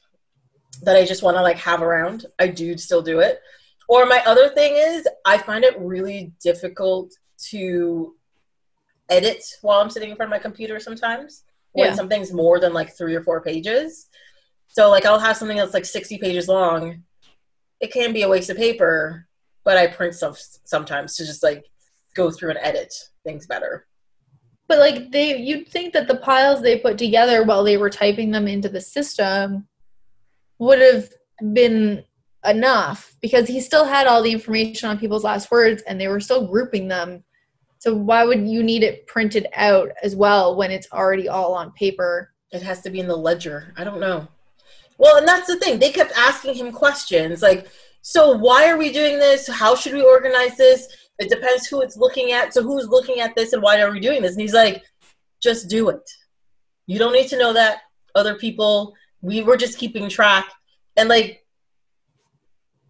that 0.84 0.96
I 0.96 1.06
just 1.06 1.24
want 1.24 1.38
to 1.38 1.42
like 1.42 1.58
have 1.58 1.82
around. 1.82 2.26
I 2.40 2.48
do 2.48 2.78
still 2.78 3.02
do 3.02 3.20
it. 3.20 3.42
Or 3.88 4.06
my 4.06 4.22
other 4.26 4.50
thing 4.50 4.76
is, 4.76 5.08
I 5.26 5.38
find 5.38 5.64
it 5.64 5.80
really 5.80 6.34
difficult 6.42 7.14
to 7.50 8.16
edit 9.10 9.44
while 9.62 9.80
I'm 9.80 9.90
sitting 9.90 10.10
in 10.10 10.16
front 10.16 10.32
of 10.32 10.38
my 10.38 10.42
computer 10.42 10.80
sometimes 10.80 11.44
when 11.72 11.90
Yeah. 11.90 11.96
something's 11.96 12.34
more 12.34 12.60
than 12.60 12.74
like 12.74 12.96
three 12.98 13.16
or 13.16 13.24
four 13.24 13.42
pages. 13.42 14.10
So, 14.68 14.90
like, 14.90 15.06
I'll 15.06 15.20
have 15.20 15.38
something 15.38 15.58
that's 15.58 15.74
like 15.74 15.86
60 15.86 16.18
pages 16.18 16.48
long. 16.48 17.04
It 17.80 17.94
can 17.94 18.12
be 18.12 18.24
a 18.24 18.30
waste 18.30 18.50
of 18.50 18.58
paper, 18.58 19.28
but 19.64 19.78
I 19.78 19.88
print 19.88 20.16
stuff 20.16 20.40
sometimes 20.66 21.16
to 21.16 21.26
just 21.26 21.44
like 21.44 21.66
go 22.16 22.32
through 22.32 22.50
and 22.50 22.60
edit 22.62 22.94
things 23.24 23.48
better. 23.48 23.88
But 24.68 24.80
like 24.80 25.12
they, 25.12 25.38
you'd 25.38 25.70
think 25.70 25.94
that 25.94 26.10
the 26.10 26.18
piles 26.18 26.62
they 26.62 26.80
put 26.80 26.98
together 26.98 27.44
while 27.44 27.64
they 27.64 27.78
were 27.78 27.90
typing 27.90 28.32
them 28.32 28.48
into 28.48 28.68
the 28.68 28.82
system 28.82 29.68
would 30.60 30.82
have 30.82 31.10
been 31.54 32.04
enough 32.48 33.16
because 33.22 33.48
he 33.48 33.60
still 33.60 33.86
had 33.86 34.08
all 34.08 34.24
the 34.24 34.32
information 34.32 34.90
on 34.90 34.98
people's 34.98 35.24
last 35.24 35.52
words 35.52 35.84
and 35.84 36.00
they 36.00 36.08
were 36.08 36.20
still 36.20 36.48
grouping 36.48 36.88
them 36.88 37.24
So 37.80 37.94
why 37.94 38.26
would 38.26 38.48
you 38.48 38.64
need 38.64 38.84
it 38.84 39.08
printed 39.08 39.48
out 39.56 39.92
as 40.02 40.16
well 40.16 40.56
when 40.56 40.72
it's 40.72 40.88
already 40.92 41.30
all 41.30 41.54
on 41.54 41.72
paper? 41.74 42.34
It 42.52 42.62
has 42.64 42.82
to 42.82 42.90
be 42.90 43.00
in 43.00 43.08
the 43.08 43.16
ledger. 43.16 43.74
I 43.78 43.84
don't 43.84 44.00
know. 44.00 44.28
Well, 44.98 45.18
and 45.18 45.28
that's 45.28 45.48
the 45.48 45.60
thing. 45.60 45.78
They 45.80 45.92
kept 45.92 46.12
asking 46.18 46.56
him 46.56 46.72
questions 46.72 47.42
like, 47.42 47.68
so 48.02 48.32
why 48.32 48.70
are 48.70 48.78
we 48.78 48.92
doing 48.92 49.20
this? 49.20 49.48
How 49.48 49.76
should 49.76 49.94
we 49.94 50.02
organize 50.02 50.58
this? 50.58 50.88
It 51.20 51.30
depends 51.30 51.68
who 51.68 51.82
it's 51.82 51.98
looking 51.98 52.32
at. 52.32 52.54
So 52.54 52.64
who's 52.64 52.88
looking 52.88 53.20
at 53.20 53.36
this 53.36 53.54
and 53.54 53.62
why 53.62 53.80
are 53.82 53.92
we 53.92 54.00
doing 54.00 54.22
this? 54.22 54.32
And 54.32 54.42
he's 54.42 54.54
like, 54.54 54.84
just 55.42 55.70
do 55.70 55.90
it. 55.90 56.10
You 56.88 56.98
don't 56.98 57.14
need 57.14 57.28
to 57.30 57.38
know 57.38 57.54
that. 57.54 57.82
Other 58.16 58.36
people, 58.36 58.96
we 59.22 59.44
were 59.44 59.58
just 59.58 59.78
keeping 59.78 60.10
track. 60.10 60.52
And 60.96 61.10
like, 61.10 61.46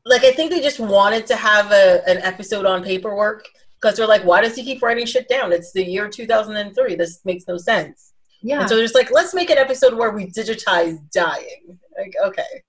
like 0.07 0.23
I 0.23 0.31
think 0.31 0.51
they 0.51 0.61
just 0.61 0.79
wanted 0.79 1.25
to 1.27 1.35
have 1.35 1.71
a, 1.71 2.01
an 2.07 2.17
episode 2.19 2.65
on 2.65 2.83
paperwork 2.83 3.47
because 3.79 3.97
they're 3.97 4.07
like, 4.07 4.23
why 4.23 4.41
does 4.41 4.55
he 4.55 4.63
keep 4.63 4.81
writing 4.81 5.05
shit 5.05 5.27
down? 5.27 5.51
It's 5.51 5.71
the 5.71 5.83
year 5.83 6.09
2003. 6.09 6.95
This 6.95 7.19
makes 7.25 7.47
no 7.47 7.57
sense. 7.57 8.13
Yeah. 8.41 8.61
And 8.61 8.69
so 8.69 8.75
they're 8.75 8.85
just 8.85 8.95
like, 8.95 9.11
let's 9.11 9.33
make 9.33 9.49
an 9.49 9.57
episode 9.57 9.93
where 9.93 10.11
we 10.11 10.27
digitize 10.27 10.99
dying. 11.11 11.79
Like, 11.97 12.15
okay. 12.25 12.63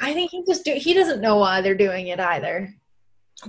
I 0.00 0.12
think 0.12 0.30
he 0.30 0.44
just 0.44 0.64
do 0.64 0.74
he 0.74 0.94
doesn't 0.94 1.20
know 1.20 1.36
why 1.36 1.60
they're 1.60 1.74
doing 1.74 2.08
it 2.08 2.20
either. 2.20 2.72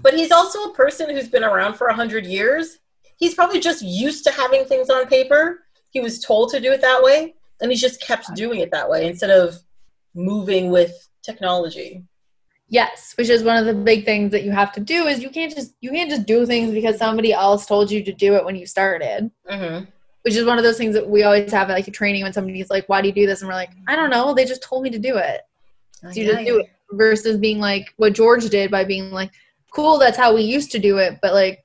But 0.02 0.14
he's 0.14 0.32
also 0.32 0.64
a 0.64 0.74
person 0.74 1.10
who's 1.10 1.28
been 1.28 1.44
around 1.44 1.76
for 1.76 1.88
a 1.88 1.94
hundred 1.94 2.26
years. 2.26 2.80
He's 3.18 3.36
probably 3.36 3.60
just 3.60 3.82
used 3.82 4.24
to 4.26 4.32
having 4.32 4.66
things 4.66 4.90
on 4.90 5.08
paper. 5.08 5.66
He 5.92 6.00
was 6.00 6.20
told 6.20 6.50
to 6.52 6.60
do 6.60 6.72
it 6.72 6.82
that 6.82 7.04
way, 7.04 7.36
and 7.62 7.72
he's 7.72 7.82
just 7.82 8.02
kept 8.02 8.34
doing 8.36 8.60
it 8.60 8.72
that 8.72 8.90
way 8.90 9.06
instead 9.06 9.30
of 9.30 9.60
moving 10.16 10.72
with 10.72 11.08
technology. 11.22 12.04
Yes, 12.74 13.14
which 13.20 13.30
is 13.30 13.44
one 13.44 13.58
of 13.58 13.68
the 13.68 13.74
big 13.76 14.04
things 14.04 14.32
that 14.32 14.42
you 14.44 14.50
have 14.50 14.72
to 14.72 14.80
do 14.80 15.06
is 15.06 15.22
you 15.22 15.30
can't 15.30 15.54
just 15.54 15.76
you 15.80 15.92
can't 15.92 16.10
just 16.10 16.26
do 16.26 16.44
things 16.44 16.74
because 16.74 16.98
somebody 16.98 17.32
else 17.32 17.68
told 17.68 17.92
you 17.92 18.04
to 18.04 18.12
do 18.12 18.34
it 18.34 18.44
when 18.44 18.56
you 18.56 18.66
started. 18.66 19.30
Mm-hmm. 19.48 19.86
Which 20.24 20.36
is 20.36 20.44
one 20.44 20.58
of 20.58 20.64
those 20.64 20.80
things 20.80 20.96
that 20.96 21.08
we 21.08 21.22
always 21.22 21.52
have 21.52 21.70
like 21.70 21.88
a 21.88 21.92
training 21.92 22.24
when 22.24 22.34
somebody's 22.34 22.72
like, 22.72 22.90
"Why 22.90 23.00
do 23.00 23.08
you 23.10 23.14
do 23.14 23.28
this?" 23.28 23.42
and 23.42 23.48
we're 23.48 23.54
like, 23.54 23.70
"I 23.88 23.96
don't 23.96 24.10
know. 24.10 24.34
They 24.34 24.44
just 24.44 24.64
told 24.64 24.82
me 24.82 24.90
to 24.90 24.98
do 24.98 25.18
it." 25.18 25.42
So 26.02 26.10
you 26.20 26.26
just 26.26 26.46
do 26.46 26.62
it 26.62 26.72
versus 26.94 27.38
being 27.38 27.60
like 27.60 27.94
what 27.98 28.14
George 28.14 28.50
did 28.50 28.72
by 28.72 28.84
being 28.84 29.12
like, 29.12 29.30
"Cool, 29.72 30.00
that's 30.00 30.18
how 30.18 30.34
we 30.34 30.42
used 30.42 30.72
to 30.72 30.80
do 30.80 30.98
it," 30.98 31.20
but 31.22 31.34
like, 31.34 31.64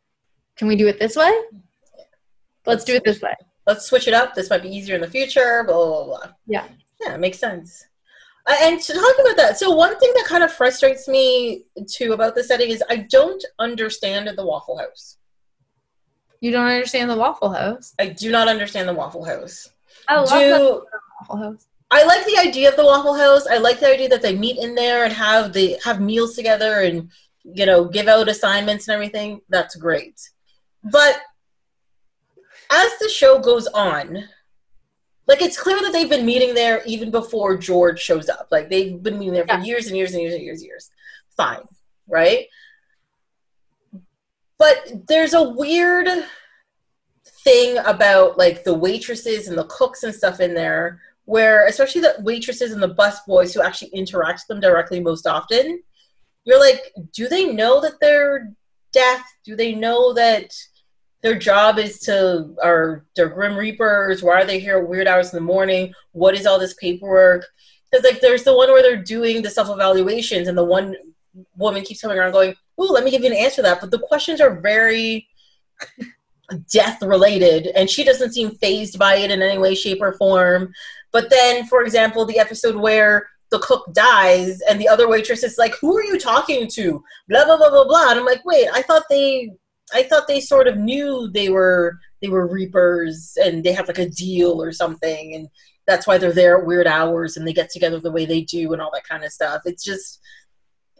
can 0.57 0.69
we 0.69 0.77
do 0.77 0.89
it 0.89 0.99
this 1.01 1.17
way? 1.17 1.33
Let's 2.67 2.85
do 2.85 2.95
it 2.97 3.05
this 3.05 3.23
way. 3.23 3.35
Let's 3.67 3.87
switch 3.87 4.09
it 4.09 4.13
up. 4.13 4.35
This 4.35 4.51
might 4.51 4.63
be 4.63 4.69
easier 4.69 4.97
in 4.97 5.01
the 5.01 5.11
future. 5.11 5.65
Blah 5.65 5.87
blah 5.87 6.05
blah. 6.05 6.33
Yeah. 6.47 6.67
Yeah, 7.01 7.15
it 7.15 7.21
makes 7.21 7.39
sense. 7.39 7.87
And 8.49 8.81
to 8.81 8.95
talk 8.95 9.15
about 9.21 9.37
that, 9.37 9.59
so 9.59 9.71
one 9.71 9.99
thing 9.99 10.11
that 10.15 10.25
kind 10.27 10.43
of 10.43 10.51
frustrates 10.51 11.07
me 11.07 11.65
too 11.87 12.15
about 12.15 12.35
the 12.35 12.43
setting 12.43 12.71
is 12.71 12.83
I 12.89 12.97
don't 13.11 13.45
understand 13.59 14.29
the 14.37 14.47
Waffle 14.47 14.79
House. 14.79 15.19
You 16.41 16.51
don't 16.53 16.67
understand 16.67 17.11
the 17.11 17.17
Waffle 17.17 17.53
House. 17.53 17.95
I 17.99 18.07
do 18.09 18.31
not 18.31 18.49
understand 18.49 18.89
the 18.89 18.95
Waffle 18.95 19.25
House. 19.25 19.69
Oh, 20.09 20.25
I 20.31 20.51
love 20.51 20.61
Do 20.61 20.65
the 20.65 20.85
Waffle 21.21 21.37
House. 21.37 21.67
I 21.91 22.05
like 22.05 22.25
the 22.27 22.39
idea 22.39 22.69
of 22.71 22.77
the 22.77 22.85
Waffle 22.85 23.15
House. 23.15 23.47
I 23.47 23.59
like 23.59 23.81
the 23.81 23.93
idea 23.93 24.09
that 24.11 24.23
they 24.23 24.37
meet 24.37 24.59
in 24.59 24.75
there 24.75 25.05
and 25.05 25.13
have 25.13 25.53
the 25.53 25.77
have 25.85 26.01
meals 26.01 26.35
together 26.35 26.83
and 26.83 27.11
you 27.45 27.67
know 27.67 27.85
give 27.87 28.09
out 28.09 28.29
assignments 28.29 28.89
and 28.89 28.95
everything. 28.95 29.41
That's 29.49 29.77
great. 29.77 30.21
But 30.85 31.21
as 32.71 32.91
the 32.99 33.09
show 33.09 33.39
goes 33.39 33.67
on, 33.69 34.25
like 35.29 35.43
it's 35.43 35.61
clear 35.61 35.79
that 35.83 35.93
they've 35.93 36.09
been 36.09 36.27
meeting 36.27 36.55
there 36.55 36.83
even 36.87 37.11
before 37.11 37.57
George 37.57 38.01
shows 38.01 38.29
up. 38.31 38.49
Like 38.51 38.71
they've 38.71 39.01
been 39.01 39.19
meeting 39.19 39.35
there 39.35 39.47
for 39.47 39.55
Yeah. 39.55 39.63
years 39.63 39.87
and 39.87 39.97
years 39.97 40.13
and 40.15 40.23
years 40.23 40.35
and 40.35 40.43
years 40.43 40.61
and 40.61 40.67
years. 40.67 40.91
Fine, 41.37 41.69
right? 42.09 42.47
But 44.59 45.07
there's 45.07 45.35
a 45.35 45.43
weird 45.43 46.09
thing 47.45 47.77
about 47.85 48.39
like 48.39 48.65
the 48.65 48.75
waitresses 48.75 49.49
and 49.49 49.57
the 49.57 49.67
cooks 49.67 50.03
and 50.03 50.15
stuff 50.15 50.41
in 50.41 50.55
there 50.55 51.01
where 51.27 51.67
especially 51.67 52.01
the 52.01 52.17
waitresses 52.21 52.73
and 52.73 52.83
the 52.83 52.89
bus 52.89 53.21
boys 53.27 53.53
who 53.53 53.63
actually 53.63 53.91
interact 53.91 54.41
with 54.41 54.49
them 54.49 54.61
directly 54.61 54.99
most 54.99 55.27
often 55.27 55.81
you're 56.45 56.59
like 56.59 56.93
do 57.13 57.29
they 57.29 57.53
know 57.53 57.81
that 57.81 58.01
they're 58.01 58.51
deaf 58.93 59.23
do 59.45 59.55
they 59.55 59.75
know 59.75 60.13
that 60.15 60.51
their 61.23 61.39
job 61.39 61.79
is 61.79 61.99
to 62.01 62.55
are 62.63 63.05
they're 63.17 63.29
grim 63.29 63.57
reapers 63.57 64.23
why 64.23 64.35
are 64.41 64.45
they 64.45 64.61
here? 64.61 64.79
At 64.79 64.89
weird 64.89 65.07
hours 65.07 65.33
in 65.33 65.39
the 65.39 65.45
morning 65.45 65.93
what 66.13 66.35
is 66.35 66.47
all 66.47 66.59
this 66.59 66.75
paperwork? 66.75 67.45
Because 67.91 68.05
like 68.05 68.21
there's 68.21 68.45
the 68.45 68.57
one 68.57 68.71
where 68.71 68.83
they're 68.83 69.03
doing 69.03 69.43
the 69.43 69.51
self-evaluations 69.51 70.49
and 70.49 70.57
the 70.57 70.65
one 70.65 70.95
woman 71.57 71.83
keeps 71.83 72.01
coming 72.01 72.19
around 72.19 72.33
going 72.33 72.55
ooh 72.81 72.93
let 72.93 73.05
me 73.05 73.11
give 73.11 73.23
you 73.23 73.29
an 73.29 73.37
answer 73.37 73.57
to 73.57 73.63
that. 73.63 73.81
But 73.81 73.91
the 73.91 73.99
questions 73.99 74.41
are 74.41 74.61
very 74.61 75.29
death 76.73 77.03
related 77.03 77.69
and 77.75 77.91
she 77.91 78.05
doesn't 78.05 78.33
seem 78.33 78.53
fazed 78.53 78.99
by 78.99 79.17
it 79.17 79.31
in 79.31 79.43
any 79.43 79.59
way 79.59 79.75
shape 79.75 80.01
or 80.01 80.13
form. 80.13 80.73
But 81.11 81.31
then 81.31 81.67
for 81.67 81.83
example 81.83 82.25
the 82.27 82.39
episode 82.39 82.77
where 82.77 83.29
the 83.51 83.59
cook 83.61 83.93
dies 83.95 84.61
and 84.69 84.79
the 84.79 84.89
other 84.89 85.09
waitress 85.09 85.43
is 85.43 85.59
like 85.59 85.75
who 85.81 85.97
are 85.97 86.05
you 86.05 86.19
talking 86.19 86.69
to? 86.69 87.03
Blah 87.29 87.45
blah 87.45 87.57
blah 87.57 87.71
blah 87.71 87.89
blah. 87.89 88.11
And 88.11 88.21
i'm 88.21 88.27
like 88.27 88.45
wait 88.45 88.69
i 88.73 88.83
thought 88.83 89.05
they 89.11 89.51
i 89.95 90.03
thought 90.03 90.29
they 90.29 90.41
sort 90.41 90.67
of 90.67 90.77
knew 90.77 91.29
they 91.33 91.49
were 91.49 91.99
they 92.23 92.29
were 92.29 92.47
reapers 92.47 93.37
and 93.43 93.63
they 93.63 93.73
have 93.73 93.89
like 93.89 93.99
a 93.99 94.09
deal 94.09 94.63
or 94.63 94.73
something 94.73 95.35
and 95.35 95.49
that's 95.89 96.07
why 96.07 96.19
they're 96.19 96.33
there 96.33 96.59
at 96.59 96.67
weird 96.67 96.87
hours 96.87 97.37
and 97.37 97.49
they 97.49 97.53
get 97.53 97.71
together 97.71 97.99
the 97.99 98.13
way 98.13 98.27
they 98.27 98.43
do 98.43 98.73
and 98.73 98.83
all 98.83 98.91
that 98.93 99.09
kind 99.09 99.25
of 99.25 99.33
stuff. 99.33 99.63
It's 99.65 99.83
just 99.83 100.21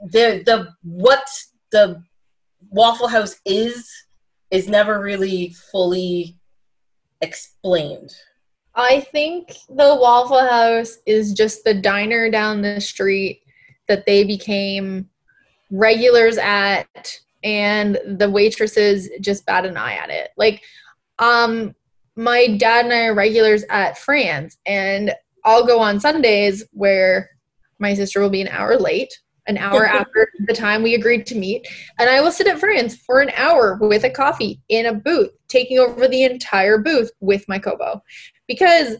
the 0.01 0.43
the 0.45 0.69
what 0.83 1.29
the 1.71 2.03
waffle 2.71 3.07
house 3.07 3.37
is 3.45 3.89
is 4.51 4.67
never 4.67 4.99
really 4.99 5.55
fully 5.71 6.37
explained. 7.21 8.11
I 8.75 9.01
think 9.13 9.49
the 9.69 9.97
Waffle 10.01 10.39
House 10.39 10.99
is 11.05 11.35
just 11.35 11.65
the 11.65 11.75
diner 11.75 12.31
down 12.31 12.63
the 12.63 12.81
street 12.81 13.43
that 13.89 14.07
they 14.07 14.23
became 14.23 15.11
regulars 15.71 16.39
at 16.39 17.19
and 17.43 17.99
the 18.07 18.31
waitresses 18.31 19.09
just 19.21 19.47
bat 19.47 19.67
an 19.67 19.77
eye 19.77 19.95
at 19.95 20.11
it. 20.11 20.31
Like 20.37 20.63
um 21.19 21.75
my 22.17 22.57
dad 22.57 22.85
and 22.85 22.95
I 22.95 23.07
are 23.07 23.15
regulars 23.15 23.65
at 23.71 23.99
Fran's 23.99 24.59
and 24.67 25.15
I'll 25.45 25.67
go 25.67 25.79
on 25.79 26.01
Sundays 26.01 26.65
where 26.73 27.31
my 27.79 27.95
sister 27.95 28.21
will 28.21 28.31
be 28.31 28.41
an 28.41 28.49
hour 28.49 28.77
late, 28.77 29.17
an 29.47 29.57
hour 29.57 29.87
after 29.87 30.29
the 30.47 30.53
time 30.53 30.83
we 30.83 30.95
agreed 30.95 31.27
to 31.27 31.37
meet, 31.37 31.67
and 31.99 32.11
I 32.11 32.21
will 32.21 32.33
sit 32.33 32.49
at 32.49 32.59
Fran's 32.59 32.97
for 32.97 33.21
an 33.21 33.31
hour 33.37 33.79
with 33.81 34.05
a 34.05 34.11
coffee 34.11 34.61
in 34.69 34.87
a 34.87 34.95
booth, 34.95 35.31
taking 35.49 35.79
over 35.79 36.09
the 36.09 36.25
entire 36.25 36.79
booth 36.79 37.11
with 37.21 37.49
my 37.49 37.59
Kobo 37.59 38.03
because 38.47 38.97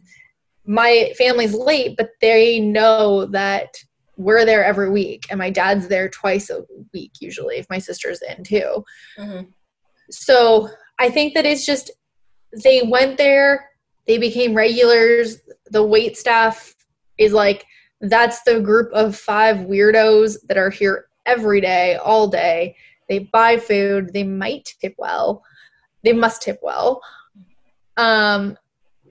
my 0.65 1.13
family's 1.17 1.55
late, 1.55 1.97
but 1.97 2.11
they 2.21 2.61
know 2.61 3.27
that 3.27 3.75
we're 4.19 4.45
there 4.45 4.65
every 4.65 4.91
week, 4.91 5.27
and 5.31 5.39
my 5.39 5.49
dad's 5.49 5.89
there 5.89 6.11
twice 6.11 6.51
a 6.51 6.65
week 6.93 7.13
usually 7.21 7.57
if 7.57 7.71
my 7.71 7.79
sister's 7.79 8.21
in 8.21 8.45
too. 8.45 8.85
Mhm. 9.17 9.49
So 10.11 10.69
I 10.99 11.09
think 11.09 11.35
that 11.35 11.47
it's 11.47 11.65
just 11.65 11.93
they 12.65 12.83
went 12.83 13.17
there, 13.17 13.71
they 14.07 14.19
became 14.19 14.55
regulars. 14.55 15.41
The 15.71 15.83
wait 15.83 16.17
staff 16.17 16.75
is 17.17 17.33
like 17.33 17.65
that's 18.01 18.43
the 18.43 18.61
group 18.61 18.93
of 18.93 19.17
five 19.17 19.59
weirdos 19.59 20.37
that 20.49 20.59
are 20.59 20.71
here 20.71 21.09
every 21.27 21.61
day, 21.61 21.97
all 21.97 22.27
day. 22.27 22.77
They 23.09 23.21
buy 23.21 23.57
food. 23.57 24.13
They 24.13 24.25
might 24.25 24.75
tip 24.81 24.95
well. 24.99 25.43
They 26.05 26.13
must 26.13 26.43
tip 26.43 26.59
well. 26.63 27.03
Um, 27.97 28.57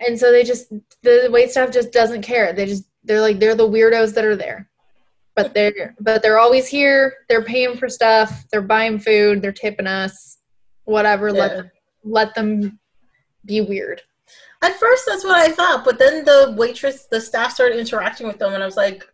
and 0.05 0.17
so 0.19 0.31
they 0.31 0.43
just 0.43 0.69
the 1.01 1.29
wait 1.31 1.51
staff 1.51 1.71
just 1.71 1.91
doesn't 1.91 2.21
care. 2.21 2.53
They 2.53 2.65
just 2.65 2.85
they're 3.03 3.21
like 3.21 3.39
they're 3.39 3.55
the 3.55 3.67
weirdos 3.67 4.13
that 4.15 4.25
are 4.25 4.35
there. 4.35 4.69
But 5.37 5.53
they're 5.53 5.95
but 6.01 6.21
they're 6.21 6.39
always 6.39 6.67
here. 6.67 7.13
They're 7.29 7.43
paying 7.43 7.77
for 7.77 7.87
stuff. 7.87 8.45
They're 8.51 8.61
buying 8.61 8.99
food. 8.99 9.41
They're 9.41 9.53
tipping 9.53 9.87
us. 9.87 10.39
Whatever. 10.85 11.31
Let 11.31 11.55
them, 11.55 11.71
let 12.03 12.35
them 12.35 12.79
be 13.45 13.61
weird. 13.61 14.01
At 14.63 14.79
first, 14.79 15.05
that's 15.05 15.23
what 15.23 15.37
I 15.37 15.51
thought, 15.51 15.85
but 15.85 15.99
then 15.99 16.25
the 16.25 16.55
waitress, 16.57 17.05
the 17.11 17.21
staff 17.21 17.53
started 17.53 17.77
interacting 17.77 18.25
with 18.25 18.39
them, 18.39 18.53
and 18.53 18.63
I 18.63 18.65
was 18.65 18.75
like, 18.75 19.07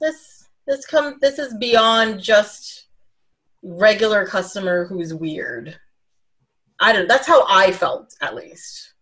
"This, 0.00 0.48
this 0.66 0.84
come, 0.84 1.18
this 1.20 1.38
is 1.38 1.56
beyond 1.58 2.20
just 2.20 2.88
regular 3.62 4.26
customer 4.26 4.86
who's 4.86 5.14
weird." 5.14 5.78
I 6.80 6.92
don't. 6.92 7.06
That's 7.06 7.28
how 7.28 7.46
I 7.46 7.70
felt, 7.70 8.16
at 8.20 8.34
least. 8.34 8.94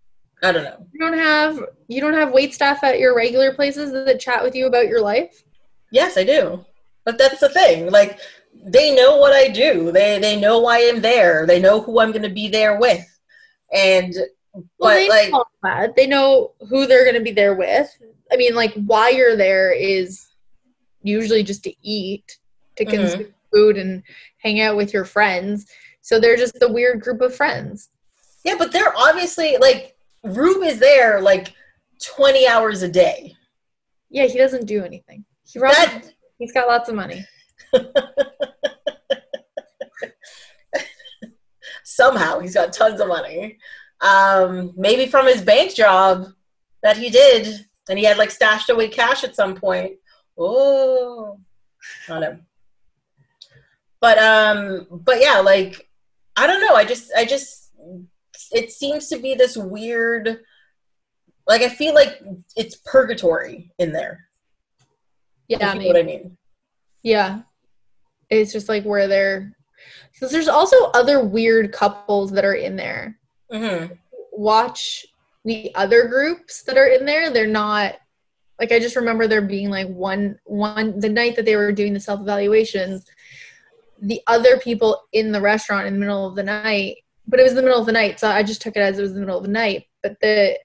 I 0.42 0.52
don't 0.52 0.64
know. 0.64 0.86
You 0.92 1.00
don't 1.00 1.18
have 1.18 1.60
you 1.88 2.00
don't 2.00 2.14
have 2.14 2.32
wait 2.32 2.52
staff 2.52 2.84
at 2.84 2.98
your 2.98 3.16
regular 3.16 3.54
places 3.54 3.92
that 3.92 4.20
chat 4.20 4.42
with 4.42 4.54
you 4.54 4.66
about 4.66 4.86
your 4.86 5.00
life. 5.00 5.42
Yes, 5.90 6.16
I 6.16 6.24
do, 6.24 6.64
but 7.04 7.18
that's 7.18 7.40
the 7.40 7.48
thing. 7.48 7.90
Like, 7.90 8.18
they 8.64 8.94
know 8.94 9.16
what 9.16 9.32
I 9.32 9.48
do. 9.48 9.92
They 9.92 10.18
they 10.18 10.38
know 10.38 10.58
why 10.58 10.86
I'm 10.88 11.00
there. 11.00 11.46
They 11.46 11.60
know 11.60 11.80
who 11.80 12.00
I'm 12.00 12.12
going 12.12 12.22
to 12.22 12.28
be 12.28 12.48
there 12.48 12.78
with, 12.78 13.06
and 13.72 14.14
Well, 14.78 14.94
they 14.94 15.08
like, 15.08 15.32
know. 15.32 15.92
They 15.96 16.06
know 16.06 16.52
who 16.68 16.86
they're 16.86 17.04
going 17.04 17.14
to 17.14 17.22
be 17.22 17.32
there 17.32 17.54
with. 17.54 17.88
I 18.32 18.36
mean, 18.36 18.54
like 18.54 18.74
why 18.74 19.10
you're 19.10 19.36
there 19.36 19.72
is 19.72 20.26
usually 21.02 21.42
just 21.42 21.64
to 21.64 21.74
eat, 21.82 22.38
to 22.76 22.84
Mhm. 22.84 22.90
consume 22.90 23.34
food, 23.52 23.76
and 23.78 24.02
hang 24.38 24.60
out 24.60 24.76
with 24.76 24.92
your 24.92 25.04
friends. 25.04 25.66
So 26.02 26.18
they're 26.18 26.36
just 26.36 26.58
the 26.58 26.72
weird 26.72 27.00
group 27.00 27.20
of 27.20 27.34
friends. 27.34 27.90
Yeah, 28.44 28.56
but 28.58 28.72
they're 28.72 28.96
obviously 28.96 29.56
like 29.58 29.96
Rube 30.24 30.64
is 30.64 30.78
there 30.78 31.20
like 31.20 31.54
20 32.02 32.46
hours 32.46 32.82
a 32.82 32.88
day. 32.88 33.34
Yeah, 34.10 34.26
he 34.26 34.38
doesn't 34.38 34.66
do 34.66 34.84
anything. 34.84 35.24
He 35.50 35.58
runs, 35.58 35.76
That 35.76 36.12
he's 36.38 36.52
got 36.52 36.68
lots 36.68 36.88
of 36.88 36.94
money. 36.94 37.24
somehow 41.84 42.38
he's 42.38 42.54
got 42.54 42.72
tons 42.72 43.00
of 43.00 43.08
money. 43.08 43.58
Um, 44.00 44.72
maybe 44.76 45.06
from 45.06 45.26
his 45.26 45.42
bank 45.42 45.74
job 45.74 46.28
that 46.82 46.96
he 46.96 47.10
did, 47.10 47.66
and 47.88 47.98
he 47.98 48.04
had 48.04 48.18
like 48.18 48.30
stashed 48.30 48.70
away 48.70 48.88
cash 48.88 49.24
at 49.24 49.34
some 49.34 49.56
point. 49.56 49.94
Oh, 50.38 51.40
not 52.08 52.22
him. 52.22 52.46
But 54.00 54.18
um, 54.18 54.86
but 54.90 55.20
yeah, 55.20 55.40
like 55.40 55.88
I 56.36 56.46
don't 56.46 56.60
know. 56.60 56.74
I 56.74 56.84
just, 56.84 57.10
I 57.16 57.24
just, 57.24 57.72
it 58.52 58.70
seems 58.70 59.08
to 59.08 59.18
be 59.18 59.34
this 59.34 59.56
weird. 59.56 60.38
Like 61.48 61.62
I 61.62 61.68
feel 61.68 61.94
like 61.94 62.22
it's 62.54 62.76
purgatory 62.76 63.72
in 63.78 63.92
there. 63.92 64.27
Yeah, 65.48 65.74
you 65.74 65.80
know 65.80 65.86
what 65.86 65.96
I 65.96 66.02
mean. 66.02 66.36
Yeah. 67.02 67.40
It's 68.30 68.52
just 68.52 68.68
like 68.68 68.84
where 68.84 69.08
they're 69.08 69.56
because 70.12 70.32
there's 70.32 70.48
also 70.48 70.76
other 70.90 71.24
weird 71.24 71.72
couples 71.72 72.32
that 72.32 72.44
are 72.44 72.54
in 72.54 72.76
there. 72.76 73.18
Mm-hmm. 73.52 73.94
Watch 74.32 75.06
the 75.44 75.74
other 75.74 76.06
groups 76.08 76.62
that 76.64 76.76
are 76.76 76.88
in 76.88 77.06
there. 77.06 77.30
They're 77.30 77.46
not 77.46 77.96
like 78.60 78.72
I 78.72 78.78
just 78.78 78.96
remember 78.96 79.26
there 79.26 79.42
being 79.42 79.70
like 79.70 79.88
one 79.88 80.38
one 80.44 80.98
the 80.98 81.08
night 81.08 81.36
that 81.36 81.44
they 81.44 81.56
were 81.56 81.72
doing 81.72 81.94
the 81.94 82.00
self 82.00 82.20
evaluations, 82.20 83.06
the 84.00 84.20
other 84.26 84.58
people 84.58 85.02
in 85.12 85.32
the 85.32 85.40
restaurant 85.40 85.86
in 85.86 85.94
the 85.94 86.00
middle 86.00 86.26
of 86.26 86.34
the 86.34 86.42
night, 86.42 86.96
but 87.26 87.40
it 87.40 87.44
was 87.44 87.54
the 87.54 87.62
middle 87.62 87.80
of 87.80 87.86
the 87.86 87.92
night, 87.92 88.18
so 88.18 88.28
I 88.28 88.42
just 88.42 88.60
took 88.60 88.76
it 88.76 88.80
as 88.80 88.98
it 88.98 89.02
was 89.02 89.14
the 89.14 89.20
middle 89.20 89.38
of 89.38 89.44
the 89.44 89.50
night. 89.50 89.84
But 90.02 90.16
the 90.20 90.58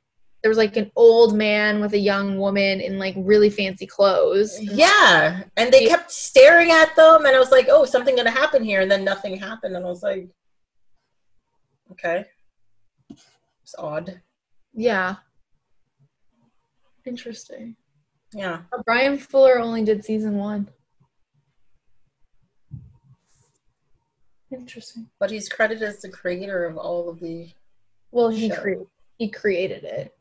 there 0.44 0.50
was 0.50 0.58
like 0.58 0.76
an 0.76 0.92
old 0.98 1.36
man 1.36 1.80
with 1.80 1.94
a 1.94 1.98
young 1.98 2.38
woman 2.38 2.82
in 2.82 3.00
like 3.00 3.16
really 3.18 3.50
fancy 3.50 3.88
clothes. 3.88 4.60
Mm-hmm. 4.60 4.78
Yeah, 4.78 5.44
and 5.56 5.72
they 5.72 5.88
kept 5.88 6.12
staring 6.12 6.70
at 6.70 6.94
them, 6.98 7.26
and 7.26 7.34
I 7.34 7.40
was 7.40 7.50
like, 7.52 7.68
"Oh, 7.70 7.86
something 7.86 8.16
gonna 8.18 8.30
happen 8.30 8.62
here," 8.62 8.82
and 8.82 8.92
then 8.92 9.06
nothing 9.06 9.38
happened, 9.38 9.78
and 9.78 9.86
I 9.86 9.90
was 9.90 10.04
like, 10.04 10.28
"Okay, 11.92 12.26
it's 13.10 13.76
odd." 13.78 14.22
Yeah. 14.74 15.16
Interesting. 17.06 17.78
Yeah, 18.34 18.64
Bryan 18.86 19.18
Fuller 19.18 19.60
only 19.60 19.84
did 19.86 20.04
season 20.04 20.36
one. 20.36 20.68
Interesting. 24.52 25.10
but 25.20 25.32
he's 25.32 25.50
credited 25.50 25.82
as 25.84 26.02
the 26.02 26.10
creator 26.10 26.66
of 26.66 26.78
all 26.78 27.10
of 27.10 27.20
the. 27.22 27.50
Well, 28.12 28.30
he 28.30 28.50
cre- 28.50 28.84
he 29.18 29.30
created 29.30 29.84
it. 29.86 30.14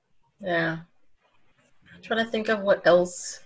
Yeah, 0.42 0.78
I'm 1.94 2.02
trying 2.02 2.24
to 2.24 2.30
think 2.30 2.48
of 2.48 2.60
what 2.60 2.86
else. 2.86 3.40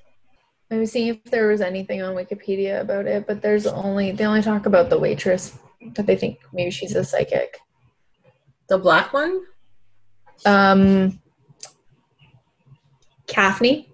I 0.70 0.78
was 0.78 0.90
seeing 0.90 1.09
if 1.09 1.24
there 1.24 1.48
was 1.48 1.60
anything 1.60 2.02
on 2.02 2.14
Wikipedia 2.14 2.81
about 2.81 3.06
it, 3.06 3.27
but 3.27 3.43
there's 3.43 3.66
only 3.66 4.12
they 4.12 4.24
only 4.24 4.43
talk 4.43 4.66
about 4.66 4.90
the 4.90 4.98
waitress 4.98 5.59
that 5.94 6.06
they 6.06 6.16
think 6.16 6.40
maybe 6.52 6.70
she's 6.70 6.94
a 6.94 7.05
psychic. 7.05 7.60
The 8.68 8.78
black 8.78 9.12
one. 9.12 9.43
Um, 10.44 11.20
Kathleen. 13.27 13.86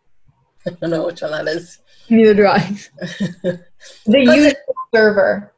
I 0.66 0.70
don't 0.70 0.90
know 0.90 1.06
which 1.06 1.22
one 1.22 1.32
that 1.32 1.48
is. 1.48 1.78
Neither 2.08 2.34
do 2.34 2.46
I. 2.46 2.58
the 4.06 4.20
usual 4.20 4.52
server. 4.94 5.52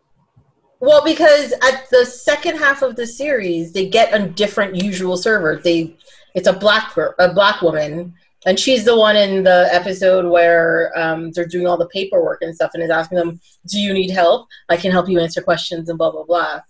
Well, 0.80 1.04
because 1.04 1.52
at 1.52 1.88
the 1.90 2.06
second 2.06 2.56
half 2.56 2.82
of 2.82 2.96
the 2.96 3.06
series, 3.06 3.72
they 3.72 3.88
get 3.88 4.14
a 4.14 4.26
different 4.26 4.76
usual 4.76 5.16
server. 5.16 5.60
They, 5.62 5.96
it's 6.34 6.48
a 6.48 6.52
black 6.52 6.96
a 6.96 7.32
black 7.32 7.62
woman, 7.62 8.14
and 8.46 8.58
she's 8.58 8.84
the 8.84 8.96
one 8.96 9.16
in 9.16 9.42
the 9.44 9.68
episode 9.72 10.30
where 10.30 10.92
um, 10.96 11.30
they're 11.32 11.46
doing 11.46 11.66
all 11.66 11.76
the 11.76 11.88
paperwork 11.88 12.42
and 12.42 12.54
stuff, 12.54 12.72
and 12.74 12.82
is 12.82 12.90
asking 12.90 13.18
them, 13.18 13.40
"Do 13.66 13.78
you 13.78 13.92
need 13.92 14.10
help? 14.10 14.48
I 14.68 14.76
can 14.76 14.90
help 14.90 15.08
you 15.08 15.20
answer 15.20 15.42
questions," 15.42 15.88
and 15.88 15.98
blah 15.98 16.10
blah 16.10 16.24
blah. 16.24 16.60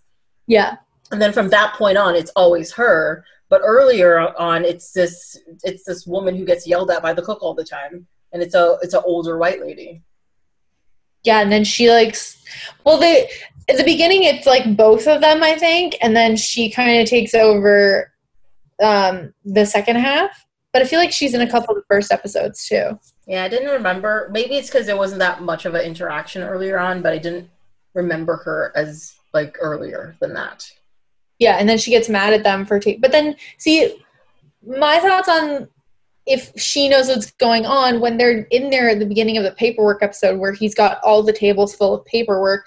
Yeah. 0.47 0.77
And 1.13 1.21
then 1.21 1.33
from 1.33 1.49
that 1.51 1.75
point 1.75 1.99
on, 1.99 2.15
it's 2.15 2.31
always 2.37 2.73
her. 2.73 3.25
But 3.49 3.63
earlier 3.65 4.21
on, 4.39 4.65
it's 4.65 4.93
this 4.93 5.39
it's 5.65 5.85
this 5.85 6.07
woman 6.07 6.37
who 6.37 6.45
gets 6.45 6.67
yelled 6.67 6.91
at 6.91 7.03
by 7.03 7.13
the 7.13 7.23
cook 7.23 7.43
all 7.43 7.55
the 7.55 7.65
time, 7.65 8.07
and 8.33 8.43
it's 8.43 8.55
a 8.55 8.77
it's 8.83 8.95
an 8.95 9.03
older 9.05 9.39
white 9.39 9.61
lady. 9.61 10.03
Yeah, 11.25 11.41
and 11.41 11.53
then 11.53 11.65
she 11.65 11.91
likes 11.91 12.43
well 12.85 12.99
they 12.99 13.29
at 13.69 13.77
the 13.77 13.85
beginning 13.85 14.25
it's 14.25 14.47
like 14.47 14.77
both 14.77 15.07
of 15.07 15.21
them 15.21 15.43
I 15.43 15.55
think 15.55 15.97
and 16.01 16.17
then 16.17 16.37
she 16.37 16.71
kind 16.71 17.01
of 17.01 17.09
takes 17.09 17.35
over 17.35 18.11
um 18.83 19.35
the 19.45 19.65
second 19.67 19.97
half. 19.97 20.47
But 20.73 20.83
I 20.83 20.85
feel 20.85 21.01
like 21.01 21.13
she's 21.13 21.35
in 21.35 21.41
a 21.41 21.51
couple 21.51 21.75
of 21.75 21.83
the 21.83 21.87
first 21.89 22.13
episodes 22.13 22.67
too. 22.69 22.99
Yeah, 23.27 23.45
I 23.45 23.49
didn't 23.49 23.71
remember. 23.71 24.29
Maybe 24.33 24.57
it's 24.57 24.69
because 24.69 24.87
there 24.87 24.97
wasn't 24.97 25.19
that 25.19 25.43
much 25.43 25.65
of 25.65 25.75
an 25.75 25.85
interaction 25.85 26.43
earlier 26.43 26.79
on, 26.79 27.03
but 27.03 27.13
I 27.13 27.19
didn't 27.19 27.51
remember 27.95 28.37
her 28.37 28.73
as 28.77 29.15
like 29.35 29.57
earlier 29.61 30.17
than 30.21 30.35
that. 30.35 30.71
Yeah, 31.39 31.57
and 31.57 31.69
then 31.69 31.79
she 31.79 31.91
gets 31.91 32.09
mad 32.09 32.33
at 32.33 32.45
them 32.45 32.65
for 32.65 32.79
take 32.79 33.01
but 33.01 33.13
then 33.13 33.37
see 33.59 34.05
my 34.67 34.99
thoughts 34.99 35.29
on 35.29 35.69
if 36.27 36.53
she 36.57 36.89
knows 36.89 37.09
what's 37.09 37.31
going 37.33 37.67
on 37.67 38.01
when 38.01 38.17
they're 38.17 38.43
in 38.51 38.71
there 38.71 38.91
at 38.91 38.99
the 38.99 39.07
beginning 39.07 39.39
of 39.39 39.45
the 39.45 39.53
paperwork 39.53 40.03
episode 40.03 40.39
where 40.39 40.53
he's 40.53 40.75
got 40.75 41.01
all 41.03 41.23
the 41.23 41.33
tables 41.33 41.75
full 41.75 41.95
of 41.95 42.05
paperwork 42.05 42.67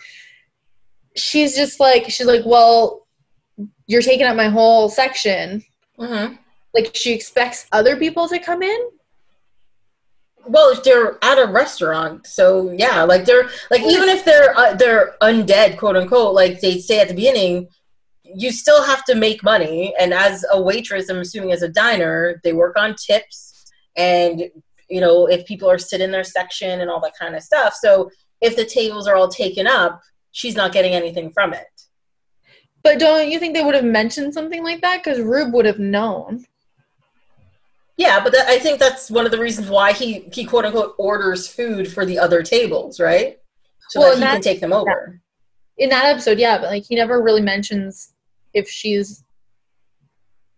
she's 1.16 1.56
just 1.56 1.80
like 1.80 2.10
she's 2.10 2.26
like 2.26 2.42
well 2.46 3.06
you're 3.86 4.02
taking 4.02 4.26
up 4.26 4.36
my 4.36 4.50
whole 4.50 4.90
section 4.90 5.64
Mm-hmm. 6.00 6.36
like 6.74 6.96
she 6.96 7.14
expects 7.14 7.68
other 7.72 7.96
people 7.96 8.28
to 8.28 8.40
come 8.40 8.64
in 8.64 8.80
Well, 10.46 10.74
they're 10.84 11.18
at 11.24 11.40
a 11.40 11.46
restaurant, 11.48 12.28
so 12.28 12.72
yeah, 12.78 13.04
like 13.04 13.26
they're 13.26 13.50
like 13.72 13.82
even 13.82 14.10
if 14.10 14.26
they're 14.26 14.58
uh, 14.58 14.74
they're 14.74 15.16
undead, 15.22 15.78
quote 15.78 15.96
unquote, 15.96 16.34
like 16.36 16.60
they 16.60 16.80
say 16.80 17.00
at 17.00 17.08
the 17.08 17.14
beginning, 17.14 17.68
you 18.24 18.52
still 18.52 18.84
have 18.84 19.06
to 19.06 19.16
make 19.16 19.44
money. 19.44 19.94
And 20.00 20.14
as 20.14 20.44
a 20.52 20.62
waitress, 20.62 21.10
I'm 21.10 21.20
assuming 21.20 21.52
as 21.54 21.62
a 21.62 21.70
diner, 21.70 22.42
they 22.44 22.54
work 22.54 22.76
on 22.78 22.96
tips, 22.96 23.66
and 23.96 24.44
you 24.90 25.00
know 25.00 25.28
if 25.28 25.46
people 25.46 25.70
are 25.70 25.78
sitting 25.78 26.06
in 26.06 26.12
their 26.12 26.26
section 26.26 26.82
and 26.82 26.90
all 26.90 27.02
that 27.02 27.14
kind 27.18 27.36
of 27.36 27.44
stuff. 27.44 27.74
So 27.76 28.10
if 28.42 28.56
the 28.56 28.66
tables 28.66 29.08
are 29.08 29.16
all 29.16 29.30
taken 29.30 29.68
up, 29.68 30.02
she's 30.34 30.56
not 30.56 30.74
getting 30.74 30.94
anything 30.94 31.32
from 31.32 31.54
it. 31.54 31.73
But 32.84 33.00
don't 33.00 33.30
you 33.32 33.40
think 33.40 33.54
they 33.56 33.64
would 33.64 33.76
have 33.76 33.86
mentioned 33.86 34.34
something 34.34 34.64
like 34.64 34.82
that 34.82 35.04
because 35.04 35.20
rube 35.20 35.54
would 35.54 35.66
have 35.66 35.80
known 35.80 36.46
Yeah, 37.98 38.20
but 38.24 38.34
that, 38.34 38.48
I 38.48 38.58
think 38.60 38.80
that's 38.80 39.12
one 39.12 39.26
of 39.26 39.32
the 39.32 39.40
reasons 39.40 39.70
why 39.70 39.94
he 39.94 40.28
he 40.34 40.46
quote 40.46 40.66
unquote 40.66 40.96
orders 40.98 41.48
food 41.48 41.88
for 41.92 42.06
the 42.06 42.18
other 42.20 42.42
tables, 42.42 43.00
right? 43.00 43.38
So 43.90 44.00
Well, 44.00 44.18
that 44.18 44.28
he 44.28 44.34
can 44.34 44.42
take 44.42 44.62
them 44.62 44.74
over. 44.74 45.20
in 45.78 45.90
that 45.90 46.06
episode 46.06 46.40
yeah 46.40 46.58
but 46.60 46.70
like 46.70 46.84
he 46.90 46.96
never 46.96 47.22
really 47.22 47.42
mentions 47.42 48.14
if 48.54 48.70
she's 48.70 49.24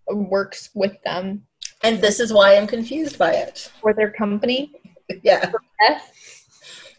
works 0.07 0.69
with 0.73 0.95
them 1.03 1.45
And 1.83 1.99
this 2.01 2.19
is 2.19 2.31
why 2.33 2.55
I'm 2.55 2.67
confused 2.67 3.17
by 3.17 3.31
it. 3.33 3.71
or 3.81 3.93
their 3.93 4.11
company 4.11 4.71
Yeah. 5.23 5.51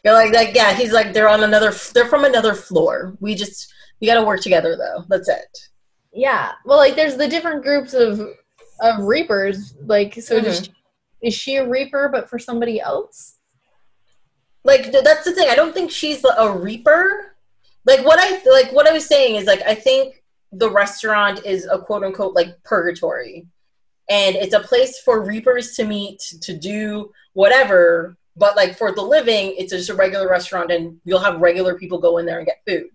You're 0.04 0.14
like, 0.14 0.32
like, 0.32 0.54
yeah, 0.54 0.72
he's 0.74 0.92
like, 0.92 1.12
they're 1.12 1.28
on 1.28 1.42
another, 1.42 1.72
they're 1.92 2.06
from 2.06 2.24
another 2.24 2.54
floor. 2.54 3.16
We 3.18 3.34
just, 3.34 3.72
we 4.00 4.06
got 4.06 4.14
to 4.14 4.26
work 4.26 4.40
together 4.40 4.76
though. 4.76 5.04
That's 5.08 5.28
it. 5.28 5.58
yeah 6.12 6.52
well 6.64 6.78
like 6.78 6.96
there's 6.96 7.16
the 7.16 7.28
different 7.28 7.62
groups 7.62 7.94
of 7.94 8.20
of 8.80 9.04
reapers 9.04 9.74
like 9.86 10.14
so 10.14 10.40
does 10.40 10.62
mm-hmm. 10.62 10.72
she, 11.22 11.28
is 11.28 11.34
she 11.34 11.56
a 11.56 11.68
reaper 11.68 12.08
but 12.10 12.28
for 12.28 12.38
somebody 12.38 12.80
else 12.80 13.36
Like, 14.64 14.90
that's 14.90 15.24
the 15.24 15.32
thing. 15.32 15.48
I 15.48 15.54
don't 15.54 15.72
think 15.72 15.92
she's 15.92 16.24
a 16.24 16.50
reaper. 16.50 17.36
Like, 17.84 18.04
what 18.04 18.18
I, 18.18 18.42
like, 18.50 18.72
what 18.72 18.88
I 18.88 18.92
was 18.92 19.06
saying 19.06 19.36
is, 19.36 19.46
like, 19.46 19.62
I 19.62 19.76
think 19.76 20.24
the 20.50 20.68
restaurant 20.68 21.46
is 21.46 21.68
a 21.70 21.78
quote 21.78 22.02
unquote, 22.02 22.34
like, 22.34 22.60
purgatory. 22.64 23.46
And 24.10 24.34
it's 24.34 24.54
a 24.54 24.60
place 24.60 24.98
for 24.98 25.22
reapers 25.24 25.76
to 25.76 25.84
meet, 25.84 26.18
to 26.42 26.52
do 26.52 27.12
whatever. 27.34 28.16
But, 28.36 28.56
like, 28.56 28.76
for 28.76 28.92
the 28.92 29.02
living, 29.02 29.54
it's 29.56 29.72
just 29.72 29.88
a 29.88 29.94
regular 29.94 30.28
restaurant 30.28 30.72
and 30.72 30.98
you'll 31.04 31.20
have 31.20 31.40
regular 31.40 31.78
people 31.78 31.98
go 32.00 32.18
in 32.18 32.26
there 32.26 32.38
and 32.38 32.46
get 32.46 32.62
food. 32.66 32.90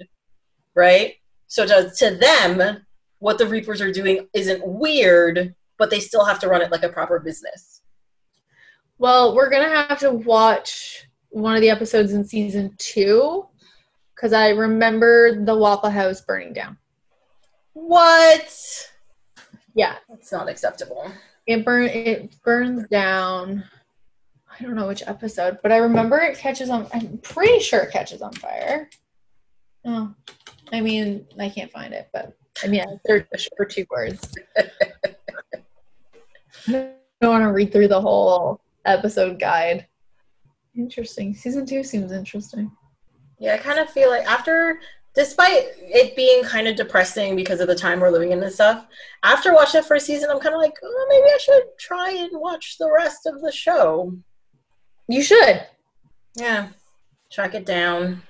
Right? 0.75 1.15
So, 1.47 1.65
to, 1.65 1.91
to 1.97 2.15
them, 2.15 2.85
what 3.19 3.37
the 3.37 3.45
reapers 3.47 3.81
are 3.81 3.91
doing 3.91 4.27
isn't 4.33 4.65
weird, 4.65 5.53
but 5.77 5.89
they 5.89 5.99
still 5.99 6.23
have 6.25 6.39
to 6.39 6.47
run 6.47 6.61
it 6.61 6.71
like 6.71 6.83
a 6.83 6.89
proper 6.89 7.19
business. 7.19 7.81
well 8.97 9.35
we're 9.35 9.49
gonna 9.49 9.67
have 9.69 9.97
to 9.99 10.11
watch 10.11 11.07
one 11.29 11.55
of 11.55 11.61
the 11.61 11.69
episodes 11.69 12.13
in 12.13 12.23
season 12.23 12.73
two 12.77 13.45
because 14.15 14.31
i 14.33 14.49
remember 14.49 15.43
the 15.43 15.55
waffle 15.55 15.89
house 15.89 16.21
burning 16.21 16.53
down 16.53 16.77
What? 17.73 18.89
yeah 19.73 19.95
That's 20.09 20.31
not 20.31 20.49
acceptable. 20.49 21.11
it 21.47 21.65
burn 21.65 21.85
it 21.85 22.35
burns 22.43 22.87
down 22.89 23.63
i 24.59 24.63
don't 24.63 24.75
know 24.75 24.87
which 24.87 25.03
episode 25.07 25.57
but 25.63 25.71
i 25.71 25.77
remember 25.77 26.17
it 26.19 26.37
catches 26.37 26.69
on 26.69 26.87
i'm 26.93 27.17
pretty 27.19 27.59
sure 27.59 27.79
it 27.81 27.91
catches 27.91 28.21
on 28.21 28.33
fire 28.33 28.89
oh 29.85 30.13
I 30.71 30.81
mean, 30.81 31.25
I 31.39 31.49
can't 31.49 31.71
find 31.71 31.93
it, 31.93 32.09
but 32.13 32.35
I 32.63 32.67
mean, 32.67 32.81
I 32.81 32.97
searched 33.05 33.49
for 33.57 33.65
two 33.65 33.85
words. 33.89 34.33
I 36.67 36.91
don't 37.21 37.31
want 37.31 37.43
to 37.43 37.51
read 37.51 37.71
through 37.71 37.87
the 37.87 38.01
whole 38.01 38.61
episode 38.85 39.39
guide. 39.39 39.87
Interesting. 40.75 41.33
Season 41.35 41.65
two 41.65 41.83
seems 41.83 42.11
interesting. 42.11 42.71
Yeah, 43.39 43.55
I 43.55 43.57
kind 43.57 43.79
of 43.79 43.89
feel 43.89 44.09
like 44.09 44.25
after, 44.25 44.79
despite 45.15 45.63
it 45.79 46.15
being 46.15 46.43
kind 46.43 46.67
of 46.67 46.75
depressing 46.75 47.35
because 47.35 47.59
of 47.59 47.67
the 47.67 47.75
time 47.75 47.99
we're 47.99 48.11
living 48.11 48.31
in 48.31 48.41
and 48.41 48.53
stuff, 48.53 48.85
after 49.23 49.53
watching 49.53 49.81
the 49.81 49.87
first 49.87 50.05
season, 50.05 50.29
I'm 50.29 50.39
kind 50.39 50.55
of 50.55 50.61
like, 50.61 50.75
oh, 50.83 51.07
maybe 51.09 51.27
I 51.33 51.37
should 51.37 51.63
try 51.79 52.11
and 52.11 52.39
watch 52.39 52.77
the 52.77 52.91
rest 52.91 53.25
of 53.25 53.41
the 53.41 53.51
show. 53.51 54.15
You 55.07 55.23
should. 55.23 55.65
Yeah, 56.35 56.69
track 57.31 57.55
it 57.55 57.65
down. 57.65 58.21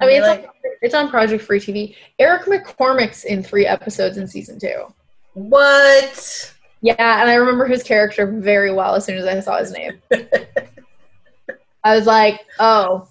I 0.00 0.06
mean, 0.06 0.16
it's, 0.18 0.26
like, 0.26 0.44
on, 0.44 0.50
it's 0.82 0.94
on 0.94 1.08
Project 1.08 1.44
Free 1.44 1.60
TV. 1.60 1.94
Eric 2.18 2.42
McCormack's 2.44 3.24
in 3.24 3.42
three 3.42 3.66
episodes 3.66 4.18
in 4.18 4.26
season 4.26 4.58
two. 4.58 4.86
what? 5.34 6.54
Yeah, 6.80 7.20
and 7.22 7.30
I 7.30 7.34
remember 7.36 7.66
his 7.66 7.82
character 7.82 8.26
very 8.26 8.70
well 8.70 8.94
as 8.94 9.06
soon 9.06 9.16
as 9.16 9.24
I 9.24 9.40
saw 9.40 9.58
his 9.58 9.72
name. 9.72 10.02
I 11.84 11.96
was 11.96 12.06
like, 12.06 12.40
oh, 12.58 13.08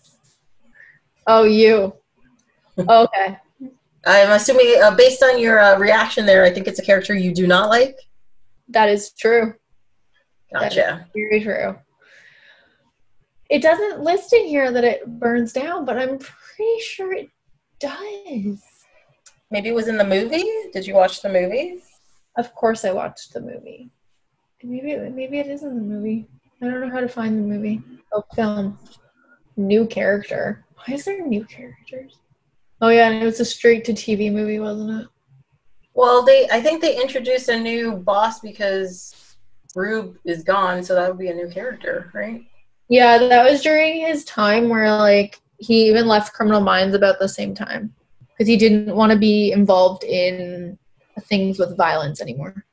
oh, 1.27 1.43
you. 1.43 1.93
Okay. 2.89 3.37
I'm 4.05 4.31
assuming, 4.31 4.81
uh, 4.81 4.95
based 4.95 5.21
on 5.21 5.39
your 5.39 5.59
uh, 5.59 5.77
reaction 5.77 6.25
there, 6.25 6.43
I 6.43 6.51
think 6.51 6.67
it's 6.67 6.79
a 6.79 6.83
character 6.83 7.13
you 7.15 7.31
do 7.33 7.45
not 7.45 7.69
like. 7.69 7.95
That 8.69 8.89
is 8.89 9.11
true. 9.11 9.53
That 10.51 10.71
is 10.71 10.75
Gotcha. 10.75 11.07
very 11.13 11.41
true. 11.41 11.75
It 13.49 13.61
doesn't 13.61 14.01
list 14.01 14.33
in 14.33 14.45
here 14.47 14.71
that 14.71 14.83
it 14.83 15.05
burns 15.19 15.53
down, 15.53 15.85
but 15.85 15.97
I'm 15.97 16.19
pretty 16.55 16.79
sure 16.81 17.13
it 17.13 17.29
does. 17.79 18.61
Maybe 19.51 19.69
it 19.69 19.75
was 19.75 19.87
in 19.87 19.97
the 19.97 20.03
movie. 20.03 20.45
Did 20.73 20.87
you 20.87 20.95
watch 20.95 21.21
the 21.21 21.29
movie? 21.29 21.79
Of 22.37 22.53
course, 22.55 22.85
I 22.85 22.91
watched 22.91 23.33
the 23.33 23.41
movie. 23.41 23.89
Maybe 24.63 24.97
maybe 25.09 25.39
it 25.39 25.47
is 25.47 25.63
in 25.63 25.75
the 25.75 25.81
movie. 25.81 26.27
I 26.61 26.65
don't 26.65 26.79
know 26.79 26.89
how 26.89 27.01
to 27.01 27.09
find 27.09 27.37
the 27.37 27.55
movie. 27.55 27.81
Oh, 28.13 28.23
film. 28.35 28.79
New 29.57 29.85
character. 29.85 30.65
Why 30.75 30.95
is 30.95 31.05
there 31.05 31.25
new 31.25 31.45
characters? 31.45 32.17
Oh 32.81 32.89
yeah, 32.89 33.09
and 33.09 33.21
it 33.21 33.25
was 33.25 33.39
a 33.39 33.45
straight 33.45 33.85
to 33.85 33.93
TV 33.93 34.31
movie, 34.31 34.59
wasn't 34.59 35.01
it? 35.01 35.07
Well, 35.93 36.23
they 36.23 36.49
I 36.49 36.61
think 36.61 36.81
they 36.81 36.99
introduced 36.99 37.49
a 37.49 37.59
new 37.59 37.97
boss 37.97 38.39
because 38.39 39.35
Rube 39.75 40.17
is 40.25 40.43
gone, 40.43 40.83
so 40.83 40.95
that 40.95 41.09
would 41.09 41.19
be 41.19 41.29
a 41.29 41.33
new 41.33 41.49
character, 41.49 42.09
right? 42.13 42.43
Yeah, 42.89 43.17
that 43.17 43.49
was 43.49 43.61
during 43.61 44.01
his 44.01 44.23
time 44.25 44.69
where 44.69 44.95
like 44.97 45.39
he 45.63 45.87
even 45.87 46.07
left 46.07 46.33
Criminal 46.33 46.61
Minds 46.61 46.95
about 46.95 47.19
the 47.19 47.27
same 47.29 47.53
time 47.55 47.93
because 48.29 48.47
he 48.47 48.57
didn't 48.57 48.95
want 48.95 49.11
to 49.11 49.17
be 49.17 49.51
involved 49.51 50.03
in 50.03 50.77
things 51.23 51.59
with 51.59 51.77
violence 51.77 52.21
anymore. 52.21 52.65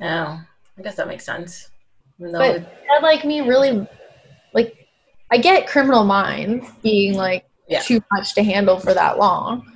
Oh, 0.00 0.40
I 0.78 0.82
guess 0.82 0.94
that 0.96 1.08
makes 1.08 1.24
sense. 1.24 1.70
Even 2.18 2.32
But 2.32 2.56
it- 2.56 2.66
that 2.88 3.02
like 3.02 3.24
me 3.24 3.40
really 3.40 3.86
like 4.54 4.76
I 5.30 5.38
get 5.38 5.66
Criminal 5.66 6.04
Minds 6.04 6.66
being 6.82 7.14
like 7.14 7.44
Yeah. 7.68 7.80
too 7.80 8.02
much 8.12 8.34
to 8.34 8.42
handle 8.42 8.78
for 8.78 8.92
that 8.94 9.18
long. 9.18 9.66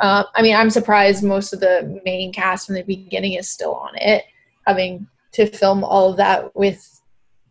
Uh, 0.00 0.24
I 0.34 0.42
mean, 0.42 0.56
I'm 0.56 0.70
surprised 0.70 1.22
most 1.22 1.52
of 1.52 1.60
the 1.60 2.00
main 2.04 2.32
cast 2.32 2.66
from 2.66 2.74
the 2.76 2.82
beginning 2.82 3.34
is 3.34 3.48
still 3.48 3.74
on 3.74 3.94
it, 3.96 4.24
having 4.66 5.06
to 5.32 5.46
film 5.46 5.84
all 5.84 6.10
of 6.10 6.16
that 6.16 6.54
with 6.56 7.00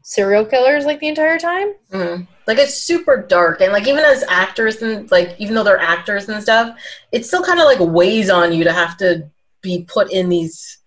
serial 0.03 0.44
killers 0.45 0.86
like 0.86 0.99
the 0.99 1.07
entire 1.07 1.38
time. 1.40 1.74
Mm. 1.91 2.28
Like 2.50 2.58
it's 2.58 2.74
super 2.74 3.22
dark, 3.22 3.62
and 3.62 3.72
like 3.72 3.88
even 3.88 4.04
as 4.04 4.24
actors 4.28 4.82
and 4.82 5.10
like 5.12 5.36
even 5.38 5.54
though 5.54 5.64
they're 5.64 5.78
actors 5.78 6.28
and 6.28 6.42
stuff, 6.42 6.76
it 7.12 7.24
still 7.24 7.44
kind 7.44 7.60
of 7.60 7.66
like 7.66 7.78
weighs 7.80 8.32
on 8.32 8.52
you 8.52 8.64
to 8.64 8.74
have 8.74 8.98
to 8.98 9.30
be 9.62 9.86
put 9.88 10.12
in 10.12 10.30
these. 10.30 10.80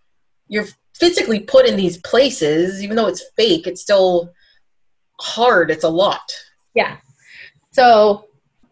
You're 0.49 0.67
physically 0.95 1.39
put 1.39 1.65
in 1.65 1.77
these 1.77 1.99
places, 1.99 2.83
even 2.83 2.97
though 2.97 3.07
it's 3.07 3.23
fake. 3.37 3.69
It's 3.69 3.81
still 3.81 4.33
hard. 5.21 5.71
It's 5.71 5.85
a 5.85 5.89
lot. 5.89 6.33
Yeah. 6.75 6.97
So, 7.71 8.27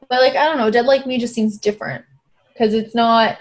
but 0.09 0.21
like 0.21 0.35
I 0.35 0.47
don't 0.47 0.59
know, 0.59 0.73
Dead 0.73 0.85
Like 0.85 1.07
Me 1.07 1.17
just 1.17 1.33
seems 1.33 1.59
different 1.59 2.05
because 2.53 2.75
it's 2.75 2.97
not 2.97 3.39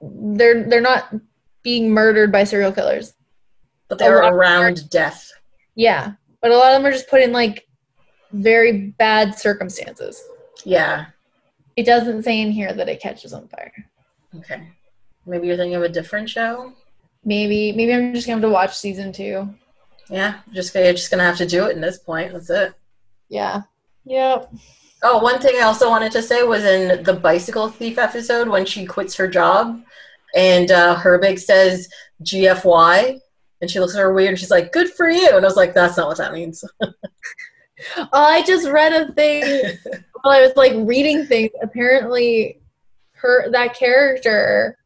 they're 0.00 0.64
they're 0.64 0.80
not 0.80 1.14
being 1.62 1.90
murdered 1.90 2.32
by 2.32 2.44
serial 2.44 2.72
killers. 2.72 3.12
But 3.88 3.98
they're 3.98 4.16
around 4.16 4.88
death. 4.88 5.30
Yeah, 5.74 6.12
but 6.40 6.52
a 6.52 6.56
lot 6.56 6.72
of 6.72 6.78
them 6.78 6.86
are 6.86 6.92
just 6.92 7.10
put 7.10 7.20
in 7.20 7.32
like 7.32 7.67
very 8.32 8.88
bad 8.98 9.38
circumstances. 9.38 10.22
Yeah. 10.64 11.06
It 11.76 11.86
doesn't 11.86 12.22
say 12.22 12.40
in 12.40 12.50
here 12.50 12.72
that 12.72 12.88
it 12.88 13.00
catches 13.00 13.32
on 13.32 13.48
fire. 13.48 13.72
Okay. 14.36 14.68
Maybe 15.26 15.46
you're 15.46 15.56
thinking 15.56 15.76
of 15.76 15.82
a 15.82 15.88
different 15.88 16.28
show. 16.28 16.72
Maybe 17.24 17.72
maybe 17.72 17.92
I'm 17.92 18.14
just 18.14 18.26
gonna 18.26 18.40
have 18.40 18.48
to 18.48 18.52
watch 18.52 18.76
season 18.76 19.12
two. 19.12 19.48
Yeah. 20.08 20.40
Just 20.52 20.74
you're 20.74 20.92
just 20.92 21.10
gonna 21.10 21.24
have 21.24 21.36
to 21.38 21.46
do 21.46 21.66
it 21.66 21.74
in 21.74 21.80
this 21.80 21.98
point. 21.98 22.32
That's 22.32 22.50
it. 22.50 22.74
Yeah. 23.28 23.62
Yep. 24.04 24.52
Oh, 25.02 25.18
one 25.18 25.38
thing 25.40 25.54
I 25.56 25.62
also 25.62 25.88
wanted 25.88 26.12
to 26.12 26.22
say 26.22 26.42
was 26.42 26.64
in 26.64 27.04
the 27.04 27.14
bicycle 27.14 27.68
thief 27.68 27.98
episode 27.98 28.48
when 28.48 28.66
she 28.66 28.84
quits 28.84 29.14
her 29.16 29.28
job, 29.28 29.80
and 30.34 30.70
uh, 30.72 30.96
Herbig 30.96 31.38
says 31.38 31.88
GFY, 32.24 33.20
and 33.60 33.70
she 33.70 33.78
looks 33.78 33.94
at 33.94 34.00
her 34.00 34.12
weird, 34.12 34.30
and 34.30 34.38
she's 34.38 34.50
like, 34.50 34.72
"Good 34.72 34.90
for 34.94 35.08
you," 35.08 35.28
and 35.28 35.44
I 35.44 35.48
was 35.48 35.56
like, 35.56 35.72
"That's 35.72 35.96
not 35.96 36.08
what 36.08 36.18
that 36.18 36.32
means." 36.32 36.64
I 38.12 38.42
just 38.46 38.68
read 38.68 38.92
a 38.92 39.12
thing 39.12 39.42
while 40.22 40.34
I 40.34 40.42
was 40.42 40.56
like 40.56 40.72
reading 40.76 41.26
things. 41.26 41.50
Apparently, 41.62 42.60
her 43.12 43.50
that 43.50 43.74
character, 43.74 44.78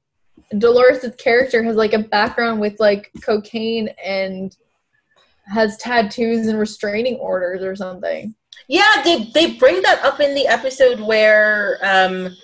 Dolores' 0.58 1.14
character, 1.18 1.62
has 1.62 1.76
like 1.76 1.92
a 1.92 1.98
background 1.98 2.60
with 2.60 2.78
like 2.80 3.10
cocaine 3.22 3.88
and 4.04 4.56
has 5.46 5.76
tattoos 5.76 6.46
and 6.46 6.58
restraining 6.58 7.16
orders 7.16 7.62
or 7.62 7.74
something. 7.76 8.34
yeah, 8.68 9.02
they 9.04 9.24
they 9.34 9.52
bring 9.52 9.82
that 9.82 10.04
up 10.04 10.20
in 10.20 10.34
the 10.34 10.46
episode 10.46 11.00
where 11.00 11.78
um, 11.82 12.34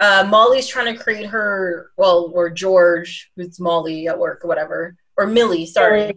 uh, 0.00 0.26
Molly's 0.28 0.66
trying 0.66 0.94
to 0.94 1.02
create 1.02 1.26
her, 1.26 1.90
well, 1.96 2.30
or 2.34 2.50
George, 2.50 3.30
who's 3.36 3.60
Molly 3.60 4.08
at 4.08 4.18
work 4.18 4.44
or 4.44 4.48
whatever, 4.48 4.96
or 5.16 5.26
Millie, 5.26 5.66
sorry. 5.66 6.14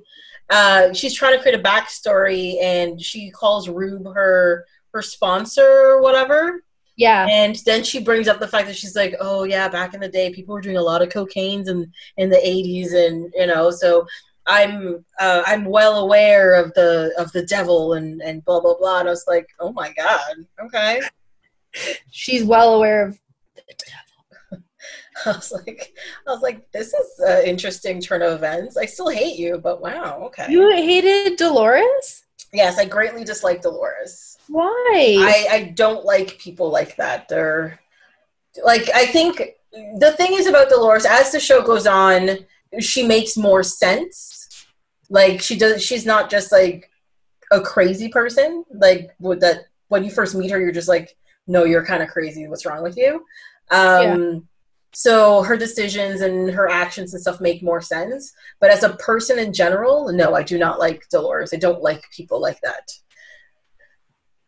Uh, 0.50 0.94
she's 0.94 1.14
trying 1.14 1.36
to 1.36 1.42
create 1.42 1.60
a 1.60 1.64
backstory 1.64 2.62
and 2.62 3.02
she 3.02 3.30
calls 3.30 3.70
Rube 3.70 4.06
her 4.14 4.66
her 4.94 5.02
sponsor 5.02 5.62
or 5.64 6.02
whatever. 6.02 6.64
Yeah. 6.96 7.28
And 7.30 7.56
then 7.66 7.84
she 7.84 8.02
brings 8.02 8.28
up 8.28 8.40
the 8.40 8.48
fact 8.48 8.68
that 8.68 8.76
she's 8.76 8.96
like, 8.96 9.16
oh 9.22 9.44
yeah, 9.44 9.70
back 9.70 9.94
in 9.94 10.02
the 10.02 10.10
day, 10.10 10.34
people 10.34 10.54
were 10.54 10.62
doing 10.62 10.78
a 10.78 10.82
lot 10.82 11.02
of 11.02 11.10
cocaines 11.10 11.70
in 11.70 11.92
in 12.18 12.30
the 12.30 12.36
'80s, 12.36 12.94
and 12.94 13.32
you 13.36 13.48
know, 13.48 13.72
so 13.72 14.06
I'm 14.46 15.06
uh, 15.20 15.44
I'm 15.46 15.64
well 15.64 16.00
aware 16.00 16.56
of 16.56 16.74
the 16.74 17.14
of 17.18 17.32
the 17.32 17.46
devil 17.46 17.94
and 17.94 18.22
and 18.22 18.44
blah 18.44 18.60
blah 18.60 18.78
blah. 18.78 19.00
And 19.00 19.08
I 19.08 19.12
was 19.12 19.26
like, 19.28 19.48
oh 19.60 19.72
my 19.72 19.94
god, 19.94 20.46
okay. 20.62 21.02
She's 22.10 22.44
well 22.44 22.74
aware 22.74 23.08
of 23.08 23.20
I 25.26 25.32
was 25.32 25.52
like, 25.52 25.94
I 26.28 26.32
was 26.32 26.42
like, 26.42 26.72
this 26.72 26.94
is 26.94 27.20
an 27.20 27.46
interesting 27.46 28.02
turn 28.02 28.22
of 28.22 28.34
events. 28.34 28.78
I 28.78 28.86
still 28.86 29.10
hate 29.10 29.38
you, 29.38 29.58
but 29.58 29.82
wow, 29.82 30.22
okay. 30.26 30.48
You 30.50 30.70
hated 30.72 31.38
Dolores? 31.38 32.24
yes, 32.54 32.78
I 32.78 32.86
greatly 32.86 33.24
dislike 33.24 33.62
Dolores. 33.62 34.38
Why? 34.48 35.16
I, 35.20 35.48
I 35.56 35.64
don't 35.76 36.06
like 36.06 36.40
people 36.40 36.72
like 36.72 36.96
that. 36.98 37.28
They're 37.28 37.80
like 38.64 38.90
I 38.94 39.06
think 39.06 39.42
the 39.72 40.14
thing 40.18 40.34
is 40.34 40.48
about 40.48 40.70
Dolores 40.70 41.06
as 41.06 41.32
the 41.32 41.40
show 41.40 41.62
goes 41.62 41.86
on, 41.86 42.40
she 42.80 43.06
makes 43.06 43.38
more 43.38 43.64
sense. 43.64 44.66
Like 45.10 45.42
she 45.42 45.58
does 45.58 45.84
she's 45.84 46.06
not 46.06 46.30
just 46.30 46.52
like 46.52 46.90
a 47.52 47.62
crazy 47.62 48.10
person. 48.10 48.66
Like 48.72 49.12
with 49.20 49.42
that 49.42 49.66
when 49.90 50.04
you 50.04 50.12
first 50.12 50.36
meet 50.36 50.52
her 50.52 50.60
you're 50.60 50.72
just 50.72 50.90
like, 50.90 51.16
no, 51.48 51.64
you're 51.64 51.86
kind 51.86 52.02
of 52.02 52.10
crazy. 52.10 52.48
What's 52.48 52.66
wrong 52.66 52.84
with 52.84 52.98
you? 52.98 53.26
Um 53.72 54.48
so 54.94 55.44
her 55.44 55.56
decisions 55.58 56.22
and 56.22 56.50
her 56.52 56.68
actions 56.70 57.14
and 57.14 57.22
stuff 57.22 57.40
make 57.42 57.62
more 57.62 57.82
sense. 57.82 58.34
But 58.60 58.72
as 58.72 58.84
a 58.84 58.96
person 58.98 59.38
in 59.40 59.54
general, 59.54 60.12
no, 60.12 60.34
I 60.36 60.44
do 60.44 60.58
not 60.58 60.80
like 60.80 61.08
Dolores. 61.10 61.54
I 61.54 61.58
don't 61.58 61.82
like 61.84 62.04
people 62.16 62.42
like 62.42 62.60
that. 62.62 62.90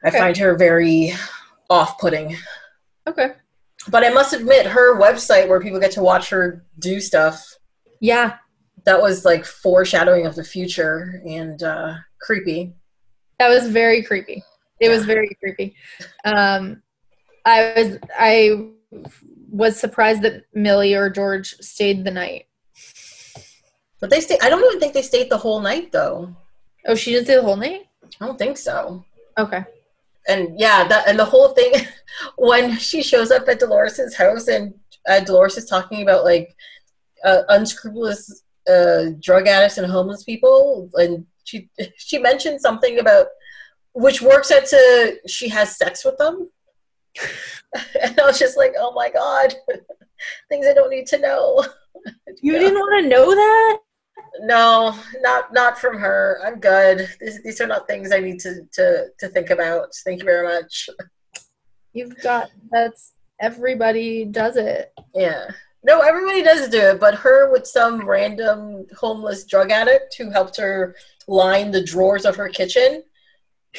I 0.04 0.08
Okay. 0.08 0.18
find 0.18 0.38
her 0.38 0.56
very 0.58 1.14
off 1.70 2.00
putting. 2.00 2.36
okay. 3.08 3.34
But 3.90 4.04
I 4.04 4.10
must 4.10 4.34
admit, 4.34 4.68
her 4.68 5.00
website 5.00 5.48
where 5.48 5.60
people 5.60 5.80
get 5.80 5.92
to 5.94 6.02
watch 6.04 6.30
her 6.30 6.66
do 6.80 7.00
stuff, 7.00 7.44
Yeah. 8.00 8.38
that 8.86 9.02
was 9.02 9.26
like 9.26 9.44
foreshadowing 9.46 10.26
of 10.26 10.36
the 10.36 10.44
future 10.44 11.22
and 11.28 11.62
uh, 11.64 11.96
creepy. 12.20 12.74
That 13.40 13.50
was 13.50 13.68
very 13.70 14.04
creepy. 14.04 14.44
It 14.80 14.90
was 14.90 15.06
very 15.06 15.30
creepy. 15.40 15.76
Um, 16.26 16.82
I 17.46 17.74
was 17.76 17.98
I 18.20 18.70
was 19.52 19.80
surprised 19.80 20.22
that 20.24 20.46
Millie 20.54 20.96
or 20.96 21.10
George 21.10 21.56
stayed 21.60 22.04
the 22.04 22.12
night. 22.12 22.46
But 24.00 24.10
they 24.10 24.22
stay. 24.22 24.38
I 24.42 24.50
don't 24.50 24.64
even 24.66 24.80
think 24.80 24.94
they 24.94 25.02
stayed 25.04 25.30
the 25.30 25.38
whole 25.38 25.62
night 25.62 25.92
though. 25.92 26.36
Oh, 26.88 26.96
she 26.96 27.12
didn't 27.12 27.26
stay 27.26 27.36
the 27.36 27.44
whole 27.44 27.58
night. 27.58 27.88
I 28.20 28.26
don't 28.26 28.40
think 28.40 28.58
so. 28.58 29.06
Okay. 29.38 29.64
And 30.28 30.60
yeah, 30.60 30.88
that 30.88 31.08
and 31.08 31.20
the 31.20 31.26
whole 31.26 31.50
thing 31.50 31.74
when 32.38 32.78
she 32.78 33.04
shows 33.04 33.30
up 33.30 33.48
at 33.48 33.60
Dolores's 33.60 34.16
house 34.16 34.48
and 34.48 34.74
uh, 35.08 35.20
Dolores 35.20 35.58
is 35.58 35.66
talking 35.66 36.02
about 36.02 36.24
like 36.24 36.56
uh, 37.24 37.44
unscrupulous 37.50 38.44
uh, 38.70 39.06
drug 39.20 39.48
addicts 39.48 39.78
and 39.78 39.92
homeless 39.92 40.24
people, 40.24 40.90
and 40.96 41.26
she 41.44 41.70
she 41.98 42.18
mentioned 42.18 42.62
something 42.62 43.00
about 43.00 43.28
which 43.94 44.22
works 44.22 44.52
out 44.52 44.66
to 44.66 45.18
she 45.28 45.50
has 45.50 45.78
sex 45.78 46.06
with 46.06 46.18
them, 46.18 46.50
and 48.02 48.20
I 48.20 48.26
was 48.26 48.40
just 48.40 48.58
like, 48.58 48.74
oh 48.78 48.94
my 48.94 49.10
god, 49.10 49.54
things 50.50 50.66
I 50.68 50.74
don't 50.74 50.90
need 50.90 51.08
to 51.08 51.20
know. 51.20 51.66
You 52.42 52.54
didn't 52.54 52.80
want 52.80 53.04
to 53.04 53.10
know 53.10 53.30
that? 53.36 53.80
No, 54.40 54.98
not 55.20 55.54
not 55.54 55.78
from 55.78 56.00
her. 56.00 56.40
I'm 56.44 56.60
good. 56.60 57.08
These, 57.20 57.44
these 57.44 57.62
are 57.62 57.68
not 57.68 57.86
things 57.86 58.12
I 58.12 58.20
need 58.20 58.40
to, 58.40 58.62
to 58.72 59.10
to 59.20 59.28
think 59.28 59.52
about. 59.52 59.94
Thank 60.04 60.20
you 60.20 60.26
very 60.26 60.48
much. 60.48 60.90
You've 61.94 62.20
got 62.24 62.50
that's 62.72 63.12
everybody 63.40 64.26
does 64.26 64.56
it. 64.56 64.92
Yeah. 65.14 65.52
No, 65.84 66.00
everybody 66.00 66.42
does 66.42 66.70
do 66.70 66.80
it, 66.80 67.00
but 67.00 67.14
her 67.16 67.52
with 67.52 67.68
some 67.68 68.08
random 68.08 68.88
homeless 68.98 69.46
drug 69.46 69.70
addict 69.70 70.16
who 70.18 70.32
helped 70.32 70.58
her 70.58 70.96
line 71.28 71.70
the 71.70 71.84
drawers 71.84 72.26
of 72.26 72.36
her 72.36 72.50
kitchen, 72.50 73.04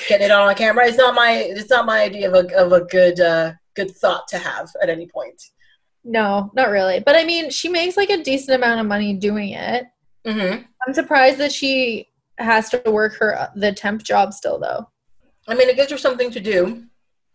get 0.09 0.21
it 0.21 0.31
on 0.31 0.55
camera. 0.55 0.87
It's 0.87 0.99
not 0.99 1.15
my 1.15 1.33
it's 1.33 1.71
not 1.71 1.87
my 1.87 2.03
idea 2.03 2.29
of 2.29 2.35
a 2.35 2.57
of 2.57 2.73
a 2.73 2.85
good 2.85 3.21
uh, 3.21 3.53
good 3.75 3.91
thought 3.91 4.29
to 4.29 4.39
have 4.39 4.71
at 4.83 4.89
any 4.89 5.07
point. 5.07 5.43
No, 6.05 6.51
not 6.55 6.71
really. 6.71 7.01
But 7.01 7.17
I 7.17 7.25
mean, 7.25 7.51
she 7.51 7.69
makes 7.69 7.97
like 7.97 8.11
a 8.11 8.23
decent 8.23 8.57
amount 8.57 8.81
of 8.81 8.87
money 8.87 9.15
doing 9.15 9.51
it. 9.51 9.87
Mm-hmm. 10.27 10.65
I'm 10.87 10.95
surprised 10.95 11.39
that 11.39 11.53
she 11.53 12.09
has 12.39 12.69
to 12.71 12.83
work 12.91 13.15
her 13.17 13.51
the 13.55 13.73
temp 13.73 14.03
job 14.03 14.33
still 14.33 14.59
though. 14.59 14.89
I 15.49 15.55
mean, 15.55 15.69
it 15.69 15.77
gives 15.77 15.91
her 15.91 15.99
something 15.99 16.31
to 16.31 16.41
do. 16.41 16.85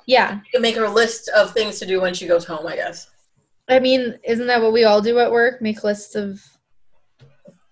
Yeah. 0.06 0.36
You 0.36 0.52
can 0.54 0.62
make 0.62 0.76
her 0.76 0.86
a 0.86 0.90
list 0.90 1.30
of 1.30 1.52
things 1.52 1.80
to 1.80 1.86
do 1.86 2.02
when 2.02 2.14
she 2.14 2.28
goes 2.28 2.46
home. 2.46 2.66
I 2.66 2.76
guess 2.76 3.10
I 3.70 3.80
mean, 3.80 4.18
isn't 4.24 4.48
that 4.48 4.62
what 4.62 4.72
we 4.74 4.86
all 4.86 5.02
do 5.02 5.20
at 5.20 5.32
work? 5.32 5.62
Make 5.62 5.84
lists 5.84 6.16
of 6.16 6.42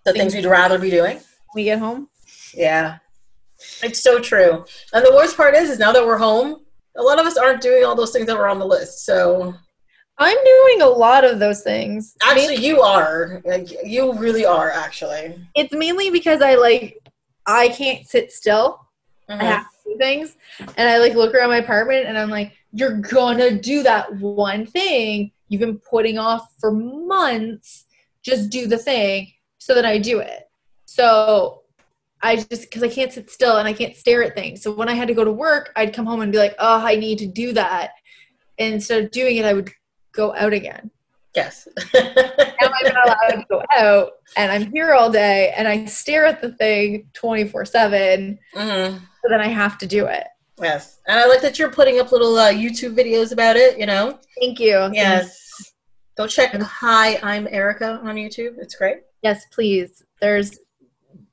the 0.04 0.14
things 0.14 0.36
we'd 0.36 0.46
rather 0.46 0.78
be 0.78 0.90
doing. 0.90 1.16
when 1.16 1.24
we 1.56 1.64
get 1.64 1.80
home. 1.80 2.10
Yeah, 2.54 2.98
it's 3.84 4.02
so 4.02 4.20
true. 4.20 4.66
And 4.94 5.06
the 5.06 5.14
worst 5.14 5.38
part 5.38 5.56
is, 5.56 5.70
is 5.70 5.80
now 5.80 5.92
that 5.92 6.06
we're 6.06 6.18
home, 6.18 6.62
a 6.98 7.02
lot 7.02 7.20
of 7.20 7.26
us 7.26 7.38
aren't 7.38 7.62
doing 7.62 7.84
all 7.84 7.96
those 7.96 8.12
things 8.12 8.26
that 8.28 8.38
were 8.38 8.48
on 8.48 8.60
the 8.60 8.66
list. 8.66 9.06
So 9.06 9.54
I'm 10.18 10.38
doing 10.44 10.82
a 10.82 10.88
lot 10.88 11.26
of 11.26 11.40
those 11.40 11.62
things. 11.62 12.16
actually, 12.24 12.56
you 12.56 12.82
are. 12.82 13.42
Like, 13.44 13.68
you 13.84 14.14
really 14.14 14.46
are. 14.46 14.72
Actually. 14.72 15.36
it's 15.56 15.74
mainly 15.74 16.10
because 16.10 16.42
I 16.42 16.56
like 16.56 17.00
I 17.48 17.70
can't 17.70 18.08
sit 18.08 18.32
still. 18.32 18.80
Mhm. 19.30 19.42
I 19.42 19.44
have 19.44 19.64
to 19.64 19.92
do 19.92 19.98
things, 19.98 20.36
and 20.78 20.90
I 20.90 20.98
like 20.98 21.14
look 21.16 21.34
around 21.36 21.50
my 21.50 21.58
apartment, 21.58 22.08
and 22.08 22.18
I'm 22.18 22.30
like, 22.30 22.54
"You're 22.72 22.98
gonna 22.98 23.52
do 23.52 23.84
that 23.84 24.16
one 24.16 24.66
thing 24.66 25.32
you've 25.48 25.62
been 25.62 25.80
putting 25.80 26.18
off 26.18 26.48
for 26.60 26.72
months. 26.72 27.86
Just 28.24 28.50
do 28.50 28.68
the 28.68 28.78
thing." 28.78 29.32
So 29.58 29.74
that 29.76 29.86
I 29.86 29.98
do 29.98 30.20
it. 30.20 30.48
So 30.86 31.64
I 32.22 32.38
just 32.38 32.62
because 32.62 32.84
I 32.84 32.88
can't 32.88 33.12
sit 33.12 33.30
still 33.30 33.58
and 33.58 33.68
I 33.68 33.74
can't 33.74 33.96
stare 33.96 34.24
at 34.24 34.36
things. 34.36 34.62
So 34.62 34.72
when 34.72 34.90
I 34.90 34.94
had 34.94 35.08
to 35.08 35.14
go 35.14 35.24
to 35.24 35.32
work, 35.32 35.72
I'd 35.76 35.94
come 35.94 36.06
home 36.06 36.22
and 36.22 36.32
be 36.32 36.38
like, 36.38 36.56
"Oh, 36.60 36.86
I 36.86 36.96
need 36.96 37.20
to 37.20 37.28
do 37.28 37.54
that." 37.54 37.92
And 38.58 38.74
instead 38.74 39.04
of 39.04 39.12
doing 39.12 39.38
it, 39.38 39.46
I 39.46 39.54
would 39.54 39.72
go 40.14 40.34
out 40.36 40.54
again. 40.54 40.92
Yes. 41.36 41.68
Now 42.62 42.72
I'm 42.74 42.94
not 42.94 43.06
allowed 43.06 43.42
to 43.42 43.46
go 43.50 43.64
out, 43.78 44.12
and 44.38 44.52
I'm 44.52 44.72
here 44.72 44.94
all 44.94 45.12
day, 45.12 45.54
and 45.56 45.68
I 45.68 45.86
stare 45.86 46.26
at 46.26 46.42
the 46.42 46.54
thing 46.54 47.08
24 47.14 47.66
seven. 47.66 48.40
hmm 48.54 48.60
So 48.96 49.30
then 49.30 49.42
I 49.42 49.48
have 49.48 49.78
to 49.80 49.88
do 49.88 50.08
it. 50.08 50.26
Yes, 50.60 51.00
and 51.08 51.20
I 51.20 51.28
like 51.28 51.42
that 51.42 51.60
you're 51.60 51.70
putting 51.70 52.00
up 52.00 52.12
little 52.12 52.36
uh, 52.38 52.52
YouTube 52.52 52.96
videos 52.98 53.32
about 53.32 53.56
it. 53.56 53.78
You 53.78 53.86
know. 53.86 54.20
Thank 54.40 54.60
you. 54.60 54.90
Yes. 54.94 55.74
Go 56.18 56.28
check 56.28 56.54
Hi, 56.54 57.20
I'm 57.22 57.46
Erika 57.52 58.00
on 58.04 58.16
YouTube. 58.16 58.56
It's 58.58 58.76
great. 58.76 59.00
Yes, 59.22 59.46
please. 59.52 60.02
There's 60.22 60.58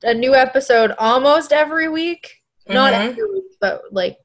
a 0.04 0.14
new 0.14 0.34
episode 0.34 0.92
almost 0.98 1.52
every 1.52 1.88
week. 1.88 2.30
Not 2.68 2.92
Mhm. 2.92 3.10
every 3.10 3.30
week, 3.32 3.44
but 3.60 3.82
like 3.90 4.16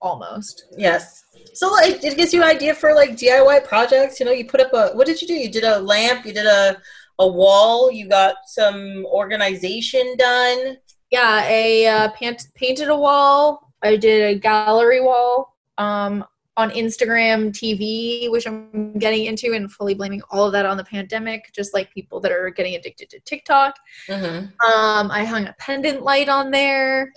almost. 0.00 0.64
Yes. 0.76 1.24
So 1.54 1.70
like, 1.70 2.02
it 2.02 2.16
gives 2.16 2.32
you 2.32 2.42
an 2.42 2.48
idea 2.48 2.74
for 2.74 2.94
like 2.94 3.10
DIY 3.16 3.60
projects. 3.64 4.18
You 4.20 4.26
know, 4.26 4.32
you 4.32 4.46
put 4.46 4.60
up 4.60 4.72
a 4.72 4.90
what 4.96 5.06
did 5.06 5.20
you 5.20 5.28
do? 5.28 5.34
You 5.34 5.50
did 5.50 5.64
a 5.64 5.78
lamp. 5.78 6.24
You 6.26 6.32
did 6.32 6.46
a 6.46 6.76
a 7.18 7.26
wall. 7.28 7.90
You 7.92 8.08
got 8.08 8.36
some 8.46 9.04
organization 9.06 10.16
done. 10.16 10.78
Yeah, 11.10 11.42
I 11.44 11.84
uh, 11.84 12.08
pant- 12.12 12.46
painted 12.54 12.88
a 12.88 12.96
wall. 12.96 13.72
I 13.82 13.96
did 13.96 14.36
a 14.36 14.38
gallery 14.38 15.00
wall 15.00 15.54
um, 15.78 16.24
on 16.56 16.70
Instagram 16.70 17.50
TV, 17.50 18.30
which 18.30 18.46
I'm 18.46 18.92
getting 18.98 19.24
into 19.24 19.54
and 19.54 19.72
fully 19.72 19.94
blaming 19.94 20.20
all 20.30 20.46
of 20.46 20.52
that 20.52 20.66
on 20.66 20.76
the 20.76 20.84
pandemic, 20.84 21.50
just 21.54 21.72
like 21.72 21.92
people 21.92 22.20
that 22.20 22.32
are 22.32 22.50
getting 22.50 22.74
addicted 22.74 23.08
to 23.10 23.20
TikTok. 23.20 23.76
Mm-hmm. 24.08 24.46
Um, 24.70 25.10
I 25.10 25.24
hung 25.24 25.46
a 25.46 25.54
pendant 25.58 26.02
light 26.02 26.28
on 26.28 26.50
there. 26.50 27.12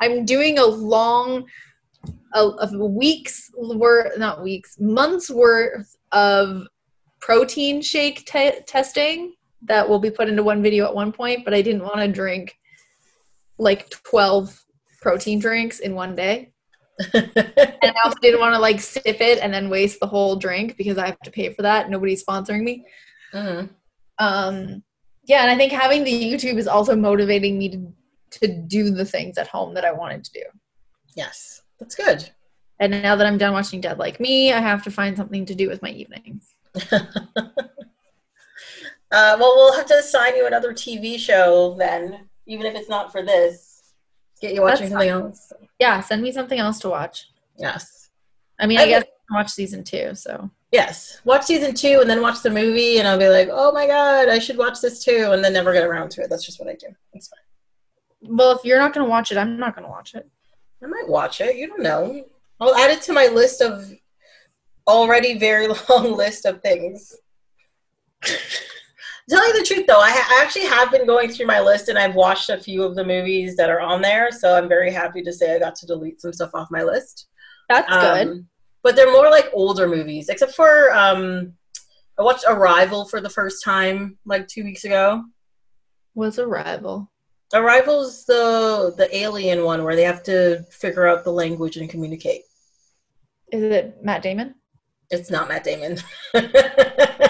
I'm 0.00 0.24
doing 0.24 0.58
a 0.58 0.64
long, 0.64 1.46
of 2.34 2.72
weeks 2.74 3.50
worth, 3.56 4.18
not 4.18 4.42
weeks, 4.42 4.78
months 4.78 5.30
worth 5.30 5.96
of 6.12 6.66
protein 7.20 7.82
shake 7.82 8.24
te- 8.26 8.60
testing 8.66 9.34
that 9.62 9.88
will 9.88 9.98
be 9.98 10.10
put 10.10 10.28
into 10.28 10.42
one 10.42 10.62
video 10.62 10.84
at 10.84 10.94
one 10.94 11.12
point. 11.12 11.44
But 11.44 11.54
I 11.54 11.62
didn't 11.62 11.82
want 11.82 11.96
to 11.96 12.08
drink 12.08 12.56
like 13.58 13.90
12 13.90 14.64
protein 15.00 15.38
drinks 15.38 15.80
in 15.80 15.94
one 15.94 16.14
day. 16.14 16.52
And 17.14 17.32
I 17.36 17.94
also 18.04 18.18
didn't 18.20 18.40
want 18.40 18.54
to 18.54 18.58
like 18.60 18.80
sip 18.80 19.04
it 19.06 19.38
and 19.40 19.52
then 19.54 19.70
waste 19.70 20.00
the 20.00 20.06
whole 20.06 20.36
drink 20.36 20.76
because 20.76 20.98
I 20.98 21.06
have 21.06 21.20
to 21.20 21.30
pay 21.30 21.52
for 21.52 21.62
that. 21.62 21.88
Nobody's 21.90 22.24
sponsoring 22.24 22.62
me 22.62 22.84
hmm 23.32 23.66
um 24.20 24.82
yeah 25.26 25.42
and 25.42 25.50
i 25.50 25.56
think 25.56 25.70
having 25.70 26.02
the 26.02 26.10
youtube 26.10 26.56
is 26.56 26.66
also 26.66 26.96
motivating 26.96 27.58
me 27.58 27.68
to 27.68 27.92
to 28.30 28.48
do 28.48 28.90
the 28.90 29.04
things 29.04 29.36
at 29.38 29.46
home 29.46 29.74
that 29.74 29.84
i 29.84 29.92
wanted 29.92 30.24
to 30.24 30.32
do 30.32 30.42
Yes, 31.14 31.62
that's 31.78 31.94
good. 31.94 32.28
and 32.80 32.90
now 33.02 33.14
that 33.16 33.26
i'm 33.26 33.36
done 33.38 33.52
watching 33.52 33.80
dead 33.82 33.98
like 33.98 34.18
me 34.18 34.50
i 34.52 34.60
have 34.60 34.82
to 34.84 34.90
find 34.90 35.14
something 35.16 35.44
to 35.46 35.54
do 35.54 35.68
with 35.68 35.82
my 35.82 35.90
evenings 35.90 36.54
Uh, 39.10 39.36
well, 39.40 39.54
we'll 39.56 39.72
have 39.74 39.86
to 39.86 39.94
assign 39.98 40.36
you 40.36 40.46
another 40.46 40.72
TV 40.74 41.18
show 41.18 41.74
then, 41.78 42.28
even 42.46 42.66
if 42.66 42.74
it's 42.74 42.90
not 42.90 43.10
for 43.10 43.22
this. 43.24 43.67
Get 44.40 44.54
you 44.54 44.62
watching 44.62 44.90
That's 44.90 44.92
something 44.92 45.08
else. 45.08 45.52
yeah 45.78 46.00
send 46.00 46.22
me 46.22 46.30
something 46.32 46.58
else 46.58 46.78
to 46.80 46.88
watch 46.88 47.26
Yes. 47.56 48.10
i 48.60 48.66
mean 48.66 48.78
I 48.78 48.82
i 48.82 48.86
guess 48.86 49.02
can 49.04 49.36
watch 49.36 49.50
season 49.50 49.84
two 49.84 50.14
so 50.14 50.50
Yes. 50.70 51.22
Watch 51.24 51.44
season 51.44 51.74
two 51.74 51.98
and 52.02 52.10
then 52.10 52.20
watch 52.20 52.42
the 52.42 52.50
movie, 52.50 52.98
and 52.98 53.08
I'll 53.08 53.18
be 53.18 53.30
like, 53.30 53.48
oh 53.50 53.72
my 53.72 53.86
god, 53.86 54.28
I 54.28 54.38
should 54.38 54.58
watch 54.58 54.82
this 54.82 55.02
too, 55.02 55.30
and 55.32 55.42
then 55.42 55.54
never 55.54 55.72
get 55.72 55.82
around 55.82 56.10
to 56.10 56.20
it. 56.20 56.28
That's 56.28 56.44
just 56.44 56.60
what 56.60 56.68
I 56.68 56.74
do. 56.74 56.88
It's 57.14 57.28
fine. 57.28 58.36
well 58.36 58.52
if 58.54 58.62
you're 58.66 58.78
not 58.78 58.92
going 58.92 59.06
to 59.06 59.08
watch 59.10 59.32
it 59.32 59.38
i'm 59.38 59.58
not 59.58 59.74
going 59.74 59.84
to 59.86 59.90
watch 59.90 60.14
it 60.14 60.28
I 60.82 60.86
might 60.86 61.08
watch 61.08 61.40
it. 61.40 61.56
You 61.56 61.68
don't 61.68 61.82
know. 61.82 62.22
I'll 62.60 62.76
add 62.76 62.90
it 62.90 63.00
to 63.02 63.12
my 63.14 63.26
list 63.28 63.62
of 63.62 63.90
already 64.86 65.38
very 65.38 65.68
long 65.88 66.14
list 66.16 66.44
of 66.44 66.60
things. 66.62 67.16
Tell 69.28 69.46
you 69.46 69.58
the 69.60 69.64
truth, 69.66 69.86
though, 69.86 70.00
I, 70.00 70.10
ha- 70.10 70.38
I 70.38 70.42
actually 70.42 70.66
have 70.66 70.90
been 70.90 71.06
going 71.06 71.28
through 71.30 71.46
my 71.46 71.60
list 71.60 71.88
and 71.88 71.98
I've 71.98 72.14
watched 72.14 72.48
a 72.48 72.56
few 72.58 72.82
of 72.82 72.94
the 72.96 73.04
movies 73.04 73.56
that 73.56 73.68
are 73.68 73.80
on 73.80 74.00
there. 74.00 74.30
So 74.30 74.54
I'm 74.56 74.68
very 74.68 74.90
happy 74.90 75.22
to 75.22 75.32
say 75.32 75.54
I 75.54 75.58
got 75.58 75.74
to 75.76 75.86
delete 75.86 76.20
some 76.22 76.32
stuff 76.32 76.50
off 76.54 76.68
my 76.70 76.82
list. 76.82 77.26
that's 77.68 77.90
good 77.90 78.28
Um, 78.28 78.48
but 78.82 78.96
they're 78.96 79.12
more 79.12 79.30
like 79.30 79.50
older 79.52 79.86
movies, 79.86 80.28
except 80.30 80.54
for 80.54 80.90
um, 80.94 81.52
I 82.18 82.22
watched 82.22 82.44
Arrival 82.48 83.04
for 83.06 83.20
the 83.20 83.28
first 83.28 83.62
time 83.62 84.16
like 84.24 84.48
two 84.48 84.64
weeks 84.64 84.84
ago. 84.84 85.24
was 86.14 86.38
arrival 86.38 87.10
Arrival's 87.54 88.24
the 88.24 88.94
the 88.96 89.14
alien 89.16 89.62
one 89.64 89.84
where 89.84 89.96
they 89.96 90.04
have 90.04 90.22
to 90.24 90.62
figure 90.70 91.06
out 91.06 91.24
the 91.24 91.32
language 91.32 91.76
and 91.76 91.88
communicate. 91.90 92.42
is 93.52 93.62
it 93.62 94.02
matt 94.02 94.22
damon 94.22 94.54
It's 95.10 95.30
not 95.30 95.48
Matt 95.48 95.64
Damon. 95.64 95.98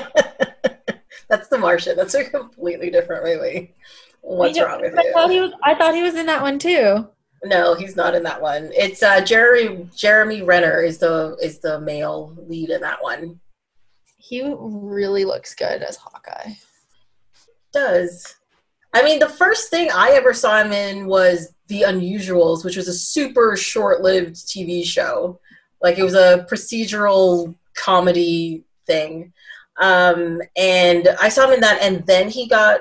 That's 1.28 1.48
the 1.48 1.58
Martian. 1.58 1.96
That's 1.96 2.14
a 2.14 2.24
completely 2.24 2.90
different 2.90 3.24
movie. 3.24 3.74
What's 4.22 4.60
wrong 4.60 4.80
with 4.80 4.98
I 4.98 5.12
thought 5.12 5.30
he 5.30 5.40
was 5.40 5.52
i 5.62 5.74
thought 5.74 5.94
he 5.94 6.02
was 6.02 6.16
in 6.16 6.26
that 6.26 6.42
one 6.42 6.58
too 6.58 7.08
No, 7.44 7.74
he's 7.74 7.94
not 7.94 8.16
in 8.16 8.24
that 8.24 8.42
one. 8.42 8.70
It's 8.74 9.02
uh, 9.02 9.20
Jeremy 9.20 9.88
Jeremy 9.96 10.42
Renner 10.42 10.82
is 10.82 10.98
the 10.98 11.36
is 11.40 11.60
the 11.60 11.80
male 11.80 12.36
lead 12.48 12.70
in 12.70 12.80
that 12.80 13.02
one. 13.02 13.40
he 14.16 14.42
really 14.58 15.24
looks 15.24 15.54
good 15.54 15.82
as 15.82 15.96
hawkeye 15.96 16.52
Does 17.72 18.34
I 18.92 19.02
mean 19.04 19.18
the 19.18 19.28
first 19.28 19.70
thing 19.70 19.88
I 19.94 20.10
ever 20.10 20.34
saw 20.34 20.60
him 20.62 20.72
in 20.72 21.06
was 21.06 21.54
The 21.68 21.82
Unusuals, 21.82 22.64
which 22.64 22.76
was 22.76 22.88
a 22.88 22.92
super 22.92 23.56
short-lived 23.56 24.34
TV 24.34 24.84
show. 24.84 25.38
Like 25.80 25.98
it 25.98 26.02
was 26.02 26.14
a 26.14 26.46
procedural 26.50 27.54
comedy 27.74 28.64
thing. 28.86 29.32
Um, 29.80 30.40
and 30.56 31.08
I 31.20 31.28
saw 31.28 31.46
him 31.46 31.54
in 31.54 31.60
that, 31.60 31.80
and 31.82 32.04
then 32.06 32.28
he 32.28 32.48
got. 32.48 32.80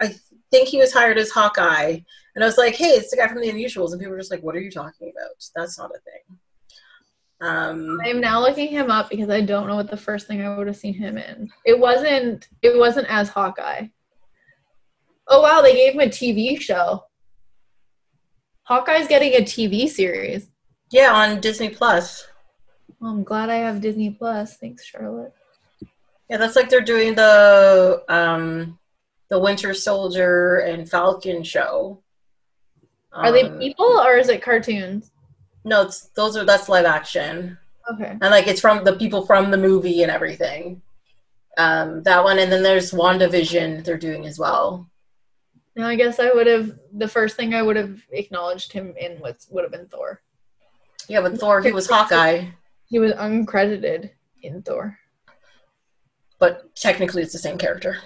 I 0.00 0.14
think 0.50 0.68
he 0.68 0.78
was 0.78 0.92
hired 0.92 1.18
as 1.18 1.30
Hawkeye, 1.30 1.98
and 2.34 2.44
I 2.44 2.46
was 2.46 2.58
like, 2.58 2.74
"Hey, 2.74 2.90
it's 2.90 3.10
the 3.10 3.16
guy 3.16 3.26
from 3.28 3.40
The 3.40 3.50
Unusuals," 3.50 3.92
and 3.92 4.00
people 4.00 4.12
were 4.12 4.18
just 4.18 4.30
like, 4.30 4.42
"What 4.42 4.54
are 4.54 4.60
you 4.60 4.70
talking 4.70 5.10
about? 5.10 5.30
That's 5.54 5.78
not 5.78 5.90
a 5.90 5.98
thing." 6.00 6.38
Um, 7.40 7.98
I'm 8.04 8.20
now 8.20 8.40
looking 8.40 8.68
him 8.68 8.90
up 8.90 9.10
because 9.10 9.30
I 9.30 9.40
don't 9.42 9.68
know 9.68 9.76
what 9.76 9.90
the 9.90 9.96
first 9.96 10.26
thing 10.26 10.42
I 10.42 10.56
would 10.56 10.66
have 10.66 10.76
seen 10.76 10.94
him 10.94 11.16
in. 11.16 11.48
It 11.64 11.78
wasn't. 11.78 12.48
It 12.62 12.76
wasn't 12.78 13.06
as 13.08 13.28
Hawkeye. 13.28 13.86
Oh 15.28 15.42
wow, 15.42 15.60
they 15.60 15.74
gave 15.74 15.94
him 15.94 16.00
a 16.00 16.06
TV 16.06 16.60
show. 16.60 17.04
Hawkeye's 18.64 19.08
getting 19.08 19.32
a 19.34 19.44
TV 19.44 19.88
series. 19.88 20.48
yeah, 20.90 21.12
on 21.12 21.40
Disney 21.40 21.70
Plus. 21.70 22.26
Well, 23.00 23.12
I'm 23.12 23.22
glad 23.24 23.48
I 23.48 23.56
have 23.56 23.80
Disney 23.80 24.10
Plus. 24.10 24.56
Thanks, 24.58 24.84
Charlotte. 24.84 25.32
Yeah, 26.28 26.36
that's 26.36 26.56
like 26.56 26.68
they're 26.68 26.80
doing 26.80 27.14
the 27.14 28.02
um, 28.08 28.78
the 29.30 29.38
Winter 29.38 29.72
Soldier 29.74 30.56
and 30.58 30.88
Falcon 30.88 31.42
show. 31.42 32.02
Are 33.12 33.32
they 33.32 33.44
Um, 33.44 33.58
people 33.58 33.86
or 33.86 34.16
is 34.16 34.28
it 34.28 34.42
cartoons? 34.42 35.10
No, 35.64 35.82
it's, 35.82 36.08
those 36.10 36.36
are 36.36 36.44
that's 36.44 36.68
live 36.68 36.84
action, 36.84 37.58
Okay. 37.90 38.10
and 38.10 38.30
like 38.30 38.46
it's 38.46 38.60
from 38.60 38.84
the 38.84 38.94
people 38.96 39.24
from 39.26 39.50
the 39.50 39.56
movie 39.56 40.02
and 40.02 40.10
everything. 40.10 40.82
Um, 41.56 42.02
that 42.04 42.22
one, 42.22 42.38
and 42.38 42.52
then 42.52 42.62
there's 42.62 42.92
WandaVision 42.92 43.84
they're 43.84 43.96
doing 43.98 44.26
as 44.26 44.38
well. 44.38 44.88
Now 45.74 45.88
I 45.88 45.94
guess 45.96 46.20
I 46.20 46.30
would 46.32 46.46
have 46.46 46.78
the 46.92 47.08
first 47.08 47.36
thing 47.36 47.54
I 47.54 47.62
would 47.62 47.76
have 47.76 48.00
acknowledged 48.10 48.72
him 48.72 48.94
in 48.98 49.18
was 49.20 49.46
would 49.50 49.62
have 49.64 49.72
been 49.72 49.88
Thor. 49.88 50.20
Yeah, 51.08 51.22
but 51.22 51.38
Thor 51.38 51.60
he 51.62 51.72
was 51.72 51.88
Hawkeye, 51.88 52.46
He 52.86 52.98
was 52.98 53.12
uncredited 53.12 54.10
in 54.42 54.62
Thor. 54.62 54.98
But 56.38 56.74
technically 56.74 57.22
it's 57.22 57.32
the 57.32 57.38
same 57.38 57.58
character. 57.58 57.98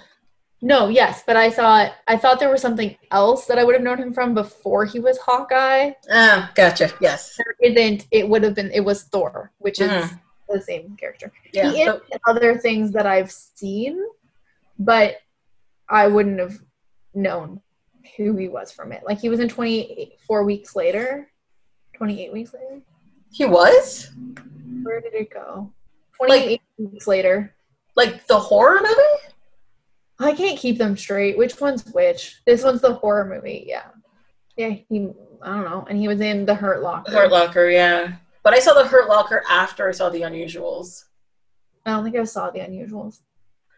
No, 0.61 0.87
yes, 0.87 1.23
but 1.27 1.35
I 1.35 1.49
thought 1.49 1.93
I 2.07 2.15
thought 2.15 2.39
there 2.39 2.49
was 2.49 2.61
something 2.61 2.95
else 3.11 3.45
that 3.47 3.59
I 3.59 3.63
would 3.65 3.75
have 3.75 3.83
known 3.83 3.97
him 3.97 4.13
from 4.13 4.33
before 4.33 4.85
he 4.85 4.99
was 4.99 5.17
Hawkeye. 5.17 5.91
Ah, 6.09 6.51
gotcha. 6.55 6.89
Yes. 7.01 7.35
There 7.37 7.55
isn't. 7.61 8.07
It 8.11 8.27
would 8.29 8.43
have 8.43 8.55
been. 8.55 8.71
It 8.71 8.79
was 8.79 9.03
Thor, 9.03 9.51
which 9.57 9.81
is 9.81 9.89
Mhm. 9.89 10.19
the 10.47 10.61
same 10.61 10.95
character. 10.95 11.33
Yeah. 11.51 11.69
he 11.69 11.81
is 11.81 11.87
so- 11.87 12.01
in 12.11 12.19
other 12.27 12.57
things 12.57 12.91
that 12.93 13.05
I've 13.05 13.29
seen, 13.31 14.01
but 14.79 15.17
I 15.89 16.07
wouldn't 16.07 16.39
have 16.39 16.59
known 17.13 17.61
who 18.15 18.35
he 18.37 18.47
was 18.47 18.71
from 18.71 18.93
it. 18.93 19.03
Like 19.05 19.19
he 19.19 19.27
was 19.29 19.41
in 19.41 19.49
24 19.49 20.43
weeks 20.45 20.75
later, 20.77 21.29
28 21.93 22.31
weeks 22.31 22.53
later. 22.53 22.81
he 23.31 23.45
was 23.45 24.11
Where 24.83 25.01
did 25.01 25.13
it 25.13 25.29
go? 25.29 25.73
28 26.17 26.61
weeks 26.77 27.05
later. 27.07 27.53
Like 27.95 28.27
the 28.27 28.39
horror 28.39 28.79
movie. 28.81 29.33
I 30.19 30.33
can't 30.33 30.57
keep 30.59 30.77
them 30.77 30.95
straight. 30.95 31.37
Which 31.37 31.59
one's 31.59 31.85
which? 31.93 32.41
This 32.45 32.63
one's 32.63 32.81
the 32.81 32.93
horror 32.93 33.25
movie. 33.25 33.65
Yeah. 33.67 33.85
Yeah, 34.55 34.69
he, 34.69 35.09
I 35.41 35.55
don't 35.55 35.65
know. 35.65 35.85
And 35.89 35.97
he 35.97 36.07
was 36.07 36.21
in 36.21 36.45
The 36.45 36.55
Hurt 36.55 36.83
Locker. 36.83 37.11
Hurt 37.11 37.31
Locker, 37.31 37.69
yeah. 37.69 38.13
But 38.43 38.53
I 38.53 38.59
saw 38.59 38.73
the 38.73 38.87
Hurt 38.87 39.09
Locker 39.09 39.43
after 39.49 39.87
I 39.87 39.91
saw 39.91 40.09
the 40.09 40.21
Unusuals. 40.21 41.05
I 41.85 41.91
don't 41.91 42.03
think 42.03 42.15
I 42.15 42.23
saw 42.23 42.51
The 42.51 42.59
Unusuals. 42.59 43.21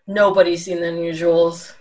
Nobody's 0.08 0.66
seen 0.66 0.82
the 0.82 0.88
Unusuals. 0.88 1.74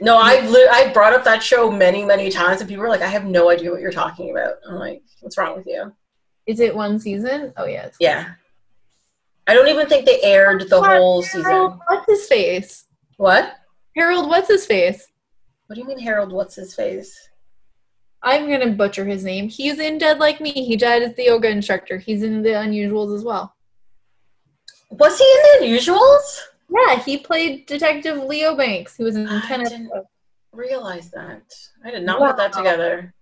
No, 0.00 0.16
I've 0.16 0.50
li- 0.50 0.68
I 0.70 0.92
brought 0.92 1.12
up 1.12 1.24
that 1.24 1.42
show 1.42 1.70
many, 1.70 2.04
many 2.04 2.30
times, 2.30 2.60
and 2.60 2.68
people 2.68 2.84
are 2.84 2.88
like, 2.88 3.02
"I 3.02 3.06
have 3.06 3.24
no 3.26 3.50
idea 3.50 3.70
what 3.70 3.80
you're 3.80 3.92
talking 3.92 4.30
about." 4.30 4.54
I'm 4.68 4.76
like, 4.76 5.02
"What's 5.20 5.38
wrong 5.38 5.56
with 5.56 5.66
you?" 5.66 5.94
Is 6.46 6.60
it 6.60 6.74
one 6.74 6.98
season? 6.98 7.52
Oh, 7.56 7.66
yeah. 7.66 7.84
It's 7.84 7.96
Yeah, 8.00 8.32
I 9.46 9.54
don't 9.54 9.68
even 9.68 9.86
think 9.88 10.06
they 10.06 10.22
aired 10.22 10.68
the 10.68 10.76
whole 10.76 10.84
Harold, 10.84 11.24
season. 11.26 11.78
what's 11.86 12.06
his 12.08 12.26
face? 12.28 12.84
What? 13.16 13.54
Harold, 13.96 14.28
what's 14.28 14.48
his 14.48 14.66
face? 14.66 15.06
What 15.66 15.74
do 15.76 15.82
you 15.82 15.86
mean, 15.86 15.98
Harold? 15.98 16.32
What's 16.32 16.54
his 16.54 16.74
face? 16.74 17.28
I'm 18.22 18.48
gonna 18.48 18.70
butcher 18.72 19.04
his 19.04 19.22
name. 19.22 19.48
He's 19.48 19.78
in 19.78 19.98
Dead 19.98 20.18
Like 20.18 20.40
Me. 20.40 20.50
He 20.52 20.76
died 20.76 21.02
as 21.02 21.14
the 21.14 21.24
yoga 21.24 21.48
instructor. 21.48 21.98
He's 21.98 22.22
in 22.22 22.42
The 22.42 22.50
Unusuals 22.50 23.14
as 23.14 23.22
well. 23.22 23.54
Was 24.90 25.18
he 25.18 25.24
in 25.24 25.42
the 25.60 25.66
Unusuals? 25.76 26.40
Yeah, 26.70 26.98
he 27.02 27.18
played 27.18 27.66
Detective 27.66 28.16
Leo 28.24 28.56
Banks, 28.56 28.96
who 28.96 29.04
was 29.04 29.16
in 29.16 29.28
I 29.28 29.40
10 29.46 29.64
didn't- 29.64 29.90
Realize 30.52 31.10
that. 31.10 31.42
I 31.84 31.90
did 31.90 32.04
not 32.04 32.20
put 32.20 32.36
that 32.36 32.52
together. 32.52 33.12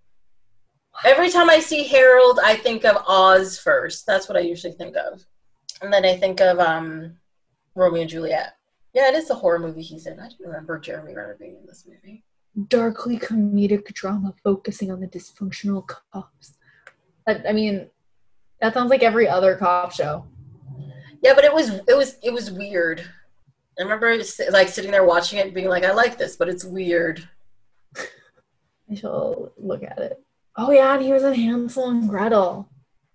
Every 1.03 1.29
time 1.31 1.49
I 1.49 1.59
see 1.59 1.83
Harold, 1.83 2.39
I 2.43 2.55
think 2.55 2.85
of 2.85 2.97
Oz 3.07 3.57
first. 3.59 4.05
That's 4.05 4.29
what 4.29 4.37
I 4.37 4.41
usually 4.41 4.73
think 4.73 4.95
of. 4.95 5.25
And 5.83 5.91
then 5.91 6.05
I 6.05 6.15
think 6.15 6.39
of 6.39 6.59
um, 6.59 7.17
Romeo 7.75 8.01
and 8.01 8.09
Juliet. 8.09 8.55
Yeah, 8.93 9.09
it 9.09 9.15
is 9.15 9.29
a 9.29 9.35
horror 9.35 9.59
movie 9.59 9.81
he's 9.81 10.07
in. 10.07 10.17
I 10.17 10.29
didn't 10.29 10.45
remember 10.45 10.79
Jeremy 10.79 11.13
Renner 11.13 11.35
being 11.37 11.57
in 11.57 11.65
this 11.65 11.85
movie. 11.85 12.23
Darkly 12.69 13.19
comedic 13.19 13.87
drama 13.93 14.33
focusing 14.43 14.91
on 14.91 15.01
the 15.01 15.07
dysfunctional 15.07 15.85
cops. 15.85 16.53
I, 17.27 17.41
I 17.49 17.51
mean, 17.51 17.89
that 18.61 18.73
sounds 18.73 18.91
like 18.91 19.03
every 19.03 19.27
other 19.27 19.57
cop 19.57 19.91
show. 19.91 20.25
Yeah, 21.21 21.33
but 21.33 21.43
it 21.43 21.53
was 21.53 21.69
it 21.69 21.97
was 21.97 22.17
it 22.23 22.31
was 22.31 22.51
weird. 22.51 23.03
I 23.77 23.83
remember 23.83 24.15
like 24.51 24.69
sitting 24.69 24.91
there 24.91 25.03
watching 25.03 25.39
it, 25.39 25.45
and 25.45 25.53
being 25.53 25.67
like, 25.67 25.83
"I 25.83 25.91
like 25.91 26.17
this, 26.17 26.37
but 26.37 26.47
it's 26.47 26.63
weird." 26.63 27.27
I 27.97 28.95
shall 28.95 29.51
look 29.57 29.83
at 29.83 29.97
it. 29.97 30.23
Oh 30.55 30.71
yeah, 30.71 30.93
and 30.93 31.03
he 31.03 31.11
was 31.11 31.23
in 31.23 31.33
Hansel 31.33 31.89
and 31.89 32.07
Gretel. 32.07 32.69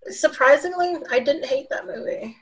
Surprisingly, 0.09 0.97
I 1.11 1.21
didn't 1.21 1.47
hate 1.47 1.69
that 1.71 1.87
movie. 1.87 2.37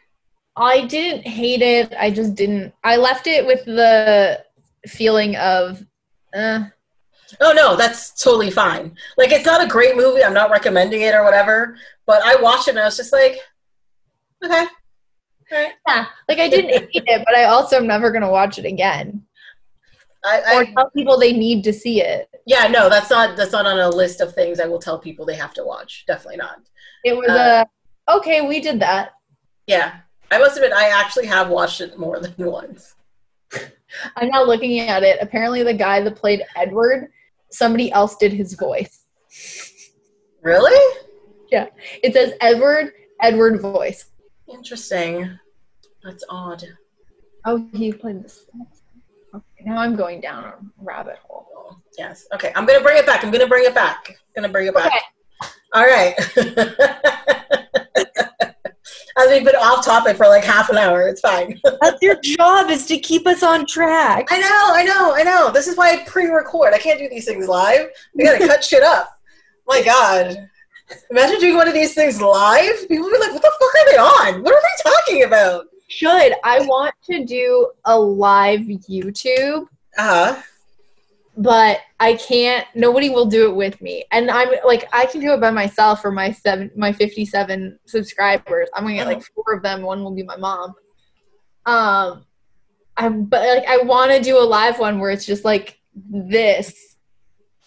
I 0.56 0.86
didn't 0.86 1.26
hate 1.26 1.62
it. 1.62 1.92
I 1.98 2.10
just 2.10 2.34
didn't. 2.34 2.72
I 2.82 2.96
left 2.96 3.26
it 3.26 3.46
with 3.46 3.64
the 3.64 4.44
feeling 4.86 5.36
of, 5.36 5.84
uh, 6.34 6.64
Oh 7.40 7.52
no, 7.52 7.76
that's 7.76 8.22
totally 8.22 8.50
fine. 8.50 8.96
Like 9.18 9.32
it's 9.32 9.44
not 9.44 9.62
a 9.62 9.66
great 9.66 9.96
movie. 9.96 10.22
I'm 10.22 10.32
not 10.32 10.50
recommending 10.50 11.02
it 11.02 11.14
or 11.14 11.24
whatever. 11.24 11.76
But 12.06 12.22
I 12.24 12.40
watched 12.40 12.68
it 12.68 12.72
and 12.72 12.78
I 12.80 12.84
was 12.84 12.96
just 12.96 13.12
like, 13.12 13.38
okay, 14.44 14.66
right. 15.50 15.72
yeah, 15.88 16.06
like 16.28 16.38
I 16.38 16.48
didn't 16.48 16.70
hate 16.70 16.88
it, 16.92 17.22
but 17.26 17.36
I 17.36 17.44
also 17.44 17.76
am 17.76 17.86
never 17.86 18.12
gonna 18.12 18.30
watch 18.30 18.58
it 18.58 18.64
again 18.64 19.24
I, 20.24 20.56
or 20.56 20.64
tell 20.66 20.90
people 20.90 21.18
they 21.18 21.32
need 21.32 21.64
to 21.64 21.72
see 21.72 22.00
it. 22.00 22.28
yeah, 22.46 22.68
no, 22.68 22.88
that's 22.88 23.10
not 23.10 23.36
that's 23.36 23.52
not 23.52 23.66
on 23.66 23.78
a 23.78 23.88
list 23.88 24.20
of 24.20 24.34
things 24.34 24.60
I 24.60 24.66
will 24.66 24.78
tell 24.78 24.98
people 24.98 25.26
they 25.26 25.34
have 25.36 25.54
to 25.54 25.64
watch. 25.64 26.04
Definitely 26.06 26.38
not. 26.38 26.60
It 27.04 27.16
was 27.16 27.28
Uh, 27.28 27.64
a 28.08 28.16
okay. 28.16 28.46
We 28.46 28.60
did 28.60 28.80
that. 28.80 29.12
Yeah, 29.66 29.96
I 30.30 30.38
must 30.38 30.56
admit 30.56 30.72
I 30.72 30.88
actually 30.88 31.26
have 31.26 31.48
watched 31.48 31.80
it 31.80 31.98
more 31.98 32.20
than 32.24 32.34
once. 32.38 32.94
I'm 34.16 34.28
now 34.28 34.44
looking 34.44 34.80
at 34.80 35.02
it. 35.02 35.18
Apparently, 35.20 35.62
the 35.62 35.72
guy 35.74 36.00
that 36.02 36.16
played 36.16 36.42
Edward, 36.56 37.10
somebody 37.50 37.90
else 37.92 38.16
did 38.16 38.32
his 38.32 38.54
voice. 38.54 39.04
Really 40.42 40.96
Yeah. 41.50 41.66
It 42.02 42.12
says 42.12 42.32
Edward, 42.40 42.92
Edward 43.22 43.60
voice. 43.60 44.06
interesting. 44.52 45.38
That's 46.04 46.24
odd. 46.28 46.62
Oh, 47.44 47.66
he 47.72 47.92
played 47.92 48.22
this. 48.24 48.46
Okay, 49.34 49.64
now 49.64 49.78
I'm 49.78 49.96
going 49.96 50.20
down 50.20 50.44
a 50.44 50.54
rabbit 50.78 51.16
hole. 51.22 51.80
Yes. 51.98 52.26
Okay, 52.34 52.52
I'm 52.54 52.66
gonna 52.66 52.82
bring 52.82 52.96
it 52.98 53.06
back. 53.06 53.24
I'm 53.24 53.30
gonna 53.30 53.46
bring 53.46 53.64
it 53.64 53.74
back. 53.74 54.08
I'm 54.10 54.42
gonna 54.42 54.52
bring 54.52 54.66
it 54.66 54.74
back. 54.74 54.86
Okay. 54.86 55.50
All 55.72 55.84
right. 55.84 56.14
As 59.18 59.28
we've 59.30 59.44
been 59.44 59.54
off 59.56 59.84
topic 59.84 60.16
for 60.16 60.26
like 60.26 60.44
half 60.44 60.68
an 60.68 60.76
hour, 60.76 61.08
it's 61.08 61.20
fine. 61.22 61.58
That's 61.80 62.00
your 62.02 62.16
job 62.20 62.70
is 62.70 62.84
to 62.86 62.98
keep 62.98 63.26
us 63.26 63.42
on 63.42 63.64
track. 63.66 64.26
I 64.30 64.38
know, 64.38 64.46
I 64.74 64.82
know, 64.84 65.14
I 65.14 65.22
know. 65.22 65.50
This 65.50 65.66
is 65.68 65.76
why 65.76 65.92
I 65.92 66.04
pre-record. 66.04 66.74
I 66.74 66.78
can't 66.78 66.98
do 66.98 67.08
these 67.08 67.24
things 67.24 67.48
live. 67.48 67.88
We 68.14 68.24
gotta 68.24 68.46
cut 68.46 68.62
shit 68.62 68.82
up. 68.82 69.18
My 69.66 69.82
God. 69.82 70.48
Imagine 71.10 71.40
doing 71.40 71.56
one 71.56 71.66
of 71.66 71.74
these 71.74 71.94
things 71.94 72.20
live. 72.20 72.86
People 72.88 73.06
would 73.06 73.12
be 73.14 73.18
like, 73.18 73.32
what 73.32 73.42
the 73.42 73.52
fuck 73.58 73.74
are 73.74 73.90
they 73.90 73.96
on? 74.36 74.42
What 74.42 74.54
are 74.54 74.60
they 74.60 74.90
talking 74.90 75.24
about? 75.24 75.64
Should 75.88 76.34
I 76.44 76.60
want 76.66 76.94
to 77.10 77.24
do 77.24 77.70
a 77.86 77.98
live 77.98 78.60
YouTube, 78.60 79.66
Uh-huh. 79.96 80.40
but 81.36 81.78
I 81.98 82.14
can't. 82.14 82.66
Nobody 82.74 83.08
will 83.08 83.26
do 83.26 83.48
it 83.48 83.56
with 83.56 83.80
me, 83.80 84.04
and 84.10 84.30
I'm 84.30 84.50
like, 84.66 84.88
I 84.92 85.06
can 85.06 85.20
do 85.20 85.32
it 85.32 85.40
by 85.40 85.50
myself 85.50 86.02
for 86.02 86.12
my 86.12 86.30
seven, 86.30 86.70
my 86.76 86.92
57 86.92 87.78
subscribers. 87.86 88.68
I'm 88.74 88.84
gonna 88.84 88.96
get 88.96 89.06
like 89.06 89.22
four 89.34 89.54
of 89.54 89.62
them. 89.62 89.82
One 89.82 90.04
will 90.04 90.14
be 90.14 90.22
my 90.22 90.36
mom. 90.36 90.74
Um, 91.64 92.24
I'm 92.96 93.24
but 93.24 93.46
like 93.46 93.66
I 93.66 93.78
want 93.78 94.12
to 94.12 94.20
do 94.20 94.38
a 94.38 94.44
live 94.44 94.78
one 94.78 94.98
where 94.98 95.10
it's 95.10 95.26
just 95.26 95.44
like 95.44 95.78
this, 95.94 96.96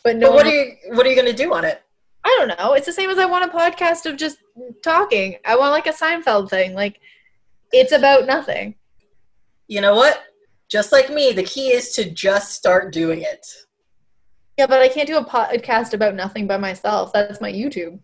but 0.03 0.15
no. 0.15 0.27
But 0.27 0.35
what 0.35 0.45
are 0.45 0.51
you 0.51 0.73
what 0.91 1.05
are 1.05 1.09
you 1.09 1.15
gonna 1.15 1.33
do 1.33 1.53
on 1.53 1.65
it? 1.65 1.81
I 2.23 2.35
don't 2.39 2.59
know. 2.59 2.73
It's 2.73 2.85
the 2.85 2.93
same 2.93 3.09
as 3.09 3.17
I 3.17 3.25
want 3.25 3.51
a 3.51 3.55
podcast 3.55 4.05
of 4.05 4.17
just 4.17 4.37
talking. 4.83 5.37
I 5.45 5.55
want 5.55 5.71
like 5.71 5.87
a 5.87 5.93
Seinfeld 5.93 6.49
thing. 6.49 6.73
Like 6.73 6.99
it's 7.71 7.91
about 7.91 8.25
nothing. 8.25 8.75
You 9.67 9.81
know 9.81 9.95
what? 9.95 10.23
Just 10.67 10.91
like 10.91 11.09
me, 11.09 11.31
the 11.31 11.43
key 11.43 11.69
is 11.69 11.93
to 11.93 12.09
just 12.09 12.53
start 12.53 12.93
doing 12.93 13.21
it. 13.21 13.45
Yeah, 14.59 14.67
but 14.67 14.81
I 14.81 14.89
can't 14.89 15.07
do 15.07 15.15
a 15.15 15.23
podcast 15.23 15.93
about 15.93 16.15
nothing 16.15 16.45
by 16.45 16.57
myself. 16.57 17.13
That's 17.13 17.39
my 17.39 17.49
YouTube. 17.49 17.97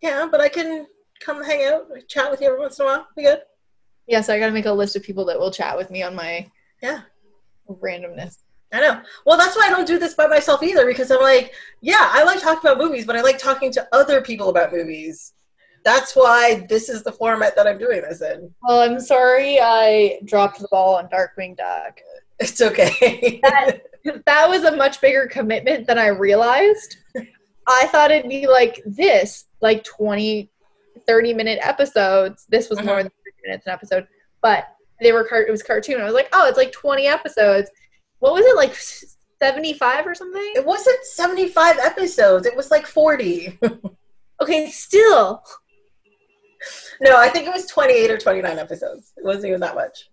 Yeah, 0.00 0.26
but 0.30 0.40
I 0.40 0.48
can 0.48 0.86
come 1.20 1.44
hang 1.44 1.66
out, 1.66 1.88
chat 2.08 2.30
with 2.30 2.40
you 2.40 2.46
every 2.46 2.58
once 2.58 2.78
in 2.78 2.86
a 2.86 2.88
while. 2.88 3.06
Be 3.14 3.24
good. 3.24 3.42
Yeah, 4.06 4.22
so 4.22 4.32
I 4.32 4.38
got 4.38 4.46
to 4.46 4.52
make 4.52 4.64
a 4.64 4.72
list 4.72 4.96
of 4.96 5.02
people 5.02 5.26
that 5.26 5.38
will 5.38 5.50
chat 5.50 5.76
with 5.76 5.90
me 5.90 6.02
on 6.02 6.14
my 6.14 6.50
Yeah. 6.80 7.02
randomness. 7.68 8.38
I 8.72 8.80
know. 8.80 9.02
Well, 9.26 9.36
that's 9.36 9.54
why 9.54 9.66
I 9.66 9.68
don't 9.68 9.86
do 9.86 9.98
this 9.98 10.14
by 10.14 10.26
myself 10.26 10.62
either 10.62 10.86
because 10.86 11.10
I'm 11.10 11.20
like, 11.20 11.52
yeah, 11.82 12.08
I 12.12 12.22
like 12.24 12.40
talking 12.40 12.70
about 12.70 12.82
movies, 12.82 13.04
but 13.04 13.14
I 13.14 13.20
like 13.20 13.36
talking 13.36 13.70
to 13.72 13.86
other 13.92 14.22
people 14.22 14.48
about 14.48 14.72
movies. 14.72 15.34
That's 15.84 16.16
why 16.16 16.64
this 16.70 16.88
is 16.88 17.02
the 17.02 17.12
format 17.12 17.54
that 17.56 17.66
I'm 17.66 17.76
doing 17.76 18.00
this 18.00 18.22
in. 18.22 18.50
Well, 18.62 18.80
I'm 18.80 19.00
sorry 19.00 19.58
I 19.60 20.20
dropped 20.24 20.60
the 20.60 20.68
ball 20.70 20.94
on 20.94 21.08
Darkwing 21.08 21.58
Duck. 21.58 22.00
It's 22.40 22.60
okay. 22.60 23.38
That, 23.42 23.80
that 24.24 24.48
was 24.48 24.64
a 24.64 24.74
much 24.74 25.00
bigger 25.02 25.26
commitment 25.26 25.86
than 25.86 25.98
I 25.98 26.06
realized. 26.08 26.96
I 27.66 27.86
thought 27.88 28.10
it'd 28.10 28.30
be 28.30 28.46
like 28.46 28.80
this, 28.86 29.44
like 29.60 29.84
20, 29.84 30.50
30 31.06 31.34
minute 31.34 31.58
episodes. 31.62 32.46
This 32.48 32.70
was 32.70 32.78
more 32.82 32.96
Mhm. 32.96 33.02
than 33.02 33.12
30 33.24 33.36
minutes 33.44 33.66
an 33.66 33.72
episode, 33.72 34.06
but 34.42 34.64
they 35.02 35.12
were 35.12 35.24
car- 35.24 35.42
it 35.42 35.50
was 35.50 35.62
cartoon. 35.62 36.00
I 36.00 36.04
was 36.04 36.14
like, 36.14 36.28
oh, 36.32 36.48
it's 36.48 36.56
like 36.56 36.72
20 36.72 37.06
episodes. 37.06 37.70
What 38.20 38.32
was 38.32 38.44
it 38.46 38.56
like 38.56 38.74
75 38.74 40.06
or 40.06 40.14
something? 40.14 40.52
it 40.56 40.64
wasn't 40.64 41.04
75 41.04 41.78
episodes. 41.78 42.46
It 42.46 42.56
was 42.56 42.70
like 42.70 42.86
40. 42.86 43.58
Okay, 44.42 44.70
still. 44.70 45.42
no, 47.02 47.16
I 47.18 47.28
think 47.28 47.46
it 47.46 47.52
was 47.52 47.66
28 47.66 48.10
or 48.10 48.18
29 48.18 48.58
episodes. 48.58 49.12
It 49.18 49.24
wasn't 49.24 49.46
even 49.46 49.60
that 49.60 49.74
much. 49.74 50.09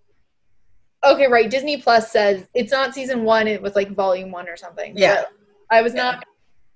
Okay, 1.04 1.28
right. 1.28 1.50
Disney 1.50 1.78
Plus 1.78 2.12
says 2.12 2.48
it's 2.54 2.72
not 2.72 2.94
season 2.94 3.24
one. 3.24 3.48
It 3.48 3.62
was 3.62 3.76
like 3.76 3.92
volume 3.92 4.32
one 4.32 4.50
or 4.50 4.58
something. 4.58 4.94
Yeah. 4.98 5.26
I 5.70 5.82
was 5.82 5.94
not. 5.94 6.24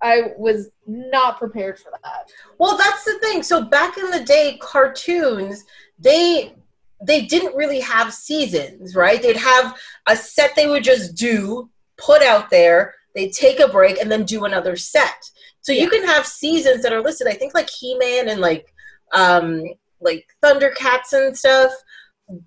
I 0.04 0.32
was 0.38 0.70
not 0.88 1.38
prepared 1.38 1.78
for 1.80 1.92
that. 2.04 2.32
Well, 2.58 2.76
that's 2.76 3.04
the 3.06 3.20
thing. 3.20 3.44
So 3.44 3.64
back 3.64 3.98
in 3.98 4.10
the 4.10 4.24
day, 4.24 4.58
cartoons 4.60 5.64
they 6.00 6.54
they 7.04 7.26
didn't 7.26 7.56
really 7.56 7.80
have 7.80 8.14
seasons, 8.14 8.96
right? 8.96 9.22
They'd 9.22 9.38
have 9.38 9.78
a 10.08 10.16
set 10.16 10.56
they 10.56 10.68
would 10.68 10.84
just 10.84 11.16
do, 11.16 11.70
put 11.98 12.22
out 12.22 12.50
there, 12.50 12.94
they'd 13.16 13.34
take 13.34 13.60
a 13.60 13.68
break, 13.68 14.00
and 14.00 14.12
then 14.12 14.24
do 14.24 14.46
another 14.46 14.76
set. 14.76 15.30
So 15.62 15.72
you 15.72 15.90
can 15.90 16.04
have 16.06 16.26
seasons 16.26 16.84
that 16.84 16.94
are 16.94 17.02
listed. 17.02 17.28
I 17.28 17.34
think 17.34 17.54
like 17.54 17.70
He 17.70 17.96
Man 17.98 18.30
and 18.30 18.42
like 18.42 18.74
um 19.14 19.64
like 20.00 20.26
Thundercats 20.44 21.14
and 21.14 21.38
stuff. 21.38 21.72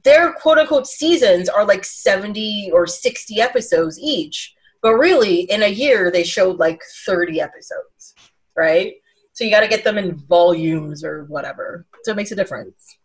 Their 0.04 0.32
quote 0.32 0.58
unquote 0.58 0.86
seasons 0.86 1.48
are 1.48 1.64
like 1.64 1.84
seventy 1.84 2.70
or 2.72 2.86
sixty 2.86 3.40
episodes 3.40 3.98
each. 3.98 4.54
But 4.82 4.96
really, 4.96 5.50
in 5.50 5.62
a 5.62 5.68
year, 5.68 6.10
they 6.10 6.24
showed 6.24 6.58
like 6.58 6.78
30 7.06 7.40
episodes, 7.40 8.14
right? 8.54 8.92
So 9.32 9.42
you 9.42 9.50
got 9.50 9.60
to 9.60 9.66
get 9.66 9.82
them 9.82 9.96
in 9.96 10.14
volumes 10.14 11.02
or 11.02 11.24
whatever. 11.24 11.86
So 12.02 12.12
it 12.12 12.16
makes 12.16 12.32
a 12.32 12.36
difference. 12.36 12.98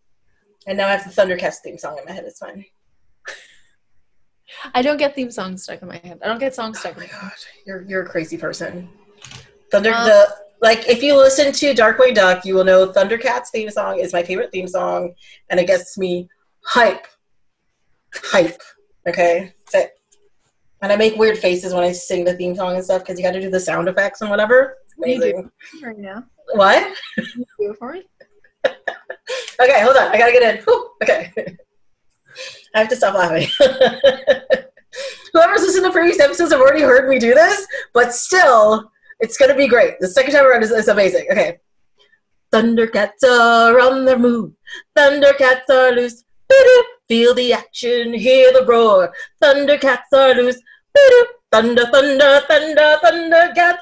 And 0.67 0.77
now 0.77 0.89
I 0.89 0.97
have 0.97 1.05
the 1.05 1.21
Thundercats 1.21 1.59
theme 1.63 1.77
song 1.77 1.97
in 1.97 2.03
my 2.05 2.11
head. 2.11 2.25
It's 2.25 2.39
fine. 2.39 2.65
I 4.73 4.81
don't 4.81 4.97
get 4.97 5.15
theme 5.15 5.31
songs 5.31 5.63
stuck 5.63 5.81
in 5.81 5.87
my 5.87 6.01
head. 6.03 6.19
I 6.21 6.27
don't 6.27 6.39
get 6.39 6.53
songs 6.53 6.77
Oh 6.77 6.81
stuck 6.81 6.95
in 6.95 7.03
my 7.03 7.07
god, 7.07 7.31
you're 7.65 7.83
you're 7.83 8.03
a 8.03 8.09
crazy 8.09 8.37
person. 8.37 8.89
Thunder 9.71 9.93
Um, 9.93 10.05
the 10.05 10.27
like 10.61 10.87
if 10.89 11.01
you 11.01 11.15
listen 11.15 11.53
to 11.53 11.73
Darkwing 11.73 12.15
Duck, 12.15 12.45
you 12.45 12.55
will 12.55 12.65
know 12.65 12.87
Thundercats 12.87 13.49
theme 13.49 13.69
song 13.69 13.99
is 13.99 14.11
my 14.11 14.23
favorite 14.23 14.51
theme 14.51 14.67
song, 14.67 15.13
and 15.49 15.59
it 15.59 15.67
gets 15.67 15.97
me 15.97 16.27
hype, 16.65 17.05
hype. 18.13 18.61
Okay, 19.07 19.53
that's 19.71 19.85
it. 19.85 19.91
And 20.81 20.91
I 20.91 20.95
make 20.95 21.15
weird 21.17 21.37
faces 21.37 21.73
when 21.73 21.83
I 21.83 21.91
sing 21.91 22.23
the 22.23 22.33
theme 22.35 22.55
song 22.55 22.75
and 22.75 22.83
stuff 22.83 23.01
because 23.01 23.17
you 23.19 23.25
got 23.25 23.31
to 23.33 23.41
do 23.41 23.49
the 23.49 23.59
sound 23.59 23.87
effects 23.89 24.21
and 24.21 24.29
whatever. 24.29 24.77
It's 24.85 24.95
You 24.97 25.19
do. 25.19 25.23
amazing. 25.23 25.51
Right 25.83 25.97
now, 25.97 26.23
What? 26.53 26.93
do 27.17 27.33
it 27.59 27.77
for 27.77 27.93
me. 27.93 28.03
Okay, 29.61 29.81
hold 29.83 29.95
on. 29.97 30.07
I 30.07 30.17
gotta 30.17 30.31
get 30.31 30.55
in. 30.57 30.63
Whew, 30.63 30.89
okay. 31.03 31.31
I 32.75 32.79
have 32.79 32.87
to 32.89 32.95
stop 32.95 33.13
laughing. 33.13 33.47
Whoever's 35.33 35.61
listened 35.61 35.85
to 35.85 35.91
previous 35.91 36.19
episodes 36.19 36.51
have 36.51 36.61
already 36.61 36.81
heard 36.81 37.09
me 37.09 37.19
do 37.19 37.33
this, 37.35 37.67
but 37.93 38.13
still, 38.13 38.89
it's 39.19 39.37
gonna 39.37 39.55
be 39.55 39.67
great. 39.67 39.99
The 39.99 40.07
second 40.07 40.33
time 40.33 40.45
around 40.47 40.63
is, 40.63 40.71
is 40.71 40.87
amazing. 40.87 41.27
Okay. 41.31 41.57
Thundercats 42.51 43.23
are 43.23 43.79
on 43.81 44.05
their 44.05 44.17
move. 44.17 44.53
Thundercats 44.97 45.69
are 45.69 45.91
loose. 45.91 46.23
Feel 47.07 47.33
the 47.33 47.53
action, 47.53 48.13
hear 48.13 48.51
the 48.53 48.65
roar. 48.65 49.11
Thundercats 49.41 50.11
are 50.13 50.33
loose. 50.35 50.59
Thunder, 51.51 51.85
thunder, 51.91 52.41
thunder, 52.47 52.97
thundercats. 53.03 53.77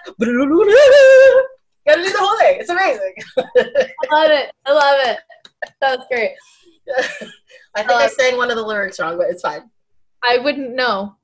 Gotta 1.85 2.03
do 2.03 2.11
the 2.11 2.17
whole 2.19 2.37
thing. 2.37 2.57
It's 2.59 2.69
amazing. 2.69 3.13
I 3.37 3.41
love 4.11 4.31
it. 4.31 4.51
I 4.65 4.71
love 4.71 4.97
it. 5.07 5.17
That 5.81 5.97
was 5.99 6.07
great. 6.09 6.31
I 7.75 7.81
think 7.83 7.91
I 7.91 8.05
Um, 8.05 8.09
sang 8.17 8.37
one 8.37 8.49
of 8.49 8.57
the 8.57 8.63
lyrics 8.63 8.99
wrong, 8.99 9.17
but 9.17 9.27
it's 9.29 9.41
fine. 9.41 9.69
I 10.23 10.37
wouldn't 10.37 10.73
know. 10.75 11.15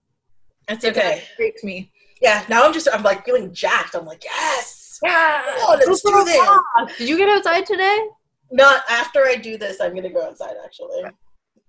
It's 0.69 0.83
It 0.83 0.95
okay. 0.97 1.23
freaks 1.35 1.63
me. 1.63 1.91
Yeah, 2.21 2.45
now 2.49 2.65
I'm 2.65 2.73
just 2.73 2.87
I'm 2.93 3.03
like 3.03 3.25
feeling 3.25 3.53
jacked. 3.53 3.95
I'm 3.95 4.05
like, 4.05 4.23
yes. 4.23 4.99
Yeah. 5.03 5.41
Oh, 5.59 5.75
let's 5.85 6.01
do 6.01 6.23
this. 6.23 6.97
Did 6.97 7.09
you 7.09 7.17
get 7.17 7.27
outside 7.29 7.65
today? 7.65 8.07
Not 8.51 8.83
after 8.89 9.25
I 9.25 9.35
do 9.35 9.57
this, 9.57 9.81
I'm 9.81 9.93
gonna 9.95 10.09
go 10.09 10.23
outside 10.25 10.55
actually. 10.63 11.03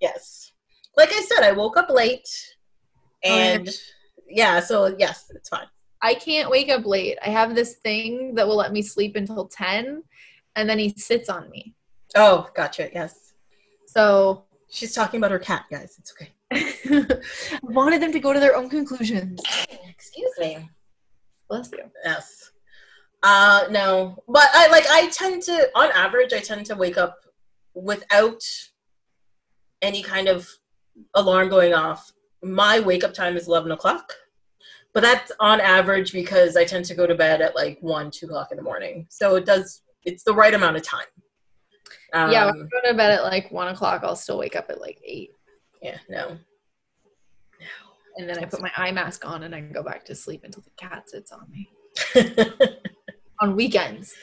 Yes. 0.05 0.52
Like 0.98 1.10
I 1.12 1.22
said, 1.22 1.43
I 1.43 1.52
woke 1.52 1.78
up 1.78 1.89
late 1.89 2.28
and 3.24 3.68
yeah, 4.28 4.60
so 4.60 4.94
yes, 4.98 5.32
it's 5.35 5.48
fine. 5.48 5.66
I 6.02 6.12
can't 6.14 6.51
wake 6.51 6.68
up 6.68 6.85
late. 6.85 7.16
I 7.24 7.31
have 7.31 7.55
this 7.55 7.76
thing 7.76 8.35
that 8.35 8.47
will 8.47 8.56
let 8.56 8.70
me 8.70 8.82
sleep 8.82 9.16
until 9.16 9.47
10 9.48 10.02
and 10.56 10.68
then 10.68 10.78
he 10.78 10.90
sits 10.98 11.31
on 11.31 11.48
me. 11.48 11.74
Oh, 12.14 12.51
gotcha, 12.55 12.90
yes. 12.93 13.32
So 13.86 14.44
She's 14.74 14.93
talking 14.93 15.18
about 15.20 15.31
her 15.31 15.39
cat, 15.39 15.66
guys. 15.70 15.97
It's 16.01 16.12
okay. 16.12 16.32
I 17.55 17.59
wanted 17.62 18.02
them 18.02 18.12
to 18.12 18.18
go 18.18 18.32
to 18.32 18.40
their 18.40 18.56
own 18.56 18.68
conclusions. 18.68 19.40
Excuse 19.89 20.32
me. 20.39 20.68
Bless 21.48 21.70
you. 21.72 21.85
Yes. 22.05 22.51
Uh 23.22 23.66
no. 23.70 24.22
But 24.28 24.48
I 24.52 24.68
like 24.68 24.85
I 24.90 25.09
tend 25.10 25.43
to 25.44 25.70
on 25.76 25.90
average 25.93 26.32
I 26.32 26.40
tend 26.40 26.66
to 26.66 26.74
wake 26.74 26.98
up 26.98 27.20
without 27.74 28.43
any 29.85 30.02
kind 30.02 30.28
of 30.28 30.48
alarm 31.15 31.48
going 31.48 31.74
off. 31.74 32.12
My 32.43 32.81
wake 32.81 33.05
up 33.05 33.15
time 33.15 33.36
is 33.36 33.47
eleven 33.47 33.73
o'clock. 33.73 34.12
But 34.93 35.02
that's 35.02 35.32
on 35.40 35.61
average 35.61 36.12
because 36.12 36.56
I 36.56 36.65
tend 36.65 36.85
to 36.86 36.94
go 36.94 37.05
to 37.06 37.16
bed 37.16 37.40
at 37.43 37.56
like 37.56 37.78
one, 37.81 38.12
two 38.12 38.27
o'clock 38.27 38.52
in 38.52 38.56
the 38.56 38.62
morning. 38.62 39.06
So 39.11 39.35
it 39.35 39.44
does 39.44 39.82
it's 40.05 40.23
the 40.23 40.35
right 40.35 40.55
amount 40.55 40.77
of 40.77 40.82
time. 40.82 41.06
Um, 42.12 42.31
yeah, 42.31 42.47
when 42.47 42.55
I 42.55 42.59
go 42.59 42.90
to 42.90 42.94
bed 42.97 43.11
at 43.11 43.24
like 43.24 43.51
one 43.51 43.69
o'clock, 43.69 44.02
I'll 44.05 44.16
still 44.16 44.39
wake 44.39 44.55
up 44.55 44.66
at 44.70 44.81
like 44.81 45.01
eight. 45.05 45.31
yeah, 45.82 45.98
no. 46.09 46.28
No. 46.28 47.66
And 48.16 48.28
then 48.28 48.39
I 48.39 48.44
put 48.44 48.61
my 48.61 48.70
eye 48.77 48.93
mask 48.93 49.27
on 49.27 49.43
and 49.43 49.55
I 49.55 49.61
go 49.61 49.82
back 49.82 50.05
to 50.06 50.15
sleep 50.15 50.43
until 50.44 50.62
the 50.62 50.70
cat 50.77 51.11
sits 51.11 51.32
on 51.32 51.51
me. 51.51 51.69
On 53.40 53.56
weekends. 53.56 54.15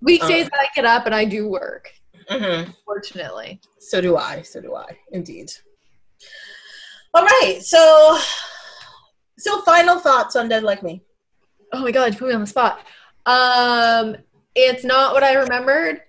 Weekdays 0.00 0.48
I 0.52 0.66
get 0.74 0.84
up 0.84 1.04
and 1.06 1.14
I 1.14 1.24
do 1.24 1.48
work, 1.48 1.90
hmm 2.38 2.70
fortunately. 2.84 3.60
So 3.78 4.00
do 4.00 4.16
I. 4.16 4.42
So 4.42 4.60
do 4.60 4.74
I. 4.74 4.96
Indeed. 5.12 5.50
All 7.14 7.24
right. 7.24 7.60
So, 7.62 8.18
so 9.38 9.60
final 9.62 9.98
thoughts 9.98 10.36
on 10.36 10.48
Dead 10.48 10.62
Like 10.62 10.82
Me. 10.82 11.02
Oh 11.72 11.82
my 11.82 11.90
god, 11.90 12.12
you 12.12 12.18
put 12.18 12.28
me 12.28 12.34
on 12.34 12.40
the 12.42 12.46
spot. 12.46 12.80
Um, 13.26 14.16
it's 14.54 14.84
not 14.84 15.14
what 15.14 15.22
I 15.22 15.34
remembered. 15.34 16.02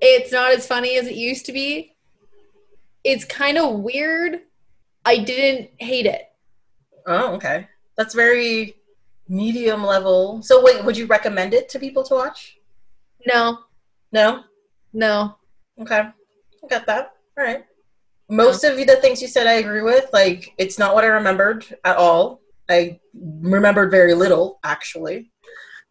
It's 0.00 0.32
not 0.32 0.52
as 0.52 0.66
funny 0.66 0.96
as 0.96 1.06
it 1.06 1.14
used 1.14 1.46
to 1.46 1.52
be. 1.52 1.94
It's 3.04 3.24
kind 3.24 3.56
of 3.56 3.80
weird. 3.80 4.40
I 5.04 5.18
didn't 5.18 5.70
hate 5.78 6.06
it. 6.06 6.22
Oh, 7.06 7.34
okay. 7.34 7.68
That's 7.96 8.14
very 8.14 8.74
medium 9.28 9.84
level. 9.84 10.42
So, 10.42 10.62
wait, 10.64 10.84
would 10.84 10.96
you 10.96 11.06
recommend 11.06 11.54
it 11.54 11.68
to 11.70 11.78
people 11.78 12.02
to 12.04 12.14
watch? 12.14 12.58
No, 13.26 13.60
No. 14.12 14.44
No. 14.96 15.36
Okay. 15.80 16.00
I 16.00 16.66
got 16.68 16.86
that. 16.86 17.12
All 17.38 17.44
right. 17.44 17.64
Most 18.28 18.64
of 18.64 18.76
the 18.76 18.96
things 18.96 19.20
you 19.22 19.28
said, 19.28 19.46
I 19.46 19.54
agree 19.54 19.82
with. 19.82 20.06
Like, 20.12 20.52
it's 20.58 20.78
not 20.78 20.94
what 20.94 21.04
I 21.04 21.08
remembered 21.08 21.64
at 21.84 21.96
all. 21.96 22.40
I 22.68 22.98
remembered 23.14 23.90
very 23.90 24.14
little, 24.14 24.58
actually. 24.64 25.30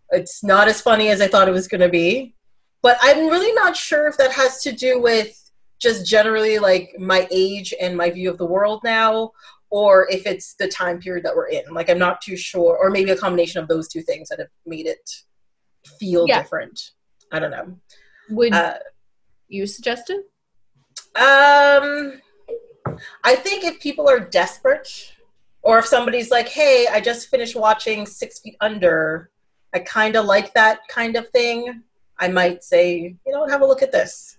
It's 0.09 0.43
not 0.43 0.67
as 0.67 0.81
funny 0.81 1.09
as 1.09 1.21
I 1.21 1.27
thought 1.27 1.47
it 1.47 1.51
was 1.51 1.67
going 1.67 1.81
to 1.81 1.89
be. 1.89 2.35
But 2.81 2.97
I'm 3.01 3.27
really 3.29 3.53
not 3.53 3.75
sure 3.77 4.07
if 4.07 4.17
that 4.17 4.31
has 4.31 4.61
to 4.63 4.71
do 4.71 5.01
with 5.01 5.39
just 5.79 6.05
generally 6.05 6.59
like 6.59 6.95
my 6.99 7.27
age 7.31 7.73
and 7.79 7.95
my 7.95 8.09
view 8.09 8.29
of 8.29 8.37
the 8.37 8.45
world 8.45 8.81
now, 8.83 9.31
or 9.69 10.07
if 10.09 10.25
it's 10.25 10.55
the 10.55 10.67
time 10.67 10.99
period 10.99 11.25
that 11.25 11.35
we're 11.35 11.49
in. 11.49 11.63
Like, 11.71 11.89
I'm 11.89 11.99
not 11.99 12.21
too 12.21 12.37
sure, 12.37 12.77
or 12.77 12.89
maybe 12.89 13.11
a 13.11 13.17
combination 13.17 13.61
of 13.61 13.67
those 13.67 13.87
two 13.87 14.01
things 14.01 14.29
that 14.29 14.39
have 14.39 14.49
made 14.65 14.87
it 14.87 15.09
feel 15.99 16.25
Yeah. 16.27 16.41
different. 16.41 16.79
I 17.31 17.39
don't 17.39 17.51
know. 17.51 17.79
Would 18.29 18.53
Uh, 18.53 18.77
you 19.47 19.67
suggest 19.67 20.09
it? 20.09 20.25
Um, 21.15 22.21
I 23.23 23.35
think 23.35 23.63
if 23.63 23.79
people 23.79 24.09
are 24.09 24.19
desperate, 24.19 25.13
or 25.61 25.79
if 25.79 25.85
somebody's 25.85 26.31
like, 26.31 26.49
"Hey, 26.49 26.87
I 26.91 26.99
just 26.99 27.29
finished 27.29 27.55
watching 27.55 28.05
Six 28.05 28.39
Feet 28.39 28.57
Under," 28.61 29.31
I 29.73 29.79
kind 29.79 30.15
of 30.15 30.25
like 30.25 30.53
that 30.53 30.79
kind 30.89 31.15
of 31.15 31.29
thing. 31.29 31.83
I 32.19 32.27
might 32.29 32.63
say, 32.63 33.15
you 33.25 33.31
know, 33.31 33.47
have 33.47 33.61
a 33.61 33.65
look 33.65 33.81
at 33.81 33.91
this. 33.91 34.37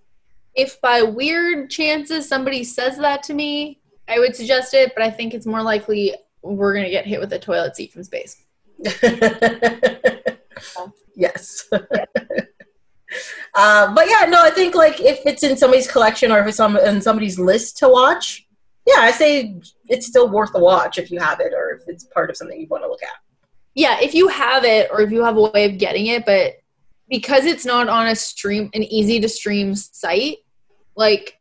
If 0.54 0.80
by 0.80 1.02
weird 1.02 1.68
chances 1.68 2.28
somebody 2.28 2.64
says 2.64 2.96
that 2.98 3.22
to 3.24 3.34
me, 3.34 3.80
I 4.08 4.18
would 4.18 4.34
suggest 4.34 4.72
it, 4.72 4.92
but 4.94 5.04
I 5.04 5.10
think 5.10 5.34
it's 5.34 5.46
more 5.46 5.62
likely 5.62 6.14
we're 6.42 6.74
gonna 6.74 6.90
get 6.90 7.06
hit 7.06 7.20
with 7.20 7.32
a 7.32 7.38
toilet 7.38 7.76
seat 7.76 7.92
from 7.92 8.04
space. 8.04 8.42
yes. 11.14 11.68
Uh, 13.54 13.94
but 13.94 14.08
yeah, 14.08 14.26
no, 14.26 14.42
I 14.42 14.50
think 14.50 14.74
like 14.74 15.00
if 15.00 15.20
it's 15.26 15.42
in 15.42 15.56
somebody's 15.56 15.90
collection 15.90 16.32
or 16.32 16.40
if 16.40 16.46
it's 16.46 16.60
on 16.60 16.76
in 16.86 17.00
somebody's 17.00 17.38
list 17.38 17.78
to 17.78 17.88
watch, 17.88 18.46
yeah, 18.86 18.98
I 18.98 19.10
say 19.10 19.60
it's 19.88 20.06
still 20.06 20.28
worth 20.28 20.54
a 20.54 20.60
watch 20.60 20.98
if 20.98 21.10
you 21.10 21.18
have 21.20 21.40
it 21.40 21.52
or 21.52 21.72
if 21.72 21.82
it's 21.88 22.04
part 22.04 22.30
of 22.30 22.36
something 22.36 22.60
you 22.60 22.66
want 22.68 22.84
to 22.84 22.88
look 22.88 23.02
at. 23.02 23.18
Yeah, 23.74 23.98
if 24.00 24.14
you 24.14 24.28
have 24.28 24.64
it 24.64 24.88
or 24.90 25.00
if 25.02 25.10
you 25.10 25.22
have 25.22 25.36
a 25.36 25.50
way 25.50 25.64
of 25.64 25.78
getting 25.78 26.06
it, 26.06 26.24
but 26.24 26.54
because 27.08 27.44
it's 27.44 27.64
not 27.64 27.88
on 27.88 28.06
a 28.06 28.16
stream, 28.16 28.70
an 28.74 28.82
easy 28.82 29.20
to 29.20 29.28
stream 29.28 29.74
site, 29.74 30.38
like 30.96 31.38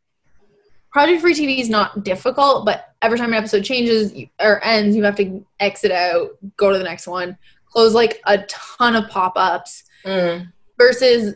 Project 0.92 1.20
Free 1.20 1.34
TV 1.34 1.58
is 1.58 1.68
not 1.68 2.04
difficult, 2.04 2.64
but 2.64 2.94
every 3.02 3.18
time 3.18 3.28
an 3.28 3.34
episode 3.34 3.64
changes 3.64 4.12
or 4.40 4.64
ends, 4.64 4.96
you 4.96 5.02
have 5.04 5.16
to 5.16 5.44
exit 5.60 5.92
out, 5.92 6.30
go 6.56 6.72
to 6.72 6.78
the 6.78 6.84
next 6.84 7.06
one, 7.06 7.36
close 7.70 7.94
like 7.94 8.20
a 8.26 8.38
ton 8.48 8.96
of 8.96 9.08
pop 9.10 9.34
ups. 9.36 9.84
Mm. 10.04 10.52
Versus, 10.78 11.34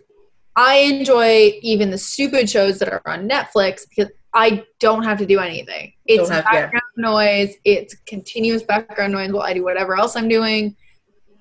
I 0.61 0.75
enjoy 0.75 1.59
even 1.63 1.91
the 1.91 1.97
stupid 1.97 2.51
shows 2.51 2.79
that 2.81 2.93
are 2.93 3.01
on 3.07 3.27
Netflix 3.27 3.89
because 3.89 4.13
I 4.35 4.63
don't 4.79 5.05
have 5.05 5.17
to 5.19 5.25
do 5.25 5.41
anything. 5.41 5.95
It's 6.05 6.29
yeah. 6.29 6.43
background 6.43 6.83
noise, 6.99 7.55
it's 7.65 7.95
continuous 8.07 8.63
background 8.63 9.15
noise 9.15 9.33
while 9.33 9.43
I 9.43 9.55
do 9.55 9.65
whatever 9.65 9.97
else 9.97 10.17
I'm 10.17 10.29
doing. 10.29 10.77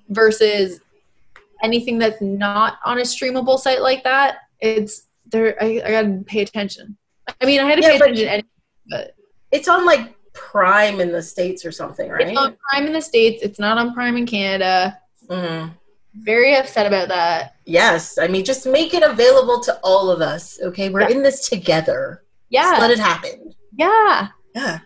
Versus 0.08 0.80
anything 1.62 1.98
that's 1.98 2.20
not 2.22 2.78
on 2.86 2.98
a 2.98 3.02
streamable 3.02 3.58
site 3.58 3.82
like 3.82 4.02
that, 4.04 4.38
it's 4.58 5.08
there. 5.26 5.54
I, 5.62 5.82
I 5.84 5.90
gotta 5.90 6.22
pay 6.26 6.40
attention. 6.40 6.96
I 7.42 7.44
mean, 7.44 7.60
I 7.60 7.64
had 7.68 7.76
to 7.76 7.82
Yeah, 7.82 7.90
pay 7.90 7.96
attention, 7.96 8.26
anyway, 8.26 8.48
but 8.88 9.14
It's 9.52 9.68
on 9.68 9.84
like 9.84 10.14
Prime 10.32 10.98
in 11.00 11.12
the 11.12 11.22
states 11.22 11.66
or 11.66 11.72
something, 11.72 12.08
right? 12.10 12.26
it's 12.26 12.38
on 12.38 12.56
Prime 12.70 12.86
in 12.86 12.94
the 12.94 13.02
states. 13.02 13.42
It's 13.42 13.58
not 13.58 13.76
on 13.76 13.92
Prime 13.92 14.16
in 14.16 14.24
Canada. 14.26 14.98
Mhm. 15.28 15.74
Very 16.14 16.56
upset 16.56 16.86
about 16.86 17.08
that. 17.08 17.54
Yes, 17.70 18.18
I 18.18 18.26
mean, 18.26 18.44
just 18.44 18.66
make 18.66 18.94
it 18.94 19.04
available 19.04 19.60
to 19.60 19.78
all 19.84 20.10
of 20.10 20.20
us. 20.20 20.58
Okay, 20.60 20.88
we're 20.88 21.02
Yeah. 21.02 21.10
in 21.10 21.22
this 21.22 21.48
together. 21.48 22.24
Yeah, 22.48 22.70
Just 22.70 22.80
let 22.80 22.90
it 22.90 22.98
happen. 22.98 23.54
yeah. 23.76 24.28
Yeah, 24.56 24.78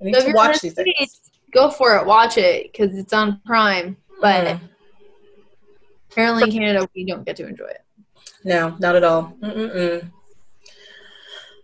I 0.00 0.04
need 0.04 0.14
So 0.16 0.26
to 0.26 0.32
watch 0.32 0.60
these. 0.60 0.72
States, 0.72 1.20
Go 1.52 1.68
for 1.70 1.96
it. 1.98 2.06
Watch 2.06 2.38
it 2.38 2.72
because 2.72 2.96
it's 2.96 3.12
on 3.12 3.40
Prime. 3.44 3.96
But 4.22 4.46
Mm. 4.46 4.60
apparently 6.10 6.44
in 6.44 6.52
Canada, 6.52 6.88
we 6.94 7.04
don't 7.04 7.24
get 7.26 7.36
to 7.36 7.46
enjoy 7.46 7.66
it. 7.66 7.82
No, 8.44 8.74
not 8.78 8.96
at 8.96 9.04
all. 9.04 9.34
Mm-mm-mm. 9.42 10.10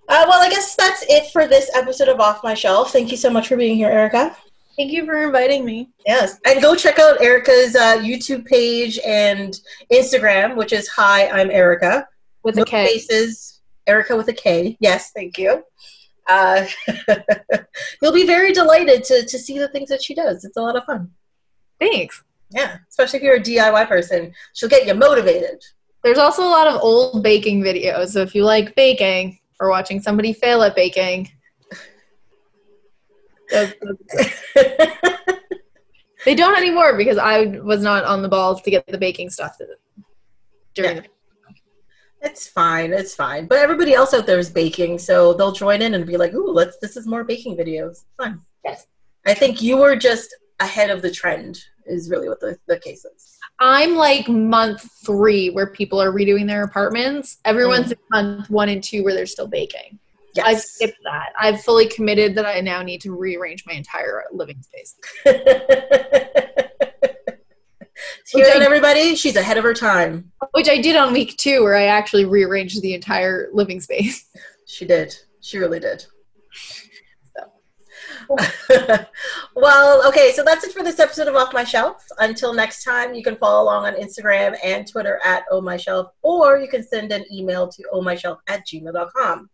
Uh, 0.08 0.24
well, 0.28 0.42
I 0.42 0.50
guess 0.50 0.74
that's 0.76 1.04
it 1.08 1.30
for 1.32 1.46
this 1.48 1.70
episode 1.74 2.08
of 2.08 2.20
Off 2.20 2.44
My 2.44 2.52
Shelf. 2.54 2.92
Thank 2.92 3.10
you 3.10 3.16
so 3.16 3.30
much 3.30 3.48
for 3.48 3.56
being 3.56 3.76
here, 3.76 3.88
Erika. 3.88 4.36
Thank 4.76 4.92
you 4.92 5.06
for 5.06 5.22
inviting 5.22 5.64
me. 5.64 5.88
Yes, 6.06 6.38
and 6.44 6.60
go 6.60 6.74
check 6.74 6.98
out 6.98 7.22
Erika's 7.22 7.74
uh, 7.74 7.96
YouTube 7.98 8.44
page 8.44 8.98
and 9.06 9.58
Instagram, 9.90 10.54
which 10.54 10.74
is 10.74 10.86
Hi, 10.88 11.28
I'm 11.28 11.50
Erika. 11.50 12.06
With 12.42 12.56
No 12.56 12.62
a 12.62 12.66
K. 12.66 12.98
Spaces, 12.98 13.62
Erika 13.86 14.14
with 14.16 14.28
a 14.28 14.34
K. 14.34 14.76
Yes, 14.78 15.12
thank 15.12 15.38
you. 15.38 15.64
Uh, 16.28 16.66
you'll 18.02 18.12
be 18.12 18.26
very 18.26 18.52
delighted 18.52 19.02
to, 19.04 19.24
to 19.24 19.38
see 19.38 19.58
the 19.58 19.68
things 19.68 19.88
that 19.88 20.02
she 20.02 20.14
does. 20.14 20.44
It's 20.44 20.58
a 20.58 20.62
lot 20.62 20.76
of 20.76 20.84
fun. 20.84 21.10
Thanks. 21.80 22.22
Yeah, 22.50 22.76
especially 22.88 23.18
if 23.18 23.22
you're 23.22 23.36
a 23.36 23.40
DIY 23.40 23.88
person, 23.88 24.32
she'll 24.54 24.68
get 24.68 24.86
you 24.86 24.94
motivated. 24.94 25.64
There's 26.04 26.18
also 26.18 26.42
a 26.42 26.50
lot 26.50 26.68
of 26.68 26.80
old 26.82 27.22
baking 27.22 27.62
videos. 27.62 28.08
So 28.08 28.20
if 28.20 28.34
you 28.34 28.44
like 28.44 28.76
baking 28.76 29.38
or 29.58 29.70
watching 29.70 30.00
somebody 30.02 30.32
fail 30.34 30.62
at 30.62 30.76
baking, 30.76 31.30
those- 33.50 33.74
those- 33.82 34.76
they 36.24 36.34
don't 36.34 36.56
anymore 36.56 36.96
because 36.96 37.18
I 37.18 37.58
was 37.62 37.82
not 37.82 38.04
on 38.04 38.20
the 38.22 38.28
ball 38.28 38.58
to 38.58 38.70
get 38.70 38.86
the 38.88 38.98
baking 38.98 39.30
stuff 39.30 39.56
during 40.74 40.96
Yeah. 40.96 41.02
the 41.02 41.08
It's 42.28 42.48
fine. 42.48 42.92
It's 42.92 43.14
fine. 43.14 43.46
But 43.46 43.58
everybody 43.58 43.94
else 43.94 44.12
out 44.12 44.26
there 44.26 44.38
is 44.38 44.50
baking, 44.50 44.98
so 44.98 45.32
they'll 45.34 45.52
join 45.52 45.82
in 45.82 45.94
and 45.94 46.04
be 46.04 46.16
like, 46.16 46.34
"Ooh, 46.34 46.50
let's. 46.50 46.78
This 46.78 46.96
is 46.96 47.06
more 47.06 47.22
baking 47.22 47.56
videos. 47.56 48.04
Fun." 48.16 48.40
Yes. 48.64 48.86
I 49.26 49.34
think 49.34 49.62
you 49.62 49.76
were 49.76 49.94
just 49.94 50.34
ahead 50.58 50.90
of 50.90 51.02
the 51.02 51.10
trend. 51.10 51.62
Is 51.86 52.10
really 52.10 52.28
what 52.28 52.40
the, 52.40 52.58
the 52.66 52.80
case 52.80 53.04
is. 53.04 53.38
I'm 53.60 53.94
like 53.94 54.28
month 54.28 54.90
three 55.04 55.50
where 55.50 55.68
people 55.68 56.02
are 56.02 56.10
redoing 56.10 56.46
their 56.48 56.64
apartments. 56.64 57.38
Everyone's 57.44 57.92
mm-hmm. 57.92 58.14
in 58.14 58.26
month 58.36 58.50
one 58.50 58.68
and 58.68 58.82
two 58.82 59.04
where 59.04 59.14
they're 59.14 59.26
still 59.26 59.46
baking. 59.46 59.98
I've 60.44 60.60
skipped 60.60 60.98
that. 61.04 61.32
I've 61.40 61.62
fully 61.62 61.88
committed 61.88 62.34
that 62.36 62.46
I 62.46 62.60
now 62.60 62.82
need 62.82 63.00
to 63.02 63.14
rearrange 63.14 63.64
my 63.66 63.74
entire 63.74 64.24
living 64.32 64.62
space. 64.62 64.96
See 68.24 68.42
that, 68.42 68.60
everybody? 68.60 69.14
She's 69.14 69.36
ahead 69.36 69.56
of 69.56 69.64
her 69.64 69.74
time. 69.74 70.32
Which 70.52 70.68
I 70.68 70.80
did 70.80 70.96
on 70.96 71.12
week 71.12 71.36
two 71.36 71.62
where 71.62 71.76
I 71.76 71.84
actually 71.86 72.24
rearranged 72.24 72.82
the 72.82 72.94
entire 72.94 73.48
living 73.52 73.80
space. 73.80 74.28
She 74.68 74.84
did. 74.84 75.14
She 75.42 75.58
really 75.58 75.78
did. 75.78 76.04
well, 79.54 80.08
okay, 80.08 80.32
so 80.34 80.42
that's 80.42 80.64
it 80.64 80.72
for 80.72 80.82
this 80.82 80.98
episode 80.98 81.28
of 81.28 81.36
Off 81.36 81.52
My 81.52 81.64
Shelf. 81.64 82.04
Until 82.18 82.52
next 82.52 82.82
time, 82.82 83.14
you 83.14 83.22
can 83.22 83.36
follow 83.36 83.62
along 83.62 83.86
on 83.86 83.94
Instagram 83.94 84.56
and 84.64 84.90
Twitter 84.90 85.20
at 85.24 85.44
Oh 85.50 85.60
My 85.60 85.76
Shelf, 85.76 86.08
or 86.22 86.58
you 86.58 86.68
can 86.68 86.82
send 86.82 87.12
an 87.12 87.24
email 87.32 87.68
to 87.68 87.82
ohmyshelf 87.94 88.38
at 88.48 88.66
gmail.com. 88.66 89.50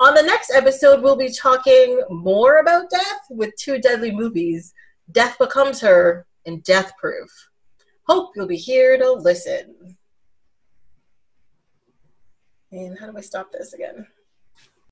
On 0.00 0.14
the 0.14 0.22
next 0.22 0.50
episode, 0.54 1.02
we'll 1.02 1.14
be 1.14 1.30
talking 1.30 2.00
more 2.08 2.60
about 2.60 2.88
death 2.88 3.20
with 3.28 3.54
two 3.56 3.78
deadly 3.78 4.10
movies 4.10 4.72
Death 5.12 5.36
Becomes 5.38 5.78
Her 5.78 6.26
and 6.46 6.62
Death 6.64 6.92
Proof. 6.98 7.30
Hope 8.08 8.30
you'll 8.34 8.46
be 8.46 8.56
here 8.56 8.96
to 8.96 9.12
listen. 9.12 9.98
And 12.72 12.98
how 12.98 13.10
do 13.10 13.18
I 13.18 13.20
stop 13.20 13.52
this 13.52 13.74
again? 13.74 14.06